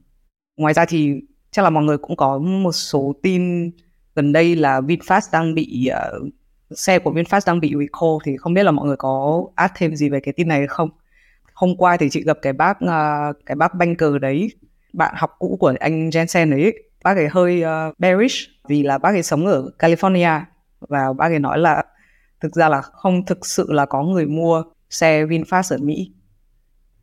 Ngoài 0.58 0.74
ra 0.74 0.86
thì 0.86 1.22
chắc 1.52 1.62
là 1.64 1.70
mọi 1.70 1.84
người 1.84 1.98
cũng 1.98 2.16
có 2.16 2.38
một 2.38 2.72
số 2.72 3.14
tin 3.24 3.72
gần 4.16 4.32
đây 4.32 4.56
là 4.56 4.82
VinFast 4.82 5.30
đang 5.32 5.56
bị 5.56 5.90
uh, 5.92 6.28
xe 6.72 7.00
của 7.00 7.12
VinFast 7.12 7.42
đang 7.46 7.60
bị 7.60 7.70
recall 7.70 8.18
thì 8.24 8.38
không 8.38 8.54
biết 8.54 8.64
là 8.64 8.72
mọi 8.72 8.88
người 8.88 8.98
có 8.98 9.44
add 9.56 9.74
thêm 9.78 9.96
gì 9.96 10.10
về 10.10 10.20
cái 10.20 10.34
tin 10.34 10.48
này 10.48 10.68
không. 10.68 10.90
Hôm 11.54 11.76
qua 11.78 11.98
thì 11.98 12.10
chị 12.10 12.24
gặp 12.24 12.38
cái 12.42 12.54
bác 12.54 12.78
uh, 12.84 13.46
cái 13.46 13.56
bác 13.56 13.76
banker 13.76 14.12
đấy 14.22 14.50
bạn 14.94 15.14
học 15.18 15.36
cũ 15.40 15.58
của 15.60 15.74
anh 15.80 16.10
Jensen 16.10 16.52
ấy 16.52 16.84
bác 17.04 17.18
ấy 17.18 17.28
hơi 17.28 17.64
uh, 17.64 18.00
bearish 18.00 18.50
vì 18.68 18.84
là 18.84 18.98
bác 18.98 19.10
ấy 19.10 19.24
sống 19.24 19.46
ở 19.46 19.72
California. 19.80 20.42
Và 20.80 21.14
bác 21.14 21.26
ấy 21.26 21.40
nói 21.40 21.60
là 21.60 21.84
thực 22.42 22.56
ra 22.56 22.70
là 22.70 22.82
không 22.82 23.26
thực 23.26 23.46
sự 23.46 23.72
là 23.72 23.86
có 23.86 24.04
người 24.04 24.26
mua 24.26 24.64
xe 24.90 25.26
VinFast 25.26 25.76
ở 25.76 25.78
Mỹ. 25.82 26.14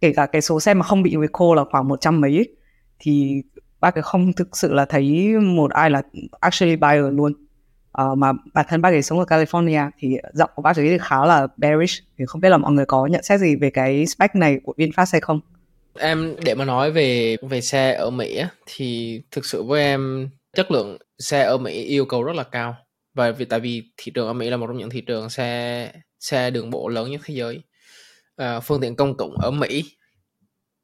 Kể 0.01 0.12
cả 0.16 0.26
cái 0.26 0.43
số 0.43 0.61
xe 0.61 0.74
mà 0.74 0.82
không 0.82 1.03
bị 1.03 1.11
recall 1.11 1.57
là 1.57 1.64
khoảng 1.70 1.89
một 1.89 2.01
trăm 2.01 2.20
mấy 2.20 2.57
thì 2.99 3.43
bác 3.80 3.95
ấy 3.95 4.03
không 4.03 4.32
thực 4.32 4.57
sự 4.57 4.72
là 4.72 4.84
thấy 4.84 5.34
một 5.39 5.70
ai 5.70 5.91
là 5.91 6.03
actually 6.41 6.76
buyer 6.76 7.05
luôn. 7.12 7.32
Uh, 8.03 8.18
mà 8.18 8.32
bản 8.55 8.66
thân 8.68 8.82
bác 8.82 8.91
ấy 8.91 9.03
sống 9.03 9.18
ở 9.18 9.24
California 9.24 9.91
thì 9.99 10.16
giọng 10.32 10.51
của 10.55 10.62
bác 10.62 10.76
ấy 10.76 10.89
thì 10.89 10.99
khá 11.01 11.24
là 11.24 11.47
bearish 11.57 12.05
thì 12.18 12.24
không 12.26 12.41
biết 12.41 12.49
là 12.49 12.57
mọi 12.59 12.72
người 12.72 12.87
có 12.87 13.07
nhận 13.07 13.22
xét 13.22 13.41
gì 13.41 13.57
về 13.57 13.70
cái 13.70 14.07
spec 14.07 14.34
này 14.34 14.61
của 14.64 14.74
VinFast 14.76 15.07
hay 15.12 15.20
không 15.20 15.41
em 15.99 16.36
để 16.44 16.55
mà 16.55 16.64
nói 16.64 16.90
về 16.90 17.36
về 17.42 17.61
xe 17.61 17.92
ở 17.94 18.11
Mỹ 18.11 18.42
thì 18.66 19.20
thực 19.30 19.44
sự 19.44 19.62
với 19.62 19.82
em 19.82 20.28
chất 20.57 20.70
lượng 20.70 20.99
xe 21.18 21.42
ở 21.42 21.59
Mỹ 21.59 21.82
yêu 21.82 22.05
cầu 22.05 22.22
rất 22.22 22.36
là 22.36 22.42
cao. 22.42 22.76
Và 23.14 23.30
vì 23.30 23.44
tại 23.44 23.61
vì 23.61 23.82
thị 23.97 24.12
trường 24.14 24.26
ở 24.26 24.32
Mỹ 24.32 24.51
là 24.51 24.57
một 24.57 24.66
trong 24.66 24.78
những 24.78 24.90
thị 24.90 25.01
trường 25.01 25.30
xe 25.30 25.90
xe 26.20 26.51
đường 26.51 26.70
bộ 26.70 26.88
lớn 26.88 27.11
nhất 27.11 27.20
thế 27.24 27.34
giới. 27.34 27.61
À, 28.36 28.61
phương 28.61 28.80
tiện 28.80 28.97
công 28.97 29.16
cộng 29.16 29.36
ở 29.36 29.51
Mỹ 29.51 29.84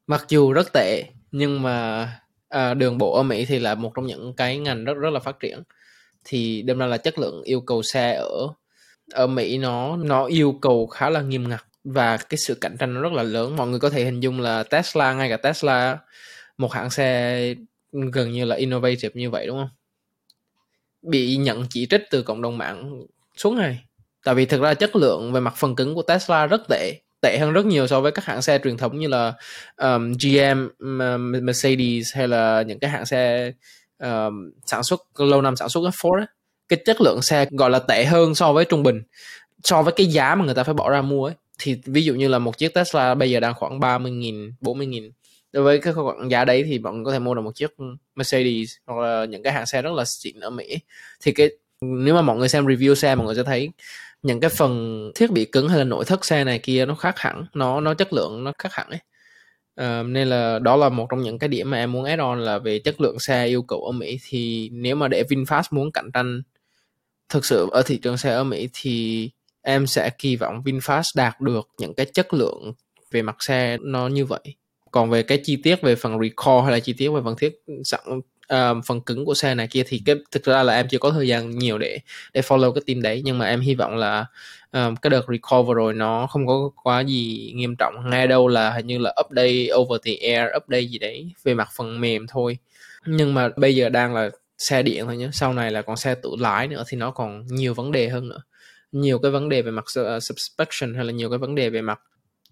mặc 0.06 0.24
dù 0.28 0.52
rất 0.52 0.72
tệ 0.72 1.04
nhưng 1.30 1.62
mà 1.62 2.08
à, 2.48 2.74
đường 2.74 2.98
bộ 2.98 3.16
ở 3.16 3.22
Mỹ 3.22 3.44
thì 3.44 3.58
là 3.58 3.74
một 3.74 3.92
trong 3.94 4.06
những 4.06 4.34
cái 4.36 4.58
ngành 4.58 4.84
rất 4.84 4.94
rất 4.94 5.10
là 5.10 5.20
phát 5.20 5.40
triển. 5.40 5.62
Thì 6.24 6.62
đâm 6.62 6.78
ra 6.78 6.86
là 6.86 6.96
chất 6.96 7.18
lượng 7.18 7.42
yêu 7.44 7.60
cầu 7.60 7.82
xe 7.82 8.14
ở 8.14 8.48
ở 9.12 9.26
Mỹ 9.26 9.58
nó 9.58 9.96
nó 9.96 10.24
yêu 10.24 10.58
cầu 10.62 10.86
khá 10.86 11.10
là 11.10 11.22
nghiêm 11.22 11.48
ngặt 11.48 11.64
và 11.84 12.16
cái 12.16 12.38
sự 12.38 12.54
cạnh 12.54 12.76
tranh 12.76 12.94
nó 12.94 13.00
rất 13.00 13.12
là 13.12 13.22
lớn. 13.22 13.56
Mọi 13.56 13.68
người 13.68 13.80
có 13.80 13.90
thể 13.90 14.04
hình 14.04 14.20
dung 14.20 14.40
là 14.40 14.62
Tesla 14.62 15.14
ngay 15.14 15.28
cả 15.28 15.36
Tesla 15.36 15.98
một 16.58 16.72
hãng 16.72 16.90
xe 16.90 17.54
gần 17.92 18.32
như 18.32 18.44
là 18.44 18.56
innovative 18.56 19.12
như 19.14 19.30
vậy 19.30 19.46
đúng 19.46 19.58
không? 19.58 19.70
Bị 21.02 21.36
nhận 21.36 21.66
chỉ 21.70 21.86
trích 21.90 22.02
từ 22.10 22.22
cộng 22.22 22.42
đồng 22.42 22.58
mạng 22.58 23.06
suốt 23.36 23.50
ngày. 23.50 23.84
Tại 24.24 24.34
vì 24.34 24.46
thực 24.46 24.60
ra 24.60 24.74
chất 24.74 24.96
lượng 24.96 25.32
về 25.32 25.40
mặt 25.40 25.54
phần 25.56 25.76
cứng 25.76 25.94
của 25.94 26.02
Tesla 26.02 26.46
rất 26.46 26.68
tệ 26.68 27.00
tệ 27.22 27.38
hơn 27.38 27.52
rất 27.52 27.66
nhiều 27.66 27.86
so 27.86 28.00
với 28.00 28.12
các 28.12 28.24
hãng 28.24 28.42
xe 28.42 28.58
truyền 28.58 28.76
thống 28.76 28.98
như 28.98 29.08
là 29.08 29.32
um, 29.76 30.12
GM, 30.12 30.68
um, 30.78 31.32
Mercedes 31.42 32.14
hay 32.14 32.28
là 32.28 32.62
những 32.62 32.78
cái 32.78 32.90
hãng 32.90 33.06
xe 33.06 33.52
um, 33.98 34.50
sản 34.66 34.82
xuất 34.82 35.20
lâu 35.20 35.42
năm 35.42 35.56
sản 35.56 35.68
xuất 35.68 35.80
Ford 35.80 36.14
ấy. 36.14 36.26
cái 36.68 36.78
chất 36.84 37.00
lượng 37.00 37.22
xe 37.22 37.46
gọi 37.50 37.70
là 37.70 37.78
tệ 37.78 38.04
hơn 38.04 38.34
so 38.34 38.52
với 38.52 38.64
trung 38.64 38.82
bình 38.82 39.02
so 39.64 39.82
với 39.82 39.92
cái 39.96 40.06
giá 40.06 40.34
mà 40.34 40.44
người 40.44 40.54
ta 40.54 40.64
phải 40.64 40.74
bỏ 40.74 40.90
ra 40.90 41.02
mua 41.02 41.26
ấy 41.26 41.34
thì 41.62 41.76
ví 41.84 42.04
dụ 42.04 42.14
như 42.14 42.28
là 42.28 42.38
một 42.38 42.58
chiếc 42.58 42.74
Tesla 42.74 43.14
bây 43.14 43.30
giờ 43.30 43.40
đang 43.40 43.54
khoảng 43.54 43.80
30 43.80 44.12
nghìn 44.12 44.52
40 44.60 44.86
nghìn. 44.86 45.10
Đối 45.52 45.64
với 45.64 45.78
cái 45.78 45.92
khoảng 45.92 46.30
giá 46.30 46.44
đấy 46.44 46.64
thì 46.66 46.78
bọn 46.78 47.04
có 47.04 47.12
thể 47.12 47.18
mua 47.18 47.34
được 47.34 47.40
một 47.40 47.54
chiếc 47.54 47.70
Mercedes 48.14 48.70
hoặc 48.86 48.98
là 49.02 49.24
những 49.24 49.42
cái 49.42 49.52
hãng 49.52 49.66
xe 49.66 49.82
rất 49.82 49.92
là 49.92 50.04
xịn 50.04 50.40
ở 50.40 50.50
Mỹ. 50.50 50.78
Thì 51.22 51.32
cái 51.32 51.50
nếu 51.80 52.14
mà 52.14 52.22
mọi 52.22 52.36
người 52.36 52.48
xem 52.48 52.66
review 52.66 52.94
xe 52.94 53.14
mọi 53.14 53.26
người 53.26 53.34
sẽ 53.34 53.42
thấy 53.42 53.70
những 54.22 54.40
cái 54.40 54.50
phần 54.50 55.10
thiết 55.14 55.30
bị 55.30 55.44
cứng 55.44 55.68
hay 55.68 55.78
là 55.78 55.84
nội 55.84 56.04
thất 56.04 56.24
xe 56.24 56.44
này 56.44 56.58
kia 56.58 56.86
nó 56.86 56.94
khác 56.94 57.18
hẳn 57.18 57.46
nó 57.54 57.80
nó 57.80 57.94
chất 57.94 58.12
lượng 58.12 58.44
nó 58.44 58.52
khác 58.58 58.72
hẳn 58.72 58.90
ấy. 58.90 59.00
Uh, 59.80 60.06
nên 60.06 60.28
là 60.28 60.58
đó 60.58 60.76
là 60.76 60.88
một 60.88 61.06
trong 61.10 61.22
những 61.22 61.38
cái 61.38 61.48
điểm 61.48 61.70
mà 61.70 61.76
em 61.78 61.92
muốn 61.92 62.04
add 62.04 62.20
on 62.20 62.40
là 62.40 62.58
về 62.58 62.78
chất 62.78 63.00
lượng 63.00 63.18
xe 63.18 63.46
yêu 63.46 63.62
cầu 63.62 63.80
ở 63.84 63.92
Mỹ. 63.92 64.18
Thì 64.28 64.70
nếu 64.72 64.96
mà 64.96 65.08
để 65.08 65.22
VinFast 65.28 65.62
muốn 65.70 65.92
cạnh 65.92 66.10
tranh 66.14 66.42
thực 67.28 67.44
sự 67.44 67.68
ở 67.72 67.82
thị 67.86 67.98
trường 68.02 68.16
xe 68.16 68.30
ở 68.30 68.44
Mỹ 68.44 68.68
thì 68.72 69.30
em 69.62 69.86
sẽ 69.86 70.10
kỳ 70.18 70.36
vọng 70.36 70.62
VinFast 70.64 71.12
đạt 71.16 71.40
được 71.40 71.68
những 71.78 71.94
cái 71.94 72.06
chất 72.06 72.34
lượng 72.34 72.72
về 73.10 73.22
mặt 73.22 73.36
xe 73.38 73.78
nó 73.80 74.08
như 74.08 74.24
vậy. 74.24 74.54
Còn 74.90 75.10
về 75.10 75.22
cái 75.22 75.40
chi 75.44 75.56
tiết 75.56 75.82
về 75.82 75.96
phần 75.96 76.12
recall 76.12 76.62
hay 76.62 76.72
là 76.72 76.80
chi 76.80 76.92
tiết 76.92 77.08
về 77.08 77.20
phần 77.24 77.36
thiết 77.36 77.62
sẵn 77.84 78.00
uh, 78.52 78.84
phần 78.86 79.00
cứng 79.00 79.24
của 79.24 79.34
xe 79.34 79.54
này 79.54 79.66
kia 79.66 79.82
thì 79.86 80.02
cái 80.06 80.16
thực 80.30 80.44
ra 80.44 80.62
là 80.62 80.74
em 80.74 80.88
chưa 80.88 80.98
có 80.98 81.10
thời 81.10 81.28
gian 81.28 81.58
nhiều 81.58 81.78
để 81.78 81.98
để 82.32 82.40
follow 82.40 82.72
cái 82.72 82.82
team 82.86 83.02
đấy 83.02 83.22
nhưng 83.24 83.38
mà 83.38 83.46
em 83.46 83.60
hy 83.60 83.74
vọng 83.74 83.96
là 83.96 84.26
um, 84.72 84.96
cái 84.96 85.10
đợt 85.10 85.22
recall 85.28 85.62
vừa 85.66 85.74
rồi 85.74 85.94
nó 85.94 86.26
không 86.26 86.46
có 86.46 86.70
quá 86.82 87.00
gì 87.00 87.52
nghiêm 87.56 87.76
trọng 87.76 88.10
ngay 88.10 88.26
đâu 88.26 88.48
là 88.48 88.70
hình 88.70 88.86
như 88.86 88.98
là 88.98 89.14
update 89.24 89.68
over 89.74 90.00
the 90.04 90.12
air 90.14 90.48
update 90.56 90.82
gì 90.82 90.98
đấy 90.98 91.32
về 91.44 91.54
mặt 91.54 91.68
phần 91.76 92.00
mềm 92.00 92.26
thôi. 92.26 92.58
Nhưng 93.06 93.34
mà 93.34 93.48
bây 93.56 93.74
giờ 93.74 93.88
đang 93.88 94.14
là 94.14 94.30
xe 94.58 94.82
điện 94.82 95.04
thôi 95.06 95.16
nhé 95.16 95.28
sau 95.32 95.52
này 95.52 95.70
là 95.70 95.82
còn 95.82 95.96
xe 95.96 96.14
tự 96.14 96.30
lái 96.38 96.68
nữa 96.68 96.84
thì 96.88 96.96
nó 96.96 97.10
còn 97.10 97.46
nhiều 97.46 97.74
vấn 97.74 97.92
đề 97.92 98.08
hơn 98.08 98.28
nữa 98.28 98.40
nhiều 98.92 99.18
cái 99.18 99.30
vấn 99.30 99.48
đề 99.48 99.62
về 99.62 99.70
mặt 99.70 99.84
subscription 99.86 100.20
subspection 100.20 100.94
hay 100.94 101.04
là 101.04 101.12
nhiều 101.12 101.30
cái 101.30 101.38
vấn 101.38 101.54
đề 101.54 101.70
về 101.70 101.82
mặt 101.82 102.00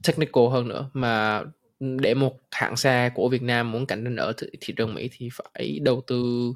technical 0.07 0.45
hơn 0.53 0.69
nữa 0.69 0.91
mà 0.95 1.43
để 1.81 2.15
một 2.15 2.33
hãng 2.51 2.77
xe 2.77 3.11
của 3.15 3.29
Việt 3.29 3.43
Nam 3.43 3.73
muốn 3.73 3.87
cạnh 3.87 4.05
tranh 4.05 4.17
ở 4.17 4.33
thị, 4.39 4.47
thị 4.61 4.75
trường 4.77 4.95
Mỹ 4.95 5.11
thì 5.13 5.29
phải 5.33 5.79
đầu 5.83 6.03
tư 6.07 6.53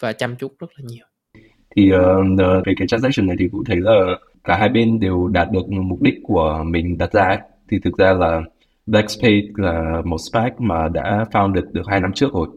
và 0.00 0.12
chăm 0.12 0.36
chút 0.36 0.52
rất 0.58 0.66
là 0.76 0.84
nhiều. 0.88 1.04
Thì 1.76 1.90
uh, 1.92 2.66
về 2.66 2.74
cái 2.76 2.86
transaction 2.88 3.26
này 3.26 3.36
thì 3.38 3.48
cũng 3.52 3.64
thấy 3.64 3.76
là 3.80 4.18
cả 4.44 4.56
hai 4.56 4.68
bên 4.68 5.00
đều 5.00 5.28
đạt 5.28 5.50
được 5.50 5.68
mục 5.68 6.02
đích 6.02 6.14
của 6.22 6.62
mình 6.66 6.98
đặt 6.98 7.12
ra 7.12 7.22
ấy. 7.22 7.38
Thì 7.70 7.78
thực 7.84 7.96
ra 7.98 8.12
là 8.12 8.42
Blackspade 8.86 9.42
là 9.54 10.02
một 10.04 10.18
SPAC 10.18 10.60
mà 10.60 10.88
đã 10.88 11.24
founded 11.32 11.72
được 11.72 11.82
hai 11.86 12.00
năm 12.00 12.12
trước 12.12 12.32
rồi. 12.32 12.48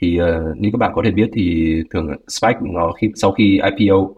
Thì 0.00 0.18
uh, 0.20 0.58
như 0.58 0.68
các 0.72 0.78
bạn 0.78 0.92
có 0.94 1.02
thể 1.04 1.10
biết 1.10 1.30
thì 1.32 1.76
thường 1.90 2.08
SPAC 2.28 2.62
nó 2.62 2.92
khi 2.92 3.10
sau 3.14 3.32
khi 3.32 3.60
IPO 3.78 4.08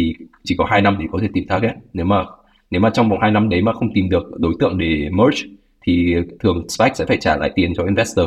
thì 0.00 0.14
chỉ 0.44 0.54
có 0.58 0.64
hai 0.64 0.82
năm 0.82 0.96
để 1.00 1.06
có 1.12 1.18
thể 1.22 1.28
tìm 1.32 1.44
target. 1.48 1.72
Nếu 1.92 2.06
mà 2.06 2.24
nếu 2.70 2.80
mà 2.80 2.90
trong 2.90 3.08
vòng 3.08 3.18
hai 3.20 3.30
năm 3.30 3.48
đấy 3.48 3.62
mà 3.62 3.72
không 3.72 3.94
tìm 3.94 4.10
được 4.10 4.22
đối 4.38 4.54
tượng 4.60 4.78
để 4.78 5.08
merge 5.12 5.42
thì 5.82 6.14
thường 6.40 6.68
SPAC 6.68 6.96
sẽ 6.96 7.04
phải 7.06 7.16
trả 7.16 7.36
lại 7.36 7.50
tiền 7.54 7.74
cho 7.74 7.84
investor. 7.84 8.26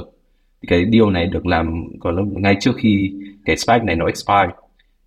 Cái 0.67 0.85
deal 0.91 1.11
này 1.11 1.27
được 1.27 1.45
làm 1.45 1.83
còn 1.99 2.41
ngay 2.41 2.57
trước 2.59 2.71
khi 2.77 3.13
cái 3.45 3.57
SPAC 3.57 3.83
này 3.83 3.95
nó 3.95 4.05
expire 4.05 4.49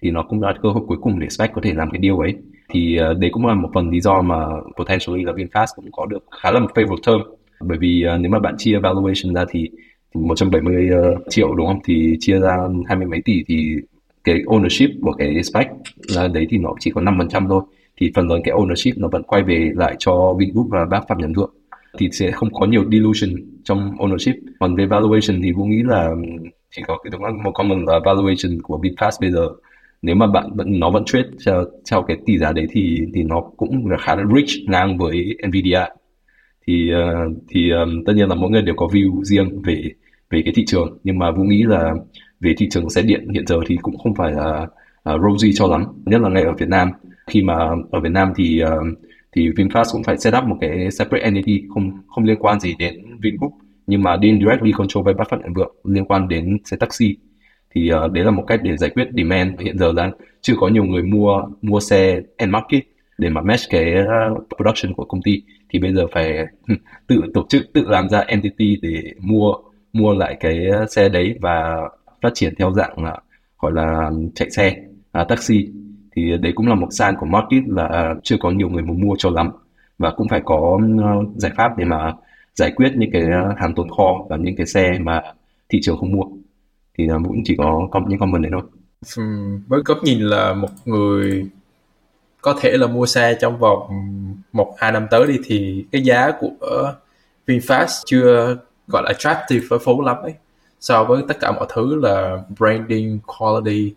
thì 0.02 0.10
nó 0.10 0.22
cũng 0.22 0.42
là 0.42 0.54
cơ 0.62 0.68
hội 0.68 0.82
cuối 0.86 0.98
cùng 1.00 1.18
để 1.18 1.28
SPAC 1.28 1.52
có 1.52 1.60
thể 1.64 1.74
làm 1.74 1.90
cái 1.90 2.00
deal 2.02 2.16
ấy. 2.18 2.34
Thì 2.68 2.98
uh, 3.10 3.18
đấy 3.18 3.30
cũng 3.32 3.46
là 3.46 3.54
một 3.54 3.70
phần 3.74 3.90
lý 3.90 4.00
do 4.00 4.22
mà 4.22 4.46
potentially 4.76 5.24
là 5.24 5.32
VinFast 5.32 5.66
cũng 5.76 5.92
có 5.92 6.06
được 6.06 6.24
khá 6.42 6.50
là 6.50 6.60
một 6.60 6.70
favorable 6.74 6.96
term. 7.06 7.20
Bởi 7.60 7.78
vì 7.78 8.04
uh, 8.14 8.20
nếu 8.20 8.30
mà 8.30 8.38
bạn 8.38 8.54
chia 8.58 8.78
valuation 8.78 9.34
ra 9.34 9.44
thì 9.50 9.70
170 10.14 10.88
uh, 10.88 11.04
ờ, 11.04 11.14
triệu 11.28 11.54
đúng 11.54 11.66
không? 11.66 11.80
Thì 11.84 12.16
chia 12.20 12.40
ra 12.40 12.56
hai 12.86 12.96
mươi 12.96 13.06
mấy 13.06 13.22
tỷ 13.24 13.44
thì 13.48 13.76
cái 14.26 14.42
ownership 14.46 14.88
của 15.02 15.12
cái 15.12 15.42
SPAC 15.42 15.68
là 16.14 16.28
đấy 16.28 16.46
thì 16.50 16.58
nó 16.58 16.74
chỉ 16.80 16.90
có 16.90 17.00
5% 17.00 17.48
thôi. 17.48 17.62
Thì 17.96 18.12
phần 18.14 18.28
lớn 18.28 18.40
cái 18.44 18.54
ownership 18.54 18.92
nó 18.96 19.08
vẫn 19.08 19.22
quay 19.22 19.42
về 19.42 19.72
lại 19.74 19.96
cho 19.98 20.34
Vingroup 20.38 20.66
và 20.70 20.84
bác 20.90 21.08
Phạm 21.08 21.18
Nhật 21.18 21.30
Vượng. 21.34 21.54
Thì 21.98 22.08
sẽ 22.12 22.30
không 22.30 22.52
có 22.52 22.66
nhiều 22.66 22.84
dilution 22.90 23.30
trong 23.64 23.96
ownership. 23.98 24.34
Còn 24.60 24.76
về 24.76 24.86
valuation 24.86 25.42
thì 25.42 25.52
cũng 25.56 25.70
nghĩ 25.70 25.82
là 25.82 26.06
ừ, 26.06 26.16
chỉ 26.76 26.82
có 26.86 26.98
cái 27.04 27.10
đúng 27.10 27.24
là 27.24 27.30
một 27.44 27.50
comment 27.54 27.86
là 27.86 28.00
valuation 28.04 28.62
của 28.62 28.78
VinFast 28.82 29.20
bây 29.20 29.32
giờ. 29.32 29.48
Nếu 30.02 30.14
mà 30.14 30.26
bạn 30.26 30.50
vẫn 30.54 30.80
nó 30.80 30.90
vẫn 30.90 31.04
trade 31.04 31.28
theo, 31.46 31.64
theo 31.90 32.02
cái 32.02 32.16
tỷ 32.26 32.38
giá 32.38 32.52
đấy 32.52 32.66
thì 32.70 33.00
thì 33.14 33.22
nó 33.22 33.40
cũng 33.56 33.86
là 33.86 33.96
khá 33.96 34.14
là 34.14 34.22
rich 34.36 34.68
ngang 34.68 34.98
với 34.98 35.36
Nvidia. 35.48 35.84
Thì 36.66 36.90
uh, 36.94 37.36
thì 37.48 37.70
um, 37.70 38.04
tất 38.06 38.12
nhiên 38.16 38.28
là 38.28 38.34
mỗi 38.34 38.50
người 38.50 38.62
đều 38.62 38.74
có 38.74 38.86
view 38.86 39.22
riêng 39.24 39.62
về 39.62 39.90
về 40.30 40.42
cái 40.44 40.52
thị 40.56 40.64
trường. 40.66 40.98
Nhưng 41.04 41.18
mà 41.18 41.30
Vũ 41.30 41.42
nghĩ 41.42 41.62
là 41.62 41.94
về 42.40 42.54
thị 42.58 42.68
trường 42.70 42.90
xe 42.90 43.02
điện. 43.02 43.28
Hiện 43.28 43.46
giờ 43.46 43.56
thì 43.66 43.76
cũng 43.82 43.98
không 43.98 44.14
phải 44.14 44.32
là 44.32 44.66
uh, 45.14 45.20
rosy 45.22 45.52
cho 45.54 45.66
lắm 45.66 45.84
nhất 46.04 46.20
là 46.20 46.28
ngay 46.28 46.42
ở 46.42 46.52
Việt 46.52 46.68
Nam. 46.68 46.90
Khi 47.26 47.42
mà 47.42 47.54
ở 47.90 48.00
Việt 48.00 48.12
Nam 48.12 48.32
thì 48.36 48.62
uh, 48.64 48.98
thì 49.32 49.48
VinFast 49.48 49.84
cũng 49.92 50.02
phải 50.02 50.18
set 50.18 50.34
up 50.38 50.44
một 50.44 50.56
cái 50.60 50.90
separate 50.90 51.24
entity 51.24 51.62
không 51.74 51.90
không 52.08 52.24
liên 52.24 52.36
quan 52.38 52.60
gì 52.60 52.74
đến 52.78 52.94
Vingroup 53.22 53.52
nhưng 53.86 54.02
mà 54.02 54.16
đi 54.16 54.38
directly 54.40 54.72
control 54.72 55.04
by 55.04 55.12
Buffett 55.12 55.42
and 55.42 55.56
Vượng 55.56 55.76
liên 55.84 56.04
quan 56.04 56.28
đến 56.28 56.58
xe 56.64 56.76
taxi. 56.76 57.16
Thì 57.74 57.90
uh, 57.92 58.12
đấy 58.12 58.24
là 58.24 58.30
một 58.30 58.44
cách 58.46 58.60
để 58.62 58.76
giải 58.76 58.90
quyết 58.90 59.08
demand. 59.16 59.60
Hiện 59.60 59.78
giờ 59.78 59.92
đang 59.96 60.12
chưa 60.40 60.54
có 60.60 60.68
nhiều 60.68 60.84
người 60.84 61.02
mua 61.02 61.42
mua 61.62 61.80
xe 61.80 62.20
end 62.36 62.52
market 62.52 62.82
để 63.18 63.30
mà 63.30 63.40
match 63.40 63.62
cái 63.70 63.94
uh, 64.02 64.46
production 64.56 64.94
của 64.94 65.04
công 65.04 65.22
ty. 65.22 65.42
Thì 65.68 65.78
bây 65.78 65.94
giờ 65.94 66.06
phải 66.12 66.46
tự 67.06 67.22
tổ 67.34 67.46
chức 67.48 67.62
tự 67.72 67.84
làm 67.88 68.08
ra 68.08 68.18
entity 68.18 68.78
để 68.82 69.12
mua 69.20 69.54
mua 69.92 70.14
lại 70.14 70.36
cái 70.40 70.66
xe 70.90 71.08
đấy 71.08 71.38
và 71.40 71.76
phát 72.26 72.34
triển 72.34 72.54
theo 72.58 72.72
dạng 72.72 73.04
là 73.04 73.18
gọi 73.58 73.72
là 73.72 74.10
chạy 74.34 74.50
xe 74.50 74.76
à, 75.12 75.24
taxi. 75.24 75.68
Thì 76.16 76.36
đấy 76.36 76.52
cũng 76.56 76.68
là 76.68 76.74
một 76.74 76.88
sign 76.90 77.14
của 77.20 77.26
market 77.26 77.62
là 77.66 77.86
à, 77.86 78.14
chưa 78.22 78.36
có 78.40 78.50
nhiều 78.50 78.68
người 78.68 78.82
muốn 78.82 79.00
mua 79.00 79.14
cho 79.18 79.30
lắm. 79.30 79.50
Và 79.98 80.10
cũng 80.16 80.28
phải 80.28 80.42
có 80.44 80.80
ờ, 81.02 81.24
giải 81.36 81.52
pháp 81.56 81.78
để 81.78 81.84
mà 81.84 82.14
giải 82.54 82.72
quyết 82.76 82.92
những 82.96 83.10
cái 83.12 83.22
à, 83.22 83.54
hàng 83.58 83.74
tồn 83.74 83.88
kho 83.90 84.26
và 84.28 84.36
những 84.36 84.56
cái 84.56 84.66
xe 84.66 84.98
mà 85.00 85.22
thị 85.68 85.78
trường 85.82 85.98
không 85.98 86.12
mua. 86.12 86.24
Thì 86.98 87.08
à, 87.08 87.16
cũng 87.28 87.42
chỉ 87.44 87.54
có, 87.58 87.88
có 87.90 88.00
những 88.08 88.18
comment 88.18 88.42
đấy 88.42 88.52
thôi. 88.52 88.62
Với 89.66 89.80
góc 89.84 89.98
nhìn 90.02 90.20
là 90.20 90.54
một 90.54 90.70
người 90.84 91.46
có 92.40 92.58
thể 92.60 92.76
là 92.76 92.86
mua 92.86 93.06
xe 93.06 93.36
trong 93.40 93.58
vòng 93.58 93.80
một 94.52 94.74
hai 94.78 94.92
năm 94.92 95.06
tới 95.10 95.26
đi 95.26 95.38
thì 95.44 95.84
cái 95.92 96.02
giá 96.02 96.32
của 96.40 96.92
VinFast 97.46 98.02
chưa 98.06 98.56
gọi 98.88 99.02
là 99.02 99.08
attractive 99.08 99.66
với 99.68 99.78
phố 99.78 100.00
lắm 100.00 100.16
ấy 100.22 100.34
so 100.80 101.04
với 101.04 101.22
tất 101.28 101.40
cả 101.40 101.52
mọi 101.52 101.66
thứ 101.74 101.94
là 101.94 102.38
branding 102.58 103.18
quality 103.26 103.94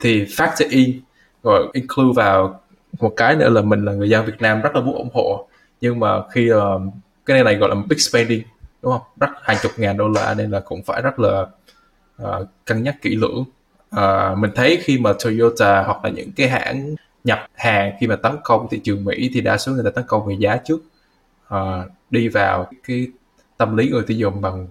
thì 0.00 0.24
factor 0.24 0.66
in 0.70 1.00
rồi 1.42 1.68
include 1.72 2.12
vào 2.16 2.60
một 3.00 3.12
cái 3.16 3.36
nữa 3.36 3.48
là 3.48 3.62
mình 3.62 3.84
là 3.84 3.92
người 3.92 4.08
dân 4.08 4.26
Việt 4.26 4.40
Nam 4.40 4.60
rất 4.60 4.74
là 4.74 4.80
muốn 4.80 4.94
ủng 4.94 5.10
hộ. 5.14 5.48
Nhưng 5.80 6.00
mà 6.00 6.08
khi 6.30 6.52
uh, 6.52 6.82
cái 7.26 7.34
này 7.34 7.44
này 7.44 7.54
gọi 7.54 7.68
là 7.68 7.74
big 7.88 7.98
spending 7.98 8.42
đúng 8.82 8.92
không? 8.92 9.02
Rất 9.20 9.30
hàng 9.42 9.56
chục 9.62 9.72
ngàn 9.76 9.96
đô 9.96 10.08
la 10.08 10.34
nên 10.34 10.50
là 10.50 10.60
cũng 10.60 10.82
phải 10.82 11.02
rất 11.02 11.18
là 11.18 11.46
uh, 12.22 12.48
cân 12.64 12.82
nhắc 12.82 12.96
kỹ 13.02 13.16
lưỡng. 13.16 13.44
Uh, 13.96 14.38
mình 14.38 14.50
thấy 14.54 14.78
khi 14.82 14.98
mà 14.98 15.12
Toyota 15.24 15.82
hoặc 15.82 16.04
là 16.04 16.10
những 16.10 16.32
cái 16.36 16.48
hãng 16.48 16.94
nhập 17.24 17.46
hàng 17.54 17.92
khi 18.00 18.06
mà 18.06 18.16
tấn 18.16 18.32
công 18.44 18.66
thị 18.70 18.80
trường 18.84 19.04
Mỹ 19.04 19.30
thì 19.34 19.40
đa 19.40 19.58
số 19.58 19.72
người 19.72 19.84
ta 19.84 19.90
tấn 19.90 20.04
công 20.06 20.26
về 20.26 20.36
giá 20.38 20.56
trước. 20.56 20.80
Uh, 21.54 21.90
đi 22.10 22.28
vào 22.28 22.70
cái 22.86 23.06
tâm 23.56 23.76
lý 23.76 23.90
người 23.90 24.02
tiêu 24.06 24.16
dùng 24.16 24.40
bằng 24.40 24.68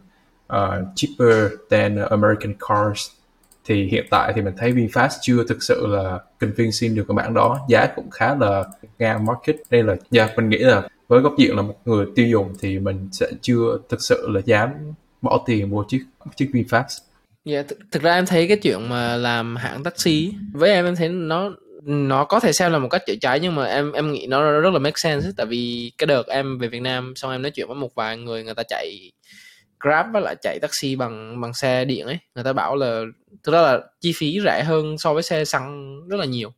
uh, 0.55 0.87
cheaper 0.95 1.51
than 1.69 1.95
American 2.09 2.53
cars. 2.69 3.07
Thì 3.65 3.85
hiện 3.85 4.05
tại 4.09 4.33
thì 4.35 4.41
mình 4.41 4.53
thấy 4.57 4.73
VinFast 4.73 5.09
chưa 5.21 5.43
thực 5.47 5.63
sự 5.63 5.87
là 5.87 6.19
convincing 6.39 6.95
được 6.95 7.05
cái 7.07 7.15
bạn 7.15 7.33
đó. 7.33 7.59
Giá 7.69 7.87
cũng 7.95 8.09
khá 8.09 8.35
là 8.35 8.63
ngang 8.99 9.25
market. 9.25 9.55
Nên 9.69 9.87
là 9.87 9.95
yeah, 10.11 10.37
mình 10.37 10.49
nghĩ 10.49 10.57
là 10.57 10.87
với 11.07 11.21
góc 11.21 11.33
diện 11.37 11.55
là 11.55 11.61
một 11.61 11.75
người 11.85 12.05
tiêu 12.15 12.27
dùng 12.27 12.53
thì 12.59 12.79
mình 12.79 13.09
sẽ 13.11 13.27
chưa 13.41 13.77
thực 13.89 14.01
sự 14.01 14.29
là 14.29 14.41
dám 14.45 14.69
bỏ 15.21 15.43
tiền 15.45 15.69
mua 15.69 15.83
chiếc 15.87 16.03
chiếc 16.35 16.49
VinFast. 16.53 16.99
Dạ, 17.45 17.53
yeah, 17.53 17.65
th- 17.67 17.75
thực 17.91 18.01
ra 18.01 18.13
em 18.13 18.25
thấy 18.25 18.47
cái 18.47 18.57
chuyện 18.57 18.89
mà 18.89 19.17
làm 19.17 19.55
hãng 19.55 19.83
taxi 19.83 20.33
với 20.53 20.71
em 20.71 20.85
em 20.85 20.95
thấy 20.95 21.09
nó 21.09 21.51
nó 21.85 22.25
có 22.25 22.39
thể 22.39 22.53
xem 22.53 22.71
là 22.71 22.79
một 22.79 22.87
cách 22.89 23.01
chữa 23.07 23.15
cháy 23.21 23.39
nhưng 23.39 23.55
mà 23.55 23.65
em 23.65 23.91
em 23.91 24.11
nghĩ 24.11 24.27
nó 24.27 24.59
rất 24.61 24.73
là 24.73 24.79
make 24.79 24.95
sense 24.95 25.27
tại 25.37 25.45
vì 25.45 25.91
cái 25.97 26.07
đợt 26.07 26.27
em 26.27 26.57
về 26.57 26.67
Việt 26.67 26.81
Nam 26.81 27.13
xong 27.15 27.31
em 27.31 27.41
nói 27.41 27.51
chuyện 27.51 27.67
với 27.67 27.75
một 27.75 27.95
vài 27.95 28.17
người 28.17 28.43
người 28.43 28.53
ta 28.53 28.63
chạy 28.63 29.11
Grab 29.81 30.05
với 30.13 30.21
lại 30.21 30.35
chạy 30.41 30.59
taxi 30.59 30.95
bằng 30.95 31.41
bằng 31.41 31.53
xe 31.53 31.85
điện 31.85 32.05
ấy. 32.05 32.19
Người 32.35 32.43
ta 32.43 32.53
bảo 32.53 32.75
là, 32.75 33.01
thực 33.43 33.51
ra 33.51 33.61
là 33.61 33.79
chi 34.01 34.13
phí 34.15 34.39
rẻ 34.45 34.63
hơn 34.63 34.97
so 34.97 35.13
với 35.13 35.23
xe 35.23 35.45
xăng 35.45 35.99
rất 36.07 36.17
là 36.17 36.25
nhiều. 36.25 36.53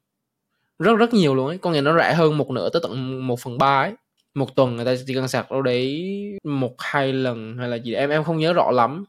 Rất 0.79 0.95
rất 0.95 1.13
nhiều 1.13 1.35
luôn 1.35 1.47
ấy. 1.47 1.57
Có 1.57 1.71
nghĩa 1.71 1.81
nó 1.81 1.97
rẻ 1.97 2.13
hơn 2.13 2.37
một 2.37 2.51
nửa 2.51 2.69
tới 2.69 2.79
tận 2.83 3.27
một 3.27 3.39
phần 3.39 3.57
ba 3.57 3.81
ấy. 3.83 3.93
Một 4.33 4.55
tuần 4.55 4.75
người 4.75 4.85
ta 4.85 4.95
chỉ 5.07 5.13
cần 5.13 5.27
sạc 5.27 5.51
đâu 5.51 5.61
đấy 5.61 6.03
một, 6.43 6.75
hai 6.77 7.13
lần 7.13 7.57
hay 7.57 7.69
là 7.69 7.75
gì 7.75 7.93
em 7.93 8.09
em 8.09 8.23
không 8.23 8.37
nhớ 8.37 8.53
rõ 8.53 8.71
lắm. 8.71 9.05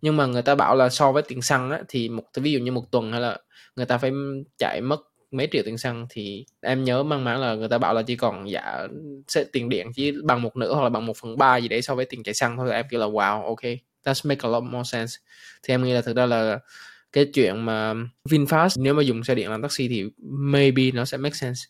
Nhưng 0.00 0.16
mà 0.16 0.26
người 0.26 0.42
ta 0.42 0.54
bảo 0.54 0.76
là 0.76 0.88
so 0.88 1.12
với 1.12 1.22
tiền 1.22 1.42
xăng 1.42 1.70
á, 1.70 1.82
thì 1.88 2.08
một, 2.08 2.22
ví 2.34 2.52
dụ 2.52 2.58
như 2.58 2.72
một 2.72 2.90
tuần 2.90 3.12
hay 3.12 3.20
là 3.20 3.38
người 3.76 3.86
ta 3.86 3.98
phải 3.98 4.12
chạy 4.58 4.80
mất 4.80 5.00
mấy 5.32 5.48
triệu 5.52 5.62
tiền 5.62 5.78
xăng 5.78 6.06
thì 6.10 6.44
em 6.60 6.84
nhớ 6.84 7.02
mang 7.02 7.24
máng 7.24 7.40
là 7.40 7.54
người 7.54 7.68
ta 7.68 7.78
bảo 7.78 7.94
là 7.94 8.02
chỉ 8.02 8.16
còn 8.16 8.50
giả 8.50 8.86
sẽ 9.28 9.44
tiền 9.52 9.68
điện 9.68 9.92
chỉ 9.94 10.12
bằng 10.24 10.42
một 10.42 10.56
nửa 10.56 10.74
hoặc 10.74 10.82
là 10.82 10.88
bằng 10.88 11.06
một 11.06 11.16
phần 11.16 11.38
ba 11.38 11.56
gì 11.56 11.68
đấy 11.68 11.82
so 11.82 11.94
với 11.94 12.04
tiền 12.04 12.22
chạy 12.22 12.34
xăng 12.34 12.56
thôi. 12.56 12.72
Em 12.72 12.86
kêu 12.90 13.00
là 13.00 13.06
wow 13.06 13.44
ok 13.44 13.62
that's 14.04 14.28
make 14.28 14.40
a 14.42 14.48
lot 14.48 14.62
more 14.64 14.88
sense. 14.92 15.12
Thì 15.62 15.74
em 15.74 15.84
nghĩ 15.84 15.92
là 15.92 16.00
thực 16.00 16.16
ra 16.16 16.26
là 16.26 16.58
cái 17.12 17.26
chuyện 17.34 17.64
mà 17.64 17.94
VinFast 18.28 18.82
nếu 18.82 18.94
mà 18.94 19.02
dùng 19.02 19.24
xe 19.24 19.34
điện 19.34 19.50
làm 19.50 19.62
taxi 19.62 19.88
thì 19.88 20.04
maybe 20.22 20.90
nó 20.90 21.04
sẽ 21.04 21.16
make 21.16 21.34
sense. 21.34 21.60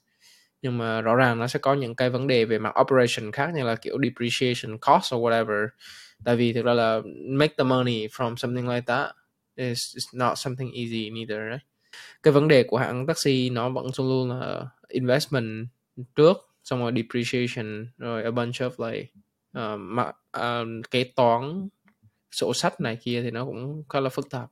Nhưng 0.63 0.79
mà 0.79 1.01
rõ 1.01 1.15
ràng 1.15 1.39
nó 1.39 1.47
sẽ 1.47 1.59
có 1.59 1.75
những 1.75 1.95
cái 1.95 2.11
vấn 2.11 2.27
đề 2.27 2.45
về 2.45 2.59
mặt 2.59 2.75
operation 2.81 3.33
khác 3.33 3.51
như 3.55 3.65
là 3.65 3.75
kiểu 3.75 3.99
depreciation 4.03 4.79
cost 4.79 5.15
or 5.15 5.25
whatever. 5.25 5.67
Tại 6.25 6.37
vì 6.37 6.53
thực 6.53 6.65
ra 6.65 6.73
là 6.75 7.01
make 7.29 7.55
the 7.59 7.65
money 7.65 8.07
from 8.07 8.37
something 8.37 8.69
like 8.69 8.85
that 8.87 9.11
is, 9.57 9.95
is 9.97 10.07
not 10.15 10.39
something 10.39 10.73
easy 10.73 11.11
neither 11.11 11.39
right? 11.51 11.72
Cái 12.23 12.33
vấn 12.33 12.49
đề 12.49 12.63
của 12.63 12.77
hãng 12.77 13.07
taxi 13.07 13.51
nó 13.51 13.69
vẫn 13.69 13.87
luôn 13.99 14.09
luôn 14.09 14.41
là 14.41 14.67
investment 14.89 15.67
trước 16.17 16.37
xong 16.65 16.79
rồi 16.79 16.93
depreciation 16.97 17.87
rồi 17.99 18.23
a 18.23 18.31
bunch 18.31 18.55
of 18.55 18.91
like 18.91 19.09
uh, 19.59 19.81
mà, 19.81 20.13
uh, 20.39 20.91
kế 20.91 21.05
toán 21.05 21.69
sổ 22.31 22.55
sách 22.55 22.81
này 22.81 22.97
kia 22.97 23.23
thì 23.23 23.31
nó 23.31 23.45
cũng 23.45 23.85
khá 23.89 24.01
là 24.01 24.09
phức 24.09 24.31
tạp 24.31 24.51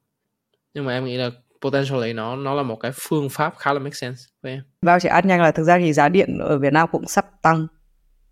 nhưng 0.75 0.85
mà 0.85 0.93
em 0.93 1.05
nghĩ 1.05 1.17
là 1.17 1.31
potentially 1.61 2.13
nó 2.13 2.37
nó 2.37 2.55
là 2.55 2.63
một 2.63 2.77
cái 2.77 2.93
phương 2.95 3.29
pháp 3.29 3.55
khá 3.59 3.73
là 3.73 3.79
make 3.79 3.95
sense 3.95 4.23
với 4.43 4.53
em. 4.53 4.61
Vâng, 4.61 4.71
Vào 4.83 5.01
chỉ 5.01 5.09
add 5.09 5.27
nhanh 5.27 5.43
là 5.43 5.53
thực 5.53 5.65
ra 5.65 5.79
thì 5.79 5.93
giá 5.93 6.09
điện 6.09 6.39
ở 6.39 6.59
Việt 6.59 6.73
Nam 6.73 6.89
cũng 6.93 7.07
sắp 7.07 7.43
tăng 7.43 7.67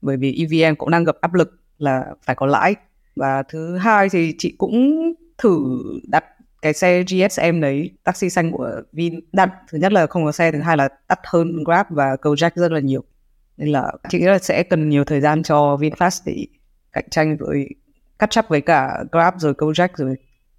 bởi 0.01 0.17
vì 0.17 0.47
EVN 0.47 0.77
cũng 0.77 0.91
đang 0.91 1.05
gặp 1.05 1.17
áp 1.21 1.35
lực 1.35 1.51
là 1.79 2.05
phải 2.23 2.37
có 2.37 2.47
lãi 2.47 2.75
và 3.17 3.43
thứ 3.49 3.77
hai 3.77 4.09
thì 4.09 4.35
chị 4.39 4.55
cũng 4.59 5.13
thử 5.39 5.79
đặt 6.09 6.25
cái 6.63 6.73
xe 6.73 7.03
GSM 7.03 7.61
đấy 7.61 7.91
taxi 8.05 8.31
xanh 8.31 8.53
của 8.53 8.71
Vin 8.93 9.21
đắt 9.33 9.51
thứ 9.71 9.79
nhất 9.79 9.93
là 9.93 10.07
không 10.07 10.25
có 10.25 10.33
xe 10.33 10.53
thứ 10.53 10.61
hai 10.61 10.77
là 10.77 10.89
đắt 11.09 11.21
hơn 11.25 11.65
Grab 11.65 11.87
và 11.91 12.17
Gojek 12.23 12.51
rất 12.55 12.73
là 12.73 12.81
nhiều. 12.81 13.05
Nên 13.57 13.69
là 13.69 13.93
chị 14.09 14.19
nghĩ 14.19 14.27
là 14.27 14.39
sẽ 14.39 14.63
cần 14.63 14.89
nhiều 14.89 15.05
thời 15.05 15.21
gian 15.21 15.43
cho 15.43 15.77
VinFast 15.81 16.21
để 16.27 16.47
cạnh 16.93 17.11
tranh 17.11 17.37
với 17.37 17.69
cắt 18.19 18.31
chấp 18.31 18.45
với 18.49 18.61
cả 18.61 19.05
Grab 19.13 19.35
rồi 19.39 19.53
Gojek 19.53 19.89
rồi 19.97 20.17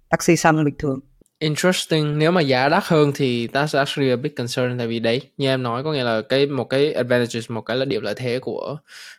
taxi 0.08 0.36
xanh 0.36 0.64
bình 0.64 0.74
thường. 0.78 1.00
Interesting, 1.38 2.18
nếu 2.18 2.30
mà 2.30 2.40
giá 2.40 2.68
đắt 2.68 2.82
hơn 2.86 3.12
thì 3.14 3.46
that's 3.46 3.78
actually 3.78 4.10
a 4.10 4.16
big 4.16 4.34
concern 4.34 4.78
tại 4.78 4.86
vì 4.86 4.98
đấy, 4.98 5.20
như 5.36 5.48
em 5.48 5.62
nói 5.62 5.84
có 5.84 5.92
nghĩa 5.92 6.04
là 6.04 6.22
cái 6.28 6.46
một 6.46 6.64
cái 6.64 6.92
advantages, 6.92 7.50
một 7.50 7.60
cái 7.60 7.76
là 7.76 7.84
điểm 7.84 8.02
lợi 8.02 8.14
thế 8.16 8.38
của 8.38 8.76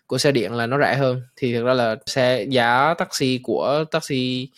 của 0.08 0.18
xe 0.18 0.32
điện 0.32 0.54
là 0.54 0.66
nó 0.66 0.80
rẻ 0.80 0.96
hơn. 0.96 1.22
Thì 1.36 1.54
thực 1.54 1.66
ra 1.66 1.74
là 1.74 1.96
xe 2.06 2.46
giá 2.50 2.94
taxi 2.98 3.40
của 3.44 3.84
taxi 3.92 4.50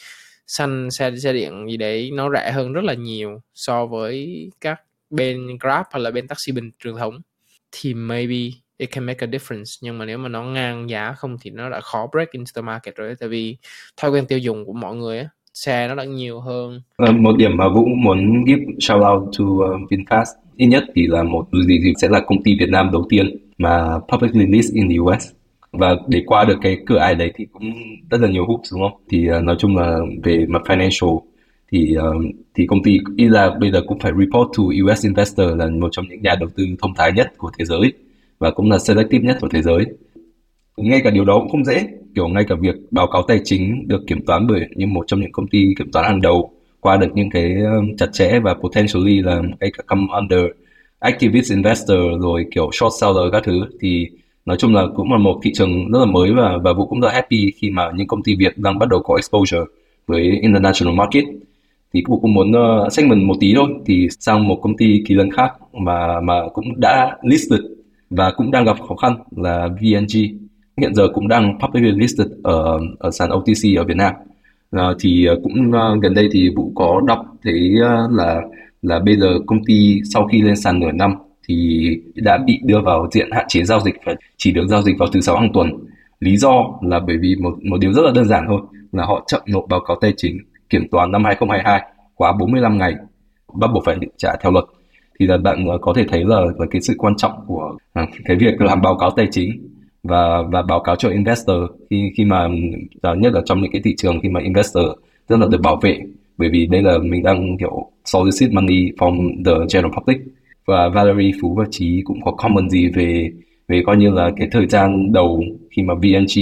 xanh 0.48 0.91
xe 0.91 1.12
xe 1.16 1.34
điện 1.34 1.66
gì 1.70 1.78
đấy 1.78 2.12
nó 2.14 2.30
rẻ 2.34 2.52
hơn 2.52 2.74
rất 2.74 2.84
là 2.84 2.94
nhiều 2.94 3.41
so 3.54 3.86
với 3.86 4.50
các 4.62 4.82
bên 5.10 5.48
Grab 5.60 5.86
hoặc 5.91 6.00
là 6.00 6.12
bên 6.12 6.28
taxi 6.28 6.52
bình 6.52 6.72
truyền 6.84 6.96
thống. 6.96 7.22
Thì 7.72 7.94
maybe 7.94 8.38
it 8.78 8.91
can 8.91 9.06
make 9.06 9.28
a 9.28 9.28
difference, 9.28 9.72
nhưng 9.82 9.98
mà 9.98 10.06
nếu 10.06 10.18
mà 10.18 10.30
nó 10.30 10.44
ngang 10.44 10.89
giá 10.89 11.14
không 11.14 11.38
thì 11.41 11.52
nó 11.52 11.70
đã 11.70 11.80
khó 11.80 12.08
break 12.12 12.32
into 12.32 12.52
the 12.56 12.62
market 12.62 12.96
rồi 12.96 13.16
tại 13.20 13.30
vì 13.30 13.58
thói 13.98 14.12
quen 14.12 14.26
tiêu 14.26 14.39
dùng 14.39 14.66
của 14.66 14.74
mọi 14.74 14.96
người 14.96 15.20
á, 15.20 15.30
xe 15.54 15.88
nó 15.88 15.96
đã 15.96 16.04
nhiều 16.04 16.39
hơn. 16.39 16.82
Ờ, 16.98 17.12
một 17.12 17.38
điểm 17.38 17.58
mà 17.58 17.70
Vũ 17.70 17.86
muốn 17.86 18.46
give 18.46 18.64
shout 18.80 19.02
out 19.12 19.38
to 19.39 19.46
ờ, 19.66 19.78
VinFast 19.89 20.26
ít 20.58 20.68
nhất 20.68 20.84
thì 20.96 21.08
là 21.08 21.24
một 21.24 21.48
gì 21.68 21.80
thì 21.84 21.94
sẽ 22.02 22.10
là 22.10 22.20
công 22.28 22.44
ty 22.44 22.52
Việt 22.60 22.70
Nam 22.70 22.89
đầu 22.91 23.06
tiên 23.10 23.38
mà 23.58 24.00
publicly 24.12 24.46
list 24.46 24.74
in 24.74 24.89
the 24.89 24.96
US 25.00 25.32
và 25.74 25.95
để 26.07 26.24
qua 26.26 26.45
được 26.45 26.57
cái 26.61 26.78
cửa 26.86 26.97
ải 26.97 27.15
đấy 27.15 27.32
thì 27.36 27.45
cũng 27.53 27.74
rất 28.09 28.21
là 28.21 28.30
nhiều 28.30 28.45
hoops 28.45 28.74
đúng 28.74 28.82
không? 28.82 29.01
Thì 29.09 29.30
uh, 29.38 29.43
nói 29.43 29.55
chung 29.59 29.78
là 29.78 29.99
về 30.24 30.45
mặt 30.49 30.61
financial 30.65 31.19
thì 31.71 31.95
uh, 31.97 32.26
thì 32.55 32.67
công 32.67 32.84
ty 32.84 32.99
ý 33.17 33.28
là 33.28 33.49
bây 33.59 33.71
giờ 33.71 33.82
cũng 33.88 33.99
phải 33.99 34.11
report 34.11 34.49
to 34.57 34.63
US 34.63 35.05
investor 35.05 35.47
là 35.57 35.67
một 35.67 35.89
trong 35.91 36.05
những 36.09 36.21
nhà 36.21 36.36
đầu 36.39 36.49
tư 36.55 36.65
thông 36.82 36.95
thái 36.95 37.11
nhất 37.11 37.34
của 37.38 37.51
thế 37.57 37.65
giới 37.65 37.93
và 38.39 38.51
cũng 38.51 38.71
là 38.71 38.78
selective 38.80 39.28
nhất 39.28 39.38
của 39.41 39.47
thế 39.51 39.61
giới. 39.61 39.86
Ngay 40.78 41.01
cả 41.03 41.09
điều 41.09 41.26
đó 41.26 41.39
cũng 41.39 41.49
không 41.49 41.65
dễ 41.65 41.88
kiểu 42.15 42.28
ngay 42.28 42.43
cả 42.47 42.55
việc 42.61 42.76
báo 42.91 43.07
cáo 43.07 43.24
tài 43.28 43.39
chính 43.43 43.88
được 43.88 44.01
kiểm 44.07 44.26
toán 44.26 44.47
bởi 44.47 44.67
như 44.76 44.88
một 44.88 45.03
trong 45.07 45.19
những 45.21 45.32
công 45.32 45.47
ty 45.47 45.74
kiểm 45.78 45.91
toán 45.91 46.05
hàng 46.05 46.21
đầu 46.21 46.51
qua 46.80 46.97
được 46.97 47.07
những 47.15 47.30
cái 47.30 47.55
ờ, 47.65 47.82
chặt 47.97 48.07
chẽ 48.13 48.39
và 48.43 48.53
potentially 48.53 49.21
là 49.21 49.41
ngay 49.59 49.71
cả 49.78 49.84
come 49.88 50.03
under 50.15 50.45
activist 50.99 51.51
investor 51.51 51.99
rồi 52.21 52.45
kiểu 52.55 52.69
short 52.74 52.93
seller 53.01 53.32
các 53.32 53.43
thứ 53.45 53.65
thì 53.80 54.07
nói 54.46 54.58
chung 54.60 54.76
là 54.76 54.84
cũng 54.96 55.12
là 55.12 55.18
một 55.18 55.39
thị 55.44 55.52
trường 55.54 55.91
rất 55.91 56.00
là 56.00 56.06
mới 56.06 56.34
và 56.34 56.58
và 56.64 56.74
vũ 56.74 56.86
cũng 56.86 57.00
rất 57.00 57.14
happy 57.14 57.52
khi 57.56 57.70
mà 57.70 57.91
những 57.96 58.08
công 58.08 58.24
ty 58.24 58.36
Việt 58.36 58.58
đang 58.58 58.80
bắt 58.80 58.89
đầu 58.89 59.00
có 59.04 59.16
exposure 59.16 59.62
với 60.08 60.22
international 60.41 60.96
market. 60.96 61.24
Thì 61.94 62.04
vũ 62.08 62.20
cũng 62.20 62.34
muốn 62.34 62.52
uh, 62.52 62.94
segment 62.94 63.24
một 63.24 63.36
tí 63.39 63.54
thôi 63.56 63.68
thì 63.86 64.08
sang 64.20 64.48
một 64.48 64.60
công 64.62 64.78
ty 64.78 65.04
kỳ 65.08 65.16
lân 65.16 65.32
khác 65.32 65.54
mà 65.74 66.20
mà 66.20 66.34
cũng 66.54 66.80
đã 66.80 67.18
listed 67.24 67.60
và 68.10 68.32
cũng 68.38 68.52
đang 68.52 68.66
gặp 68.66 68.78
khó 68.88 68.96
khăn 68.96 69.16
là 69.36 69.68
VNG 69.68 70.18
hiện 70.78 70.96
giờ 70.96 71.08
cũng 71.14 71.28
đang 71.28 71.60
publicly 71.60 71.91
listed 71.91 72.28
ở 72.44 72.80
ở 73.00 73.12
sàn 73.12 73.30
OTC 73.34 73.78
ở 73.78 73.84
Việt 73.84 73.98
Nam. 73.98 74.14
À, 74.72 74.84
thì 75.00 75.26
ờ, 75.26 75.39
cũng 75.44 75.70
uh, 75.70 76.02
gần 76.02 76.14
đây 76.14 76.30
thì 76.32 76.50
Vũ 76.56 76.72
có 76.76 77.02
đọc 77.08 77.26
thấy 77.44 77.74
uh, 77.80 78.12
là 78.12 78.41
là 78.82 79.00
bây 79.00 79.18
giờ 79.18 79.39
công 79.46 79.66
ty 79.66 80.02
sau 80.14 80.28
khi 80.28 80.41
lên 80.41 80.56
sàn 80.56 80.80
nửa 80.80 80.91
năm 80.91 81.14
thì 81.48 81.88
đã 82.16 82.38
bị 82.46 82.60
đưa 82.64 82.82
vào 82.82 83.08
diện 83.12 83.30
hạn 83.32 83.46
chế 83.48 83.64
giao 83.64 83.80
dịch 83.80 83.96
và 84.06 84.14
chỉ 84.38 84.52
được 84.52 84.68
giao 84.68 84.82
dịch 84.82 84.96
vào 85.00 85.10
thứ 85.14 85.22
sáu 85.22 85.38
hàng 85.38 85.54
tuần. 85.54 85.70
Lý 86.20 86.38
do 86.38 86.64
là 86.82 87.00
bởi 87.00 87.18
vì 87.22 87.36
một 87.36 87.64
một 87.64 87.78
điều 87.80 87.94
rất 87.94 88.02
là 88.06 88.12
đơn 88.16 88.26
giản 88.26 88.46
thôi 88.48 88.62
là 88.91 89.06
họ 89.06 89.24
chậm 89.28 89.41
nộp 89.48 89.66
báo 89.70 89.80
cáo 89.80 89.98
tài 90.02 90.14
chính 90.18 90.38
kiểm 90.70 90.88
toán 90.91 91.12
năm 91.12 91.24
2022 91.24 91.82
quá 92.16 92.34
45 92.39 92.78
ngày 92.78 92.96
bắt 93.54 93.70
buộc 93.74 93.86
phải 93.86 93.96
trả 94.18 94.36
theo 94.41 94.52
luật. 94.52 94.66
Thì 95.20 95.28
là 95.28 95.38
bạn 95.38 95.70
à, 95.70 95.76
có 95.82 95.94
thể 95.94 96.06
thấy 96.10 96.24
là, 96.26 96.39
là 96.39 96.66
cái 96.72 96.82
sự 96.82 96.94
quan 96.98 97.16
trọng 97.16 97.32
của 97.48 97.78
à, 97.94 98.06
cái 98.26 98.38
việc 98.38 98.62
làm 98.62 98.82
báo 98.82 98.98
cáo 98.98 99.12
tài 99.12 99.28
chính 99.32 99.70
và 100.04 100.41
và 100.52 100.62
báo 100.62 100.80
cáo 100.80 100.96
cho 100.96 101.10
investor 101.10 101.58
khi 101.89 102.12
khi 102.18 102.26
mà 102.26 102.48
à, 103.02 103.14
nhất 103.18 103.34
là 103.34 103.41
trong 103.46 103.62
những 103.62 103.72
cái 103.72 103.82
thị 103.86 103.96
trường 103.98 104.20
khi 104.22 104.30
mà 104.30 104.39
investor 104.39 104.86
rất 105.30 105.39
là 105.39 105.48
được 105.52 105.62
bảo 105.64 105.80
vệ. 105.82 106.00
Bởi 106.38 106.50
vì 106.50 106.66
đây 106.66 106.82
là 106.82 106.98
mình 106.98 107.24
đang 107.24 107.58
kiểu 107.58 107.91
solicit 108.06 108.52
money 108.52 108.91
from 108.98 109.44
the 109.46 109.52
general 109.74 109.94
public 110.00 110.18
và 110.66 110.89
Valerie 110.89 111.32
Phú 111.41 111.55
và 111.55 111.66
Trí 111.72 112.01
cũng 112.05 112.22
có 112.22 112.32
comment 112.32 112.70
gì 112.70 112.88
về 112.88 113.32
về 113.68 113.84
coi 113.86 113.97
như 113.97 114.09
là 114.09 114.32
cái 114.38 114.47
thời 114.51 114.68
gian 114.68 115.11
đầu 115.11 115.43
khi 115.72 115.82
mà 115.82 115.93
VNG 115.93 116.41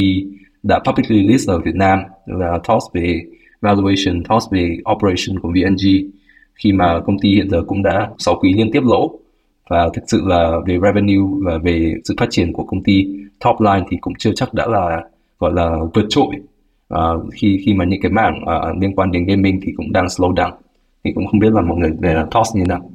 đã 0.64 0.80
publicly 0.86 1.28
list 1.28 1.50
ở 1.50 1.60
Việt 1.60 1.76
Nam 1.76 2.00
là 2.26 2.60
thoughts 2.64 2.86
về 2.94 3.22
valuation, 3.62 4.24
thoughts 4.24 4.46
về 4.52 4.78
operation 4.92 5.40
của 5.40 5.50
VNG 5.50 6.12
khi 6.56 6.74
mà 6.74 7.00
công 7.06 7.20
ty 7.20 7.36
hiện 7.36 7.50
giờ 7.50 7.64
cũng 7.68 7.84
đã 7.84 8.10
6 8.18 8.36
quý 8.42 8.54
liên 8.54 8.72
tiếp 8.72 8.82
lỗ. 8.84 9.12
Và 9.70 9.90
thực 9.94 10.02
sự 10.08 10.22
là 10.26 10.52
về 10.68 10.80
revenue 10.84 11.44
và 11.46 11.58
về 11.58 11.96
sự 12.04 12.14
phát 12.18 12.28
triển 12.30 12.54
của 12.54 12.64
công 12.64 12.84
ty 12.84 13.06
top 13.46 13.62
line 13.62 13.86
thì 13.90 13.98
cũng 14.02 14.14
chưa 14.20 14.32
chắc 14.36 14.54
đã 14.54 14.68
là 14.68 15.04
gọi 15.40 15.54
là 15.54 15.78
vượt 15.94 16.06
trội. 16.10 16.28
Uh, 16.94 17.34
khi 17.34 17.62
khi 17.66 17.74
mà 17.74 17.86
những 17.86 18.02
cái 18.02 18.12
mảng 18.12 18.44
uh, 18.44 18.82
liên 18.82 18.96
quan 18.96 19.12
đến 19.12 19.26
gaming 19.26 19.60
thì 19.64 19.72
cũng 19.78 19.92
đang 19.92 20.06
slow 20.06 20.34
down. 20.34 20.52
Thì 21.04 21.12
cũng 21.16 21.28
không 21.28 21.40
biết 21.40 21.54
là 21.54 21.62
mọi 21.62 21.78
người 21.78 21.92
về 22.02 22.14
là 22.14 22.26
toss 22.32 22.56
như 22.56 22.64
nào. 22.68 22.92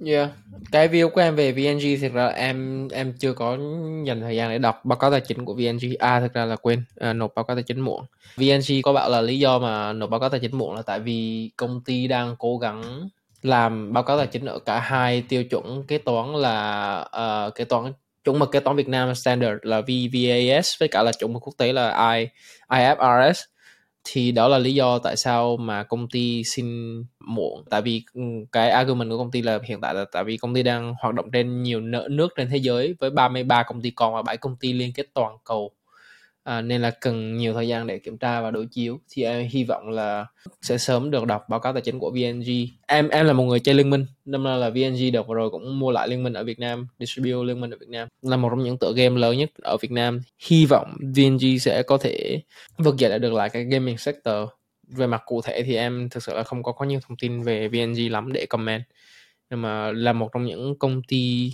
Yeah, 0.00 0.30
cái 0.72 0.88
view 0.88 1.08
của 1.08 1.20
em 1.20 1.36
về 1.36 1.52
VNG 1.52 2.00
thực 2.00 2.12
ra 2.12 2.26
em 2.26 2.88
em 2.88 3.12
chưa 3.18 3.32
có 3.32 3.58
dành 4.04 4.20
thời 4.20 4.36
gian 4.36 4.50
để 4.50 4.58
đọc 4.58 4.84
báo 4.84 4.98
cáo 4.98 5.10
tài 5.10 5.20
chính 5.20 5.44
của 5.44 5.54
VNG. 5.54 5.94
À 5.98 6.20
thực 6.20 6.32
ra 6.32 6.44
là 6.44 6.56
quên 6.56 6.84
à, 6.96 7.12
nộp 7.12 7.34
báo 7.34 7.44
cáo 7.44 7.56
tài 7.56 7.62
chính 7.62 7.80
muộn. 7.80 8.04
VNG 8.36 8.82
có 8.82 8.92
bảo 8.92 9.10
là 9.10 9.20
lý 9.20 9.38
do 9.38 9.58
mà 9.58 9.92
nộp 9.92 10.10
báo 10.10 10.20
cáo 10.20 10.28
tài 10.28 10.40
chính 10.40 10.58
muộn 10.58 10.74
là 10.74 10.82
tại 10.82 11.00
vì 11.00 11.50
công 11.56 11.80
ty 11.84 12.06
đang 12.06 12.36
cố 12.38 12.58
gắng 12.58 13.08
làm 13.42 13.92
báo 13.92 14.02
cáo 14.02 14.18
tài 14.18 14.26
chính 14.26 14.44
ở 14.44 14.58
cả 14.58 14.80
hai 14.80 15.22
tiêu 15.28 15.44
chuẩn 15.44 15.84
kế 15.86 15.98
toán 15.98 16.32
là 16.34 16.98
uh, 17.48 17.54
kế 17.54 17.64
toán 17.64 17.92
chuẩn 18.24 18.38
mực 18.38 18.52
kế 18.52 18.60
toán 18.60 18.76
Việt 18.76 18.88
Nam 18.88 19.14
standard 19.14 19.58
là 19.62 19.80
VVAS 19.80 20.80
với 20.80 20.88
cả 20.88 21.02
là 21.02 21.12
chuẩn 21.12 21.32
mực 21.32 21.46
quốc 21.46 21.54
tế 21.58 21.72
là 21.72 22.14
I 22.14 22.28
IFRS 22.68 23.44
thì 24.04 24.32
đó 24.32 24.48
là 24.48 24.58
lý 24.58 24.74
do 24.74 24.98
tại 24.98 25.16
sao 25.16 25.56
mà 25.56 25.82
công 25.82 26.08
ty 26.08 26.44
xin 26.44 26.66
muộn. 27.20 27.64
Tại 27.70 27.82
vì 27.82 28.02
ừ, 28.14 28.20
cái 28.52 28.70
argument 28.70 29.10
của 29.10 29.18
công 29.18 29.30
ty 29.30 29.42
là 29.42 29.58
hiện 29.64 29.80
tại 29.80 29.94
là 29.94 30.04
tại 30.12 30.24
vì 30.24 30.36
công 30.36 30.54
ty 30.54 30.62
đang 30.62 30.94
hoạt 31.02 31.14
động 31.14 31.30
trên 31.32 31.62
nhiều 31.62 31.80
nợ 31.80 32.08
nước 32.10 32.28
trên 32.36 32.48
thế 32.50 32.56
giới 32.56 32.94
với 33.00 33.10
33 33.10 33.62
công 33.62 33.82
ty 33.82 33.90
con 33.90 34.14
và 34.14 34.22
7 34.22 34.36
công 34.36 34.56
ty 34.56 34.72
liên 34.72 34.92
kết 34.92 35.06
toàn 35.14 35.36
cầu 35.44 35.70
à, 36.44 36.60
nên 36.60 36.82
là 36.82 36.90
cần 36.90 37.36
nhiều 37.36 37.54
thời 37.54 37.68
gian 37.68 37.86
để 37.86 37.98
kiểm 37.98 38.18
tra 38.18 38.40
và 38.40 38.50
đối 38.50 38.66
chiếu. 38.66 39.00
Thì 39.10 39.22
em 39.22 39.48
hy 39.50 39.64
vọng 39.64 39.88
là 39.88 40.26
sẽ 40.62 40.78
sớm 40.78 41.10
được 41.10 41.26
đọc 41.26 41.48
báo 41.48 41.60
cáo 41.60 41.72
tài 41.72 41.82
chính 41.82 41.98
của 41.98 42.10
VNG 42.10 42.50
em 42.86 43.08
em 43.08 43.26
là 43.26 43.32
một 43.32 43.44
người 43.44 43.60
chơi 43.60 43.74
liên 43.74 43.90
minh 43.90 44.06
năm 44.24 44.44
nay 44.44 44.58
là 44.58 44.70
VNG 44.70 45.12
được 45.12 45.28
rồi 45.28 45.50
cũng 45.50 45.78
mua 45.78 45.90
lại 45.90 46.08
liên 46.08 46.22
minh 46.22 46.32
ở 46.32 46.44
Việt 46.44 46.58
Nam 46.58 46.86
distribute 46.98 47.46
liên 47.46 47.60
minh 47.60 47.70
ở 47.70 47.76
Việt 47.80 47.88
Nam. 47.88 48.08
Là 48.22 48.36
một 48.36 48.48
trong 48.50 48.64
những 48.64 48.78
tựa 48.78 48.92
game 48.96 49.20
lớn 49.20 49.38
nhất 49.38 49.50
ở 49.62 49.76
Việt 49.76 49.90
Nam. 49.90 50.20
Hy 50.48 50.66
vọng 50.66 50.96
VNG 51.16 51.58
sẽ 51.60 51.82
có 51.82 51.98
thể 51.98 52.40
vực 52.78 52.96
dậy 52.96 53.10
lại 53.10 53.18
được 53.18 53.32
lại 53.32 53.48
cái 53.48 53.64
gaming 53.64 53.98
sector. 53.98 54.48
Về 54.88 55.06
mặt 55.06 55.22
cụ 55.26 55.40
thể 55.42 55.62
thì 55.62 55.76
em 55.76 56.08
thực 56.08 56.22
sự 56.22 56.34
là 56.34 56.42
không 56.42 56.62
có 56.62 56.72
có 56.72 56.84
nhiều 56.84 57.00
thông 57.08 57.16
tin 57.16 57.42
về 57.42 57.68
VNG 57.68 58.12
lắm 58.12 58.32
để 58.32 58.46
comment. 58.46 58.82
Nhưng 59.50 59.62
mà 59.62 59.92
là 59.92 60.12
một 60.12 60.30
trong 60.34 60.44
những 60.44 60.78
công 60.78 61.02
ty 61.08 61.52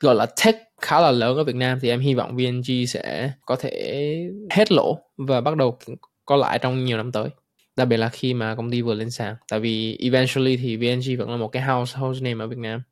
gọi 0.00 0.14
là 0.14 0.26
tech 0.44 0.56
khá 0.80 1.00
là 1.00 1.10
lớn 1.10 1.36
ở 1.36 1.44
Việt 1.44 1.56
Nam 1.56 1.78
thì 1.82 1.88
em 1.88 2.00
hy 2.00 2.14
vọng 2.14 2.36
VNG 2.36 2.86
sẽ 2.88 3.32
có 3.46 3.56
thể 3.56 4.30
hết 4.50 4.72
lỗ 4.72 4.98
và 5.16 5.40
bắt 5.40 5.56
đầu 5.56 5.78
có 6.24 6.36
lãi 6.36 6.58
trong 6.58 6.84
nhiều 6.84 6.96
năm 6.96 7.12
tới. 7.12 7.28
Đặc 7.76 7.88
biệt 7.88 7.96
là 7.96 8.08
khi 8.08 8.34
mà 8.34 8.54
công 8.54 8.70
ty 8.70 8.82
vừa 8.82 8.94
lên 8.94 9.10
sàn. 9.10 9.34
Tại 9.50 9.60
vì 9.60 9.96
eventually 10.00 10.56
thì 10.56 10.76
VNG 10.76 11.18
vẫn 11.18 11.30
là 11.30 11.36
một 11.36 11.48
cái 11.48 11.62
household 11.62 12.22
name 12.22 12.44
ở 12.44 12.48
Việt 12.48 12.58
Nam. 12.58 12.82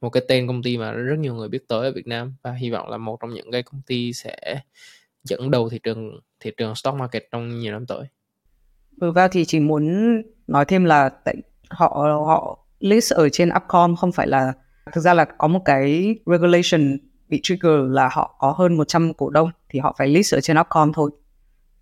Một 0.00 0.10
cái 0.10 0.22
tên 0.28 0.46
công 0.46 0.62
ty 0.62 0.78
mà 0.78 0.92
rất 0.92 1.18
nhiều 1.18 1.34
người 1.34 1.48
biết 1.48 1.68
tới 1.68 1.86
ở 1.86 1.92
Việt 1.92 2.06
Nam. 2.06 2.34
Và 2.42 2.52
hy 2.52 2.70
vọng 2.70 2.88
là 2.88 2.96
một 2.96 3.18
trong 3.20 3.34
những 3.34 3.50
cái 3.50 3.62
công 3.62 3.80
ty 3.86 4.12
sẽ 4.12 4.60
dẫn 5.24 5.50
đầu 5.50 5.68
thị 5.68 5.78
trường 5.82 6.20
thị 6.40 6.50
trường 6.56 6.74
stock 6.74 6.98
market 6.98 7.24
trong 7.32 7.58
nhiều 7.58 7.72
năm 7.72 7.86
tới. 7.86 8.06
Vừa 9.00 9.12
ra 9.12 9.28
thì 9.28 9.44
chỉ 9.44 9.60
muốn 9.60 10.16
nói 10.46 10.64
thêm 10.64 10.84
là 10.84 11.08
tại 11.24 11.34
họ 11.70 11.88
họ 12.26 12.58
list 12.80 13.12
ở 13.12 13.28
trên 13.28 13.50
Upcom 13.56 13.96
không 13.96 14.12
phải 14.12 14.26
là 14.26 14.52
thực 14.92 15.00
ra 15.00 15.14
là 15.14 15.24
có 15.24 15.48
một 15.48 15.60
cái 15.64 16.16
regulation 16.26 16.98
bị 17.28 17.40
trigger 17.42 17.72
là 17.90 18.08
họ 18.12 18.36
có 18.38 18.54
hơn 18.58 18.76
100 18.76 19.14
cổ 19.14 19.30
đông 19.30 19.50
thì 19.68 19.78
họ 19.78 19.94
phải 19.98 20.08
list 20.08 20.34
ở 20.34 20.40
trên 20.40 20.58
Upcom 20.60 20.92
thôi. 20.92 21.10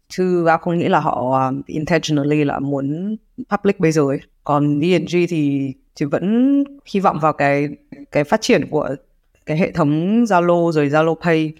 Chứ 0.08 0.44
vào 0.44 0.58
không 0.58 0.78
nghĩ 0.78 0.88
là 0.88 1.00
họ 1.00 1.46
um, 1.48 1.62
intentionally 1.66 2.44
là 2.44 2.58
muốn 2.58 3.16
public 3.50 3.80
bây 3.80 3.92
giờ 3.92 4.02
ấy. 4.02 4.20
Còn 4.44 4.78
VNG 4.78 5.26
thì 5.28 5.72
chỉ 5.94 6.04
vẫn 6.04 6.64
hy 6.86 7.00
vọng 7.00 7.18
vào 7.20 7.32
cái 7.32 7.68
cái 8.12 8.24
phát 8.24 8.40
triển 8.40 8.66
của 8.70 8.94
cái 9.46 9.58
hệ 9.58 9.72
thống 9.72 10.24
Zalo 10.24 10.72
rồi 10.72 10.88
Zalo 10.88 11.14
Pay. 11.14 11.52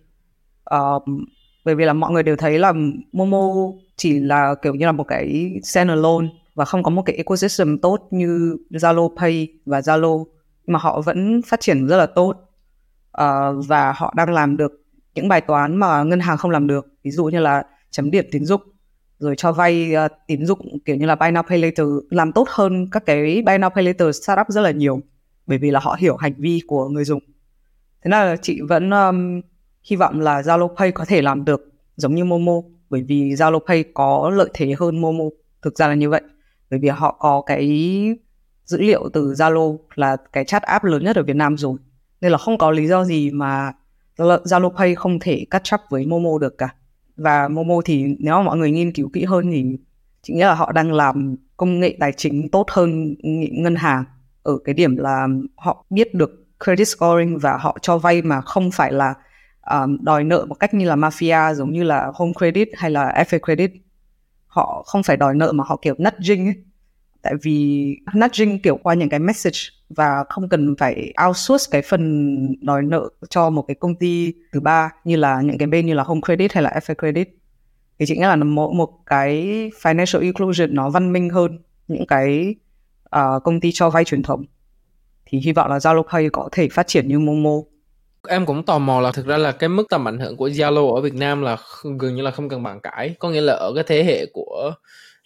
Um, 0.65 1.25
bởi 1.65 1.75
vì 1.75 1.85
là 1.85 1.93
mọi 1.93 2.13
người 2.13 2.23
đều 2.23 2.37
thấy 2.37 2.59
là 2.59 2.73
Momo 3.13 3.73
chỉ 3.97 4.21
là 4.21 4.55
kiểu 4.63 4.75
như 4.75 4.87
là 4.87 4.93
một 4.93 5.05
cái 5.09 5.61
standalone 5.63 6.27
và 6.55 6.65
không 6.65 6.83
có 6.83 6.91
một 6.91 7.03
cái 7.07 7.17
ecosystem 7.17 7.79
tốt 7.79 8.09
như 8.11 8.57
Zalo 8.71 9.17
Pay 9.17 9.49
và 9.67 9.81
Zalo 9.81 10.25
mà 10.71 10.79
họ 10.79 11.01
vẫn 11.01 11.41
phát 11.47 11.61
triển 11.61 11.87
rất 11.87 11.97
là 11.97 12.07
tốt. 12.07 12.35
Uh, 13.23 13.67
và 13.69 13.93
họ 13.97 14.15
đang 14.17 14.31
làm 14.31 14.57
được 14.57 14.73
những 15.15 15.29
bài 15.29 15.41
toán 15.41 15.77
mà 15.77 16.03
ngân 16.03 16.21
hàng 16.21 16.37
không 16.37 16.51
làm 16.51 16.67
được 16.67 16.87
ví 17.03 17.11
dụ 17.11 17.25
như 17.25 17.39
là 17.39 17.63
chấm 17.91 18.11
điểm 18.11 18.25
tín 18.33 18.45
dụng 18.45 18.61
rồi 19.19 19.35
cho 19.37 19.53
vay 19.53 19.93
uh, 20.07 20.13
tín 20.27 20.47
dụng 20.47 20.79
kiểu 20.85 20.97
như 20.97 21.07
là 21.07 21.15
buy 21.15 21.27
now 21.27 21.43
pay 21.43 21.59
later 21.59 21.87
làm 22.11 22.33
tốt 22.33 22.49
hơn 22.51 22.87
các 22.93 23.03
cái 23.07 23.43
buy 23.47 23.53
now 23.53 23.71
pay 23.71 23.85
later 23.85 24.17
startup 24.23 24.47
rất 24.49 24.61
là 24.61 24.71
nhiều 24.71 25.01
bởi 25.47 25.59
vì 25.59 25.71
là 25.71 25.81
họ 25.81 25.97
hiểu 25.99 26.17
hành 26.17 26.35
vi 26.39 26.61
của 26.67 26.89
người 26.89 27.05
dùng. 27.05 27.23
Thế 28.05 28.11
là 28.11 28.37
chị 28.43 28.61
vẫn 28.69 28.91
um, 28.91 29.41
hy 29.83 29.97
vọng 29.97 30.21
là 30.21 30.41
Zalo 30.41 30.75
Pay 30.77 30.93
có 30.93 31.05
thể 31.05 31.23
làm 31.23 31.45
được 31.45 31.61
giống 31.97 32.15
như 32.15 32.25
Momo 32.25 32.53
bởi 32.91 33.03
vì 33.03 33.33
Zalo 33.33 33.59
Pay 33.67 33.85
có 33.95 34.31
lợi 34.35 34.49
thế 34.55 34.75
hơn 34.79 35.01
Momo 35.01 35.25
thực 35.63 35.79
ra 35.79 35.89
là 35.89 35.95
như 35.95 36.11
vậy 36.11 36.23
bởi 36.71 36.81
vì 36.81 36.89
họ 36.89 37.17
có 37.19 37.43
cái 37.47 37.69
dữ 38.71 38.81
liệu 38.81 39.09
từ 39.13 39.33
Zalo 39.33 39.79
là 39.95 40.17
cái 40.33 40.45
chat 40.45 40.63
app 40.63 40.85
lớn 40.85 41.05
nhất 41.05 41.17
ở 41.17 41.23
Việt 41.23 41.37
Nam 41.37 41.57
rồi. 41.57 41.79
Nên 42.21 42.33
là 42.33 42.39
không 42.39 42.59
có 42.59 42.71
lý 42.71 42.87
do 42.87 43.05
gì 43.05 43.31
mà 43.31 43.73
Zalo 44.17 44.71
Pay 44.77 44.95
không 44.95 45.19
thể 45.21 45.45
catch 45.51 45.75
up 45.75 45.81
với 45.91 46.07
Momo 46.07 46.39
được 46.39 46.59
cả. 46.59 46.75
Và 47.17 47.49
Momo 47.49 47.75
thì 47.85 48.05
nếu 48.19 48.35
mà 48.35 48.43
mọi 48.43 48.59
người 48.59 48.71
nghiên 48.71 48.93
cứu 48.93 49.11
kỹ 49.13 49.25
hơn 49.25 49.51
thì 49.51 49.65
chị 50.23 50.35
nghĩ 50.35 50.41
là 50.41 50.55
họ 50.55 50.73
đang 50.73 50.93
làm 50.93 51.37
công 51.57 51.81
nghệ 51.81 51.97
tài 52.01 52.13
chính 52.13 52.49
tốt 52.51 52.67
hơn 52.71 53.15
ngân 53.53 53.77
hàng. 53.77 54.05
Ở 54.43 54.59
cái 54.65 54.75
điểm 54.75 54.97
là 54.97 55.27
họ 55.57 55.85
biết 55.91 56.15
được 56.15 56.31
credit 56.65 56.89
scoring 56.89 57.39
và 57.39 57.57
họ 57.57 57.79
cho 57.83 57.99
vay 57.99 58.23
mà 58.23 58.41
không 58.41 58.71
phải 58.71 58.93
là 58.93 59.15
um, 59.71 59.99
đòi 60.03 60.25
nợ 60.25 60.47
một 60.49 60.55
cách 60.55 60.75
như 60.75 60.89
là 60.89 60.97
mafia 60.97 61.55
giống 61.55 61.73
như 61.73 61.83
là 61.83 62.13
home 62.15 62.33
credit 62.39 62.69
hay 62.77 62.91
là 62.91 63.25
FA 63.29 63.39
credit. 63.39 63.71
Họ 64.47 64.83
không 64.87 65.03
phải 65.03 65.17
đòi 65.17 65.35
nợ 65.35 65.53
mà 65.53 65.65
họ 65.67 65.77
kiểu 65.83 65.95
nudging 65.99 66.47
ấy 66.47 66.55
tại 67.23 67.35
vì 67.43 67.97
nudging 68.19 68.63
kiểu 68.63 68.77
qua 68.83 68.95
những 68.95 69.09
cái 69.09 69.21
message 69.21 69.59
và 69.89 70.25
không 70.29 70.49
cần 70.49 70.75
phải 70.79 71.13
outsource 71.27 71.69
cái 71.71 71.83
phần 71.83 72.57
đòi 72.61 72.83
nợ 72.83 73.09
cho 73.31 73.51
một 73.51 73.63
cái 73.69 73.75
công 73.75 73.95
ty 73.95 74.35
thứ 74.53 74.61
ba 74.61 74.91
như 75.05 75.17
là 75.17 75.41
những 75.41 75.59
cái 75.59 75.69
bên 75.69 75.87
như 75.87 75.95
là 75.95 76.03
home 76.03 76.21
credit 76.25 76.53
hay 76.53 76.63
là 76.63 76.71
FA 76.71 76.95
credit 76.95 77.29
thì 77.99 78.07
chính 78.07 78.21
là 78.21 78.37
một 78.37 78.73
một 78.73 78.91
cái 79.07 79.37
financial 79.83 80.21
inclusion 80.21 80.75
nó 80.75 80.91
văn 80.91 81.13
minh 81.13 81.31
hơn 81.31 81.59
những 81.89 82.07
cái 82.07 82.55
uh, 83.17 83.43
công 83.45 83.61
ty 83.61 83.71
cho 83.73 83.91
vay 83.91 84.05
truyền 84.05 84.23
thống. 84.23 84.45
Thì 85.27 85.39
hy 85.39 85.53
vọng 85.53 85.71
là 85.71 85.79
Zalo 85.79 86.03
Pay 86.03 86.29
có 86.33 86.49
thể 86.53 86.69
phát 86.69 86.87
triển 86.87 87.09
như 87.09 87.19
Momo. 87.19 87.57
Em 88.29 88.47
cũng 88.47 88.63
tò 88.65 88.79
mò 88.79 89.01
là 89.01 89.13
thực 89.13 89.27
ra 89.27 89.37
là 89.37 89.53
cái 89.53 89.69
mức 89.69 89.83
tầm 89.91 90.09
ảnh 90.09 90.19
hưởng 90.19 90.37
của 90.37 90.49
Zalo 90.49 90.95
ở 90.95 91.01
Việt 91.01 91.15
Nam 91.15 91.43
là 91.43 91.57
gần 91.99 92.15
như 92.15 92.23
là 92.23 92.31
không 92.31 92.49
cần 92.49 92.63
bàn 92.63 92.81
cãi. 92.81 93.15
Có 93.19 93.31
nghĩa 93.31 93.41
là 93.41 93.53
ở 93.53 93.73
cái 93.75 93.85
thế 93.87 94.05
hệ 94.05 94.27
của 94.33 94.73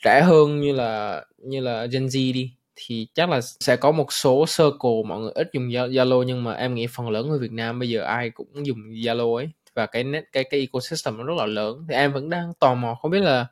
trẻ 0.05 0.23
hơn 0.23 0.61
như 0.61 0.73
là 0.73 1.25
như 1.39 1.61
là 1.61 1.87
Gen 1.87 2.07
Z 2.07 2.33
đi 2.33 2.53
thì 2.77 3.07
chắc 3.15 3.31
là 3.31 3.41
sẽ 3.41 3.77
có 3.77 3.93
một 3.93 4.13
số 4.13 4.45
circle 4.47 5.03
mọi 5.07 5.21
người 5.21 5.33
ít 5.35 5.49
dùng 5.53 5.69
Zalo 5.69 6.23
nhưng 6.23 6.45
mà 6.45 6.53
em 6.53 6.75
nghĩ 6.75 6.87
phần 6.87 7.11
lớn 7.11 7.29
người 7.29 7.39
Việt 7.39 7.53
Nam 7.53 7.79
bây 7.79 7.89
giờ 7.89 8.03
ai 8.03 8.31
cũng 8.31 8.67
dùng 8.67 8.79
Zalo 8.79 9.37
ấy. 9.37 9.51
Và 9.75 9.87
cái 9.87 10.05
net 10.05 10.25
cái 10.33 10.45
cái 10.45 10.61
ecosystem 10.61 11.17
nó 11.17 11.25
rất 11.25 11.35
là 11.37 11.47
lớn. 11.47 11.87
Thì 11.89 11.95
em 11.95 12.13
vẫn 12.13 12.31
đang 12.31 12.53
tò 12.59 12.75
mò 12.75 12.95
không 12.95 13.11
biết 13.11 13.21
là 13.21 13.47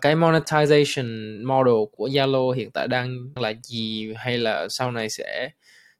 cái 0.00 0.16
monetization 0.16 1.38
model 1.46 1.74
của 1.96 2.08
Zalo 2.08 2.50
hiện 2.50 2.70
tại 2.70 2.88
đang 2.88 3.28
là 3.36 3.52
gì 3.62 4.14
hay 4.16 4.38
là 4.38 4.68
sau 4.68 4.92
này 4.92 5.10
sẽ 5.10 5.50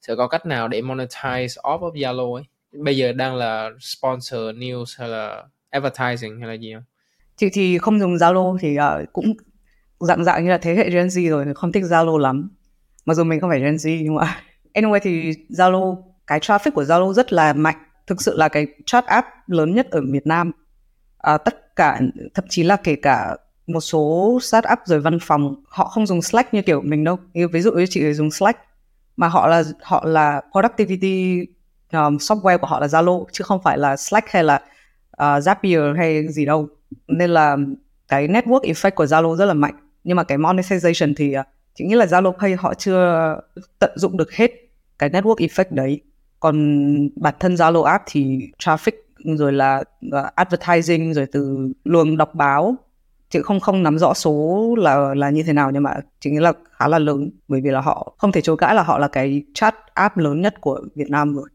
sẽ 0.03 0.15
có 0.15 0.29
cách 0.29 0.47
nào 0.47 0.69
để 0.69 0.81
monetize 0.81 1.47
off 1.47 1.81
of 1.81 1.93
Zalo 1.93 2.35
ấy. 2.35 2.45
Bây 2.73 2.97
giờ 2.97 3.13
đang 3.13 3.37
là 3.37 3.71
sponsor 3.81 4.41
news 4.41 4.85
hay 4.99 5.09
là 5.09 5.43
advertising 5.71 6.41
hay 6.41 6.49
là 6.49 6.55
gì 6.55 6.75
không? 6.75 6.85
Chị 7.37 7.47
thì 7.53 7.79
không 7.79 8.01
dùng 8.01 8.15
Zalo 8.15 8.59
thì 8.61 8.77
uh, 8.79 9.13
cũng 9.13 9.33
dạng 10.01 10.25
dạng 10.25 10.45
như 10.45 10.51
là 10.51 10.59
thế 10.59 10.75
hệ 10.75 10.91
Gen 10.91 11.07
Z 11.07 11.31
rồi 11.31 11.55
không 11.55 11.73
thích 11.73 11.85
Zalo 11.85 12.19
lắm. 12.19 12.51
Mặc 13.07 13.15
dù 13.15 13.25
mình 13.25 13.41
không 13.41 13.51
phải 13.51 13.61
Gen 13.61 13.77
Z 13.77 14.03
nhưng 14.03 14.15
mà 14.15 14.37
anyway 14.75 14.99
thì 15.03 15.33
Zalo 15.49 15.97
cái 16.27 16.39
traffic 16.39 16.71
của 16.71 16.83
Zalo 16.83 17.13
rất 17.13 17.33
là 17.33 17.53
mạnh. 17.53 17.77
Thực 18.07 18.23
sự 18.23 18.37
là 18.37 18.49
cái 18.49 18.67
chat 18.87 19.07
app 19.07 19.27
lớn 19.47 19.75
nhất 19.75 19.91
ở 19.91 20.01
Việt 20.11 20.27
Nam. 20.27 20.53
À, 21.19 21.39
tất 21.39 21.77
cả 21.77 22.01
thậm 22.35 22.45
chí 22.49 22.63
là 22.63 22.77
kể 22.77 22.97
cả 22.97 23.37
một 23.67 23.81
số 23.81 24.39
startup 24.43 24.79
rồi 24.85 25.01
văn 25.01 25.19
phòng 25.23 25.55
họ 25.69 25.85
không 25.85 26.07
dùng 26.07 26.23
Slack 26.23 26.55
như 26.55 26.63
kiểu 26.63 26.81
mình 26.81 27.05
đâu. 27.05 27.19
Ví 27.53 27.61
dụ 27.61 27.73
như 27.73 27.87
chị 27.87 28.13
dùng 28.13 28.31
Slack 28.31 28.59
mà 29.17 29.29
họ 29.29 29.47
là 29.47 29.63
họ 29.83 30.05
là 30.07 30.43
productivity 30.53 31.47
um, 31.93 32.17
software 32.17 32.59
của 32.59 32.67
họ 32.67 32.81
là 32.81 32.87
Zalo 32.87 33.25
chứ 33.33 33.45
không 33.45 33.63
phải 33.63 33.79
là 33.79 33.97
Slack 33.97 34.29
hay 34.29 34.45
là 34.45 34.55
uh, 35.23 35.43
Zapier 35.43 35.97
hay 35.97 36.29
gì 36.29 36.45
đâu. 36.45 36.69
Nên 37.09 37.31
là 37.31 37.57
cái 38.09 38.29
network 38.29 38.61
effect 38.61 38.91
của 38.91 39.05
Zalo 39.05 39.37
rất 39.37 39.45
là 39.45 39.55
mạnh 39.55 39.75
nhưng 40.07 40.17
mà 40.17 40.25
cái 40.25 40.39
monetization 40.39 41.13
thì 41.17 41.39
uh, 41.39 41.47
chị 41.75 41.85
nghĩ 41.85 41.95
là 41.95 42.05
Zalo 42.05 42.33
Pay 42.33 42.57
họ 42.57 42.75
chưa 42.75 43.37
tận 43.79 43.91
dụng 43.97 44.17
được 44.17 44.33
hết 44.33 44.51
cái 44.99 45.11
network 45.11 45.37
effect 45.37 45.65
đấy. 45.71 46.01
Còn 46.41 46.57
bản 47.17 47.35
thân 47.41 47.55
Zalo 47.55 47.83
app 47.83 48.05
thì 48.07 48.39
traffic 48.59 48.93
rồi 49.25 49.53
là 49.53 49.83
à, 50.13 50.31
advertising 50.35 51.15
rồi 51.15 51.27
từ 51.33 51.73
luồng 51.85 52.17
đọc 52.17 52.35
báo 52.35 52.77
chị 53.31 53.43
không 53.43 53.61
không 53.61 53.83
nắm 53.83 53.99
rõ 53.99 54.15
số 54.15 54.75
là 54.79 55.15
là 55.15 55.31
như 55.31 55.43
thế 55.43 55.53
nào 55.53 55.71
nhưng 55.71 55.83
mà 55.83 55.95
chị 56.21 56.31
nghĩ 56.31 56.39
là 56.39 56.53
khá 56.79 56.89
là 56.89 56.99
lớn. 56.99 57.31
Bởi 57.49 57.61
vì 57.61 57.71
là 57.71 57.81
họ 57.81 58.15
không 58.19 58.33
thể 58.33 58.41
chối 58.41 58.57
cãi 58.57 58.75
là 58.75 58.83
họ 58.83 58.99
là 58.99 59.09
cái 59.09 59.43
chat 59.55 59.75
app 59.95 60.17
lớn 60.17 60.41
nhất 60.41 60.55
của 60.61 60.81
Việt 60.95 61.11
Nam 61.11 61.35
rồi 61.35 61.49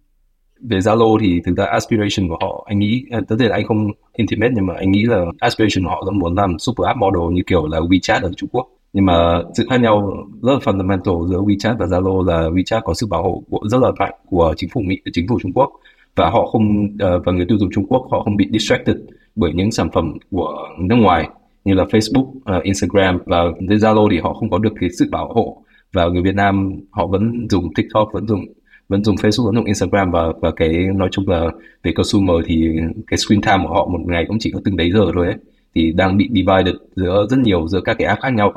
về 0.63 0.77
Zalo 0.77 1.17
thì 1.21 1.41
thực 1.45 1.57
ra 1.57 1.65
aspiration 1.65 2.29
của 2.29 2.37
họ 2.41 2.65
anh 2.67 2.79
nghĩ 2.79 3.03
à, 3.11 3.19
tất 3.27 3.35
nhiên 3.39 3.49
là 3.49 3.55
anh 3.55 3.67
không 3.67 3.91
intimate 4.13 4.51
nhưng 4.55 4.65
mà 4.65 4.73
anh 4.77 4.91
nghĩ 4.91 5.03
là 5.03 5.25
aspiration 5.39 5.83
của 5.83 5.89
họ 5.89 6.03
là 6.05 6.11
muốn 6.11 6.35
làm 6.35 6.59
super 6.59 6.87
app 6.87 6.97
model 6.97 7.35
như 7.35 7.41
kiểu 7.47 7.67
là 7.67 7.79
WeChat 7.79 8.21
ở 8.21 8.31
Trung 8.37 8.49
Quốc. 8.51 8.67
Nhưng 8.93 9.05
mà 9.05 9.41
sự 9.53 9.65
khác 9.69 9.81
nhau 9.81 10.25
rất 10.41 10.53
là 10.53 10.59
fundamental 10.59 11.27
giữa 11.27 11.41
WeChat 11.41 11.77
và 11.77 11.85
Zalo 11.85 12.23
là 12.23 12.49
WeChat 12.49 12.81
có 12.81 12.93
sự 12.93 13.07
bảo 13.07 13.23
hộ 13.23 13.43
của, 13.49 13.59
rất 13.63 13.81
là 13.81 13.91
mạnh 13.99 14.13
của 14.29 14.53
chính 14.57 14.69
phủ 14.69 14.81
Mỹ, 14.81 14.97
chính 15.13 15.27
phủ 15.27 15.39
Trung 15.41 15.53
Quốc. 15.53 15.69
Và 16.15 16.29
họ 16.29 16.45
không 16.45 16.83
uh, 16.83 17.25
và 17.25 17.31
người 17.31 17.45
tiêu 17.45 17.57
dùng 17.57 17.69
Trung 17.73 17.85
Quốc 17.87 18.07
họ 18.11 18.23
không 18.23 18.37
bị 18.37 18.47
distracted 18.51 18.95
bởi 19.35 19.53
những 19.53 19.71
sản 19.71 19.89
phẩm 19.93 20.17
của 20.31 20.55
nước 20.79 20.95
ngoài 20.95 21.29
như 21.65 21.73
là 21.73 21.83
Facebook, 21.83 22.57
uh, 22.57 22.63
Instagram. 22.63 23.19
Và 23.25 23.43
Zalo 23.59 24.09
thì 24.11 24.19
họ 24.19 24.33
không 24.33 24.49
có 24.49 24.57
được 24.57 24.73
cái 24.79 24.89
sự 24.99 25.07
bảo 25.11 25.33
hộ. 25.33 25.63
Và 25.93 26.07
người 26.07 26.21
Việt 26.21 26.35
Nam 26.35 26.71
họ 26.91 27.07
vẫn 27.07 27.47
dùng 27.49 27.73
TikTok 27.73 28.09
vẫn 28.13 28.27
dùng 28.27 28.45
vẫn 28.91 29.03
dùng 29.03 29.15
Facebook, 29.15 29.45
vẫn 29.45 29.55
dùng 29.55 29.65
Instagram 29.65 30.11
và 30.11 30.23
và 30.41 30.51
cái, 30.51 30.69
nói 30.95 31.09
chung 31.11 31.29
là 31.29 31.45
về 31.83 31.91
consumer 31.91 32.35
thì 32.45 32.69
cái 33.07 33.17
screen 33.17 33.41
time 33.41 33.63
của 33.63 33.73
họ 33.73 33.87
một 33.87 33.99
ngày 34.05 34.25
cũng 34.27 34.37
chỉ 34.39 34.51
có 34.51 34.59
từng 34.65 34.77
đấy 34.77 34.91
giờ 34.91 35.11
thôi 35.13 35.25
ấy. 35.25 35.35
Thì 35.75 35.91
đang 35.91 36.17
bị 36.17 36.29
divided 36.33 36.75
giữa 36.95 37.27
rất 37.29 37.39
nhiều, 37.39 37.67
giữa 37.67 37.81
các 37.81 37.97
cái 37.99 38.07
app 38.07 38.21
khác 38.21 38.33
nhau. 38.33 38.53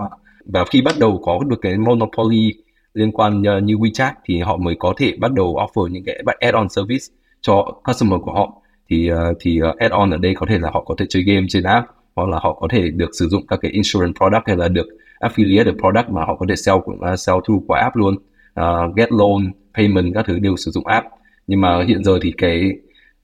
Và 0.47 0.65
khi 0.65 0.83
bắt 0.83 0.95
đầu 1.01 1.21
có 1.25 1.41
được 1.49 1.61
cái 1.63 1.79
monopoly 1.79 2.53
liên 2.95 3.13
quan 3.13 3.43
ờ, 3.43 3.61
như 3.61 3.75
WeChat 3.75 4.13
thì 4.25 4.41
họ 4.41 4.57
mới 4.57 4.75
có 4.79 4.95
thể 4.97 5.15
bắt 5.19 5.33
đầu 5.33 5.57
offer 5.57 5.87
những 5.87 6.05
cái 6.05 6.23
add-on 6.41 6.69
service 6.69 7.05
cho 7.41 7.63
customer 7.85 8.21
của 8.23 8.33
họ. 8.33 8.63
Thì 8.91 9.09
ờ, 9.09 9.35
thì 9.41 9.59
ờ, 9.59 9.75
add-on 9.79 10.13
ở 10.13 10.17
đây 10.17 10.35
có 10.35 10.47
thể 10.49 10.59
là 10.59 10.71
họ 10.71 10.83
có 10.87 10.95
thể 10.99 11.07
chơi 11.09 11.23
game 11.23 11.47
trên 11.49 11.63
app, 11.63 11.87
hoặc 12.17 12.29
là 12.29 12.39
họ 12.43 12.53
có 12.53 12.69
thể 12.71 12.91
được 12.91 13.11
sử 13.13 13.29
dụng 13.29 13.47
các 13.47 13.59
cái 13.63 13.71
insurance 13.71 14.17
product 14.19 14.47
hay 14.47 14.57
là 14.57 14.69
được 14.69 14.87
affiliate 15.21 15.65
được 15.65 15.77
product 15.81 16.09
mà 16.11 16.25
họ 16.25 16.37
có 16.37 16.47
thể 16.49 16.57
sell 16.57 16.79
cũng 16.85 17.01
sell 17.17 17.39
through 17.47 17.65
qua 17.67 17.81
app 17.81 17.97
luôn 17.97 18.15
uh, 18.61 18.97
get 18.97 19.13
loan 19.13 19.53
payment 19.75 20.15
các 20.15 20.25
thứ 20.27 20.39
đều 20.39 20.57
sử 20.57 20.71
dụng 20.71 20.87
app. 20.87 21.07
Nhưng 21.47 21.61
mà 21.61 21.85
hiện 21.89 22.05
giờ 22.05 22.19
thì 22.23 22.33
cái 22.39 22.73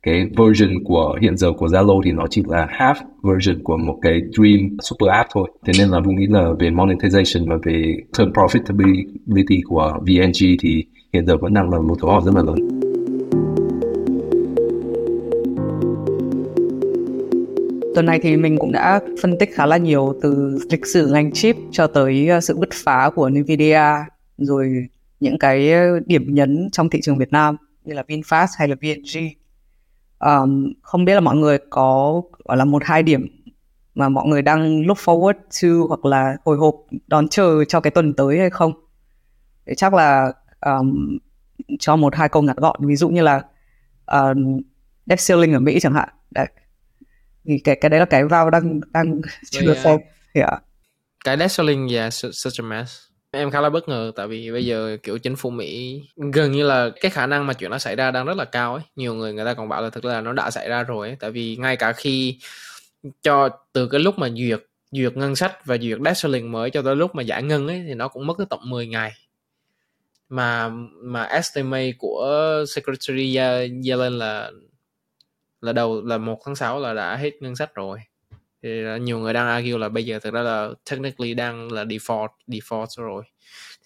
cái 0.03 0.27
version 0.37 0.85
của 0.85 1.19
hiện 1.21 1.37
giờ 1.37 1.53
của 1.53 1.67
Zalo 1.67 2.01
thì 2.05 2.13
nó 2.13 2.27
chỉ 2.31 2.43
là 2.49 2.67
half 2.79 2.95
version 3.23 3.63
của 3.63 3.77
một 3.77 3.99
cái 4.03 4.21
dream 4.33 4.77
super 4.83 5.11
app 5.11 5.29
thôi. 5.33 5.51
Thế 5.67 5.73
nên 5.79 5.89
là 5.89 6.01
Vũ 6.01 6.13
nghĩ 6.13 6.27
là 6.27 6.51
về 6.59 6.71
monetization 6.71 7.49
và 7.49 7.57
về 7.63 7.97
term 8.19 8.31
profitability 8.31 9.61
của 9.65 9.99
VNG 10.01 10.57
thì 10.61 10.85
hiện 11.13 11.27
giờ 11.27 11.37
vẫn 11.37 11.55
đang 11.55 11.71
là 11.71 11.79
một 11.79 11.97
dấu 12.03 12.11
hỏi 12.11 12.23
rất 12.25 12.35
là 12.35 12.43
lớn. 12.43 12.81
Tuần 17.95 18.07
này 18.07 18.21
thì 18.23 18.37
mình 18.37 18.59
cũng 18.59 18.73
đã 18.73 19.01
phân 19.23 19.39
tích 19.39 19.51
khá 19.55 19.67
là 19.67 19.77
nhiều 19.77 20.15
từ 20.23 20.59
lịch 20.71 20.87
sử 20.87 21.07
ngành 21.07 21.33
chip 21.33 21.57
cho 21.71 21.87
tới 21.87 22.29
ờ, 22.29 22.41
sự 22.41 22.57
bứt 22.57 22.69
phá 22.85 23.11
của 23.15 23.29
Nvidia 23.29 23.83
rồi 24.39 24.87
những 25.21 25.39
cái 25.39 25.71
điểm 26.07 26.35
nhấn 26.35 26.69
trong 26.73 26.91
thị 26.91 27.01
trường 27.03 27.19
Việt 27.19 27.33
Nam 27.33 27.57
như 27.85 27.95
là 27.95 28.03
VinFast 28.09 28.47
hay 28.59 28.69
là 28.69 28.77
VNG 28.81 29.19
um, 30.19 30.73
không 30.83 31.05
biết 31.05 31.15
là 31.15 31.21
mọi 31.21 31.37
người 31.37 31.59
có 31.71 32.23
gọi 32.45 32.57
là 32.57 32.65
một 32.65 32.83
hai 32.85 33.03
điểm 33.03 33.27
mà 33.95 34.09
mọi 34.09 34.27
người 34.27 34.43
đang 34.43 34.87
look 34.87 34.99
forward 34.99 35.35
to 35.63 35.87
hoặc 35.89 36.05
là 36.05 36.37
hồi 36.45 36.57
hộp 36.57 36.75
đón 37.07 37.29
chờ 37.29 37.65
cho 37.65 37.81
cái 37.81 37.91
tuần 37.91 38.15
tới 38.15 38.39
hay 38.39 38.51
không? 38.51 38.73
Để 39.67 39.75
chắc 39.75 39.95
là 39.95 40.33
um, 40.61 41.19
cho 41.79 41.97
một 41.97 42.15
hai 42.15 42.29
câu 42.29 42.43
ngắn 42.43 42.57
gọn 42.57 42.87
ví 42.87 42.97
dụ 42.97 43.09
như 43.09 43.23
là 43.23 43.43
um, 44.07 44.61
debt 45.07 45.21
ceiling 45.29 45.53
ở 45.53 45.61
Mỹ 45.61 45.81
chẳng 45.81 45.95
hạn. 45.95 46.09
Đấy. 46.31 46.47
thì 47.45 47.59
cái 47.65 47.79
cái 47.81 47.91
đấy 47.91 48.01
là 48.01 48.07
cái 48.07 48.25
vào 48.25 48.51
đang 48.51 48.81
đang 48.93 49.21
chưa 49.51 49.61
được 49.61 49.77
yeah. 50.33 50.63
cái 51.25 51.37
debt 51.39 51.51
ceiling 51.57 51.89
yeah 51.89 52.13
such 52.13 52.61
a 52.61 52.63
mess 52.63 53.10
em 53.31 53.51
khá 53.51 53.61
là 53.61 53.71
bất 53.71 53.89
ngờ, 53.89 54.13
tại 54.17 54.27
vì 54.27 54.51
bây 54.53 54.67
giờ, 54.67 54.97
kiểu, 55.03 55.19
chính 55.19 55.37
phủ 55.37 55.51
Mỹ 55.51 56.03
gần 56.33 56.53
như 56.53 56.67
là 56.67 56.91
cái 57.01 57.11
khả 57.11 57.27
năng 57.27 57.47
mà 57.47 57.53
chuyện 57.53 57.71
nó 57.71 57.79
xảy 57.79 57.97
ra 57.97 58.11
đang 58.11 58.27
rất 58.27 58.37
là 58.37 58.45
cao 58.45 58.75
ấy. 58.75 58.83
Nhiều 58.97 59.15
người 59.15 59.33
người 59.33 59.45
ta 59.45 59.55
còn 59.55 59.69
bảo 59.69 59.83
là 59.83 59.91
thực 59.91 60.05
là 60.05 60.21
nó 60.21 60.33
đã 60.33 60.51
xảy 60.51 60.69
ra 60.69 60.83
rồi 60.83 61.09
ấy. 61.09 61.17
Tại 61.21 61.31
vì 61.31 61.57
ngay 61.57 61.77
cả 61.77 61.93
khi 61.93 62.39
cho, 63.23 63.49
từ 63.73 63.89
cái 63.89 64.01
lúc 64.01 64.19
mà 64.19 64.29
duyệt 64.31 64.61
duyệt 64.91 65.17
ngân 65.17 65.37
sách 65.37 65.67
và 65.67 65.79
duyệt 65.79 65.99
debt 66.05 66.45
mới 66.45 66.71
cho 66.71 66.83
tới 66.83 66.97
lúc 66.97 67.15
mà 67.15 67.23
giải 67.23 67.43
ngân 67.43 67.69
ấy, 67.69 67.85
thì 67.89 67.95
nó 67.95 68.09
cũng 68.09 68.27
mất 68.27 68.35
tới 68.39 68.47
tận 68.51 68.61
10 68.65 68.87
ngày. 68.87 69.13
Mà 70.29 70.69
mà 71.03 71.23
estimate 71.25 71.93
của 71.99 72.65
Secretary 72.75 73.37
Yellen 73.37 74.19
là 74.19 74.51
là 75.61 75.73
đầu, 75.73 76.03
là 76.05 76.19
một 76.19 76.41
tháng 76.47 76.57
6 76.57 76.81
là 76.81 76.95
đã 76.95 77.17
hết 77.17 77.43
ngân 77.43 77.57
sách 77.57 77.75
rồi 77.75 77.99
thì 78.63 78.83
nhiều 79.01 79.19
người 79.19 79.33
đang 79.33 79.49
argue 79.49 79.79
là 79.79 79.89
bây 79.89 80.05
giờ 80.05 80.19
thực 80.19 80.35
ra 80.35 80.43
là 80.43 80.69
technically 80.91 81.35
đang 81.35 81.73
là 81.73 81.85
default 81.85 82.29
default 82.47 82.87
rồi. 82.97 83.23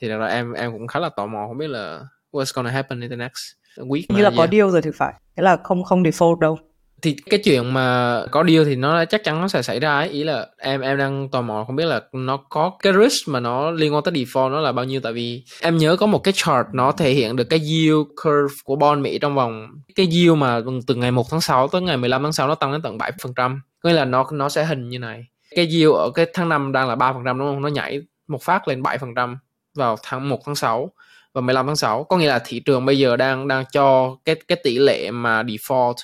Thì 0.00 0.08
là 0.08 0.26
em 0.26 0.52
em 0.52 0.72
cũng 0.72 0.86
khá 0.86 1.00
là 1.00 1.08
tò 1.08 1.26
mò 1.26 1.46
không 1.48 1.58
biết 1.58 1.70
là 1.70 2.00
what's 2.32 2.52
gonna 2.54 2.70
happen 2.70 3.00
in 3.00 3.10
the 3.10 3.16
next 3.16 3.42
week 3.76 4.02
như 4.08 4.22
là 4.22 4.30
có 4.36 4.46
deal 4.52 4.70
rồi 4.70 4.82
thì 4.82 4.90
phải. 4.94 5.14
Thế 5.36 5.42
là 5.42 5.56
không 5.64 5.84
không 5.84 6.02
default 6.02 6.38
đâu. 6.38 6.58
Thì 7.02 7.16
cái 7.30 7.40
chuyện 7.44 7.74
mà 7.74 8.20
có 8.30 8.44
deal 8.44 8.64
thì 8.64 8.76
nó 8.76 9.04
chắc 9.04 9.24
chắn 9.24 9.40
nó 9.40 9.48
sẽ 9.48 9.62
xảy 9.62 9.80
ra 9.80 9.94
ấy. 9.94 10.08
Ý 10.08 10.24
là 10.24 10.46
em 10.58 10.80
em 10.80 10.98
đang 10.98 11.28
tò 11.28 11.42
mò 11.42 11.64
không 11.66 11.76
biết 11.76 11.84
là 11.84 12.00
nó 12.12 12.36
có 12.36 12.72
cái 12.82 12.92
risk 12.92 13.28
mà 13.28 13.40
nó 13.40 13.70
liên 13.70 13.94
quan 13.94 14.04
tới 14.04 14.14
default 14.14 14.50
nó 14.50 14.60
là 14.60 14.72
bao 14.72 14.84
nhiêu. 14.84 15.00
Tại 15.00 15.12
vì 15.12 15.44
em 15.60 15.76
nhớ 15.76 15.96
có 15.96 16.06
một 16.06 16.18
cái 16.18 16.34
chart 16.36 16.66
nó 16.72 16.92
thể 16.92 17.10
hiện 17.10 17.36
được 17.36 17.44
cái 17.44 17.58
yield 17.58 18.06
curve 18.24 18.54
của 18.64 18.76
bond 18.76 19.02
Mỹ 19.02 19.18
trong 19.18 19.34
vòng 19.34 19.66
cái 19.94 20.06
yield 20.12 20.36
mà 20.36 20.60
từ 20.86 20.94
ngày 20.94 21.10
1 21.10 21.26
tháng 21.30 21.40
6 21.40 21.68
tới 21.68 21.82
ngày 21.82 21.96
15 21.96 22.22
tháng 22.22 22.32
6 22.32 22.48
nó 22.48 22.54
tăng 22.54 22.72
đến 22.72 22.82
tận 22.82 22.98
7% 22.98 23.34
có 23.34 23.48
nghĩa 23.88 23.96
là 23.96 24.04
nó 24.04 24.26
nó 24.32 24.48
sẽ 24.48 24.64
hình 24.64 24.88
như 24.88 24.98
này. 24.98 25.26
Cái 25.50 25.66
yield 25.66 25.94
ở 25.94 26.10
cái 26.14 26.26
tháng 26.34 26.48
5 26.48 26.72
đang 26.72 26.88
là 26.88 26.96
3% 26.96 27.38
đúng 27.38 27.48
không? 27.48 27.62
Nó 27.62 27.68
nhảy 27.68 28.02
một 28.26 28.42
phát 28.42 28.68
lên 28.68 28.82
7% 28.82 29.36
vào 29.74 29.96
tháng 30.02 30.28
1 30.28 30.40
tháng 30.46 30.54
6 30.54 30.90
và 31.32 31.40
15 31.40 31.66
tháng 31.66 31.76
6 31.76 32.04
có 32.04 32.16
nghĩa 32.16 32.28
là 32.28 32.38
thị 32.44 32.60
trường 32.60 32.86
bây 32.86 32.98
giờ 32.98 33.16
đang 33.16 33.48
đang 33.48 33.64
cho 33.72 34.16
cái 34.24 34.34
cái 34.48 34.58
tỷ 34.64 34.78
lệ 34.78 35.10
mà 35.10 35.42
default 35.42 35.94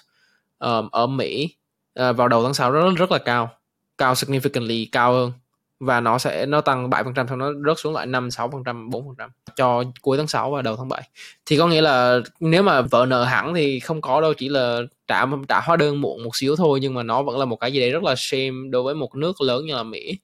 um, 0.59 0.89
ở 0.90 1.07
Mỹ 1.07 1.57
uh, 2.01 2.16
vào 2.16 2.28
đầu 2.28 2.44
tháng 2.44 2.55
6 2.55 2.70
rất 2.70 2.94
rất 2.97 3.12
là 3.12 3.19
cao 3.19 3.51
cao 3.98 4.15
significantly 4.15 4.86
cao 4.93 5.12
hơn 5.12 5.32
và 5.81 6.01
nó 6.01 6.19
sẽ, 6.19 6.47
nó 6.47 6.61
tăng 6.61 6.90
7% 6.90 7.27
sau 7.28 7.36
nó 7.36 7.52
rớt 7.66 7.78
xuống 7.78 7.94
lại 7.94 8.07
5 8.07 8.28
6% 8.28 8.90
4% 8.90 9.28
cho 9.57 9.85
cuối 10.02 10.16
tháng 10.16 10.27
6 10.27 10.51
và 10.51 10.62
đầu 10.62 10.77
tháng 10.77 10.89
7. 10.89 11.02
Thì 11.47 11.59
có 11.59 11.66
nghĩa 11.66 11.81
là 11.81 12.20
nếu 12.40 12.62
mà 12.62 12.81
vợ 12.82 13.07
nợ 13.09 13.24
hẳn 13.24 13.55
thì 13.55 13.81
không 13.81 14.01
có 14.01 14.20
đâu, 14.20 14.35
chỉ 14.35 14.48
là 14.48 14.81
trả 15.09 15.27
trả 15.48 15.61
hóa 15.61 15.77
đơn 15.77 16.01
muộn 16.01 16.24
một 16.24 16.31
xíu 16.36 16.57
thôi, 16.57 16.78
nhưng 16.82 16.94
mà 16.94 17.02
nó 17.02 17.23
vẫn 17.23 17.39
là 17.39 17.44
một 17.44 17.57
cái 17.57 17.73
gì 17.73 17.81
đấy 17.81 17.90
rất 17.90 18.02
là 18.02 18.15
shame 18.19 18.70
đối 18.70 18.82
với 18.82 18.94
một 18.94 19.16
nước 19.16 19.40
lớn 19.40 19.66
như 19.66 19.74
là 19.74 19.82
Mỹ 19.82 20.19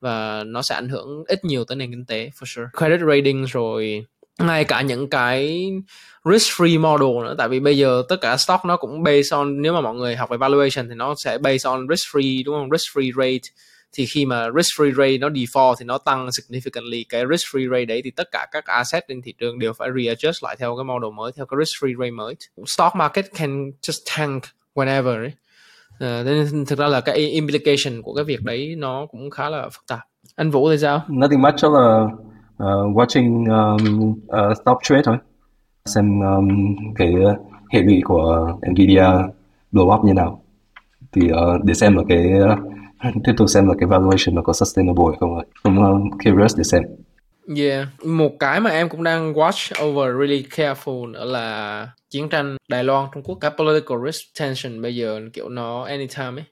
và 0.00 0.44
nó 0.46 0.62
sẽ 0.62 0.74
ảnh 0.74 0.88
hưởng 0.88 1.24
ít 1.26 1.44
nhiều 1.44 1.64
tới 1.64 1.76
nền 1.76 1.90
kinh 1.90 2.04
tế, 2.04 2.30
for 2.40 2.44
sure. 2.44 2.66
Credit 2.78 3.00
rating 3.08 3.44
rồi 3.44 4.06
ngay 4.38 4.64
cả 4.64 4.82
những 4.82 5.10
cái 5.10 5.70
risk 6.24 6.60
free 6.60 6.80
model 6.80 7.24
nữa, 7.28 7.34
tại 7.38 7.48
vì 7.48 7.60
bây 7.60 7.78
giờ 7.78 8.02
tất 8.08 8.16
cả 8.20 8.36
stock 8.36 8.64
nó 8.64 8.76
cũng 8.76 9.02
based 9.02 9.32
on, 9.32 9.62
nếu 9.62 9.72
mà 9.72 9.80
mọi 9.80 9.94
người 9.94 10.16
học 10.16 10.30
về 10.30 10.36
valuation 10.36 10.88
thì 10.88 10.94
nó 10.94 11.14
sẽ 11.14 11.38
based 11.38 11.66
on 11.66 11.86
risk 11.90 12.16
free 12.16 12.42
đúng 12.44 12.54
không 12.54 12.70
risk 12.70 12.98
free 12.98 13.12
rate 13.16 13.48
thì 13.92 14.06
khi 14.06 14.26
mà 14.26 14.46
risk 14.56 14.80
free 14.80 14.94
rate 14.94 15.18
nó 15.18 15.28
default 15.28 15.74
thì 15.78 15.84
nó 15.84 15.98
tăng 15.98 16.28
significantly. 16.30 17.04
Cái 17.08 17.24
risk 17.30 17.56
free 17.56 17.70
rate 17.70 17.84
đấy 17.84 18.00
thì 18.04 18.10
tất 18.10 18.28
cả 18.32 18.46
các 18.52 18.64
asset 18.64 19.04
trên 19.08 19.22
thị 19.22 19.34
trường 19.38 19.58
đều 19.58 19.72
phải 19.72 19.90
readjust 19.90 20.46
lại 20.46 20.56
theo 20.58 20.76
cái 20.76 20.84
model 20.84 21.10
mới 21.14 21.32
theo 21.36 21.46
cái 21.46 21.58
risk 21.64 21.84
free 21.84 21.98
rate 21.98 22.10
mới. 22.10 22.34
Stock 22.66 22.96
market 22.96 23.24
can 23.34 23.70
just 23.82 24.16
tank 24.16 24.42
whenever 24.74 25.16
ấy. 25.16 25.32
Uh, 25.92 26.26
nên 26.26 26.64
thực 26.66 26.78
ra 26.78 26.88
là 26.88 27.00
cái 27.00 27.16
implication 27.16 28.02
của 28.02 28.14
cái 28.14 28.24
việc 28.24 28.42
đấy 28.42 28.74
nó 28.78 29.06
cũng 29.06 29.30
khá 29.30 29.48
là 29.48 29.68
phức 29.68 29.86
tạp. 29.88 30.00
Anh 30.36 30.50
Vũ 30.50 30.70
thì 30.70 30.78
sao? 30.78 31.02
Nothing 31.08 31.42
much 31.42 31.64
là 31.64 31.68
uh, 31.68 31.72
ờ, 31.76 32.10
ờ, 32.56 32.84
watching 32.86 33.46
um, 33.46 34.10
uh, 34.10 34.56
stock 34.62 34.78
trade 34.82 35.02
thôi. 35.04 35.16
Xem 35.84 36.20
um, 36.20 36.48
cái 36.94 37.14
hệ 37.70 37.82
lụy 37.82 38.00
của 38.04 38.52
Nvidia 38.70 39.06
blow 39.72 39.98
up 39.98 40.04
như 40.04 40.12
nào. 40.12 40.42
Thì 41.12 41.22
uh, 41.32 41.64
để 41.64 41.74
xem 41.74 41.96
là 41.96 42.02
cái 42.08 42.32
uh, 42.52 42.58
tiếp 43.24 43.32
tục 43.36 43.48
xem 43.48 43.68
là 43.68 43.74
cái 43.80 43.86
valuation 43.86 44.34
nó 44.34 44.42
có 44.42 44.52
sustainable 44.52 45.04
hay 45.08 45.16
không 45.20 45.38
cũng 45.62 45.78
uh, 45.78 46.12
curious 46.24 46.56
để 46.56 46.64
xem. 46.64 46.82
Yeah, 47.56 47.88
một 48.04 48.38
cái 48.38 48.60
mà 48.60 48.70
em 48.70 48.88
cũng 48.88 49.02
đang 49.02 49.32
watch 49.32 49.88
over 49.88 50.16
really 50.18 50.46
careful 50.50 51.10
nữa 51.10 51.24
là 51.24 51.88
chiến 52.10 52.28
tranh 52.28 52.56
Đài 52.68 52.84
Loan 52.84 53.08
Trung 53.14 53.22
Quốc 53.22 53.38
cái 53.40 53.50
political 53.58 53.98
risk 54.06 54.40
tension 54.40 54.82
bây 54.82 54.96
giờ 54.96 55.20
kiểu 55.32 55.48
nó 55.48 55.84
anytime 55.84 56.30
ấy. 56.30 56.44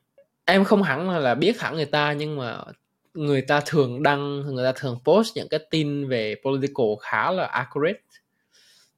Em 0.45 0.65
không 0.65 0.83
hẳn 0.83 1.11
là 1.11 1.35
biết 1.35 1.61
hẳn 1.61 1.75
người 1.77 1.85
ta 1.85 2.13
nhưng 2.13 2.37
mà 2.37 2.59
người 3.15 3.43
ta 3.43 3.61
thường 3.67 4.03
đăng 4.03 4.41
người 4.41 4.65
ta 4.65 4.73
thường 4.81 4.99
post 5.05 5.37
những 5.37 5.49
cái 5.49 5.61
tin 5.71 6.09
về 6.09 6.35
political 6.45 6.87
khá 7.01 7.31
là 7.31 7.45
accurate. 7.45 8.01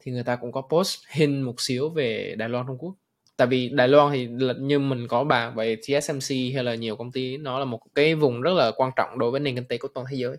Thì 0.00 0.12
người 0.12 0.22
ta 0.22 0.36
cũng 0.36 0.52
có 0.52 0.62
post 0.70 0.96
hình 1.10 1.42
một 1.42 1.54
xíu 1.58 1.88
về 1.88 2.34
Đài 2.38 2.48
Loan 2.48 2.66
Trung 2.66 2.78
Quốc 2.78 2.94
tại 3.36 3.46
vì 3.46 3.68
Đài 3.68 3.88
Loan 3.88 4.12
thì 4.12 4.28
như 4.60 4.78
mình 4.78 5.08
có 5.08 5.24
bàn 5.24 5.54
về 5.54 5.76
TSMC 5.76 6.36
hay 6.54 6.64
là 6.64 6.74
nhiều 6.74 6.96
công 6.96 7.12
ty 7.12 7.36
nó 7.36 7.58
là 7.58 7.64
một 7.64 7.80
cái 7.94 8.14
vùng 8.14 8.40
rất 8.40 8.52
là 8.54 8.72
quan 8.76 8.90
trọng 8.96 9.18
đối 9.18 9.30
với 9.30 9.40
nền 9.40 9.54
kinh 9.54 9.64
tế 9.64 9.78
của 9.78 9.88
toàn 9.94 10.06
thế 10.10 10.16
giới. 10.16 10.36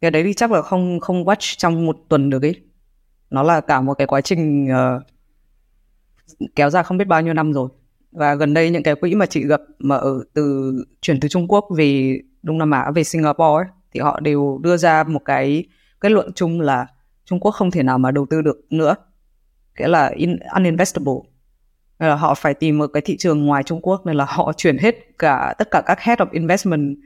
Cái 0.00 0.10
đấy 0.10 0.22
thì 0.24 0.34
chắc 0.34 0.52
là 0.52 0.62
không 0.62 1.00
không 1.00 1.24
watch 1.24 1.54
trong 1.58 1.86
một 1.86 1.96
tuần 2.08 2.30
được 2.30 2.42
ấy. 2.42 2.54
Nó 3.30 3.42
là 3.42 3.60
cả 3.60 3.80
một 3.80 3.94
cái 3.94 4.06
quá 4.06 4.20
trình 4.20 4.68
uh, 4.68 5.02
kéo 6.56 6.70
dài 6.70 6.82
không 6.82 6.98
biết 6.98 7.08
bao 7.08 7.22
nhiêu 7.22 7.34
năm 7.34 7.52
rồi. 7.52 7.68
Và 8.12 8.34
gần 8.34 8.54
đây 8.54 8.70
những 8.70 8.82
cái 8.82 8.94
quỹ 8.94 9.14
mà 9.14 9.26
chị 9.26 9.46
gặp 9.46 9.60
mà 9.78 9.96
ở 9.96 10.24
từ 10.34 10.72
chuyển 11.00 11.20
từ 11.20 11.28
Trung 11.28 11.48
Quốc 11.48 11.68
về 11.76 12.20
Đông 12.42 12.58
Nam 12.58 12.70
Á 12.70 12.90
về 12.94 13.04
Singapore 13.04 13.64
ấy, 13.64 13.64
thì 13.92 14.00
họ 14.00 14.20
đều 14.20 14.58
đưa 14.62 14.76
ra 14.76 15.04
một 15.04 15.24
cái 15.24 15.64
kết 16.00 16.12
luận 16.12 16.32
chung 16.34 16.60
là 16.60 16.86
Trung 17.24 17.40
Quốc 17.40 17.50
không 17.50 17.70
thể 17.70 17.82
nào 17.82 17.98
mà 17.98 18.10
đầu 18.10 18.26
tư 18.30 18.42
được 18.42 18.56
nữa. 18.70 18.94
Nghĩa 19.78 19.88
là 19.88 20.12
in, 20.16 20.38
uninvestable 20.56 21.14
nên 22.00 22.08
là 22.08 22.16
họ 22.16 22.34
phải 22.34 22.54
tìm 22.54 22.78
một 22.78 22.86
cái 22.92 23.00
thị 23.00 23.16
trường 23.16 23.46
ngoài 23.46 23.62
Trung 23.62 23.80
Quốc 23.82 24.06
nên 24.06 24.16
là 24.16 24.24
họ 24.28 24.52
chuyển 24.56 24.78
hết 24.78 25.18
cả 25.18 25.54
tất 25.58 25.68
cả 25.70 25.82
các 25.86 26.00
head 26.00 26.18
of 26.18 26.26
investment 26.32 26.96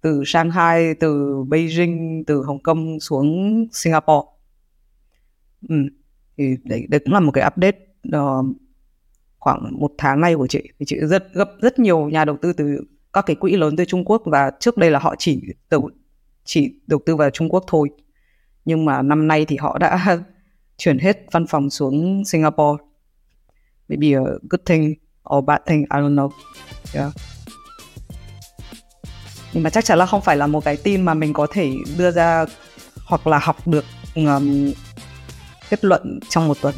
từ 0.00 0.22
Shanghai, 0.26 0.94
từ 0.94 1.36
Beijing, 1.48 2.24
từ 2.26 2.42
Hồng 2.42 2.62
Kông 2.62 3.00
xuống 3.00 3.66
Singapore. 3.72 4.28
Ừ. 5.68 5.76
Thì 6.36 6.56
đấy, 6.64 6.86
đấy 6.88 7.00
cũng 7.04 7.14
là 7.14 7.20
một 7.20 7.32
cái 7.32 7.44
update 7.46 7.78
uh, 8.16 8.46
khoảng 9.38 9.80
một 9.80 9.92
tháng 9.98 10.20
nay 10.20 10.34
của 10.34 10.46
chị. 10.46 10.62
Thì 10.78 10.86
chị 10.86 10.96
rất 11.00 11.34
gặp 11.34 11.48
rất 11.60 11.78
nhiều 11.78 12.08
nhà 12.08 12.24
đầu 12.24 12.36
tư 12.42 12.52
từ 12.52 12.80
các 13.12 13.26
cái 13.26 13.36
quỹ 13.36 13.56
lớn 13.56 13.76
từ 13.76 13.84
Trung 13.84 14.04
Quốc 14.04 14.22
và 14.24 14.50
trước 14.60 14.76
đây 14.76 14.90
là 14.90 14.98
họ 14.98 15.14
chỉ 15.18 15.42
đầu 15.70 15.90
chỉ 16.44 16.80
đầu 16.86 17.00
tư 17.06 17.16
vào 17.16 17.30
Trung 17.30 17.48
Quốc 17.48 17.64
thôi. 17.66 17.90
Nhưng 18.64 18.84
mà 18.84 19.02
năm 19.02 19.28
nay 19.28 19.44
thì 19.44 19.56
họ 19.56 19.78
đã 19.78 20.18
chuyển 20.76 20.98
hết 20.98 21.26
văn 21.32 21.46
phòng 21.46 21.70
xuống 21.70 22.24
Singapore 22.24 22.82
maybe 23.90 24.14
a 24.14 24.38
good 24.48 24.60
thing 24.66 24.94
or 25.34 25.44
bad 25.44 25.60
thing, 25.66 25.80
I 25.80 26.00
don't 26.00 26.14
know. 26.14 26.30
Yeah. 26.94 27.12
Nhưng 29.52 29.62
mà 29.62 29.70
chắc 29.70 29.84
chắn 29.84 29.98
là 29.98 30.06
không 30.06 30.22
phải 30.22 30.36
là 30.36 30.46
một 30.46 30.64
cái 30.64 30.76
tin 30.76 31.02
mà 31.02 31.14
mình 31.14 31.32
có 31.32 31.46
thể 31.52 31.72
đưa 31.98 32.10
ra 32.10 32.44
hoặc 33.04 33.26
là 33.26 33.38
học 33.38 33.68
được 33.68 33.84
um, 34.14 34.72
kết 35.70 35.84
luận 35.84 36.20
trong 36.28 36.48
một 36.48 36.60
tuần. 36.60 36.74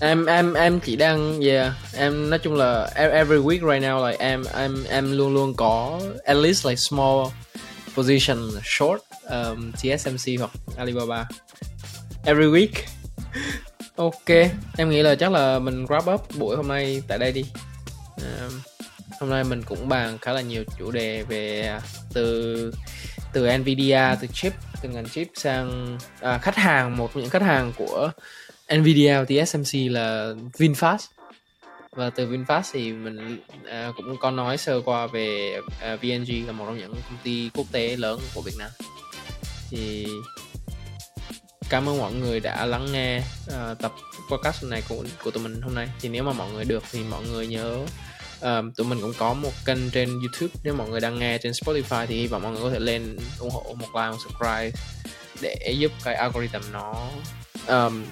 em 0.00 0.26
em 0.26 0.54
em 0.54 0.80
chỉ 0.80 0.96
đang 0.96 1.40
yeah 1.40 1.72
em 1.96 2.30
nói 2.30 2.38
chung 2.38 2.54
là 2.54 2.90
e-, 2.94 3.10
every 3.10 3.38
week 3.38 3.72
right 3.72 3.82
now 3.82 4.06
like 4.06 4.24
em 4.24 4.44
em 4.54 4.84
em 4.88 5.12
luôn 5.12 5.34
luôn 5.34 5.54
có 5.54 6.00
at 6.24 6.36
least 6.36 6.66
like 6.66 6.76
small 6.76 7.26
position 7.94 8.38
short 8.64 9.00
um, 9.28 9.72
TSMC 9.72 10.38
hoặc 10.38 10.50
Alibaba 10.76 11.28
every 12.24 12.46
week 12.46 12.68
ok 13.96 14.28
em 14.76 14.90
nghĩ 14.90 15.02
là 15.02 15.14
chắc 15.14 15.32
là 15.32 15.58
mình 15.58 15.84
wrap 15.84 16.14
up 16.14 16.38
buổi 16.38 16.56
hôm 16.56 16.68
nay 16.68 17.02
tại 17.08 17.18
đây 17.18 17.32
đi. 17.32 17.44
À, 18.22 18.48
hôm 19.20 19.30
nay 19.30 19.44
mình 19.44 19.62
cũng 19.62 19.88
bàn 19.88 20.18
khá 20.18 20.32
là 20.32 20.40
nhiều 20.40 20.64
chủ 20.78 20.90
đề 20.90 21.22
về 21.22 21.62
à, 21.62 21.80
từ 22.12 22.72
từ 23.32 23.58
Nvidia 23.58 24.00
từ 24.20 24.26
chip 24.32 24.52
từ 24.82 24.88
ngành 24.88 25.08
chip 25.08 25.28
sang 25.34 25.98
à, 26.20 26.38
khách 26.38 26.56
hàng. 26.56 26.96
Một 26.96 27.16
những 27.16 27.30
khách 27.30 27.42
hàng 27.42 27.72
của 27.76 28.10
Nvidia 28.74 29.24
thì 29.28 29.44
TSMC 29.44 29.90
là 29.90 30.34
VinFast. 30.58 30.98
Và 31.92 32.10
từ 32.10 32.26
VinFast 32.26 32.62
thì 32.72 32.92
mình 32.92 33.38
à, 33.70 33.92
cũng 33.96 34.16
có 34.20 34.30
nói 34.30 34.56
sơ 34.56 34.80
qua 34.80 35.06
về 35.06 35.60
à, 35.80 35.96
VNG 35.96 36.46
là 36.46 36.52
một 36.52 36.64
trong 36.66 36.78
những 36.78 36.92
công 36.92 37.18
ty 37.22 37.50
quốc 37.54 37.66
tế 37.72 37.96
lớn 37.96 38.20
của 38.34 38.42
Việt 38.42 38.54
Nam. 38.58 38.70
Thì 39.70 40.06
cảm 41.70 41.88
ơn 41.88 41.98
mọi 41.98 42.12
người 42.12 42.40
đã 42.40 42.66
lắng 42.66 42.92
nghe 42.92 43.18
uh, 43.18 43.78
tập 43.78 43.92
podcast 44.30 44.64
này 44.64 44.82
của 44.88 45.04
của 45.24 45.30
tụi 45.30 45.42
mình 45.42 45.62
hôm 45.62 45.74
nay. 45.74 45.88
Thì 46.00 46.08
nếu 46.08 46.24
mà 46.24 46.32
mọi 46.32 46.50
người 46.50 46.64
được 46.64 46.82
thì 46.92 47.04
mọi 47.10 47.24
người 47.24 47.46
nhớ 47.46 47.78
uh, 48.38 48.76
tụi 48.76 48.86
mình 48.86 49.00
cũng 49.00 49.12
có 49.18 49.34
một 49.34 49.52
kênh 49.64 49.90
trên 49.90 50.08
YouTube. 50.08 50.60
Nếu 50.64 50.74
mọi 50.74 50.88
người 50.88 51.00
đang 51.00 51.18
nghe 51.18 51.38
trên 51.38 51.52
Spotify 51.52 52.06
thì 52.06 52.16
hy 52.20 52.26
vọng 52.26 52.42
mọi 52.42 52.52
người 52.52 52.62
có 52.62 52.70
thể 52.70 52.78
lên 52.78 53.18
ủng 53.38 53.50
hộ 53.50 53.62
một 53.62 53.88
like 53.94 54.10
một 54.10 54.16
subscribe 54.24 54.70
để 55.40 55.74
giúp 55.78 55.92
cái 56.04 56.14
algorithm 56.14 56.72
nó 56.72 57.08
um, 57.66 58.04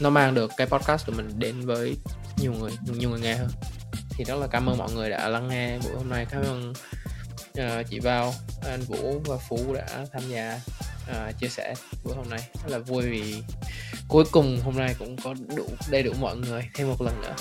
nó 0.00 0.10
mang 0.10 0.34
được 0.34 0.50
cái 0.56 0.66
podcast 0.66 1.06
của 1.06 1.12
mình 1.12 1.38
đến 1.38 1.66
với 1.66 1.96
nhiều 2.36 2.52
người 2.52 2.72
nhiều 2.98 3.10
người 3.10 3.20
nghe 3.20 3.34
hơn. 3.34 3.48
Thì 4.10 4.24
rất 4.24 4.34
là 4.34 4.46
cảm 4.46 4.68
ơn 4.68 4.78
mọi 4.78 4.92
người 4.92 5.10
đã 5.10 5.28
lắng 5.28 5.48
nghe 5.48 5.78
buổi 5.78 5.92
hôm 5.96 6.08
nay. 6.08 6.26
Cảm 6.30 6.42
ơn 6.42 6.72
uh, 7.60 7.86
chị 7.90 8.00
Vào 8.00 8.34
anh 8.62 8.80
Vũ 8.80 9.22
và 9.26 9.36
Phú 9.48 9.74
đã 9.74 10.06
tham 10.12 10.22
gia 10.28 10.60
uh, 11.10 11.38
chia 11.40 11.48
sẻ 11.48 11.74
buổi 12.04 12.14
hôm 12.14 12.28
nay. 12.30 12.40
Rất 12.54 12.68
là 12.72 12.78
vui 12.78 13.02
vì 13.02 13.42
cuối 14.08 14.24
cùng 14.32 14.60
hôm 14.64 14.76
nay 14.76 14.94
cũng 14.98 15.16
có 15.24 15.34
đủ 15.56 15.66
đầy 15.90 16.02
đủ 16.02 16.12
mọi 16.20 16.36
người 16.36 16.68
thêm 16.74 16.88
một 16.88 17.02
lần 17.02 17.22
nữa. 17.22 17.34